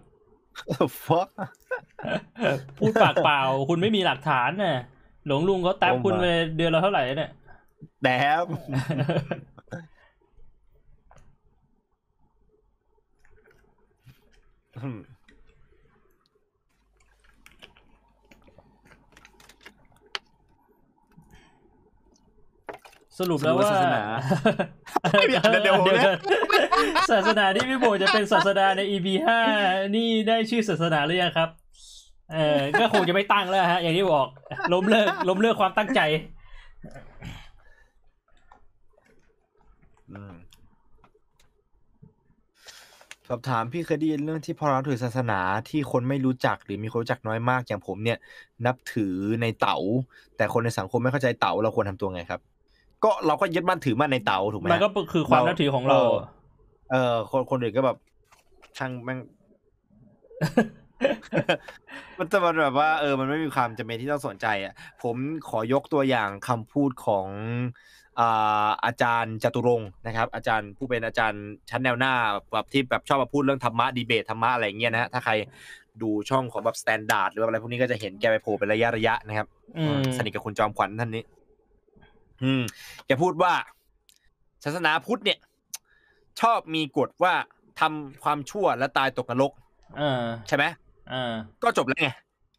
[1.06, 1.30] fuck
[2.78, 4.78] พูดปากเปล่า คุณไม่มีหลักฐานน่ะ
[5.26, 6.26] หลวงลุงเขาแท็บ Oh my คุณไป
[6.58, 7.32] เดือนละเท่าไหร่เนี่ย
[8.04, 8.10] แด
[8.44, 8.46] บ
[14.78, 15.00] อืม
[23.20, 24.02] สรุปแล้วว่าศาสนา
[25.12, 26.46] ไม่มีอันเดียวผมเนี่ยเดี๋ยว
[27.12, 29.40] ศาสนาที่พี่โบจะเป็นศาสดาใน EP ห้า
[29.96, 31.50] นี่ได้ชื่อศาสนาหรือยังครับ
[32.34, 34.28] เออก็คงจะไม่ตั้งแล้วฮะ อย่างที่บอก
[34.74, 36.02] ล้มเลิก ล้มเลิกความตั้งใจ
[40.12, 40.34] อืม
[43.28, 45.40] สอบถามพี่เคยได้ยินเรื่องที่พอเราถือศาสนา
[45.70, 48.18] ที่คนไม่รู้จักหรือมีคนรู้จักน้อยมากอย่างผมเนี่ย
[48.66, 49.78] นับถือในเต๋า
[50.38, 52.42] แต่คนในสังคมไม่เข้าใจเต๋าเราควรทำตัวไงครับ
[53.06, 56.00] ก็เราก็ยึดมั่นถือมั่นในเต๋าถูกไหมมันก็คือความนับถือของเรา
[56.92, 57.98] เออคนคนอื่นก็แบบ
[58.78, 59.20] ช่างแม่ง
[62.20, 64.74] มันจะมันแบบว่าเออ มันไม่มีความจำเป็นที่ต้องสนใจอะ
[65.04, 65.16] ผม
[65.50, 67.28] ขอยกตัวอย่างคำพูดของ
[68.20, 72.14] อ่าอาจารย์จตุรงค์นะครับ อาจารย์ผู้เป็นอาจารย์ชั้นแนวหน้า
[72.54, 75.34] แบบที่แบบชอบมาพูดเรื่องธรรมะดีเบตธรรมะอะไรอย่างเงี้ยนะฮะถ้าใคร
[76.02, 81.24] ดูช่องของแบบ Standard หรือว่าอะไรพวกนี้ก็จะเห็นแกไปโผล่เป็นระยะระยะนะครับอืมสนิทกับคุณจอมขวัญท่านนี้
[82.44, 82.64] อืม
[83.06, 83.54] แกพูดว่า
[84.64, 85.40] ศาสนาพุทธเนี่ย
[86.42, 87.34] ชอบมีกฎว่า
[87.80, 89.52] ทำความชั่วและตายตกนรก
[89.98, 90.66] เออใช่ไหม
[91.10, 91.34] เออ
[91.64, 92.10] ก็จบแล้วไง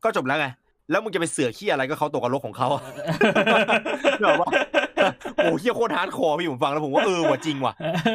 [0.05, 0.49] ก็จบแล้วไง
[0.91, 2.83] แล้วมึงจะไปเสือกขี้อะไรก็เขาตกนรกของเขาอะ
[4.19, 4.49] เดี๋ยวว่า
[5.37, 7.75] โอ้เฮียโคตร hardcore พี่ผมฟังแล้วผมว่าเออว่ะจริงว่ะ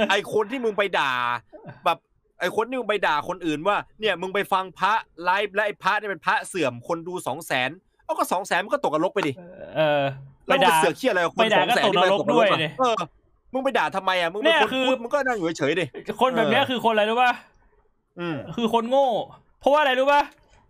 [0.09, 1.13] ไอคนที่มึงไปด่า
[1.85, 1.97] แบบ
[2.39, 4.93] ไอคนที่มึงไปด่าคนอื่นว่า เนี่ยมึงไปฟังพระ
[5.23, 7.69] ไลฟ์และไอพระเนี่ยเป็นพระเสื่อมคนดูสองแสน
[8.05, 9.31] เอาก็สองแสนมันก็ตกนรกไปดิ
[9.75, 10.03] เออ
[10.45, 12.95] ไปแล้วมึงด่าไปเสือกขี้อะไรกับคนด่าสองแสนที่มันตกนรกอะดิไปด่าก็ตกนรกด้วยเออ
[13.53, 15.85] มึงไปด่าทำไมอะมึงเป็นเนี่ยคนคือพูดมึงก็นั่งอยู่เฉยๆดิ
[16.21, 17.31] คนแบบเนี้ยเออคือคนอะไรรู้ป่ะ
[18.19, 19.07] อืมคือคนโง่
[19.59, 20.21] เพราะว่าอะไรรู้ป่ะ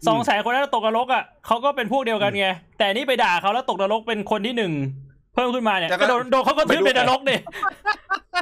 [0.08, 4.74] สองแสนคนนั้นตกนรกอะเขาก็เป็นพวกเดียวกันไงแต่นี่ไปด่าเขาแล้วตกนรกเป็นคนที่หนึ่ง
[5.34, 7.36] เพิ่มขึ้นมาเนี่ยแต่ก็ก็โดนโดนเขาก็ทึบไม่รู้เป็นนรกดิ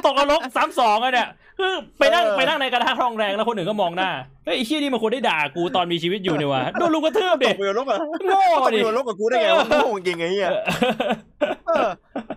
[0.06, 1.49] ตกนรกซ้ำสองอะเนี่ยคือ
[1.98, 4.10] ไปนั่งเออไปนั่งในกระทะทองแดงแล้วคนอื่นก็มองหน้า
[4.44, 10.50] เฮ้ยไอ้เชี่ยนี่มันควรได้ด่ากูตอนมีชีวิตอยู่เนี่ยว่ะโดนลุงกระทืบตดิกไปนรกอะโง่ตกไปดินรกกับกูได้ไงวะโง่จริงไงเฮีย
[11.66, 11.88] เออ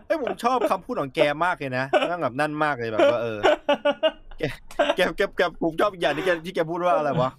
[0.05, 3.39] ไอยผมชอบคำพูดของแกมากเลยนะนั่งแบบนั่นมากเลยแบบว่าเออ
[4.39, 4.43] แก
[4.95, 7.29] แกแกแกผมชอบอีกอย่างที่แกที่แกพูดว่าอะไรวะ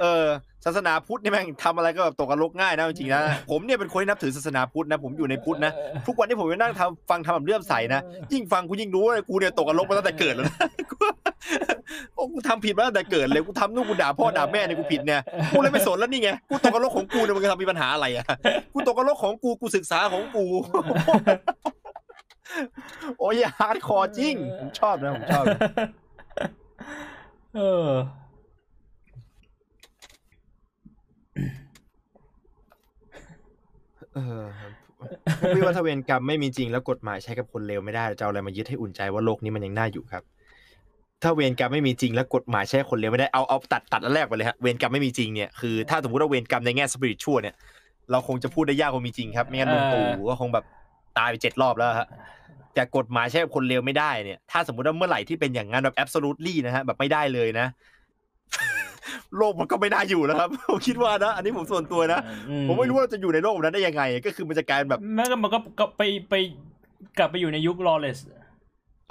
[0.00, 0.26] เออ
[0.64, 5.72] ศาสนาพุทธนี่แม่งทำอะไรก็แบบตกนรกง่ายนะจริงๆนะผมเนี่ยเป็นคนที่นับถือศาสนาพุทธนะผมอยู่ในพุทธนะ
[6.06, 8.00] ทุกวันที่ผมไปนั่งทำฟังทำแบบเลื่อมใสนะ
[8.32, 10.56] ยิ่งฟังกูยิ่งรู้ว่ากูเนี่ยตกนรกมาตั้งแต่เกิดแล้วนะ
[10.90, 10.96] กู
[12.14, 15.20] โอ้กูทำผิดมาตั้งแต่เกิดเลยกูทำนู่นกูด่าพ่อด่าแม่เนี่ยกูผิดเนี่ย
[15.52, 18.24] กูเลยไม่สนแล้วนี่ไงกูตกนรกของกูเนี่ยมันจะทำมีปัญหาอะไรอะ
[18.72, 20.46] กูตกนรกของกูกูศึกษาของกู
[23.18, 25.44] โอ้ย hardcore จริงผมชอบนะผมชอบ
[27.56, 27.88] เออ
[34.14, 34.44] เออ
[35.54, 40.22] พี่ว่าเวรกรรมไม่มีจริงแล้วกฎหมายใช้กับคนเลวไม่ได้จะเอาอะไรมายึดให้อุ่นใจว่าโลกนี้มันยังน่าอยู่ครับ
[41.22, 47.54] ถ้าเวรกรรมไม่มีจริงแล้วกฎหมายใช้คนเลวไม่ได้เอาเอาตัดตัดอันแรกไปเลยฮะเวรกรรมไม่มีจริงเนี่ยคือถ้าสมมติว่าเวรกรรมในแง่ spiritual เนี่ย
[48.10, 50.64] เราคงจะพูดได้ยากกว่ามีจริงครับไม่งั้นลุงตู่ก็คงแบบ
[51.18, 52.08] ตายไปเจ็ดรอบแล้วฮะ
[52.74, 57.66] แต่กฎหมายใช้กับคนเลวไม่ได้เนี่ย ถ้าสมมติว่าเมื่อไหร่ที่เป็นอย่างนั้นแบบ absolutely นะฮะแบบไม่ได้เลยนะ
[59.36, 62.20] โลกมันก็ไม่น่าอยู่แล้วครับผมคิดว่านะ อันนี้ผมส่วนตัวนะ
[62.68, 66.34] ผมไม่รู้ว่าเราจะอยู่ในโลกแบบนั้นได้ยังไง ก็คือมันจะกลายเป็นแบบแม้ก็มันก็ก็ไปไป
[67.18, 68.18] กลับไปอยู่ในยุค lawless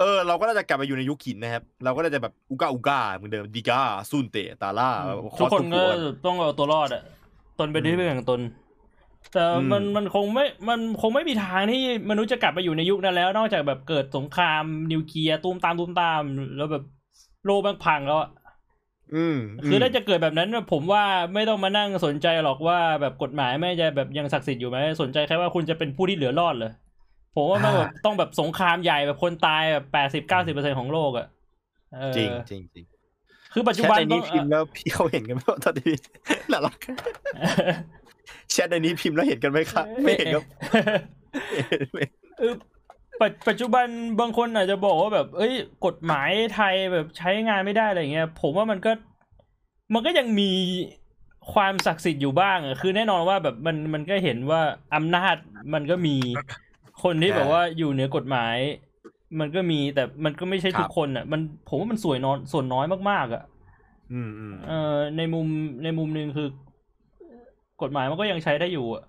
[0.00, 4.90] เออเราก็น่าจะกลับมาอยู่ในยุคหินนะครับ เราก็น่าจะแบบอุกาอุกาเหมือนเดิมดีกาซุนเตะตาล่า
[5.40, 7.02] ทุกคนก็อสต้องเอาตัวรอดอะ
[7.58, 8.40] ตนเป็นที่พึ่งของตน
[9.32, 16.20] แต่อืมมันมันคงไม่มันคงไม่มีทางที่มนุษย์จะกลับไปอยู่ในยุคนั้นแล้ว นอกจากแบบเกิดสงครามนิวเคลียร์ตูมตามตูมตาม
[16.56, 16.84] แล้วแบบ
[17.44, 18.43] โลกแมันพังแล้วอะอืม
[19.66, 21.02] คือถ้าจะเกิดแบบนั้นผมว่า
[21.34, 26.72] ไม่ต้องมานั่งสนใจหรอกว่าแบบกฎหมายไม่จะแบบยังศักดิ์สิทธิ์อยู่ไหมสนใจแค่ว่าคุณจะเป็นผู้ที่เหลือรอดเลย
[27.34, 31.26] ผมว่ามันแบบต้องแบบสงครามใหญ่แบบคนตายแบบแปดสิบเก้าสิบเปอร์เซ็นของโลกอะ
[31.94, 32.84] เออจริงจริงจริง
[33.52, 35.94] คือปัจแชจุทบันในต้นี้องพิมพ์แล้วพี่เขาเห็นกันไหมว่าตอนนี้
[36.50, 36.76] น่ารัก
[38.50, 40.44] แชทในนี้พิมพ์แล้วเห็นกันไหมครับไม่เห็นครับ
[42.38, 42.54] เออ
[43.20, 43.86] ปัจปัจจุบัน
[44.20, 45.52] บางคนอาจจะบอกว่าแบบ เอ้ย
[45.86, 48.92] กฎหมายไทยแบบใช้งานไม่ได้อะไรเงี้ย ผมว่ามันก็
[49.94, 50.50] มันก็ยังมี
[51.52, 54.60] ความศักดิ์สิทธิ์อยู่บ้างอะคือแน่นอนว่าแบบมันมันก็เห็นว่า
[54.94, 55.36] อำนาจ
[55.74, 56.16] มันก็มี
[57.02, 58.56] คนที่แบบว่าอยู่เหนือกฎหมาย
[59.40, 63.42] มันก็มีแต่มันก็ไม่ใช่ทุกคนอะ มันผมว่ามันสวยน้อยส่วนน้อยมากๆอะ
[64.12, 65.46] อืมอืมเออในมุม
[65.84, 66.48] ในมุมหนึ่งคือ
[67.82, 69.04] กฎหมายมันก็ยังใช้ได้อยู่อะ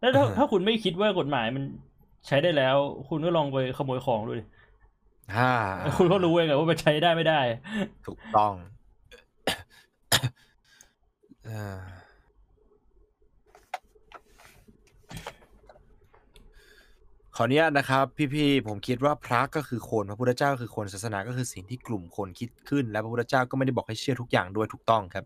[0.00, 1.64] แล้วถ้าถ้าคุณไม่คิดว่ากฎหมายมัน
[2.26, 2.76] ใช้ได้แล้ว
[3.08, 4.44] คุณก็ลองไปขโมยของดูดิ
[5.36, 5.52] ฮ่า
[5.96, 7.40] คุณก็รู้เองอะว่ามันใช้ได้ไม่ได้
[8.06, 8.52] ถูกต้อง
[11.44, 11.78] เอ่อ
[17.36, 25.24] ขออนุญาตนะครับ พี่ๆผมคิดว่าพระก็คือคนพระพุทธเจ้าก็คือคนศาสนาก็คือสิ่งที่กลุ่มคนคิดขึ้น และพระพุทธเจ้าก็ไม่ได้บอกให้เชื่อทุกอย่างด้วยถูกต้องครับ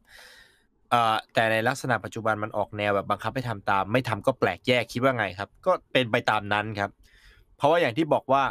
[0.90, 6.90] เอ่อแต่ในลักษณะปัจจุบันมันออกแนวแบบบังคับให้ทำตาม ไม่ทำก็แปลกแยกคิดว่าไงครับ ก็เป็นไปตามนั้นครับ
[7.56, 8.42] เพราะว่าอย่างที่บอกว่า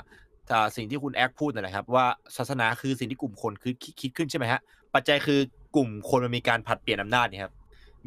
[0.54, 2.06] อ่าสิ่งที่คุณแอคพูดนั่นแหละครับ ว่า
[2.38, 4.60] ศาสนาคือสิ่งที่กลุ่มคนคือคิดคิดขึ้นใช่ไหมฮะ
[4.96, 5.40] ปัจจัยคือ
[5.76, 7.54] กลุ่มคนมันมีการผลัดเปลี่ยนอำนาจเนี่ยครับ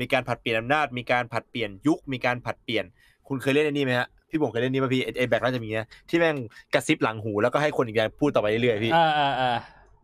[0.00, 2.84] มีการผลัดเปลี่ยนอำนาจ มีการผลัดเปลี่ยนยุค มีการผลัดเปลี่ยน
[3.28, 6.36] คุณเคยเล่นอันนี้ไหมฮะพี่บงเคยเล่นนี่ป่ะพี่ไอ้แบกน่าจะมีนะที่แม่ง
[6.74, 9.56] กระซิบหลังหูแล้วก็ให้คนอีกอย่างพูดต่อไปเรื่อยๆพี่อ่าอ่าอ่า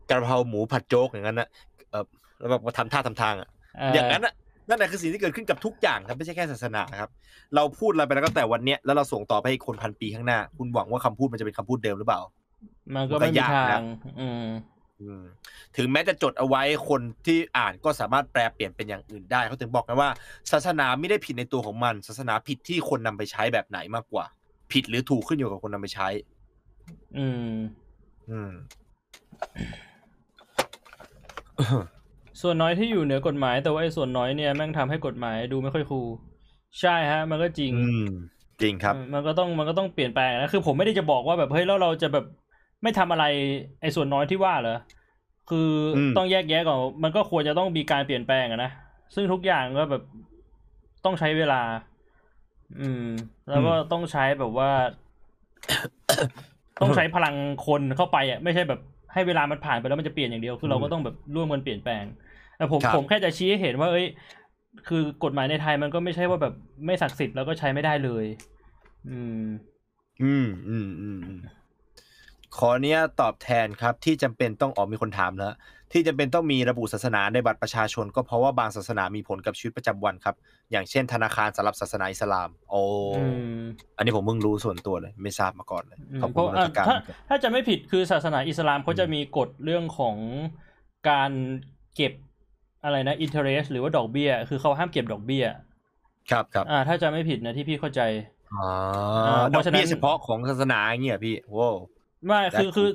[0.09, 1.47] กระเพราหมูผัดโจ๊กอย่างนั้นนะ
[1.91, 2.05] เออ
[2.39, 3.49] แล้วแบบมาทำท่าทำทางอะ
[3.93, 4.33] อย่างนั้นน่ะ
[4.69, 7.09] นั่นแหละคือสิ่งที่เกิดขึ้นกับทุกอย่างครับไม่ใช่แค่ศาสนาครับ
[7.55, 12.21] เราพูดอะไรไปแล้วก็แต่วันเนี้ยแล้วเราส่งต่อไปให้คนพันปีข้างหน้า คุณหวังว่าคำพูดมันจะเป็นคำพูดเดิมหรือเปล่า
[12.95, 13.79] มันก็ไม่มีทาง
[14.19, 14.45] อืม
[15.01, 15.21] อืม
[15.77, 20.09] ถึงแม้จะจดเอาไว้คนที่อ่านก็สามารถแปลเปลี่ยนเป็นอย่างอื่นได้เขาถึงบอกกันว่า
[20.51, 24.25] ศาสนาไม่ได้ผิดในตัวของมัน ศาสนาผิดที่คนนำไปใช้แบบไหนมากกว่า
[24.71, 26.07] ผิดหรือถูกขึ้นอยู่กับคนนำไปใช้
[27.17, 27.53] อืม
[28.29, 28.51] อืม
[32.41, 36.07] ส่วนน้อยที่อยู่เหนือกฎหมาย แต่ว่าไอ้ส่วนน้อยเนี่ยแม่งทำให้กฎหมายดูไม่ค่อยคูล
[36.81, 38.07] ใช่ฮะ มันก็จริงอืม
[38.61, 42.25] จริงครับ มันก็ต้องมันก็ต้องเปลี่ยนแปลงนะคือผมไม่ได้จะบอกว่าแบบเฮ้ยแล้วเราจะแบบ
[42.83, 43.25] ไม่ทำอะไร
[43.81, 44.77] ไอ้ส่วนน้อยที่ว่าเหรอ
[45.49, 48.71] คืออมต้องแยกแยะก่อนมันก็ควรจะต้องมีการเปลี่ยนแปลงอะนะ
[49.15, 50.03] ซึ่งทุกอย่างก็แบบ
[51.05, 51.61] ต้องใช้เวลา
[52.81, 53.05] อืม
[53.49, 54.69] แล้วก็ต้องใช้แบบว่า
[56.81, 57.35] ต้องใช้พลัง
[57.67, 58.79] คนเข้าไปอะไม่ใช่แบบ
[59.13, 62.03] ให้เวลามันผ่านไปแล้วมันจะเปลี่ยนอย่างเดียว คือเราก็ต้องแบบร่วมกันเปลี่ยนแปลง
[62.59, 64.05] แต่ผมครับผมแค่จะชี้ให้เห็นว่าเอ้ย
[64.87, 66.53] คือกฎหมายในไทยมันก็ไม่ใช่ว่าแบบ
[66.85, 68.25] ไม่ศักดิ์สิทธิ์แล้วก็ใช้ไม่ได้เลย
[69.09, 69.45] อืม
[70.23, 71.41] อืมอืมอืมอืม
[72.57, 75.53] ขอเนี้ยตอบแทนครับ ที่จำเป็นต้องออกมีคนถามแล้ว
[75.91, 80.35] ที่จำเป็นต้องมีระบุศาสนาในบัตรประชาชน ก็เพราะว่าบางศาสนามีผลกับชีวิตประจำวันครับ
[80.71, 82.83] อย่างเช่น ธนาคารสำหรับศาสนาอิสลาม โอ้
[83.15, 83.23] อื
[83.57, 83.61] ม
[83.97, 86.95] อันนี้ผมเพิ่งรู้ส่วนตัวเลย ไม่ทราบมาก่อนเลยอืมขอบเพคุณราะราอะชการถ้า
[87.29, 90.15] ถ้าจะไม่ผิดคือศาสนาอิสลามเขาจะมีกฎเรื่องของ
[91.09, 91.31] การ
[91.95, 92.13] เก็บ
[92.83, 95.45] อะไรนะ interest หรือว่าดอกเบี้ย คือเขาห้ามเก็บดอกเบี้ย
[96.31, 98.01] ครับครับอ่า ถ้าจะไม่ผิดนะที่พี่เข้าใจ
[98.55, 98.69] อ๋อ
[99.27, 101.75] อ่าดเพอกราะฉะนั้นเบี้ยเฉพาะของศาสนาอย่างเงี้ยพี่โว้ว
[102.25, 102.89] ไม่คือและคือ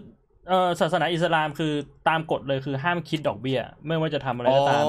[0.48, 1.72] เออศาสนาอิสลามคือ
[2.08, 4.84] ตามกฎเลยคือห้ามคิดดอกเบี้ยไม่ว่าจะทำอะไรก็ตาม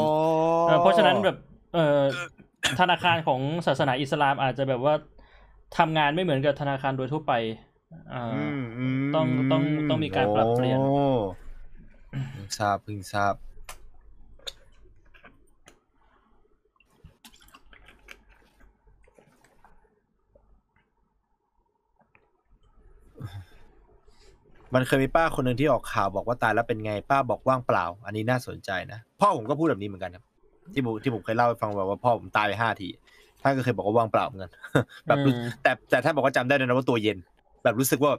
[0.67, 1.38] เออเพราะฉะนั้นแบบ
[1.74, 1.99] เออ
[2.80, 4.93] ธนาคารของศาสนาอิสลามอาจจะแบบว่า
[5.77, 7.33] ทำงานไม่เหมือนกับธนาคารโดยทั่วไป
[8.14, 11.03] อ่าอืมอืมต้องต้องต้องมีการปรับเปลี่ยนโอ้
[12.32, 13.33] เพิ่งทราบเพิ่งทราบ
[24.75, 30.23] มันเคยมีป้าคนหนึ่งที่ออกข่าวบอกว่าตายแล้วเป็นไงป้าบอกว่างเปล่า อันนี้น่าสนใจนะพ่อผมก็พูดแบบนี้เหมือนกันครับ
[30.73, 32.89] ที่ผมที่ผมเคยเล่าให้ฟังแบบว่าพ่อผมตายไปห้าที
[33.41, 34.51] ท่านก็เคยบอกว่าว่างเปล่าเหมือนกัน
[35.07, 37.17] แบบรู้อืมแต่แต่ท่านบอกว่าจำได้ด้วยนะว่าตัวเย็น
[37.63, 38.11] แบบรู้สึกว่า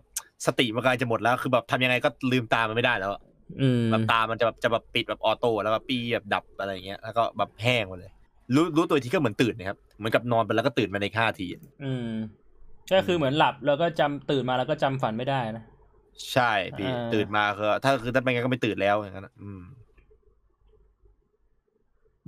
[0.46, 3.20] สติมันกำลังจะหมดแล้วคือแบบทำยังไงก็ลืมตามันไม่ได้แล้วอะ
[3.60, 8.10] อืมแบบตามันจะแบบจะแบบปิดแบบออโต้แล้วแบบปีแบบดับอะไรอย่างเงี้ยแล้วก็แบบแห้งหมดเลย
[8.54, 11.46] รู้รู้ตัวอีกทีก็เหมือนตื่นนะครับเหมือนกับนอนไปแล้วก็ตื่นมาในห้าที
[11.84, 12.08] อืม
[12.92, 15.64] ก็คือเหมือนหลับแล้วก็จำตื่นมาแล้วก็จำฝันไม่ได้นะ
[16.32, 19.62] ใช่พี่อ่าตื่นมาคือถ้าคือถ้าเป็นงั้นก็ไม่ตื่นแล้วอย่างนั้นอะอืม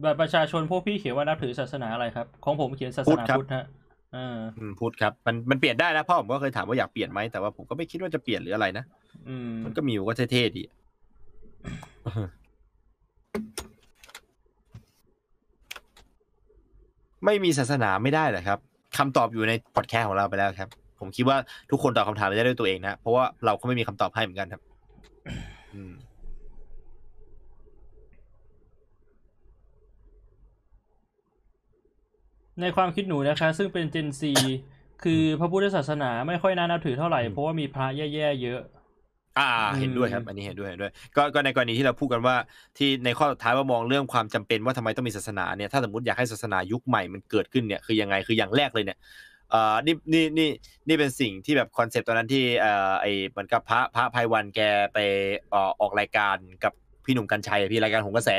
[0.03, 3.65] บัตรประชาชนพวกพี่เขียนว่านับถือศาสนาอะไรครับ ของผมเขียนศาสนาพุทธฮะ
[4.17, 8.85] อ่าอืมพูดครับมันมันเปลี่ยนได้นะพ่อผมก็เคยถามว่าอยากเปลี่ยนไหมแต่ว่าผมก็ไม่คิดว่าจะเปลี่ยนหรืออะไรนะ
[9.29, 10.63] อืม มันก็มีอยู่ก็เท่ๆดี
[17.25, 18.59] ไม่มีศาสนาไม่ได้เหรอครับ
[18.97, 20.69] คำตอบอยู่ในพอดแคสต์ของเราไปแล้วครับ
[21.01, 21.37] ผมคิดว่า
[21.71, 24.63] ทุกคนตอบคำถามไปได้ด้วยตัวเองนะเพราะว่าเราก็ไม่มีคำตอบให้เหมือนกันครับ
[25.75, 25.93] อืม
[32.61, 34.33] ในความคิดหนูนะคะ ซึ่งเป็นเจนซี
[35.03, 38.61] คือพระพุทธศาสนาไม่ค่อยน่านับถือเท่าไหร่อืมเพราะว่ามีพระแย่ๆเยอะ
[39.39, 39.49] อ่า
[39.81, 42.37] เห็นด้วยครับ อันนี้เห็นด้วยเห็นด้วย ก็ก็ในกรณีที่เราพูดกันว่า
[42.79, 48.99] ที่ในข้อสุดท้ายว่ามองเรื่องความจำเป็นว่าทำไมต้องมีศาสนาเนี่ยถ้าสมมติอยากให้ศาสนายุคใหม่มันเกิดขึ้นเนี่ยคือยังไงคืออย่างแรกเลยเนี่ย
[49.51, 50.51] เอ่อนี่นี่นี่
[50.89, 54.61] นี่เป็นสิ่งที่แบบ concept ตอนนั้นที่เอ่อไอเหมือนกับพระพระไพรวัลย์แก
[54.95, 54.99] ไป
[55.51, 56.73] เอ่อออกรายการกับ
[57.05, 58.31] พี่หนุ่มกรรชัยอะพี่รายการโหนกระแส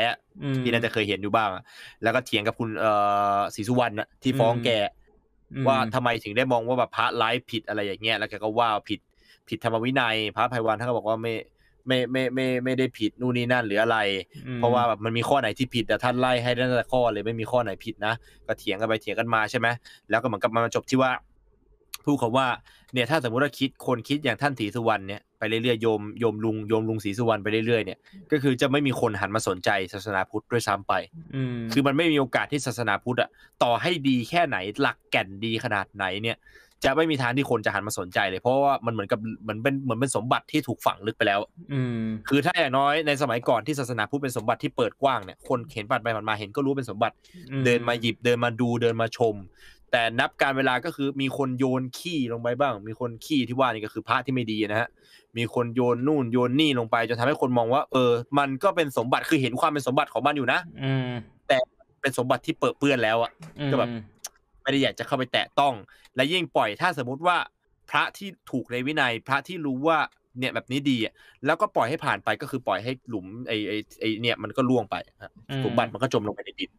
[0.43, 1.63] อืมพี่น่าจะเคยเห็นอยู่บ้างอะ
[2.03, 2.91] แล้วก็เถียงกับคุณเอ่
[3.37, 4.69] อศรีสุวรรณอะที่ฟ้องแก
[5.53, 8.99] อืมว่าทำไมถึงได้มองว่าแบบพระไลฟ์ผิดอะไรอย่างเงี้ยแล้วแกก็ว่าผิด
[9.49, 11.33] ผิดธรรมวินัย พระภัยวันท่านก็บอกว่าไม่
[11.87, 13.97] ไม่ไม่ไม่ไม่ได้ผิดนู่นนี่นั่นหรืออะไร
[14.47, 18.13] อืมเพราะว่าแบบมันมีข้อไหนที่ผิดแต่ท่านไล่ให้ตั้งแต่ข้อเลยไม่มีข้อไหนผิดนะ
[18.47, 19.67] ก็เถียงกันไปเถียงกันมาใช่ไหม
[20.09, 21.11] แล้วก็เหมือนกับมันมาจบที่ว่า
[22.03, 22.47] ผู้พูดคำว่า
[22.93, 27.99] เนี่ยถ้าสมมติว่าคิดคนคิดอย่างท่านศรีสุวรรณเนี่ยไปเรื่อยๆโยมโยมลุงโยมลุงศรีสุวรรณไปเรื่อยๆเนี่ย
[28.31, 30.93] ก็คือจะไม่มีคนหันมาสนใจศาสนาพุทธด้วยซ้ำไป
[31.35, 33.29] อืมคือมันไม่มีโอกาสที่ศาสนาพุทธอะ
[33.63, 36.37] ต่อให้ดีแค่ไหนหลักแก่นดีขนาดไหนเนี่ย
[36.85, 41.39] จะไม่มีทางที่คนจะหันมาสนใจเลยเพราะว่ามันเหมือนกับเหมือนเป็นเหมือนเป็นสมบัติที่ถูกฝังลึกไปแล้ว
[41.73, 47.15] อืมคือถ้าอย่างน้อยในสมัยก่อนที่ศาสนาพุทธเป็นสมบัติที่เปิดกว้างเนี่ยคนเห็นผ่านไปผ่านมาเห็นก็รู้เป็นสมบัติ
[47.51, 49.35] อืมเดินมาหยิบเดินมาดูเดินมาชม
[49.91, 54.89] แต่นับการเวลาก็คือมีคนโยนขี้ลงไปบ้าง มีคนขี้ที่ว่านี่ก็คือพระที่ไม่ดีนะฮะ
[55.37, 61.11] มีคนโยนนู่นโยนนี่ลงไปจนทำให้คนมองว่า เออ มันก็เป็นสมบัติคือเห็นความเป็นสมบัติของมันอยู่นะ อืม
[62.01, 63.89] เป็นสมบัติที่เปิดเปื้อนแล้วอะอืมก็แบบ
[64.61, 65.73] ไม่ได้อยากจะเข้าไปแตะต้อง
[66.15, 67.37] และยิ่งปล่อยถ้าสมมุติว่า
[67.89, 69.99] พระที่ถูกในวินัย พระที่รู้ว่า
[70.39, 71.13] เนี่ยแบบนี้ดีอะ
[71.45, 76.71] แล้วก็ปล่อยให้ผ่านไปก็คือปล่อยให้หลุมไอ้ไอ้ไอ้เนี่ยมันก็ล่วงไปฮะอืมสมบัติมันก็จมลงไปในดิน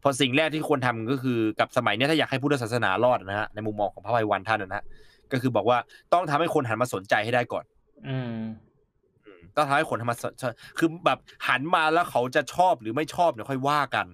[0.00, 4.84] เพอสิ่งแรกที่ควรทำก็คือกับสมัยเนี้ยถ้าอยากให้พุทธศาสนารอดนะฮะในมุมมองของพระไพวันท่านนะฮะ
[5.32, 5.78] ก็คือบอกว่า
[6.12, 7.64] ต้องทำให้คนหันมาสนใจให้ได้ก่อน
[8.08, 8.40] อืม
[9.26, 10.44] อืมต้องทำให้คนหันมาสนใจ
[10.78, 14.06] คือแบบหันมาแล้วเขาจะชอบหรือไม่ชอบเดี๋ยวค่อยว่ากัน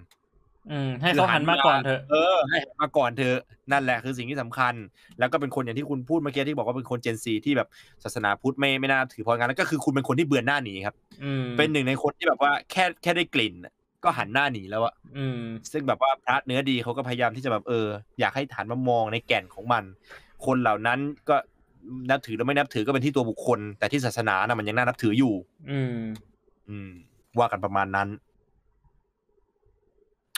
[0.71, 3.39] อืมให้เขาหันมาก่อนเถอะเออให้หันมาก่อนเถอะ
[3.71, 4.73] นั่นแหละคือสิ่งที่สำคัญ
[5.19, 7.67] แล้วก็เป็นคนอย่างที่คุณพูดเมื่อกี้ที่บอกว่าเป็นคนเจนซีที่แบบ
[8.03, 15.39] ศาสนาพุทธไม่ไม่น่าถือเพราะงั้นแล้วก็คือคุณเป็นคนที่เบื่อหน้าหนีครับอืมเป็นหนึ่งในคนที่แบบว่าแค่แค่ได้กลิ่นน่ะก็หันหน้าหนีแล้วอะอืม
[15.71, 17.87] ซึ่งแบบว่าพระเนื้อดีเขาก็พยายามที่จะแบบเออ
[18.19, 19.83] อยากให้ฐานมามองในแก่นของมัน
[20.45, 21.35] คนเหล่านั้นก็
[22.09, 25.33] นับถือหรือไม่นับถือก็เป็นที่ตัวบุคคล แต่ที่ศาสนานะมันยังน่านับถืออยู่
[25.71, 25.97] อืม
[26.69, 26.89] อืม
[27.39, 28.07] ว่ากันประมาณนั้น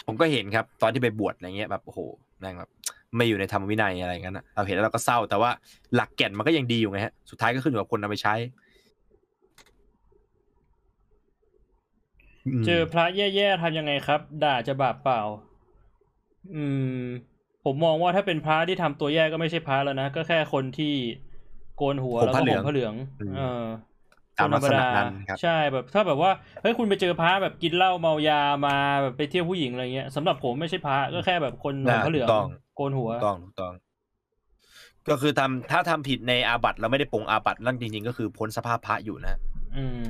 [0.05, 1.99] ผมก็เห็นครับตอนที่ไปบวชอะไรเงี้ยแบบโอ้โห
[2.39, 2.69] แม่งแบบ
[3.15, 5.49] ไม่อยู่ในธรรมวินัยอะไรอย่างนั้นนะเราเห็นแล้วเราก็เศร้า แต่ว่า
[5.95, 8.33] หลักแก่นมันก็ยังดีอยู่ไงฮะสุดท้ายก็ขึ้นอยู่กับคนนำไปใช้
[12.61, 15.21] มเจอพระแย่ๆทำยังไงครับ ด่าจะบาปเปล่า
[16.55, 16.63] อื
[16.99, 17.03] ม
[17.63, 20.93] ผมมองว่าถ้าเป็นพระที่ทำตัวแย่ก็ไม่ใช่พระแล้วนะก็แค่คนที่
[21.77, 23.63] โกนหัวผมแล้วผ้าก็เหลืห่องมผ้าเหลืองอืมเออ
[24.37, 26.31] ตามคนธรรมลักษณะดานั้นครับใช่แบบถ้าแบบว่า
[26.61, 33.73] เฮ้ยคุณไปเจอพระแบบกินเหล้าเมายามาแบบไปเที่ยวผู้หญิงอะไรเงี้ยสำหรับผมไม่ใช่พระก็แค่แบบคนห่มผ้าเหลืองถูกต้องโกนหัวถูกต้องถูกต้อง
[35.09, 39.39] ก็คือทำถ้าทำผิดในอาบัติแล้วไม่ได้ปรงอาบัตินั่นจริง ๆ ก็คือพ้นสภาพพระอยู่นะฮะ
[39.75, 40.07] อืม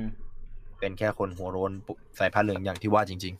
[0.80, 3.34] เป็นแค่คนหัวโรนปุใส่ผ้าเหลืองอย่างที่ว่าจริง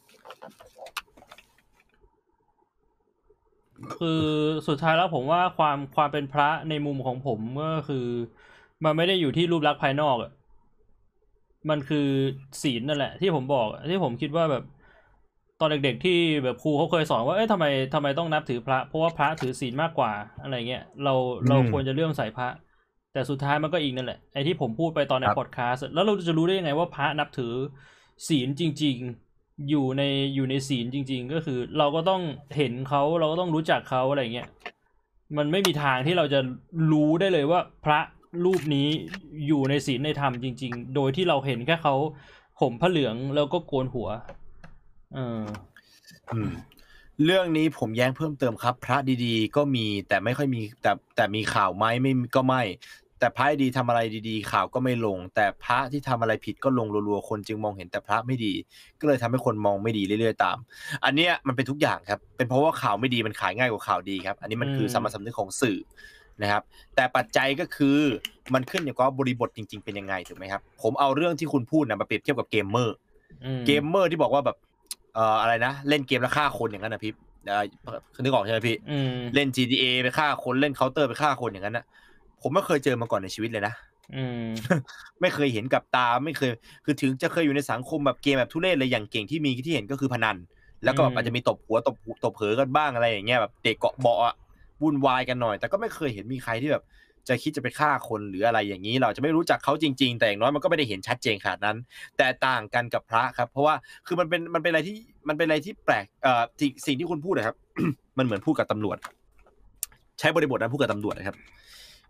[3.99, 4.25] คือ
[4.69, 8.07] สุดท้ายแล้วผมว่าความความเป็นพระในมุมของผมก็คือ
[8.85, 10.31] มันไม่ได้อยู่ที่รูปลักษณ์ภายนอกอะ
[11.71, 12.09] มันคือ
[12.63, 14.65] ศีลนั่นแหละ ที่ผมบอกอะที่ผมคิดว่าแบบ
[15.61, 17.65] ตอนเด็กๆที่แบบครูเขาเคยสอนว่าเอ้ยทำไม
[17.95, 20.13] ทำไมต้องนับถือพระ เพราะว่าพระถือศีลมากกว่า
[20.43, 21.15] อะไรเงี้ยเรา
[21.49, 22.49] เราควรจะเลื่อมใส่พระ
[23.13, 27.53] แต่สุดท้ายมันก็อีกนั่นแหละไอ้ที่ผมพูดไปตอนในครับพอดแคสต์อะแล้วเราจะรู้ได้ยังไงว่าพระนับถือ
[28.29, 28.97] ศีลจริง
[29.33, 30.03] ๆ อยู่ใน
[30.35, 32.23] อยู่ในศีลจริง ๆ ก็คือ เราก็ต้อง
[32.57, 34.49] เห็นเขาเราก็ต้องรู้จักเขาอะไรเงี้ย
[35.37, 36.41] มันไม่มีทางที่เราจะ
[36.93, 38.01] รู้ได้เลยว่าพระ
[38.45, 38.89] รูปนี้
[39.47, 41.95] อยู่ในศีลในธรรมจริง ๆ โดยที่เราเห็นแค่เขา
[42.61, 44.09] ห่มผ้าเหลืองแล้วก็โกนหัว
[45.15, 46.51] เออๆอืม
[47.25, 52.63] เรื่องนี้ผมแย้งเพิ่มเติมครับ พระดีๆ ก็มีแต่ไม่ค่อยมีแต่แต่มีข่าวไหมไม่ก็ไม่
[53.21, 58.53] แต่พระดีทำอะไรดีๆ ข่าวก็ไม่ลง แต่พระที่ทำอะไรผิดก็ลงรัวๆคนจึงมองเห็นแต่พระไม่ดี
[59.01, 60.57] ก็เลยทำให้คนมองไม่ดีเรื่อยๆตาม
[61.05, 65.79] อันเนี้ยมันเป็นทุกอย่างครับ เป็นเพราะว่าข่าวไม่ดีมันขายง่ายกว่าข่าวดีครับ อันนี้มันคืออืมสามัญสำนึกของสื่อ
[66.43, 66.63] นะครับ
[66.95, 67.99] แต่ปัจจัยก็คือ
[68.55, 72.97] มันขึ้นอยู่กับว่าบริบทจริง ๆ เป็นยังไงถูกไหมครับ ผมเอาเรื่องที่คุณพูดนะมาเปรียบเทียบกับเกมเมอร์
[73.45, 74.57] อืมเกมเมอร์ที่บอกว่าแบบ
[75.15, 77.13] เอ่ออะไรนะ เล่นเกมแล้วฆ่าคนอย่างนั้นนะพี่
[77.49, 77.65] เอ่อ
[78.23, 81.85] นึกออกใช่ไหมพี่อืมเล่น GTA ไปฆ่าคนเล่นเคาน์เตอร์ไปฆ่าคนอย่างนั้นนะ
[82.43, 83.75] ผมไม่เคยเจอมาก่อนในชีวิตเลยนะ
[84.15, 84.47] อืม
[85.21, 86.51] ไม่เคยเห็นกับตาไม่เคย
[86.85, 90.37] คือถึงจะเคยอยู่ในสังคมแบบเกมแบบทุเรศเลยอย่างเก่งที่มีที่เห็นก็คือพนัน
[90.85, 94.35] แล้วก็แบบอืมอาจจะมีตบหัวตบหูตบเผลอกันบ้างอะไรอย่างเงี้ยแบบเด็กเกาะเบาะอะ
[94.83, 96.85] วุ่นวายกันหน่อย แต่ก็ไม่เคยเห็นมีใครที่แบบ
[97.29, 101.77] จะคิดจะไปฆ่าคนหรืออะไรอย่างนี้ เราจะไม่รู้จักเขาจริง ๆ แต่อย่างน้อยมันก็ไม่ได้เห็นชัดเจนขนาดนั้น
[102.17, 103.75] แต่ต่างกันกับพระครับ เพราะว่า
[104.07, 104.97] คือมันเป็นมันเป็นอะไรที่
[105.29, 107.57] มันเป็นอะไรที่แปลกเอ่อสิ่งสิ่งที่คุณพูดนะครับ
[108.19, 108.97] มันเหมือนพูดกับตำรวจ
[110.19, 111.37] ใช้บริบทนั้นพูดกับตำรวจนะครับ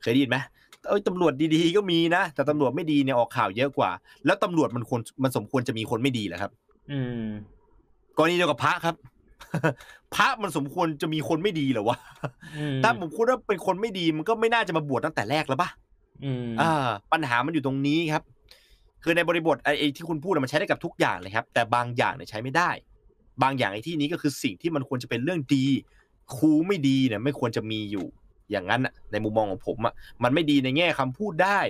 [0.00, 0.36] เคยได้ยินไหม
[0.88, 3.90] เอ้ยตำรวจดีๆก็มีนะแต่ตำรวจไม่ดีเนี่ยออกข่าวเยอะกว่า
[4.26, 6.50] แล้วตำรวจมันควรมันสมควรจะมีคนไม่ดีเหรอครับ
[6.90, 7.26] อืม
[8.18, 8.94] กรณีเดียวกับพระครับ
[10.14, 11.98] พระมันสมควรจะมีคนไม่ดีเหรอวะ
[12.56, 15.70] อืมถ้าผมพูดว่าเป็นคนไม่ดีมันก็ไม่น่าจะมาบวชตั้งแต่แรกแล้วปะ
[16.24, 18.22] อืมอ่า ปัญหามันอยู่ตรงนี้ครับ
[19.02, 22.70] คือในบริบทไอ้ไอ้ที่คุณพูดน่ะมันใช้ได้กับทุกอย่างเลยครับ แต่บางอย่างเนี่ยใช้ไม่ได้
[23.42, 25.66] บางอย่างไอ้ที่นี้ก็คือสิ่งที่มันควรจะเป็นเรื่องดี
[26.36, 28.06] ครูไม่ดีเนี่ย ไม่ควรจะมีอยู่
[28.50, 31.60] อย่างนั้นน่ะในมุมมองของผมอะมันไม่ดีในแง่คำพูดได้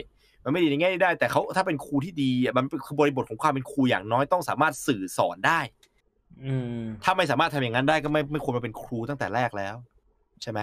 [0.44, 5.60] มันไม่ดีในแง่นี้ได้ แต่เขาถ้าเป็นครูที่ดีอะมันคือบริบทของความเป็นครูอย่างน้อยต้องสามารถสื่อสอนได้
[6.44, 9.74] อืม ถ้าไม่สามารถทำอย่างนั้นได้ก็ไม่ไม่ควรมาเป็นครูตั้งแต่แรกแล้ว
[10.42, 10.60] ใช่ไหม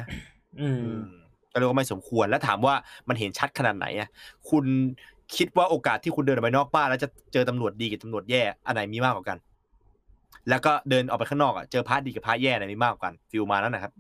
[0.60, 1.04] อืมอืม
[1.52, 2.76] ก็เรียกว่าไม่สมควรแล้วถามว่า
[3.10, 4.10] มันเห็นชัดขนาดไหนอะ
[4.50, 4.66] คุณ
[5.36, 9.38] คิดว่าโอกาสที่คุณเดินออกไปนอกบ้านแล้วจะเจอตำรวจดีกับตำรวจแย่อันไหนมีมากกว่ากัน
[10.50, 13.92] แล้วก็เดินออกไปข้างนอกอะเจอพระดีกับพระแย่อันไหนมีมากกว่ากันฟิลมานั้นนะครับ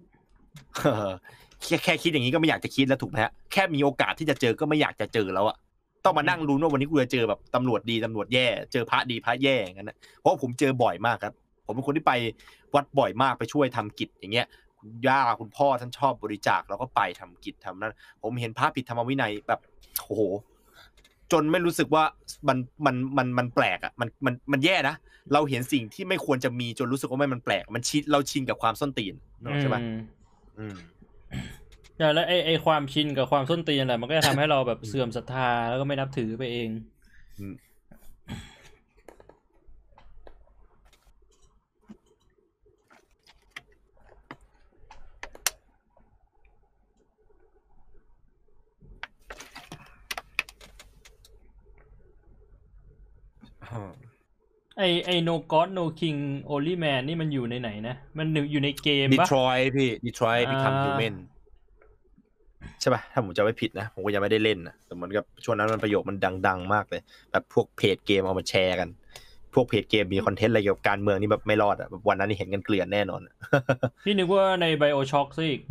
[1.61, 5.57] แค่แค่คิดอย่างนี้ก็ไม่อยากจะคิดแล้วถูกไหมฮะแค่มีโอกาสที่จะเจอก็ไม่อยากจะเจอแล้วอะ
[6.05, 11.33] ต้องมานั่งลุ้นว่าวันนี้กูจะเจอแบบตำรวจดีตำรวจแย่ เจอพระดีพระแย่อย่างนั้นนะเพราะผมเจอบ่อยมากครับ
[11.65, 12.13] ผมเป็นคนที่ไป
[12.75, 14.47] วัดบ่อยมากไปช่วยทำกิจอย่างเงี้ย
[14.79, 19.59] คุณย่าคุณพ่อท่านชอบบริจาคเราก็ไปทำกิจทำนั้น ผมเห็นพระผิดธรรมวินัยแบบ
[20.05, 20.21] โอ้โห
[21.31, 22.03] จนไม่รู้สึกว่า
[22.47, 24.95] มันมันมันมันแปลกอะมันมันมันแย่นะ
[25.33, 29.97] เราเห็นสิ่งที่ไม่ควรจะมีจนรู้สึกว่าไม่มันแปลก มันชินเราชินกับความส้นตีนนึกออกใช่ปะอืม
[30.59, 30.75] อืม
[31.97, 36.69] ใช่แล้วไอ้ไอ้ความชินกับความส้นตีนแหละมันก็จะทำให้เราแบบเสื่อมศรัทธาแล้วก็ไม่นับถือไปเอง
[53.75, 53.91] อืม
[54.77, 56.19] ไอไอ no god no king
[56.51, 61.15] only man นี่มันอยู่ในไหนนะ มันอยู่ในเกมดีปะทรอยพี่ดีทรอยพิคัมอ่าฮิวแมน
[62.81, 68.89] ใช่ป่ะ ถ้าผมจะไม่ผิดนะ ผมก็ยังไม่ได้เล่นนะแต่เหมือนกับช่วงนั้นมันประโยคมันดัง ๆ มากเลย แบบพวกเพจเกมเอามาแชร์กัน
[69.53, 73.35] พวกเพจเกมมีคอนเทนต์อะไรเกี่ยวกับการเมืองนี่แบบไม่รอดอะแบบวันนั้นนี่เห็นกันเกลื่อนแน่นอนอะ
[74.05, 75.61] พี่นึกว่าใน Bioshock ซะอีก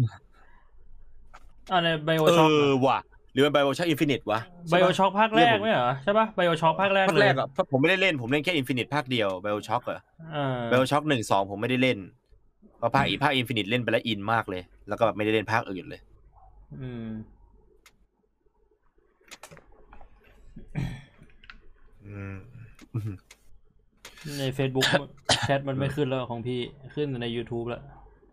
[1.70, 2.98] อ่าในเอ Bioshock อว่ะ
[3.32, 4.40] หรือมัน BioShock Infiniตวะ
[4.72, 10.00] Bioshock ภาคแรกไหมเหรอใช่ปะ Bioshock ภาคแรกภาคแรกเลยอะผมไม่ได้เล่นผมเล่นแค่ Infinite ภาคเดียว BioShock อะ
[10.34, 11.98] อ่า BioShock หนึ่งสองผมไม่ได้เล่น
[12.78, 16.00] เพราะภาคอีกภาค Infinite เล่นไปแล้วอินมากเลย แล้วก็แบบไม่ได้เล่นภาคอื่นเลย
[16.80, 17.08] อืม
[22.06, 22.34] อืม
[24.38, 24.86] ใน Facebook
[25.46, 26.60] chat มันไม่ขึ้นแล้วของพี่
[26.94, 27.82] ขึ้นแต่ใน YouTube แล้ว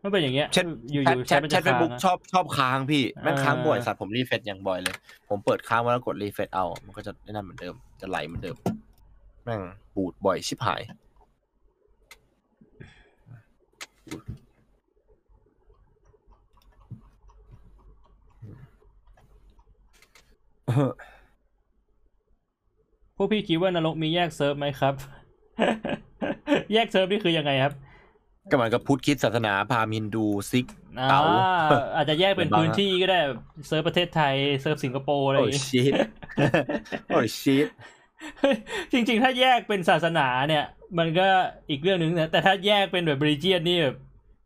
[0.04, 4.96] มันเป็นอย่างเงี้ยเช่นอยู่แชทๆแชแชททมันแชจะทเฟซค้างบุ๊กอะชอบชอบค้างพี่แม่งค้างบ่อยอ่าสัตว์ผมรีเฟซอย่างบ่อยเลย
[5.30, 8.56] ผมเปิดค้างไว้แล้วกดรีเฟซเอา มันก็จะได้นั่นเหมือนเดิม จะไหลเหมือนเดิม
[9.44, 9.62] แม่ง
[9.96, 10.82] บูดบ่อยชิบหาย
[23.16, 24.94] พวกพี่คิดว่านรกมีแยกเซิร์ฟไหมครับ
[26.74, 27.74] แยกเซิร์ฟนี่คือยังไงครับ
[28.50, 30.68] ก็เหมือนกับพุทธคริดศาสนาพราหมณ์ฮินดูซิก
[31.00, 31.22] อ่าเต๋า
[31.96, 35.94] อาจจะแยกเป็นเป็นบ้างพื้นที่ก็ได้แบบเซิร์ฟประเทศไทยเซิร์ฟสิงคโปร์อะไรอโอ้ย่างงี้ชิต
[37.08, 37.68] โอ้ชิต
[38.92, 40.66] จริง ๆ ถ้าแยกเป็นศาสนาเนี่ย
[40.98, 41.28] มันก็
[41.70, 43.96] อีกเรื่องหนึ่งนะแต่ถ้าแยกเป็นแบบบริเจียนนี่แบบ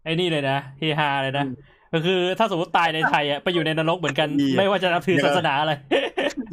[0.03, 1.45] ไอ้นี่เลยนะเฮฮาเลยนะ
[1.93, 5.73] ก็คือถ้าสมมติตายในไทยอะไปอยู่ในนรกเหมือนกัน ไม่ว่าจะนับถือศาสนาอะไร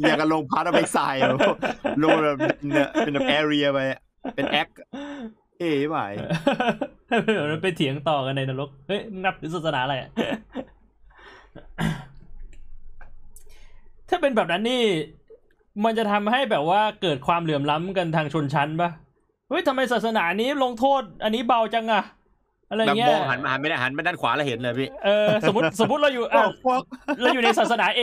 [0.01, 1.39] อย่างกับลงพาร์ทเอาไปใส่แบบ
[2.03, 3.99] ลงแบบเนี่ยเป็นแบบแอเรียไปอะ
[4.35, 4.69] เป็นแอค
[5.61, 5.97] เอ๋ไหม
[7.07, 10.09] เดี๋ยวมันไปเถียงต่อกันในนรก เฮ้ยมึงนับถือศาสนาอะไรอะ
[14.09, 14.83] ถ้าเป็นแบบนั้นนี่
[15.83, 18.89] มันจะทำให้แบบว่าเกิดความเหลื่อมล้ำกันทางชนชั้นปะ
[19.49, 22.03] เฮ้ยทำไมศาสนานี้ลงโทษ อันนี้เบาจังอะ
[22.69, 26.83] อะไรแบบเงี้มยองหันมาหันไม่ได้หันไปด้านขวาแล้วเห็นเลยพี่เออสมมติสมมติเราอยู่อะฟอก
[27.21, 28.01] เราอยู่ในศาสนาเอ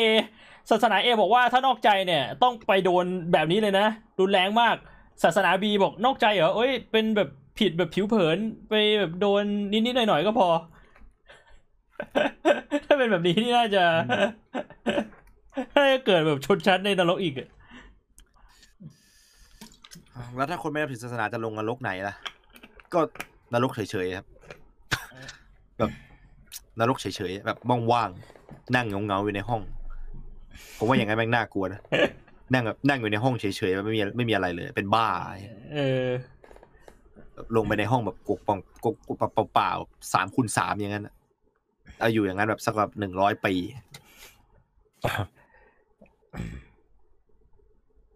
[0.70, 3.86] ศาสนาเอบอกว่าถ้านอกใจเนี่ย ต้องไปโดนแบบนี้เลยนะ
[4.20, 4.76] รุนแรงมาก
[5.24, 7.28] ศาสนาบีบอกนอกใจเหรอเอ้ยเป็นแบบ
[7.58, 8.38] ผิดแบบผิวเผิน
[8.68, 10.48] ไปแบบโดนนิดๆหน่อยๆก็พอ
[12.86, 13.84] ถ้าเป็นแบบนี้นี่น่าจะ
[15.76, 17.48] น่าจะเกิดแบบชนชั้นในนรกอีกอะ
[20.36, 22.14] แล้วถ้าคนไม่นับถือศาสนาจะลงนรกไหนล่ะ
[22.92, 23.00] ก็
[23.52, 24.26] นรกเฉยๆครับ
[25.78, 25.90] แบบ
[26.80, 27.58] นรกเฉยๆแบบ
[27.92, 29.62] ว่างๆนั่งเงาๆอยู่ในห้อง
[30.78, 31.80] ผมว่าอย่างนั้นแม่งน่ากลัวนะ
[32.54, 35.08] นั่งแบบนั่งอยู่ในห้องเฉยๆแบบไม่มีไม่มีอะไรเลย เป็นบ้า
[35.74, 36.08] เออ
[37.56, 39.18] ลงไปในห้องแบบกกปองกกก
[39.52, 41.14] เปล่าๆสามคูณสามอย่างนั้นอะ
[41.98, 43.54] เอาอยู่อย่างนั้นแบบสักแบบหนึ่งร้อยปี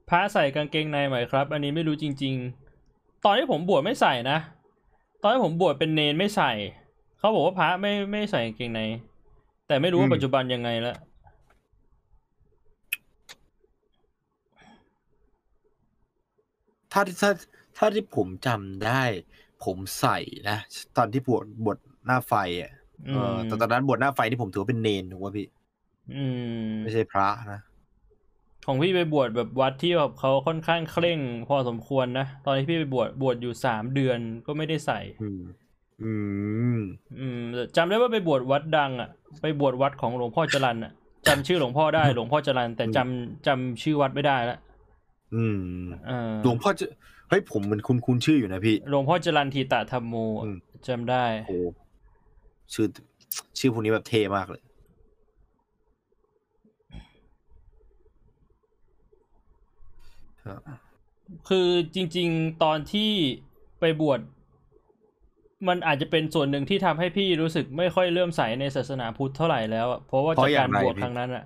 [0.09, 2.35] พระใส่กางเกงในไหมครับ อันนี้ไม่รู้จริง
[2.81, 4.39] ๆ ตอนที่ผมบวชไม่ใส่นะ
[5.23, 6.53] ตอนที่ผมบวชเป็นเนนไม่ใส่
[7.19, 8.83] เขาบอกว่าพระไม่ไม่ใส่กางเกงใน
[9.67, 10.95] แต่ไม่รู้ว่าอืมปัจจุบันยังไงละ
[16.93, 17.31] ถ้าที่ถ้า
[17.77, 19.03] ถ้าที่ผมจำได้
[19.65, 20.17] ผมใส่
[20.49, 20.57] นะ
[20.97, 22.71] ตอนที่บวชบวชหน้าไฟอะ
[23.07, 25.47] อืเอมอแต่ตอนนั้นบวชหน้าไฟที่ผมถือว่าเป็นเนนถูกป่ะพี่
[26.09, 27.61] อืมไม่ใช่พระนะ
[28.67, 35.41] ของพี่ไปบวชแบบวัดที่แบบเขาค่อนข้างเคร่งพอสมควรนะ ตอนที่พี่ไปบวชบวชอยู่สามเดือนก็ไม่ได้ใส่ อืม
[36.01, 36.05] อื
[36.77, 36.79] ม
[37.19, 39.09] อืมแต่จำได้ว่าไปบวชวัดดังอะ
[39.41, 40.93] ไปบวชวัดของหลวงพ่อจรันอะ
[41.27, 44.57] จำชื่อหลวงพ่อได้หลวงพ่อจรันแต่จำจำชื่อวัดไม่ได้ละ
[45.33, 45.59] อืม
[46.05, 46.85] เออหลวงพ่อจะ
[47.33, 50.15] เฮ้ยผมมันคุ้นคุ้นชื่ออยู่นะพี่หลวงพ่อจรันทีตะธรรมโม
[50.87, 51.59] จำได้โอ้
[52.73, 52.87] ชื่อ
[53.59, 54.63] ชื่อพวกนี้แบบเท่มากเลย
[61.49, 63.11] คือจริง ๆ ตอนที่
[63.81, 64.21] ไปบวช
[65.69, 71.45] มันอาจจะเป็นส่วนหนึ่งที่ทำให้พี่รู้สึกไม่ค่อยเลื่อมใสในศาสนาพุทธเท่าไหร่แล้วเพราะว่าจากการบวชครั้งนั้นอะ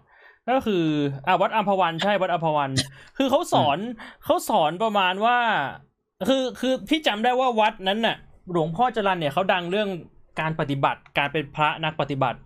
[0.50, 0.84] ก็คือ
[1.26, 2.70] อะวัดอัมพวันใช่วัดอัมพวัน
[3.16, 3.78] คือเขาสอน
[4.24, 5.38] เขาสอนประมาณว่า
[6.28, 8.16] คือคือพี่จำได้ว่าวัดนั้นน่ะ
[8.50, 9.88] หลวงพ่อจรันเนี่ยเขาดังเรื่อง
[10.40, 12.38] การปฏิบัติการเป็นพระนักปฏิบัติ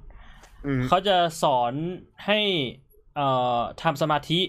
[0.67, 1.73] อืมเขาจะสอน
[2.27, 2.39] ให้
[3.17, 4.41] เอ่อทำสมาธิ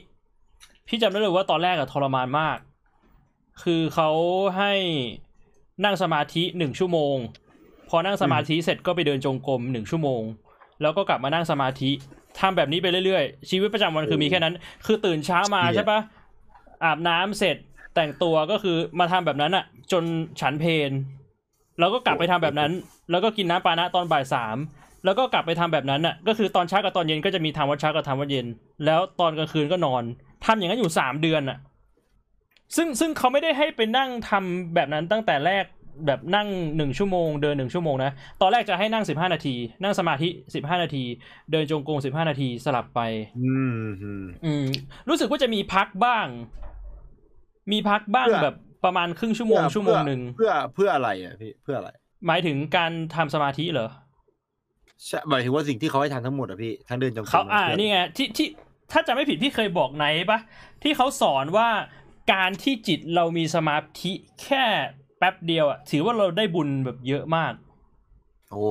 [0.88, 2.58] พี่จำได้เลยว่าตอนแรกอะทรมานมาก
[3.64, 4.10] คือเขา
[4.58, 4.74] ให้
[5.86, 7.16] นั่งสมาธิหนึ่งชั่วโมง
[7.90, 10.22] พอนั่งสมาธิเสร็จก็ไปเดินจงกรมหนึ่งชั่วโมง
[10.82, 11.92] แล้วก็กลับมานั่งสมาธิ
[12.40, 14.54] ทำแบบนี้ไปเรื่อยๆ ชีวิตประจำวันคือมีแค่นั้น
[14.86, 16.00] คือตื่นเช้ามาใช่ปะ
[16.84, 17.58] อาบน้ำเสร็จ
[17.96, 20.04] แต่งตัวก็คือมาทำแบบนั้นอะจน
[20.40, 20.92] ฉันเพล
[21.80, 22.72] แล้วก็กลับไปทำแบบนั้น
[23.12, 24.58] แล้วก็กินน้ำปานะตอนบ่ายสาม
[25.06, 28.48] แล้วก็กลับไปทำแบบนั้นน่ะ ก็คือตอนเช้ากับตอนเย็นก็จะมีทำวัดเช้ากับทำวัดเย็น
[28.86, 30.04] แล้วตอนกลางคืนก็นอน
[30.46, 31.58] ทำอย่างนั้นอยู่สามเดือนน่ะ
[32.76, 35.64] ซึ่งซึ่งเขาไม่ได้ให้ไปนั่งทำแบบนั้นตั้งแต่แรก
[36.06, 36.48] แบบนั่ง
[36.78, 41.04] หนึ่งชั่วโมงเดินหนึ่งชั่วโมงนะตอนแรกจะให้นั่งสิบห้านาที นั่งสมาธิสิบห้านาที
[41.52, 43.00] เดินจงกรมสิบห้านาทีสลับไป
[43.40, 44.66] อืมอืมอืม
[45.10, 46.26] รู้สึกว่าจะมีพักบ้าง
[47.72, 51.90] มีพักบ้างเพื่อแบบประมาณครึ่งชั่วโมงชั่วโมงหนึ่งเพื่อเพื่ออะไรอะพี่เพื่ออะไร
[52.28, 53.90] หมายถึงการทำสมาธิเหรอ
[55.06, 58.48] ใช่หมายถึงว่าสิ่งที่เขาให้ทำทั้งหมดอะพี่ทั้งเดินจงกรมเขาอ่าพื่นี่ไงที่ที่
[58.92, 60.40] ถ้าจะไม่ผิดพี่เคยบอกไหนปะ
[60.84, 61.70] ที่เขาสอนว่า
[62.34, 64.14] การที่จิตเรามีสมาธิ
[64.44, 64.66] แค่
[65.22, 67.54] แป๊บเดียวอะถือว่าเราได้บุญแบบเยอะมาก
[68.52, 68.66] โอ้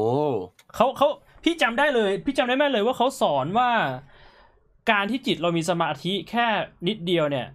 [0.75, 1.09] เขาเขา
[1.45, 3.71] พี่จำได้เลย พี่จำได้แม่นเลยว่าเขาสอนว่า
[4.91, 6.47] การที่จิตเรามีสมาธิแค่
[6.89, 7.47] นิดเดียวเนี่ย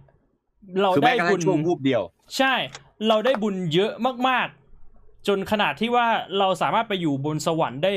[0.82, 2.02] เราคือได้แม้กระบุทั่ญงช่วงวูบเดียว
[2.36, 2.54] ใช่
[3.08, 3.92] เราได้บุญเยอะ
[4.28, 6.06] มากๆ จนขนาดที่ว่า
[6.38, 7.92] เราสามารถไปอยู่บนสวรรค์ได้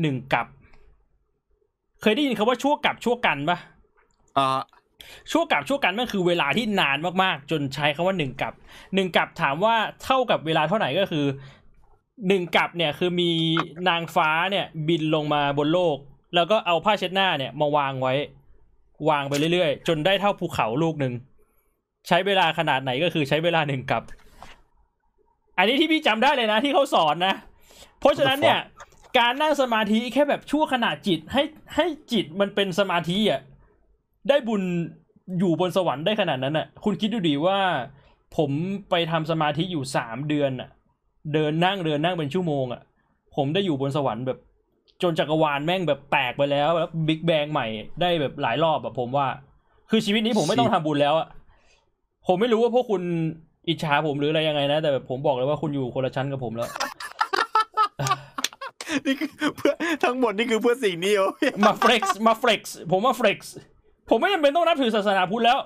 [0.00, 0.46] หนึ่งกับ
[2.02, 3.58] เคยได้ยินคำว่าชั่วกับชั่วกันปะ
[4.38, 4.60] อ่า
[5.30, 8.52] ชั่วกับชั่วกันมันคือเวลาที่นานมากๆ จนใช้คำว่าหนึ่งกับ
[8.94, 9.74] หนึ่งกับถามว่า
[10.04, 11.24] เท่ากับเวลาเท่าไหร่ก็คือ
[12.28, 13.30] หนึ่งกับเนี่ยคือมี
[13.88, 15.96] นางฟ้าเนี่ยบินลงมาบนโลก
[16.34, 18.14] แล้วก็เอาผ้าเช็ดหน้าเนี่ยมาวางไว้
[19.08, 21.12] วางไปเรื่อยๆ จนได้เท่าภูเขาลูกหนึ่ง
[22.08, 24.02] ใช้เวลาขนาดไหนก็คือใช้เวลาหนึ่งกับ
[25.58, 27.34] อันนี้ที่พี่จำได้เลยนะที่เขาสอนนะ
[28.00, 28.60] เพราะฉะนั้นเนี่ย
[29.18, 31.42] การนั่งสมาธิแค่แบบชั่วขณะจิตให้
[31.74, 33.40] ให้จิตมันเป็นสมาธิอะ
[34.28, 34.62] ได้บุญ
[35.38, 37.58] อยู่บนสวรรค์ได้ขนาดนั้นอะ คุณคิดดูดีว่า
[38.36, 38.50] ผม
[38.90, 40.68] ไปทำสมาธิอยู่สามเดือนอะ
[41.34, 42.80] เดินนั่งเดินนั่งเป็นชั่วโมงอะ
[43.36, 44.38] ผมได้อยู่บนสวรรค์แบบ
[45.02, 47.66] จนจักรวาลแม่งแบบแตกไปแล้วแล้วบิ๊กแบงใหม่
[48.00, 49.26] ได้แบบหลายรอบแบบผมว่า
[49.90, 51.28] คือชีวิตนี้ผมไม่ต้องทำบุญแล้วอะ
[52.26, 53.02] ผมไม่รู้ว่าพวกคุณ
[53.68, 56.68] อิจฉาผมหรืออะไรยังไงนะ แต่แบบผมบอกเลยว่าคุณอยู่คนละชั้นกับผมแล้ว
[59.06, 63.54] นี่คือเพื่อทั้งหมดนี่คือเพื่อสิ่งนี้เหรอพี่มาเฟล็กซ์มาเฟล็กซ์ผมมาเฟล็กซ์
[64.10, 65.58] ผมไม่จำเป็นต้องนับถือศาสนาพุทธแล้ว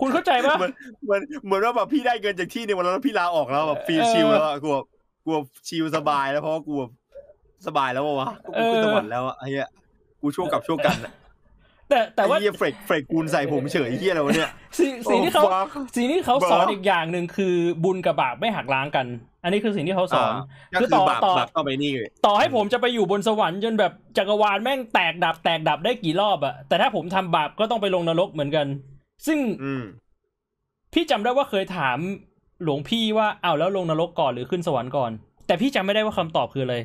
[0.00, 0.72] คุณเข้าใจปะเหมือน
[1.04, 4.86] เหมือนเหมือนว่าแบบพี่ได้เงินจากที่ในวันนั้นแล้วพี่ลาออกแล้วแบบฟรีเออชิลแล้วอะกูแบบ
[5.24, 6.90] กูแบบชิลสบายแล้วเพราะว่ากูแบบ
[7.66, 9.70] สบายแล้ววะกูขึ้นสวรรค์แล้วอะไอ้เหี้ย
[10.20, 11.12] กูช่วงกับช่วงกันอะ
[11.88, 17.54] แต่แต่ว่าไอ้เหี้ยเฟรกเฟรกกูลใส่ผมเฉยไอ้เหี้ยอะไรวะเนี่ยสิ่งสิ่งที่เขาโอ้ fuck สิ่งที่เขาสอนบ้าอีกอย่างหนึ่งคือ
[17.84, 19.06] บุญกับบาปไม่หักล้างกัน
[19.46, 20.32] อันนี้คือสิ่งที่เขาสอน
[20.72, 28.66] ก็คือคือต่อบาปต่อบาปต้องไปนี่เลยต่อให้ผมจะไปอยู่บนสวรรค์จนแบบจักรวาลแม่งแตกดับแตกดับได้กี่รอบอะแต่ถ้าผมทำบาปก็ต้องไปลงนรกเหมือนกัน
[29.26, 29.84] ซึ่งอืม
[30.94, 31.98] พี่จำได้ว่าเคยถาม
[32.62, 35.10] หลวงพี่ว่าอ้าวแล้วลงนรกก่อนหรือขึ้นสวรรค์ก่อน
[35.46, 36.76] แต่พี่จำไม่ได้ว่าคำตอบคืออะไร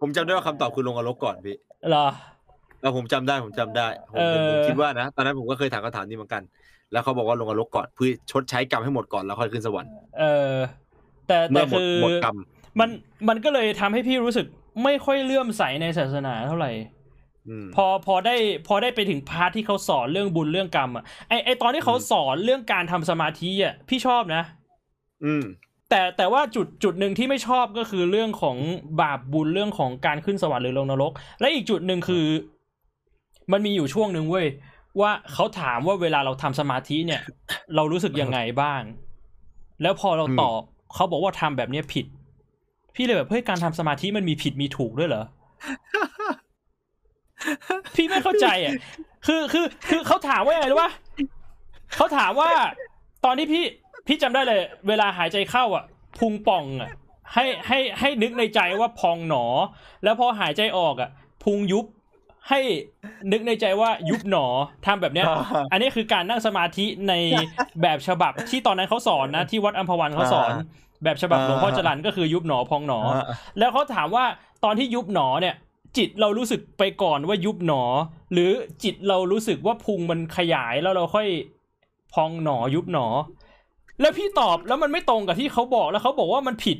[0.00, 1.56] ผมจำได้ว่าคำตอบคือลงนรกก่อนพี่
[1.90, 2.06] เหรอ
[2.80, 6.42] เออผมจำได้ผมจำได้ผมเออผมคิดว่านะตอนนั้นผมก็เคยถามคำถามนี้เหมือนกัน
[6.92, 10.54] แล้วเขาบอกว่าลงนรกก่อนเพื่อชดใช้กรรมให้หมดก่อนแล้วค่อยขึ้นสวรรค์เออ
[11.28, 12.36] แต่เมื่แต่อหมดคือหมดกรรม
[12.80, 12.88] มัน
[13.28, 14.46] มันก็เลยทำให้พี่รู้สึก
[14.84, 16.70] ไม่ค่อยเลื่อมใสในศาสนาเท่าไหร่
[17.48, 18.36] อืมพอพอได้
[18.66, 24.42] พอได้ไปถึงพาร์ทที่เขาสอนเรื่องบุญเรื่องกรรมอะไอไอตอนที่เขาอืมสอนเรื่องการทำสมาธิอะพี่ชอบนะ
[25.24, 25.44] อืม
[25.90, 28.56] แต่แต่ว่าจุดจุดหนึ่งที่ไม่ชอบก็คือเรื่องของ
[29.00, 32.26] บาปบุญเรื่องของการขึ้นสวรรค์หรือลงนรก และอีกจุดหนึ่งคือ
[33.52, 34.46] มันมีอยู่ช่วงหนึ่งเว้ย
[35.00, 37.22] ว่าเขาถามว่าเวลาเราทำสมาธิเนี่ย
[37.74, 38.82] เรารู้สึกยังไงบ้าง
[39.82, 40.62] แล้วพอเราอืมตอบ
[40.94, 42.06] เขาบอกว่าทำแบบเนี้ยผิด
[42.94, 45.24] พี่เลยแบบเฮ้ยการทำสมาธิมันมีผิดมีถูกด้วยเหรอ
[47.94, 48.72] พี่ไม่เข้าใจอะ
[49.26, 50.92] คือคือคือเขาถามว่าไงรู้ปะ
[51.96, 52.50] เขาถามว่า
[53.24, 53.64] ตอนที่พี่
[54.06, 55.84] พี่จำได้เลย เวลาหายใจเข้าอะ
[56.18, 56.90] พุงป่องอะ
[57.34, 59.44] ให้ให้ให้นึกในใจว่าพองหนอ
[60.04, 61.10] แล้วพอหายใจออกอะ
[61.44, 61.84] พุงยุบ
[62.48, 62.60] ให้
[63.32, 64.46] นึกในใจว่ายุบหนอ
[64.86, 65.26] ทำแบบเนี้ย
[65.72, 67.14] อันนี้คือการนั่งสมาธิใน
[67.82, 70.50] แบบฉบับที่ตอนนั้นเขาสอนนะที่วัดอัมพวันเขาสอน
[71.04, 73.00] แบบฉบับหลวงพ่อจรันก็คือยุบหนอพองหนอ
[73.58, 74.24] แล้วเขาถามว่า
[74.64, 75.54] ตอนที่ยุบหนอเนี่ย
[75.96, 77.82] จิตเรารู้สึกไปก่อนว่ายุบหนอ
[78.32, 78.50] หรือ
[78.84, 81.28] จิตเรารู้สึกว่าพุงมันขยายแล้วเราค่อย
[82.14, 83.06] พองหนอยุบหนอ
[84.00, 86.78] แล้วพี่ตอบแล้วมันไม่ตรงกับที่เขาบอกแล้วเขาบอกว่ามันผิด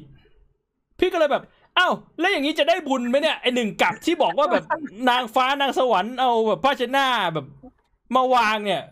[0.99, 1.43] พี่ก็เลยแบบ
[1.79, 4.65] อ้าวแล้วอย่างนี้จะได้บุญไหมเนี่ยไอหนึ่งกับที่บอกว่าแบบ
[5.11, 7.47] นางฟ้านางสวรรค์เอาแบบผ้าเช็ดหน้าแบบ
[8.17, 8.83] มาวางเนี่ย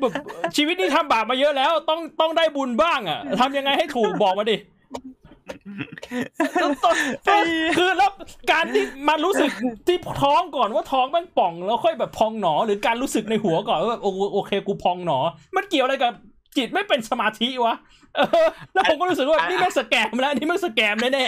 [0.00, 0.12] แบบ
[0.56, 4.56] ชีวิตนี้ทำบาปมาเยอะแล้ว ต้องต้องได้บุญบ้างอะทำยังไงให้ถูกบอกมาดิ
[7.76, 8.10] คือแล้ว
[8.52, 9.50] การที่มันรู้สึก
[9.86, 15.18] ที่ท้องก่อนว่าท้องมันป่องแล้วค่อยแบบพองหนอ หรือการรู้สึกในหัวก่อนว่าแบบโอโอเคกูพองหนอ
[15.56, 16.12] มันเกี่ยวอะไรกับ
[16.56, 17.76] จิตไม่เป็นสมาธิวะ
[18.16, 21.24] เออแล้วผมก็รู้สึกว่านี่แม่งสแกมแล้วนี่แม่งสแกมแน่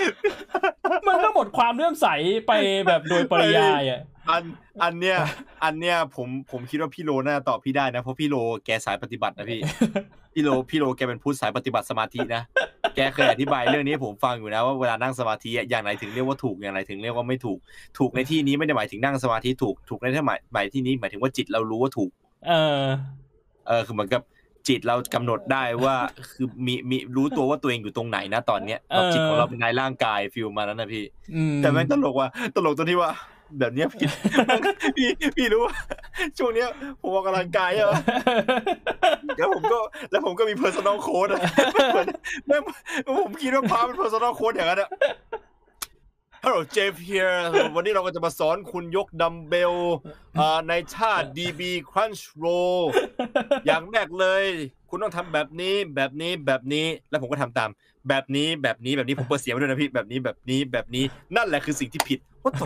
[0.00, 2.06] ๆมันก็หมดความเลื่อมใส
[2.46, 2.52] ไป
[2.86, 4.42] แบบโดยปริยายอะอัน
[4.82, 5.16] อันเนี้ย
[5.64, 9.60] อันเนี้ยผมผมคิดว่าพี่โลน่าจะตอบพี่ได้นะเพราะพี่โลแกสายปฏิบัตินะพี่
[10.34, 12.42] พี่โลพี่โลแกเป็นผู้สายปฏิบัติสมาธินะ
[12.96, 17.58] แกเคยอธิบายเรื่องนี้ให้ผมฟังอยู่นะว่าเวลานั่งสมาธิอะอย่างไรถึงเรียกว่าถูกอย่างไรถึงเรียกว่าไม่ถูก
[17.98, 22.10] ถูกในที่นี้ไม่ได้หมายถึงนั่งสมาธิถูกถูกในที่หมายหมายที่นี้หมายถึงว่าจิตเรารู้ว่าถูก
[22.46, 22.84] เออ
[23.70, 24.22] เออคือเหมือนกับ
[24.68, 25.94] จิตเรากำหนดได้ว่า
[26.32, 33.10] คือมีมีรู้ตัวว่าตัวเองอยู่ตรงไหนนะตอนเนี้ยเออจิตของเราเป็นในร่างกายฟิลมานั้นนะพี่อืมแต่แม่งตลกว่ะตลกตรงที่ว่า
[33.58, 34.06] แบบเนี้ยพี่
[34.96, 35.74] พี่พี่รู้ว่า
[36.38, 36.68] ช่วงเนี้ย
[37.00, 37.90] ผมออกกำลังกายอะ
[39.38, 39.78] แล้วผมก็
[40.10, 41.42] แล้วผมก็มี personal code อะ
[41.92, 42.06] เหมือน
[42.46, 42.62] แม่ง
[43.18, 44.90] ผมคิดว่าพาเป็น personal code อย่างนั้นอะ
[46.44, 47.40] Hello Jeff here
[47.74, 49.74] วันนี้เราก็จะมาสอนคุณยกดัมเบล
[50.68, 51.60] ในท่า DB
[51.90, 52.80] Crunch Roll
[53.66, 54.44] อย่างแรกเลย
[54.90, 57.70] คุณต้องทำแบบนี้แบบนี้แบบนี้แล้วผมก็ทำตาม
[58.08, 61.04] แบบนี้แบบนี้แบบนี้ผมเปิดเสียงไว้ด้วยนะพี่แบบนี้แบบนี้แบบนี้
[61.36, 62.64] นั่นแหละคือสิ่งที่ผิด What the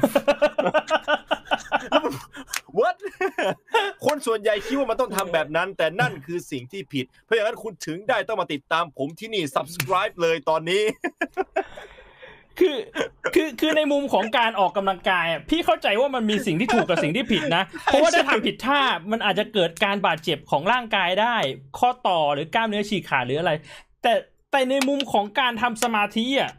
[2.78, 2.96] What
[4.04, 10.82] คนส่วนใหญ่คิดว่ามันต้องทำแบบนั้น แต่นั่นคือสิ่งที่ผิด เพราะอย่างนั้นคุณถึงได้ต้องมาติดตามผมที่นี่ subscribe เลยตอนนี้
[12.58, 12.76] คือ
[13.34, 21.36] คือคือในมุมของการออกกำลังกายอะพี่เข้าใจว่ามันมีสิ่งที่ถูกกับสิ่งที่ผิดนะ เพราะว่าถ้าทำผิดท่ามันอาจจะเกิดการบาดเจ็บของร่างกายได้
[21.78, 23.52] ข้อต่อหรือกล้ามเนื้อฉีกขาดหรืออะไร
[24.02, 24.12] แต่
[24.52, 26.50] แต่ในมุมของการทำสมาธิอะ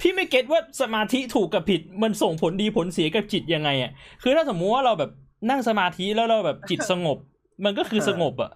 [0.00, 3.90] พี่ไม่เก็ตว่าสมาธิถูกกับผิดมันส่งผลดีผลเสียกับจิตยังไงอะ
[4.22, 5.10] คือถ้าสมมุติว่าเราแบบ
[5.50, 7.18] นั่งสมาธิแล้วเราแบบจิตสงบ
[7.64, 8.50] มันก็คือสงบอะ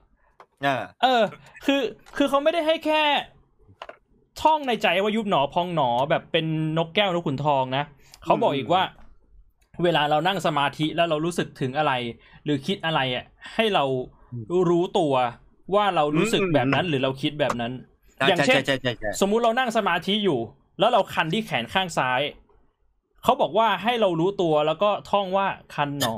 [0.67, 1.23] อ่าเออ
[1.67, 1.81] คือ
[2.17, 3.03] คือเขาไม่ได้ให้แค่
[4.43, 6.47] ท่องในใจว่ายุบหนอพองหนอแบบเป็น
[6.79, 7.85] นกแก้วนกขุนทองนะ
[8.25, 8.83] เขาบอกอีกว่า
[9.83, 11.93] เวลาเรานั่งสมาธิแล้วเรารู้สึกถึงอะไร
[12.45, 13.85] หรือคิดอะไรอะให้เรา
[14.71, 15.15] รู้ตัว
[15.75, 17.73] ว่าเรารู้สึกแบบนั้นหรือเราคิดแบบนั้น
[18.29, 20.39] อย่างเช่นใช่ใช่ใช่ใช่สมมุติเรานั่งสมาธิอยู่
[20.79, 22.21] แล้วเราคันที่แขนข้างซ้าย
[23.25, 26.17] เขาบอกว่าให้เรารู้ตัวแล้วก็ท่องว่าคันหนอ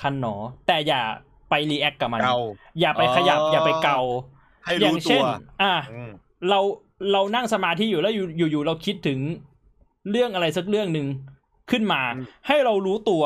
[0.00, 0.34] คันหนอ
[0.66, 1.02] แต่อย่า
[1.50, 2.36] ไปรีแอคกับมันเกา
[2.80, 4.00] อย่าไปขยับอ๋อออย่าไปเกา
[4.64, 5.26] ให้อย่ารู้งตัเช่วน
[5.62, 6.10] อะอืม
[6.48, 6.60] เรา
[7.12, 9.18] เรานั่งสมาธิอยู่แล้วอยู่อยู่อยู่เราคิดถึง
[10.10, 11.06] เรื่องอะไรสักเรื่องหนึ่ง
[11.70, 12.02] ขึ้นมา
[12.46, 13.24] ให้เรารู้ตัว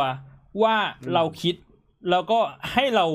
[0.62, 0.76] ว่า
[1.14, 1.54] เราคิด
[2.10, 2.38] แล้วก็
[2.72, 3.06] ให้เรา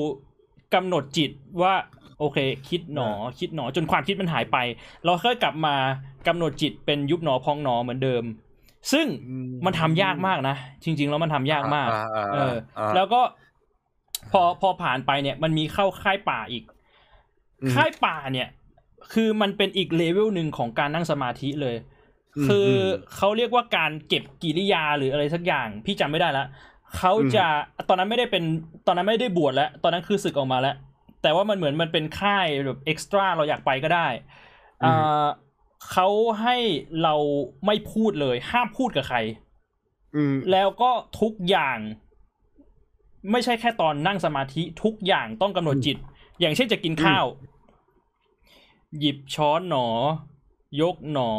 [0.74, 1.30] กำหนดจิต
[1.62, 1.74] ว่า
[2.18, 2.38] โอเค
[2.68, 4.56] คิดหนอ คิดหนอจนความคิดมันหายไป
[5.04, 5.74] เราค่อยกลับมา
[6.26, 8.24] กำหนดจิตเป็นยุบหนอพองหนอเหมือนเดิม
[8.92, 9.06] ซึ่ง
[9.64, 13.20] มันทำยากมากนะจริง ๆ แล้วมันทำยากมากอ่าอ่าเอออ่าแล้วก็
[14.32, 16.64] พอพอผ่านไปเนี่ย มันมีเข้าค่ายป่าอีก
[17.62, 18.48] อืมค่ายป่าเนี่ย
[19.12, 21.76] คือมันเป็นอีกเลเวลหนึ่งของการนั่งสมาธิเลย
[22.36, 26.44] อืมคืออมเขาเรียกว่าการเก็บกิริยาหรืออะไรสักอย่าง พี่จำไม่ได้ละ
[26.96, 27.46] เขาจะ
[27.88, 28.44] ตอนนั้นไม่ได้เป็น
[28.86, 30.76] ตอนนั้นไม่ได้บวชแล้ว ตอนนั้นคือศึกออกมาแล้ว
[31.22, 34.06] แต่ว่ามันเหมือนมันเป็นค่ายแบบเอ็กซ์ตร้าเราอยากไปก็ได้
[34.84, 35.26] อ่า
[35.90, 36.08] เขา
[36.42, 36.56] ให้
[37.02, 37.14] เรา
[37.66, 39.18] ไม่พูดเลย ห้ามพูดกับใคร
[40.16, 41.78] อืมแล้วก็ทุกอย่าง
[43.32, 45.96] ไม่ใช่แค่ตอนนั่งสมาธิทุกอย่างต้องกำหนดจิต
[46.40, 47.26] อย่างเช่นจะกินข้าว
[48.98, 49.88] หยิบช้อนหนอ
[50.80, 51.30] ยกหนอ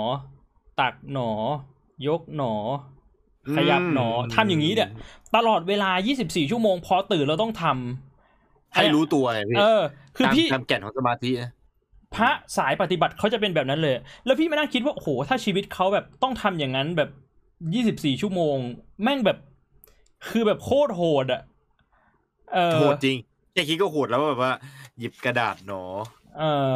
[0.80, 1.32] ตักหนอ
[2.08, 2.54] ยกหนอ
[3.56, 4.90] ขยับหนอทำอย่างนี้เนี่ย
[5.36, 9.82] ตลอดเวลา 24 ชั่วโมงพอตื่นเราต้องทำให้รู้ตัวไงพี่เออ
[10.16, 11.52] คือตามพี่ตามแก่นของสมาธินะ
[12.16, 13.96] พระสายปฏิบัติเขาจะเป็นแบบนั้นเลย
[14.26, 17.10] แล้วพี่มานั่งคิดว่าโอ้โหถ้าชีวิตเขาแบบต้องทำอย่างนั้นแบบ
[17.74, 18.58] ยี่สิบสี่ชั่วโมง
[19.04, 19.38] แม่งแบบ
[20.30, 21.42] คือแบบโคตรโหดอะ
[22.54, 23.18] เออโหดจริง
[23.54, 24.54] แค่คิดก็โหดแล้วว่าแบบว่า
[24.98, 25.84] หยิบกระดาษหนอ
[26.38, 26.72] เออ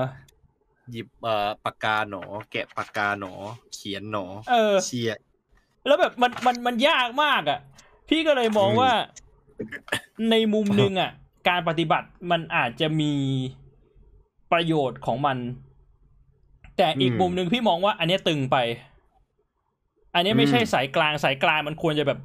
[0.91, 3.33] หยิบเอ่อปากกาหนอ แกะปากกาหนอ
[3.73, 5.11] เขียนหนอ เออเชีย
[5.85, 7.59] แล้วแบบมันมันมันยากมากอะ
[8.09, 8.91] พี่ก็เลยมองอืมว่า
[10.31, 11.11] ในมุมหนึ่งอะ
[11.49, 13.13] การปฏิบัติมันอาจจะมี
[14.51, 15.37] ประโยชน์ของมัน
[16.77, 18.57] แต่อีกมุมหนึ่งพี่มองว่า อันเนี้ยตึงไป
[20.13, 22.19] อันเนี้ยไม่ใช่สายกลางสายกลางมันควรจะแบบ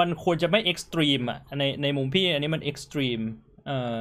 [0.00, 3.20] มันควรจะไม่ extreme อะในในมุมพี่ อันนี้มัน extreme
[3.66, 3.96] เออ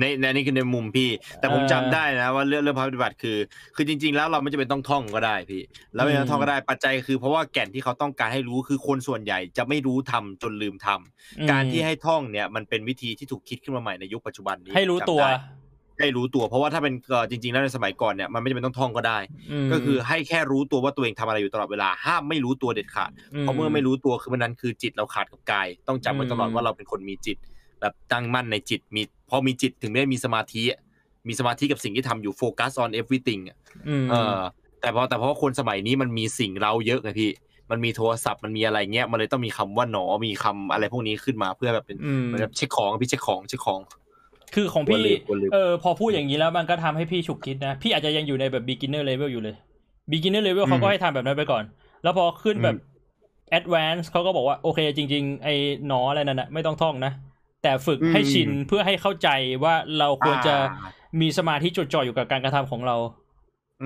[0.00, 1.10] ในในนี่คือในมุมพี่
[1.40, 3.38] แต่ผมเออจำได้นะว่าเรื่องเรื่องพระปฏิบัติคือ
[3.76, 5.62] คือจริง ๆ แล้วเราไม่จำเป็นต้องท่องก็ได้พี่
[5.94, 15.32] แล้วไม่ต้องท่องก็ได้ปัจจัยคือเพราะว่าแก่นที่เขาต้องการให้รู้คือคนส่วนใหญ่จะไม่รู้ทำจนลืมทำการที่ให้ท่องเนี่ยมันเป็นวิธีที่ถูกคิดขึ้นมาใหม่ในยุคปัจจุบันนี้ให้รู้ตัวจำได้
[16.00, 19.18] ให้รู้ตัวเพราะว่าถ้าเป็นเอ่อจริง ๆ แล้วในสมัยก่อนเนี่ยมันไม่จำเป็นต้องท่องก็ได้
[19.66, 23.10] มก็คือให้แค่รู้ตัวว่าตัวเองทำอะไรอยู่ตลอดเวลาห้ามไม่รู้ตัวเด็ดขาด
[23.40, 27.38] เพราะเมื่อไม่รู้ตัวคือมันนั้นคือจิตเราขาดกับกาย ต้องจำไว้ตลอดอืมว่าเราเป็นคนมีจิต
[27.80, 30.80] แบบตั้งมั่นในจิตมีพอมีจิตถึงได้มีสมาธิอะ
[31.28, 33.56] มีสมาธิกับสิ่งที่ทำอยู่โฟกัส on everything อะ
[33.88, 34.40] อืมเออ
[34.80, 37.30] แต่พอแต่เพราะว่าคนสมัยนี้มันมีสิ่งเราเยอะไงพี่
[37.70, 43.80] มันมีโทรศัพท์มันมีอะไรเงี้ยมันเลยต้องมีคำว่าหนอมีคำอะไรพวกนี้ขึ้นมาเพื่อแบบเป็นอืมเหมือนแบบเช็คของพี่เช็คของเช็คของ
[44.54, 49.56] คือของพี่กลัวลืมกลัวลืมเออพอพูดอย่างนี้แล้วมันก็ทำให้พี่ฉุกคิดนะ พี่อาจจะยังอยู่ในแบบ beginner level อยู่เลย
[50.10, 51.64] beginner level เขาก็ให้ทำแบบนั้นไปก่อน
[52.02, 52.76] แล้วพอขึ้นแบบ
[53.58, 55.54] advance เขาก็บอกว่าโอเคจริง ๆ ไอ้
[55.86, 57.12] หนออะไรนั่นนะไม่ต้องท่องนะ
[57.62, 59.28] แต่ฝึกให้ชินเพื่อให้เข้าใจ
[59.64, 60.90] ว่าเราควรจะอ่า
[61.20, 62.96] มีสมาธิจดจ่ออยู่กับการกระทำของเรา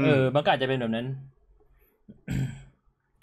[0.00, 1.06] มเออมันก็อาจจะเป็นแบบนั้น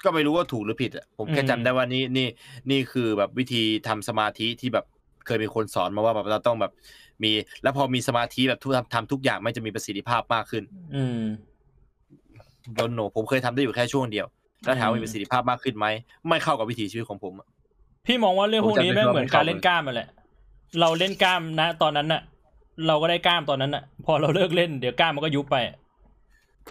[0.04, 2.28] ก็ไม่รู้ว่าถูกหรือผิดอะผมแค่อืมจำได้ว่านี่นี่
[2.72, 4.86] นี่คือแบบวิธีทำสมาธิที่แบบ
[5.26, 6.72] เคยมีคนสอนมาว่าแบบเราต้องแบบ
[7.24, 7.32] มี
[7.64, 10.64] แล้วพอมีสมาธิแบบทุกทำทำทุกอย่างมันจะมีประสิทธิภาพมากขึ้น
[10.96, 11.20] อืม
[12.76, 14.28] โดนโนผมเคยทำได้อยู่แค่ช่วงเดียว
[14.66, 15.86] แล้วถามว่ามีประสิทธิภาพมากขึ้นไหม
[16.28, 17.48] ไม่เข้ากับวิถีชีวิตของผมอะ
[18.06, 20.08] พี่มองว่าเรื่องพวกนี้ผมจำแม่งได้ว่าเหมือนไม่การเข้าเล่นกล้ามมาแหละ
[20.80, 22.22] เราเล่นกล้ามนะ ตอนนั้นน่ะ
[22.88, 25.58] เราก็ได้กล้ามตอนนั้นน่ะ พอเราเลิกเล่นเดี๋ยวกล้ามมันก็ยุบไป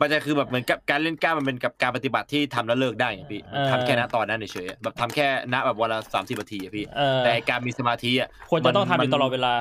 [0.01, 9.53] ปัจจัยคือแบบเหมือนกับการเล่นกล้ามมันเป็นกับการปฏิบัติที่ทำแล้วเลิกได้ไงพี่มันเออทำแค่ณตอนนั้นเฉยๆอะแบบทำแค่ณแบบวันละสามสิบนาทีอะพี่ เออแต่ไอ้การมีสมาธิอะควรจะต้องทำอยู่มันตลอดเวลา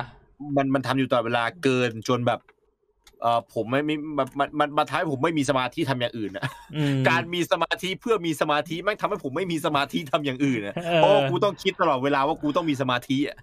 [0.56, 2.40] มันมันทำอยู่ตลอดเวลาเกินจนแบบ
[3.22, 6.44] เออผมไม่ไม่มันมันมันมาท้ายผมไม่มีสมาธิทำอย่างอื่นอะ
[6.76, 13.36] อืม การมีสมาธิเพื่อมีสมาธิแม่งทำให้ผมไม่มีสมาธิทำอย่างอื่นอะเออ เพราะว่ากูต้องคิดตลอดเวลาว่ากูต้องมีสมาธิอะ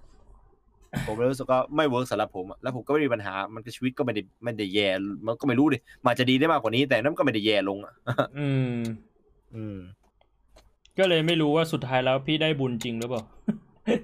[1.07, 4.87] ผมเลยรู้สึกว่าไม่ work สำหรับผมอะแล้วผมก็ไม่มีปัญหามันก็ชีวิตก็ไม่ได้ไม่ได้แย่
[5.25, 7.93] มันก็ไม่รู้ดิมันอาจจะดีได้มากกว่านี้ แต่นั่นก็ไม่ได้แย่ลงอะ
[8.37, 8.75] อืม
[9.55, 9.77] อืม
[10.99, 13.23] ก็เลยไม่รู้ว่าสุดท้ายแล้วพี่ได้บุญจริงหรือเปล่า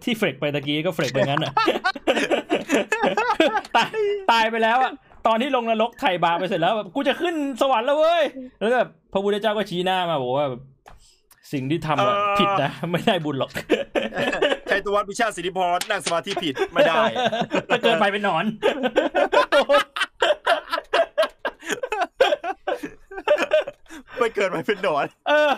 [0.04, 1.54] ที่ flex ไปตะกี้ก็ flex ไปงั้นอะ
[3.78, 3.92] ตาย
[4.32, 4.92] ตายไปแล้วอะ
[5.28, 8.24] ตอนที่ลงนรกไถ่บาปไปเสร็จแล้วแบบกูจะขึ้นสวรรค์แล้วเว้ย
[8.60, 10.62] แล้วแบบพระพุทธเจ้าก็ชี้หน้ามาบอกว่าแบบ
[11.54, 13.52] สิ่งที่ทำอะเออผิดนะ ไม่ได้บุญหรอก
[14.70, 17.04] ใช้ตัววัดวิชาสิริพรนั่งสมาธิผิดไม่ได้
[17.70, 18.46] จะเกิดไปเป็นหนอน
[24.18, 25.52] ไม่เกิดมาเป็นหนอน เออ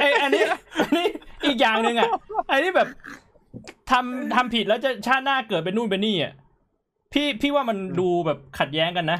[0.00, 0.44] ไออันนี้
[0.80, 1.06] อันนี้
[1.46, 2.08] อีกอย่างหนึ่งอะ
[2.48, 2.88] ไอันนี้แบบ
[3.90, 6.32] ทำทำผิดแล้วจะชาติหน้าเกิดเป็นนู่นเป็นนี่อะ
[7.12, 9.18] พี่พี่ว่ามันดูแบบขัดแย้งกันนะ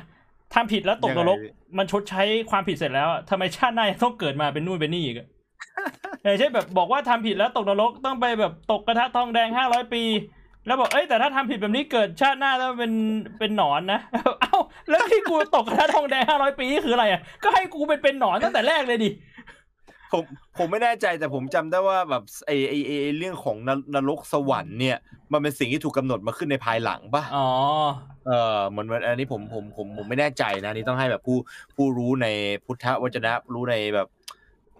[0.55, 5.27] ทำผิดแล้วตกนรกยังไงพี่มันชดใช้ความผิดเสร็จแล้วอะทำไมชาติหน้ายังต้องเกิดมาเป็นนู่นเป็นนี่อีกอะ
[6.23, 10.03] อย่างเช่นแบบบอกว่าทำผิดแล้วตกนรกต้องไปแบบตกกระทะทองแดงห้าร้อยปี
[10.67, 12.93] แล้วบอกเอ้ยแต่ถ้าทำผิดแบบนี้เกิดชาติหน้าแล้วเป็น
[13.39, 14.01] เป็นหนอนนะ
[14.41, 14.59] เอ้า
[14.91, 19.11] แล้วที่กูตกกระทะทองแดงห้าร้อยปีนี่คืออะไรอะก็ให้กูเป็นเป็นหนอนตั้งแต่แรกเลยดิ
[20.13, 20.25] ผม
[20.59, 24.97] ผมไม่แน่ใจแต่ผมจำได้ว่าแบบไอไอไอ้ไอเรื่องของนนรกสวรรค์เนี่ย
[25.33, 27.49] มันเป็นสิ่งที่ถูกกำหนดมาขึ้นในภายหลังป่ะอ๋อ
[28.27, 31.37] เออเหมือนเหมือนอันนี้ผมผมผมผมไม่แน่ใจนะอันนี่ต้องให้แบบผู้
[31.77, 32.27] ผู้รู้ใน
[32.65, 34.07] พุทธวจนะรู้ในแบบ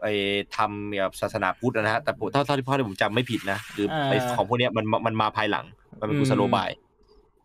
[0.05, 0.15] ไอ้
[0.57, 5.65] ทำแบบศาสนาพุทธนะฮะแต่ผมเท่าเท่าที่พ่อที่ผมจำไม่ผิดนะคือไอ้อ่าของพวกเนี้ยมันมันมาภายหลัง
[6.01, 6.71] มันเป็นกุศโลบาย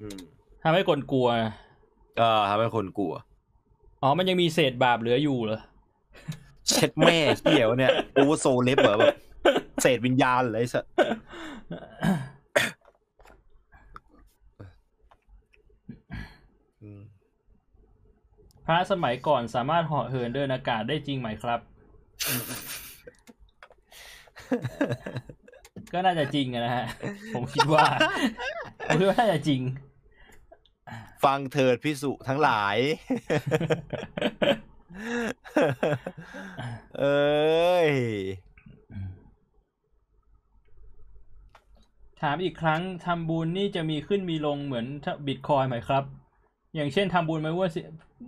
[0.02, 0.20] อืม
[0.64, 1.28] ทำให้คนกลัว
[2.18, 3.14] เออทำให้คนกลัว
[4.02, 5.60] อ๋อมันยังมีเศษบาปเหลืออยู่เหรอ
[6.70, 9.16] เช็ดแม่เหี้ยวะเนี่ยโอเวอร์โซเล็บเหรอแบบ
[9.82, 10.84] เศษวิญญาณเลยสัส
[16.84, 17.02] อืม
[18.66, 21.60] พระสมัยก่อนสามารถเหาะเหินเดินอากาศได้จริงไหมครับ
[25.94, 26.86] ก็น่าจะจริงอะนะฮะ
[27.34, 27.86] ผมคิดว่า
[28.88, 29.62] ผมคิดว่าน่าจะจริง
[31.24, 32.78] ฟังเถิดพิสุทั้งหลาย
[37.00, 37.90] เอ้ย
[42.22, 44.86] ถามอีกครั้งทำบุญนี่จะมีขึ้นมีลงเหมือน
[45.28, 46.04] บิตคอยไหมครับ
[46.76, 47.82] อย่างเช่นทำบุญมาเมื่อสิ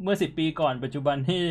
[0.03, 1.41] เมื่อสิบปีก่อนปัจจุบันที่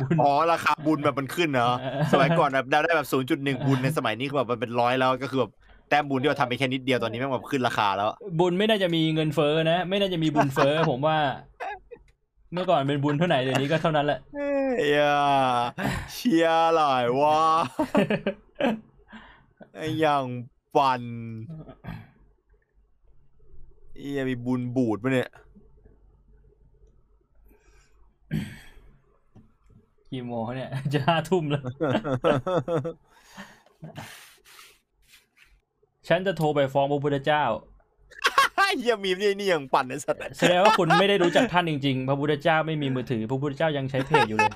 [0.00, 5.52] บุญอ๋อราคาบุญแบบมันขึ้นเนาะเออสมัยก่อนแบบได้ได้แบบศูนย์จุดหนึ่งบุญในสมัยนี้คือแบบมันเป็นร้อยแล้วก็คือแบบ
[5.88, 11.16] แต้มบุญที่เราทำไปแค่นิดเดียวตอนนี้แม่งแบบขึ้นราคาแล้ว บุญไม่น่าจะมีเงินเฟ้อนะ ไม่น่าจะมีบุญเฟ้อผมว่า
[12.52, 15.18] เมื่อก่อนเป็นบุญเท่าไหร่เดี๋ยวนี้ก็เท่านั้นแหละเฮ้ยอะ
[16.12, 17.38] เชียร์หลายว่า
[19.74, 20.24] ไอ้อย่าง
[20.76, 21.02] ปัน
[23.96, 25.30] เอียมีบุญบูดปะเนี่ย
[30.10, 31.64] กี่โมงเนี่ย จะห้าทุ่มแล้ว
[36.08, 37.44] ฉันจะโทรไปฟ้องพระพุทธเจ้า
[38.56, 44.52] ไอ้เยี่ยมีมนี่นี่ยังปั่นไอ้สัตว์แสดงว่าคุณไม่ได้รู้จักท่านจริงๆ พระพุทธเจ้าไม่มีมือถือ พระพุทธเจ้ายังใช้เพจอยู่เลย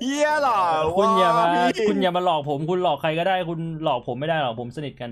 [0.00, 0.60] เยี่ยเหรอ
[0.96, 5.10] คุณอย่ามาว้พี่คุณอย่ามาหลอกผม คุณหลอกใครก็ได้ คุณหลอกผมไม่ได้หรอกผมสนิทกัน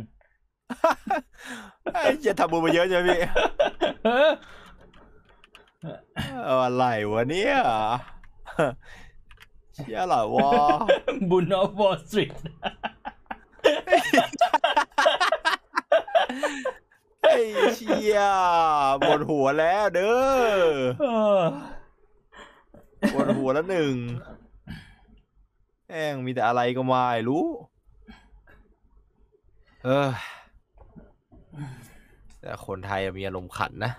[1.92, 3.18] ไอ้เหี้ยทำบุญมาเยอะใช่ไหมพี่
[5.84, 5.98] เออ
[6.44, 7.56] เอาอะไรวะเนี่ย
[9.74, 10.50] เชี่ยเหรอวะ
[11.30, 12.32] บุญออฟวอลสตรีท
[17.22, 17.36] ไอ้
[17.76, 18.20] เชี่ย
[19.04, 21.40] ปวดหัวแล้วเด้อ
[23.12, 23.94] ปวดหัวแล้วหนึ่ง
[25.86, 27.44] แม่งมีแต่อะไรก็ไม่รู้
[29.84, 30.10] เออ
[32.40, 33.92] แต่คนไทยมีอารมณ์ขันนะ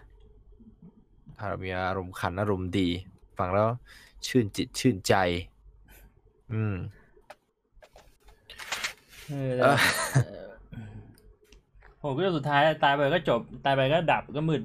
[1.39, 2.87] ถ้ามีอารมณ์ขันอารมณ์ดี
[3.37, 3.67] ฟังแล้ว
[4.27, 5.15] ชื่นจิตชื่นใจ
[6.53, 6.75] อืม
[9.29, 9.75] เออเออ
[12.01, 14.61] ผมก็สุดท้ายตายไปก็จบ ตายไปก็ดับก็มืด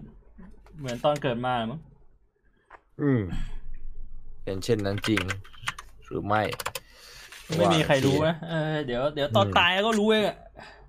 [0.79, 1.81] เหมือนตอนเกิดมามั้ง
[3.01, 3.21] อืม
[4.43, 5.23] เป็นเช่นนั้นจริง
[6.07, 6.43] หรือไม่
[7.59, 10.37] ไม่มีใครรู้นะเออเดี๋ยวเดี๋ยวตอนตายก็รู้เองอะ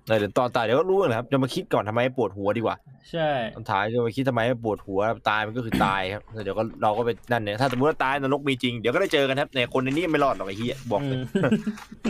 [0.06, 2.76] เออเดี๋ยวตอนตายเดี๋ยวก็รู้นะครับจะมาคิดก่อนทำไมปวดหัวดีกว่า
[3.12, 11.24] ใช่ตอนท้ายจะมาคิดทำไมปวดหัวตายมันก็คือตายครับเดี๋ยวก็เราก็ไปนั่นเนี่ยถ้าสมมติว่าตายนรกมีจริงเดี๋ยวก็ได้เจอกันครับในคนในนี้ไม่รอดหรอกไอ้เหี้ยบอกเลยม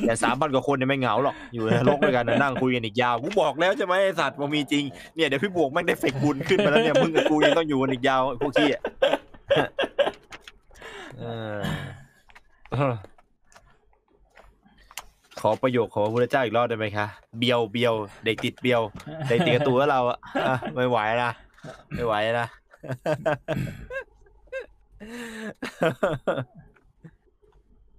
[0.06, 4.84] แต่สามพันกว่าคนเนี่ยไม่เหงาหรอกอยู่ในนรกด้วยกันนะนั่งคุยกันอีกยาวกูบอกแล้วใช่ไหมไอ้สัตว์ว่ามีจริง
[5.16, 8.82] เนี่ยเดี๋ยวพี่บวกแม่งได้เฟกบุญขึ้นมาแล้วเนี่ยมึงกับกูยังต้องอยู่กันอีกยาวพวกขี้อะ
[11.18, 11.24] เอ
[12.92, 12.94] อ
[15.42, 17.06] ขอประโยคของพระพุทธเจ้าอีกรอบได้ไหมคะ
[17.38, 18.82] เบียวเบียวเด็กติดเบียว
[19.28, 21.32] เด็กติดกระตัวเราอะอะไม่ไหวนะ
[21.94, 22.46] ไม่ไหวนะ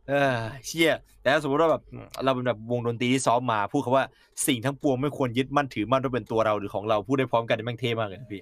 [0.10, 1.84] เออเชี่ยแต่ถ้าสมมติว่าแบบ
[2.24, 4.06] เราเป็นแบบวงดนตรีที่ซ้อมมาพูดคำว่า
[4.48, 8.42] สิ่งทั้งปวงไม่ควรยึดมั่นถือมั่นว่าเป็นตัวเราหรือของเราพูดได้พร้อมกันนี่แม่งเท่มากเลยนะพี่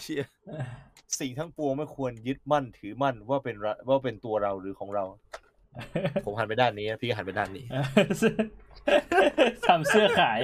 [0.00, 0.24] เชี่ย
[1.20, 5.04] สิ่งทั้งปวงไม่ควรยึดมั่นถือมั่นว่าเป็นเราว่าเป็นตัวเราหรือของเรา
[6.24, 7.64] ผมหันไปด้านนี้ พี่ก็หันไปด้านนี้
[9.66, 10.40] ทำเสื้อขาย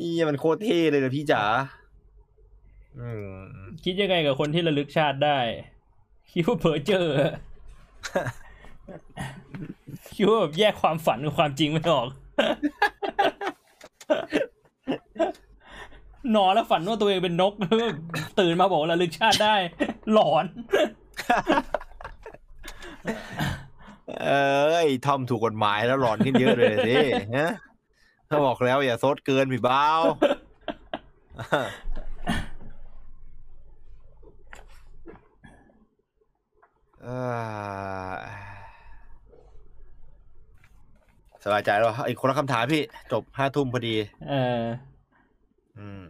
[0.00, 1.42] นี่มันโคตรเท่เลยนะพี่จ๋า
[2.98, 3.30] อืม
[3.84, 5.38] คิดยังไงกับคนที่ระลึกชาติได้
[6.32, 7.08] คิดว่าเผลอเจอ
[10.14, 12.08] คิดว่าแบบแยกความฝันกับความจริงไม่ออก
[16.34, 17.52] นอนแล้วฝันว่าตัวเองเป็นนก
[18.40, 19.56] ตื่นมาบอกว่าระลึกชาติได้
[20.12, 20.44] หลอน
[24.22, 26.96] เอ้ยทอมถูกกฎหมายแล้วหลอนขึ้นเยอะเลยสิ
[27.36, 27.52] ฮะ
[28.28, 30.02] ถ้าบอกแล้วอย่าซดเกินพี่บ้าว
[37.02, 37.18] เอ้
[38.18, 38.46] ย
[41.44, 42.82] สบายใจแล้วอีกคนละคำถามพี่
[43.12, 43.94] จบห้าทุ่มพอดี
[44.28, 44.62] เออ
[45.78, 46.04] อืม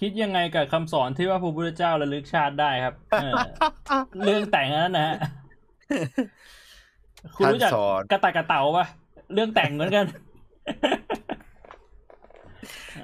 [0.00, 3.32] คิดยังไงกับคำสอนที่ว่าพระพุทธเจ้าระลึกชาติได้ครับเออ
[4.24, 5.16] เรื่องแต่งอันนั้นนะฮะ
[7.36, 8.86] คุณรู้จักท่านสอนกระต่ายกระเต่าปะ
[9.34, 10.06] เรื่องแต่งเหมือนกัน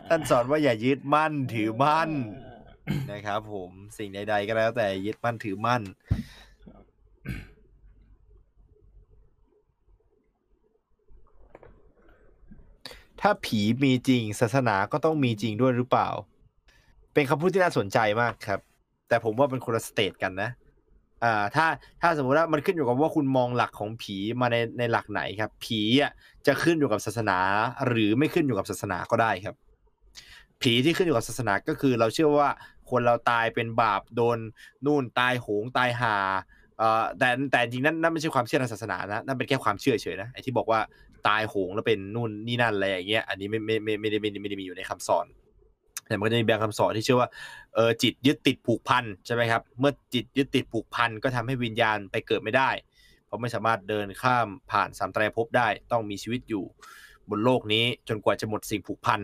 [0.09, 2.11] ท่านสอนว่าอย่ายึดมั่นถือมั่น
[3.13, 5.83] นะครับผมสิ่งใด ๆ ก็แล้วแต่ยึดมั่นถือมั่น
[13.21, 16.09] ถ้าผีมีจริง ศาสนาก็ต้องมีจริงด้วยหรือเปล่า
[17.15, 18.61] เป็นคำพูดที่น่าสนใจมากครับ
[19.09, 20.51] แต่ผมว่าเป็นคนละสเตทกันนะ
[21.25, 21.67] อ่าถ้า
[22.03, 26.13] ถ้าสมมติว่ามันขึ้นอยู่กับว่าคุณมองหลักของผีมาในในหลักไหนครับ ผีอะ
[26.47, 27.39] จะขึ้นอยู่กับศาสนา
[27.87, 29.55] หรือไม่ขึ้นอยู่กับศาสนาก็ได้ครับ
[30.63, 32.51] ผีที่ขึ้นอยู่กับศาสนาก็คือ เราเชื่อว่า
[32.91, 34.39] คนเราตายเป็นบาปโดน
[34.87, 36.17] นู่นตายโหงตายหา
[36.79, 40.81] เอ่อแต่แต่จริงนั้นนั่นไม่ใช่ความเชื่อทางศาสนานะนั่นเป็นแค่ความเชื่อเฉยนะไอ้ที่บอกว่า
[41.29, 45.27] ตายโหงแล้วเป็นนู่นนี่นั่นอะไรอย่างเงี้ยอันนี้ไม่ไม่ไม่ไม่ได้ไม่ได้ม่ได้มีอยู่ในคำสอน
[46.07, 47.29] แต่มันก็จะมีบางคำสอนที่เชื่อว่า
[47.75, 52.71] เออจิตยึดติดผูกพันใช่ไหมครับ เมื่อจิตยึดติดผูกพันก็ทำให้วิญญาณไปเกิดไม่ได้
[53.27, 56.65] เพราะไม่สามารถเดินข้ามผ่านสามไตรภพได้ ต้องมีชีวิตอยู่
[57.31, 59.21] บนโลกนี้จนกว่าจะหมดสิ่งผูกพัน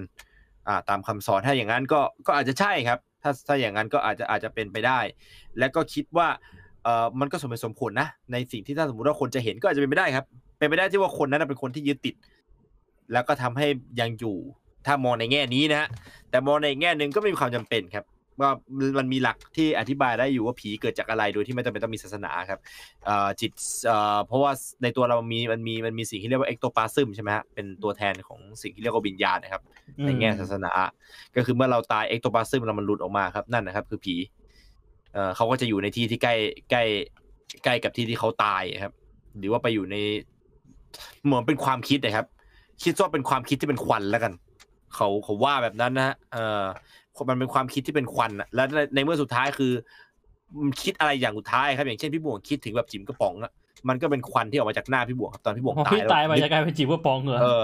[0.70, 5.00] อ่าตามคำสอนถ้าอย่างนั้นก็ก็อาจจะใช่ครับ ถ้าถ้าอย่างนั้นก็อาจจะอาจจะเป็นไปได้
[5.58, 6.28] และก็คิดว่า
[6.84, 10.24] เออมันก็สมเหตุสมผลนะในสิ่งที่ถ้าสมมติว่าคนจะเห็นก็อาจจะเป็นไปได้ครับ
[10.58, 12.15] เป็นไปได้ที่ว่าคนนั้นเป็นคนที่ยึดติด
[13.12, 13.66] แล้วก็ทำให้
[14.00, 14.36] ยังอยู่
[14.86, 15.89] ถ้ามองในแง่นี้นะฮะ
[16.31, 18.05] แต่มองในแง่หนึ่งก็ไม่มีความจำเป็นครับ
[18.43, 18.51] ว่า
[18.99, 22.60] มันมีหลักที่อธิบายได้อยู่ว่าผีเกิดจากอะไรโดยที่ไม่จำเป็นต้องมีศาสนาครับ
[23.05, 23.52] เอ่อจิต
[23.86, 24.52] เอ่อเพราะว่า
[24.83, 29.62] ในตัวเรามีมันมีมันมีสิ่งที่เรียกว่า ectoplasm ใช่ไหมฮะเป็นตัวแทนของสิ่งที่เรียกว่าวิญญาณนะครับ
[30.05, 30.73] ในแง่ศาสนา
[31.36, 34.15] ก็คือเมื่อเราตาย ectoplasm เรามันหลุดออกมาครับนั่นนะครับ คือผี
[35.12, 36.35] เอ่อเขาก็จะอยู่ในที่ที่ใกล้
[36.70, 36.83] ใกล้
[37.65, 38.93] ใกล้กับที่ที่เขาตายครับ
[39.39, 39.97] หรือว่าไปอยู่ใน
[41.25, 42.27] เหมือนเป็นความคิดนะครับ
[42.83, 44.33] คิดว่าเป็นความคิดที่เป็นควันแล้วกัน
[44.94, 46.65] เขาเขาว่าแบบนั้นนะฮะเออ
[47.28, 49.72] มันเป็นความคิดที่เป็นควันอะแล้วในในเมื่อสุดท้ายคือ
[50.62, 53.52] มันคิดอะไรอย่างสุดท้ายครับ อย่างเช่นพี่บวงคิดถึงแบบจิ๋มกระป๋องอะ
[53.89, 57.62] มันก็เป็นควันที่ออกมาจากหน้าพี่บวงครับตอนพี่บวงพอตายพี่แล้วตายไปจะกลายเป็นจีบว่าปองเหรอเออ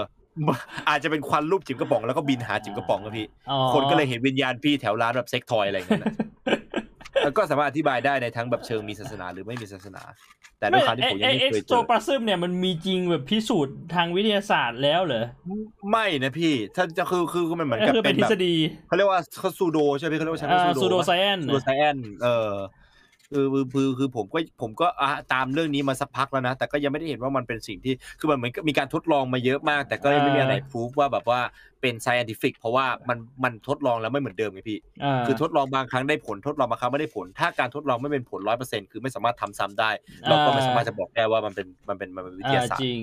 [0.89, 6.13] อาจจะเป็นควันรูปจิ๋มกระป๋องแล้วก็บินหาจิ๋มกระป๋องครับพี่อ๋อคนก็เลยเห็นวิญญาณพี่แถวร้านแบบเซ็กทอยอะไรอย่างเงี้ยนะ
[7.27, 10.01] แล้วก็สามารถอธิบายได้ในทั้งแบบเชิงมีศาสนาหรือไม่มีศาสนา
[10.59, 15.25] แต่ด้วยความที่ผมยังไม่เอ็กเคยซ์เจโตอปลาซึมเนี่ยมันมีจริงแบบพิสูจน์ทางวิทยาศาสตร์แล้วเหรอ
[15.91, 18.55] ไม่นะพี่ ถ้าจะคือคือคือมันเหมือนกับคือเป็เป็นนทฤแบบษฎี
[18.87, 22.51] เขาเรียกว่าเขา pseudo ใช่ไหมเขาเรียกว่าใช้อ่าว่า pseudo pseudoscience pseudoscience เออ
[23.33, 31.39] คือคือคือคือผมก็ผมก็อะตามเรื่องนี้มาสักพักแล้วนะ แต่ก็ยังไม่ได้เห็นว่ามันเป็นสิ่งที่คือมันเหมือนกับมีการทดลองมาเยอะมาก แต่ก็ยังไม่มีอะไร prove ว่าแบบว่า
[31.81, 39.89] เป็น scientific เพราะว่ามันมันทดลองแล้วไม่เหมือนเดิมไงพี่อ่าคือทดลองบางครั้งได้ผลทดลองบางครั้งไม่ได้ผล ถ้าการทดลองไม่เป็นผลร้อยเปอร์เซ็นต์คือไม่สามารถทำซ้ำได้
[40.27, 43.01] เราก็ไม่สามารถจะบอกได้ว่ามันเป็นมันเป็นมันเป็นวิทยาศาสตร์จริง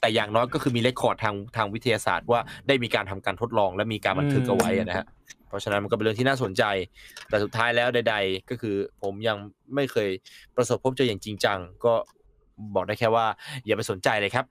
[0.00, 5.06] แต่อย่างน้อยก็คือมี record ทางทางวิทยาศาสตร์ว่าได้มีการทำการทดลองและมีการบันทึกเอาไว้อะนะฮะ
[5.43, 6.64] เพ ราะฉะนั้นมันก็เป็นเรื่องที่น่าสนใจ
[7.28, 9.36] แต่สุดท้ายแล้วใด ๆ ก็คือผมยัง
[9.74, 10.08] ไม่เคย
[10.56, 11.94] ประสบพบเจออย่างจริงจัง ก็
[12.74, 13.26] บอกได้แค่ว่า
[13.66, 14.46] อย่าไปสนใจเลยครับ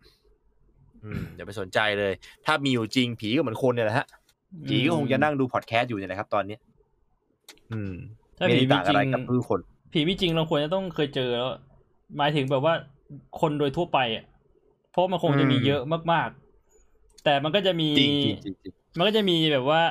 [1.04, 2.14] อืมอย่าไปสนใจเลย
[2.46, 4.08] ถ้ามีอยู่จริงผีก็เหมือนคนเนี่ยแหละฮะ
[4.68, 6.60] ผีก็คงจะนั่งดูพอดแคสต์อยู่เนี่ยนะครับ ตอนเนี้ย
[7.72, 7.92] อืม
[8.38, 9.60] ถ้าไม่ผีได้มีต่างจริอะไรงกับพือคน
[9.92, 11.52] ผีมีจริงเราควรจะต้องเคยเจอแล้ว
[12.18, 12.74] หมายถึงแบบว่า
[13.40, 14.26] คนโดยทั่วไปอะ
[14.92, 15.82] เพราะมันคงจะมีอืมเยอะ
[16.14, 16.30] มาก
[16.76, 19.82] ๆ แต่มันก็จะมีจริงจริงจริงจริงมันก็จะมีแบบว่า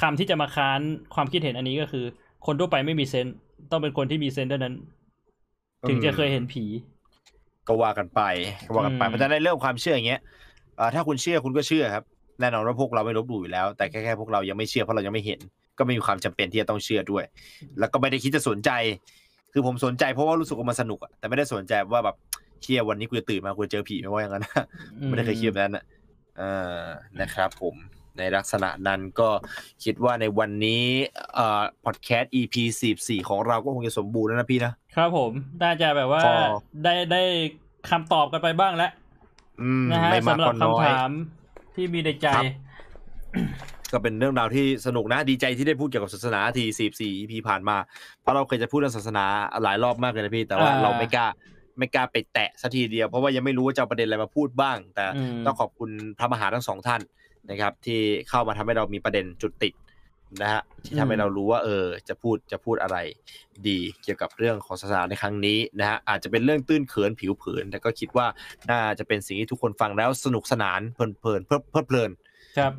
[0.00, 0.80] คำที่จะมาค้าน
[1.14, 2.04] ความคิดเห็นอันนี้ก็คือ
[2.46, 3.36] คนทั่วไปไม่มีเซนส์
[3.70, 4.74] ต้องเป็นคนที่มีเซนส์เท่านั้น
[5.88, 6.64] ถึงจะเคยเห็นผี
[7.68, 8.20] ก็ว่ากันไป
[8.66, 10.20] ก็ว่ากันไปอืมเพราะฉะนั้นในเรื่องความเชื่ออย่างเงี้ย
[10.76, 12.04] เอ่อถ้าคุณเชื่อคุณก็เชื่อครับ
[12.40, 15.38] แน่นอนว่าพวกเราไม่ลบหลู่อยู่แล้ว แต่แค่แค่พวกเรายังไม่เชื่อเพราะเรายังไม่เห็น
[15.78, 17.24] ก็ไม่มีความจำเป็นที่จะต้องเชื่อด้วย
[17.78, 18.70] แล้วก็ไม่ได้คิดจะสนใจ
[19.52, 22.16] คือผมสนใจเพราะว่ารู้สึกว่ามันสนุกอะแต่ไม่ได้สนใจว่าแบบ
[22.62, 24.46] เชื่อวันนี้กูจะตื่นมากูจะเจอผีไหมว่าอย่างนั้น
[25.06, 25.84] ไม่ได้เคยคิดแบบนั้นนะ
[26.38, 26.82] เอ่า
[27.20, 27.74] นะครับผม
[28.18, 29.30] ในลักษณะนั้นก็
[29.84, 30.84] คิดว่าในวันนี้
[31.34, 32.54] เอ่อพอดแคสต์ EP
[32.92, 35.32] 44 ของเราก็คงจะสมบูรณ์แล้วนะพี่นะ ครับผม
[35.62, 36.34] น่าจะแบบว่าพอ
[36.84, 37.22] ได้ได้
[37.90, 38.92] คำตอบกันไปบ้างแล้ว
[39.62, 41.10] อืมนะฮะไม่มากสำหรัก็บน้อยคำถาม
[41.74, 42.44] ที่มีในใจครับ
[43.92, 46.64] ก็เป็นเรื่องราวที่สนุกนะดีใจที่ได้พูดเกี่ยวกับศาสนาที
[46.98, 47.76] 44 EP ผ่านมา
[48.22, 49.24] เพราะเราเคยจะพูดเรื่องศาสนา
[49.62, 51.26] หลายรอบมากเลยนะพี่ แต่ว่าอ่าเราไม่กล้า
[51.78, 57.00] ไม่กล้าไปแตะสัทีเดียวเพราะว่ายังไม่รู้ว่าจะเอาประเด็นอะไรมาพูดบ้าง แต่อืมต้องขอบคุณพระมหาทั้งสองท่าน
[57.50, 59.74] นะครับ ที่เข้ามาทำให้เรามีประเด็นจุดติด
[60.42, 62.96] นะฮะที่ทำให้เรารู้ว่าเออ จะพูดจะพูดอะไร
[63.68, 68.26] ดีเกี่ยวกับเรื่องของศาสนาในครั้งนี้นะฮะอาจจะเป็นเรื่องตื้นเขินผิวเผินแต่ก็คิดว่า
[68.70, 72.10] น่าจะเป็นสิ่งที่ทุกคนฟังแล้วสนุกสนานเพลินเพลินเพลิดเพลิดเพลิน
[72.58, 72.72] ครับ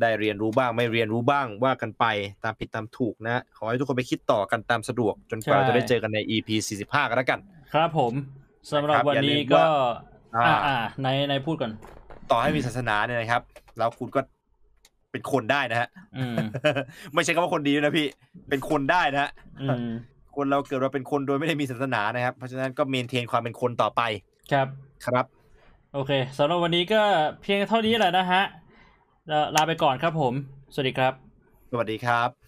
[0.00, 2.04] ได้เรียนรู้บ้างไม่เรียนรู้บ้างว่ากันไป
[2.44, 6.48] ตามผิดตามถูกนะ ขอให้ทุกคนไปคิดต่อกันตามสะดวก จนกว่าใช่จะได้เจอกันใน EP
[6.80, 7.38] 45 กันแล้วกัน
[7.74, 8.12] ครับผม
[8.70, 9.68] สำหรับนะครับวันอย่าลืนี้มก็ว่า
[10.36, 11.72] อ่าอ่าอ่าในในพูดก่อน
[12.30, 13.42] ต่อให้มีศาสนาเนี่ยนะครับ
[13.78, 14.20] แล้วคุณก็
[15.12, 16.36] เป็นคนได้นะฮะอืม
[17.14, 18.06] ไม่ใช่คำว่าคนดีด้วยนะพี่
[18.48, 19.30] เป็นคนได้นะฮะ
[19.60, 19.88] อืม
[20.36, 24.02] คนเราเกิดมาเป็นคนโดยไม่ได้มีศาสนานะครับ เพราะฉะนั้นก็เมนเทนความเป็นคนต่อไป
[24.52, 24.68] ครับ
[25.06, 25.24] ครับ
[25.94, 27.02] โอเคสำหรับวันนี้ก็
[27.42, 28.42] เพียงเท่านี้แหละนะฮะ
[29.28, 30.32] แล้วลาไปก่อนครับผม
[30.74, 31.12] สวัสดีครับ
[31.70, 32.43] สวัสดีครับ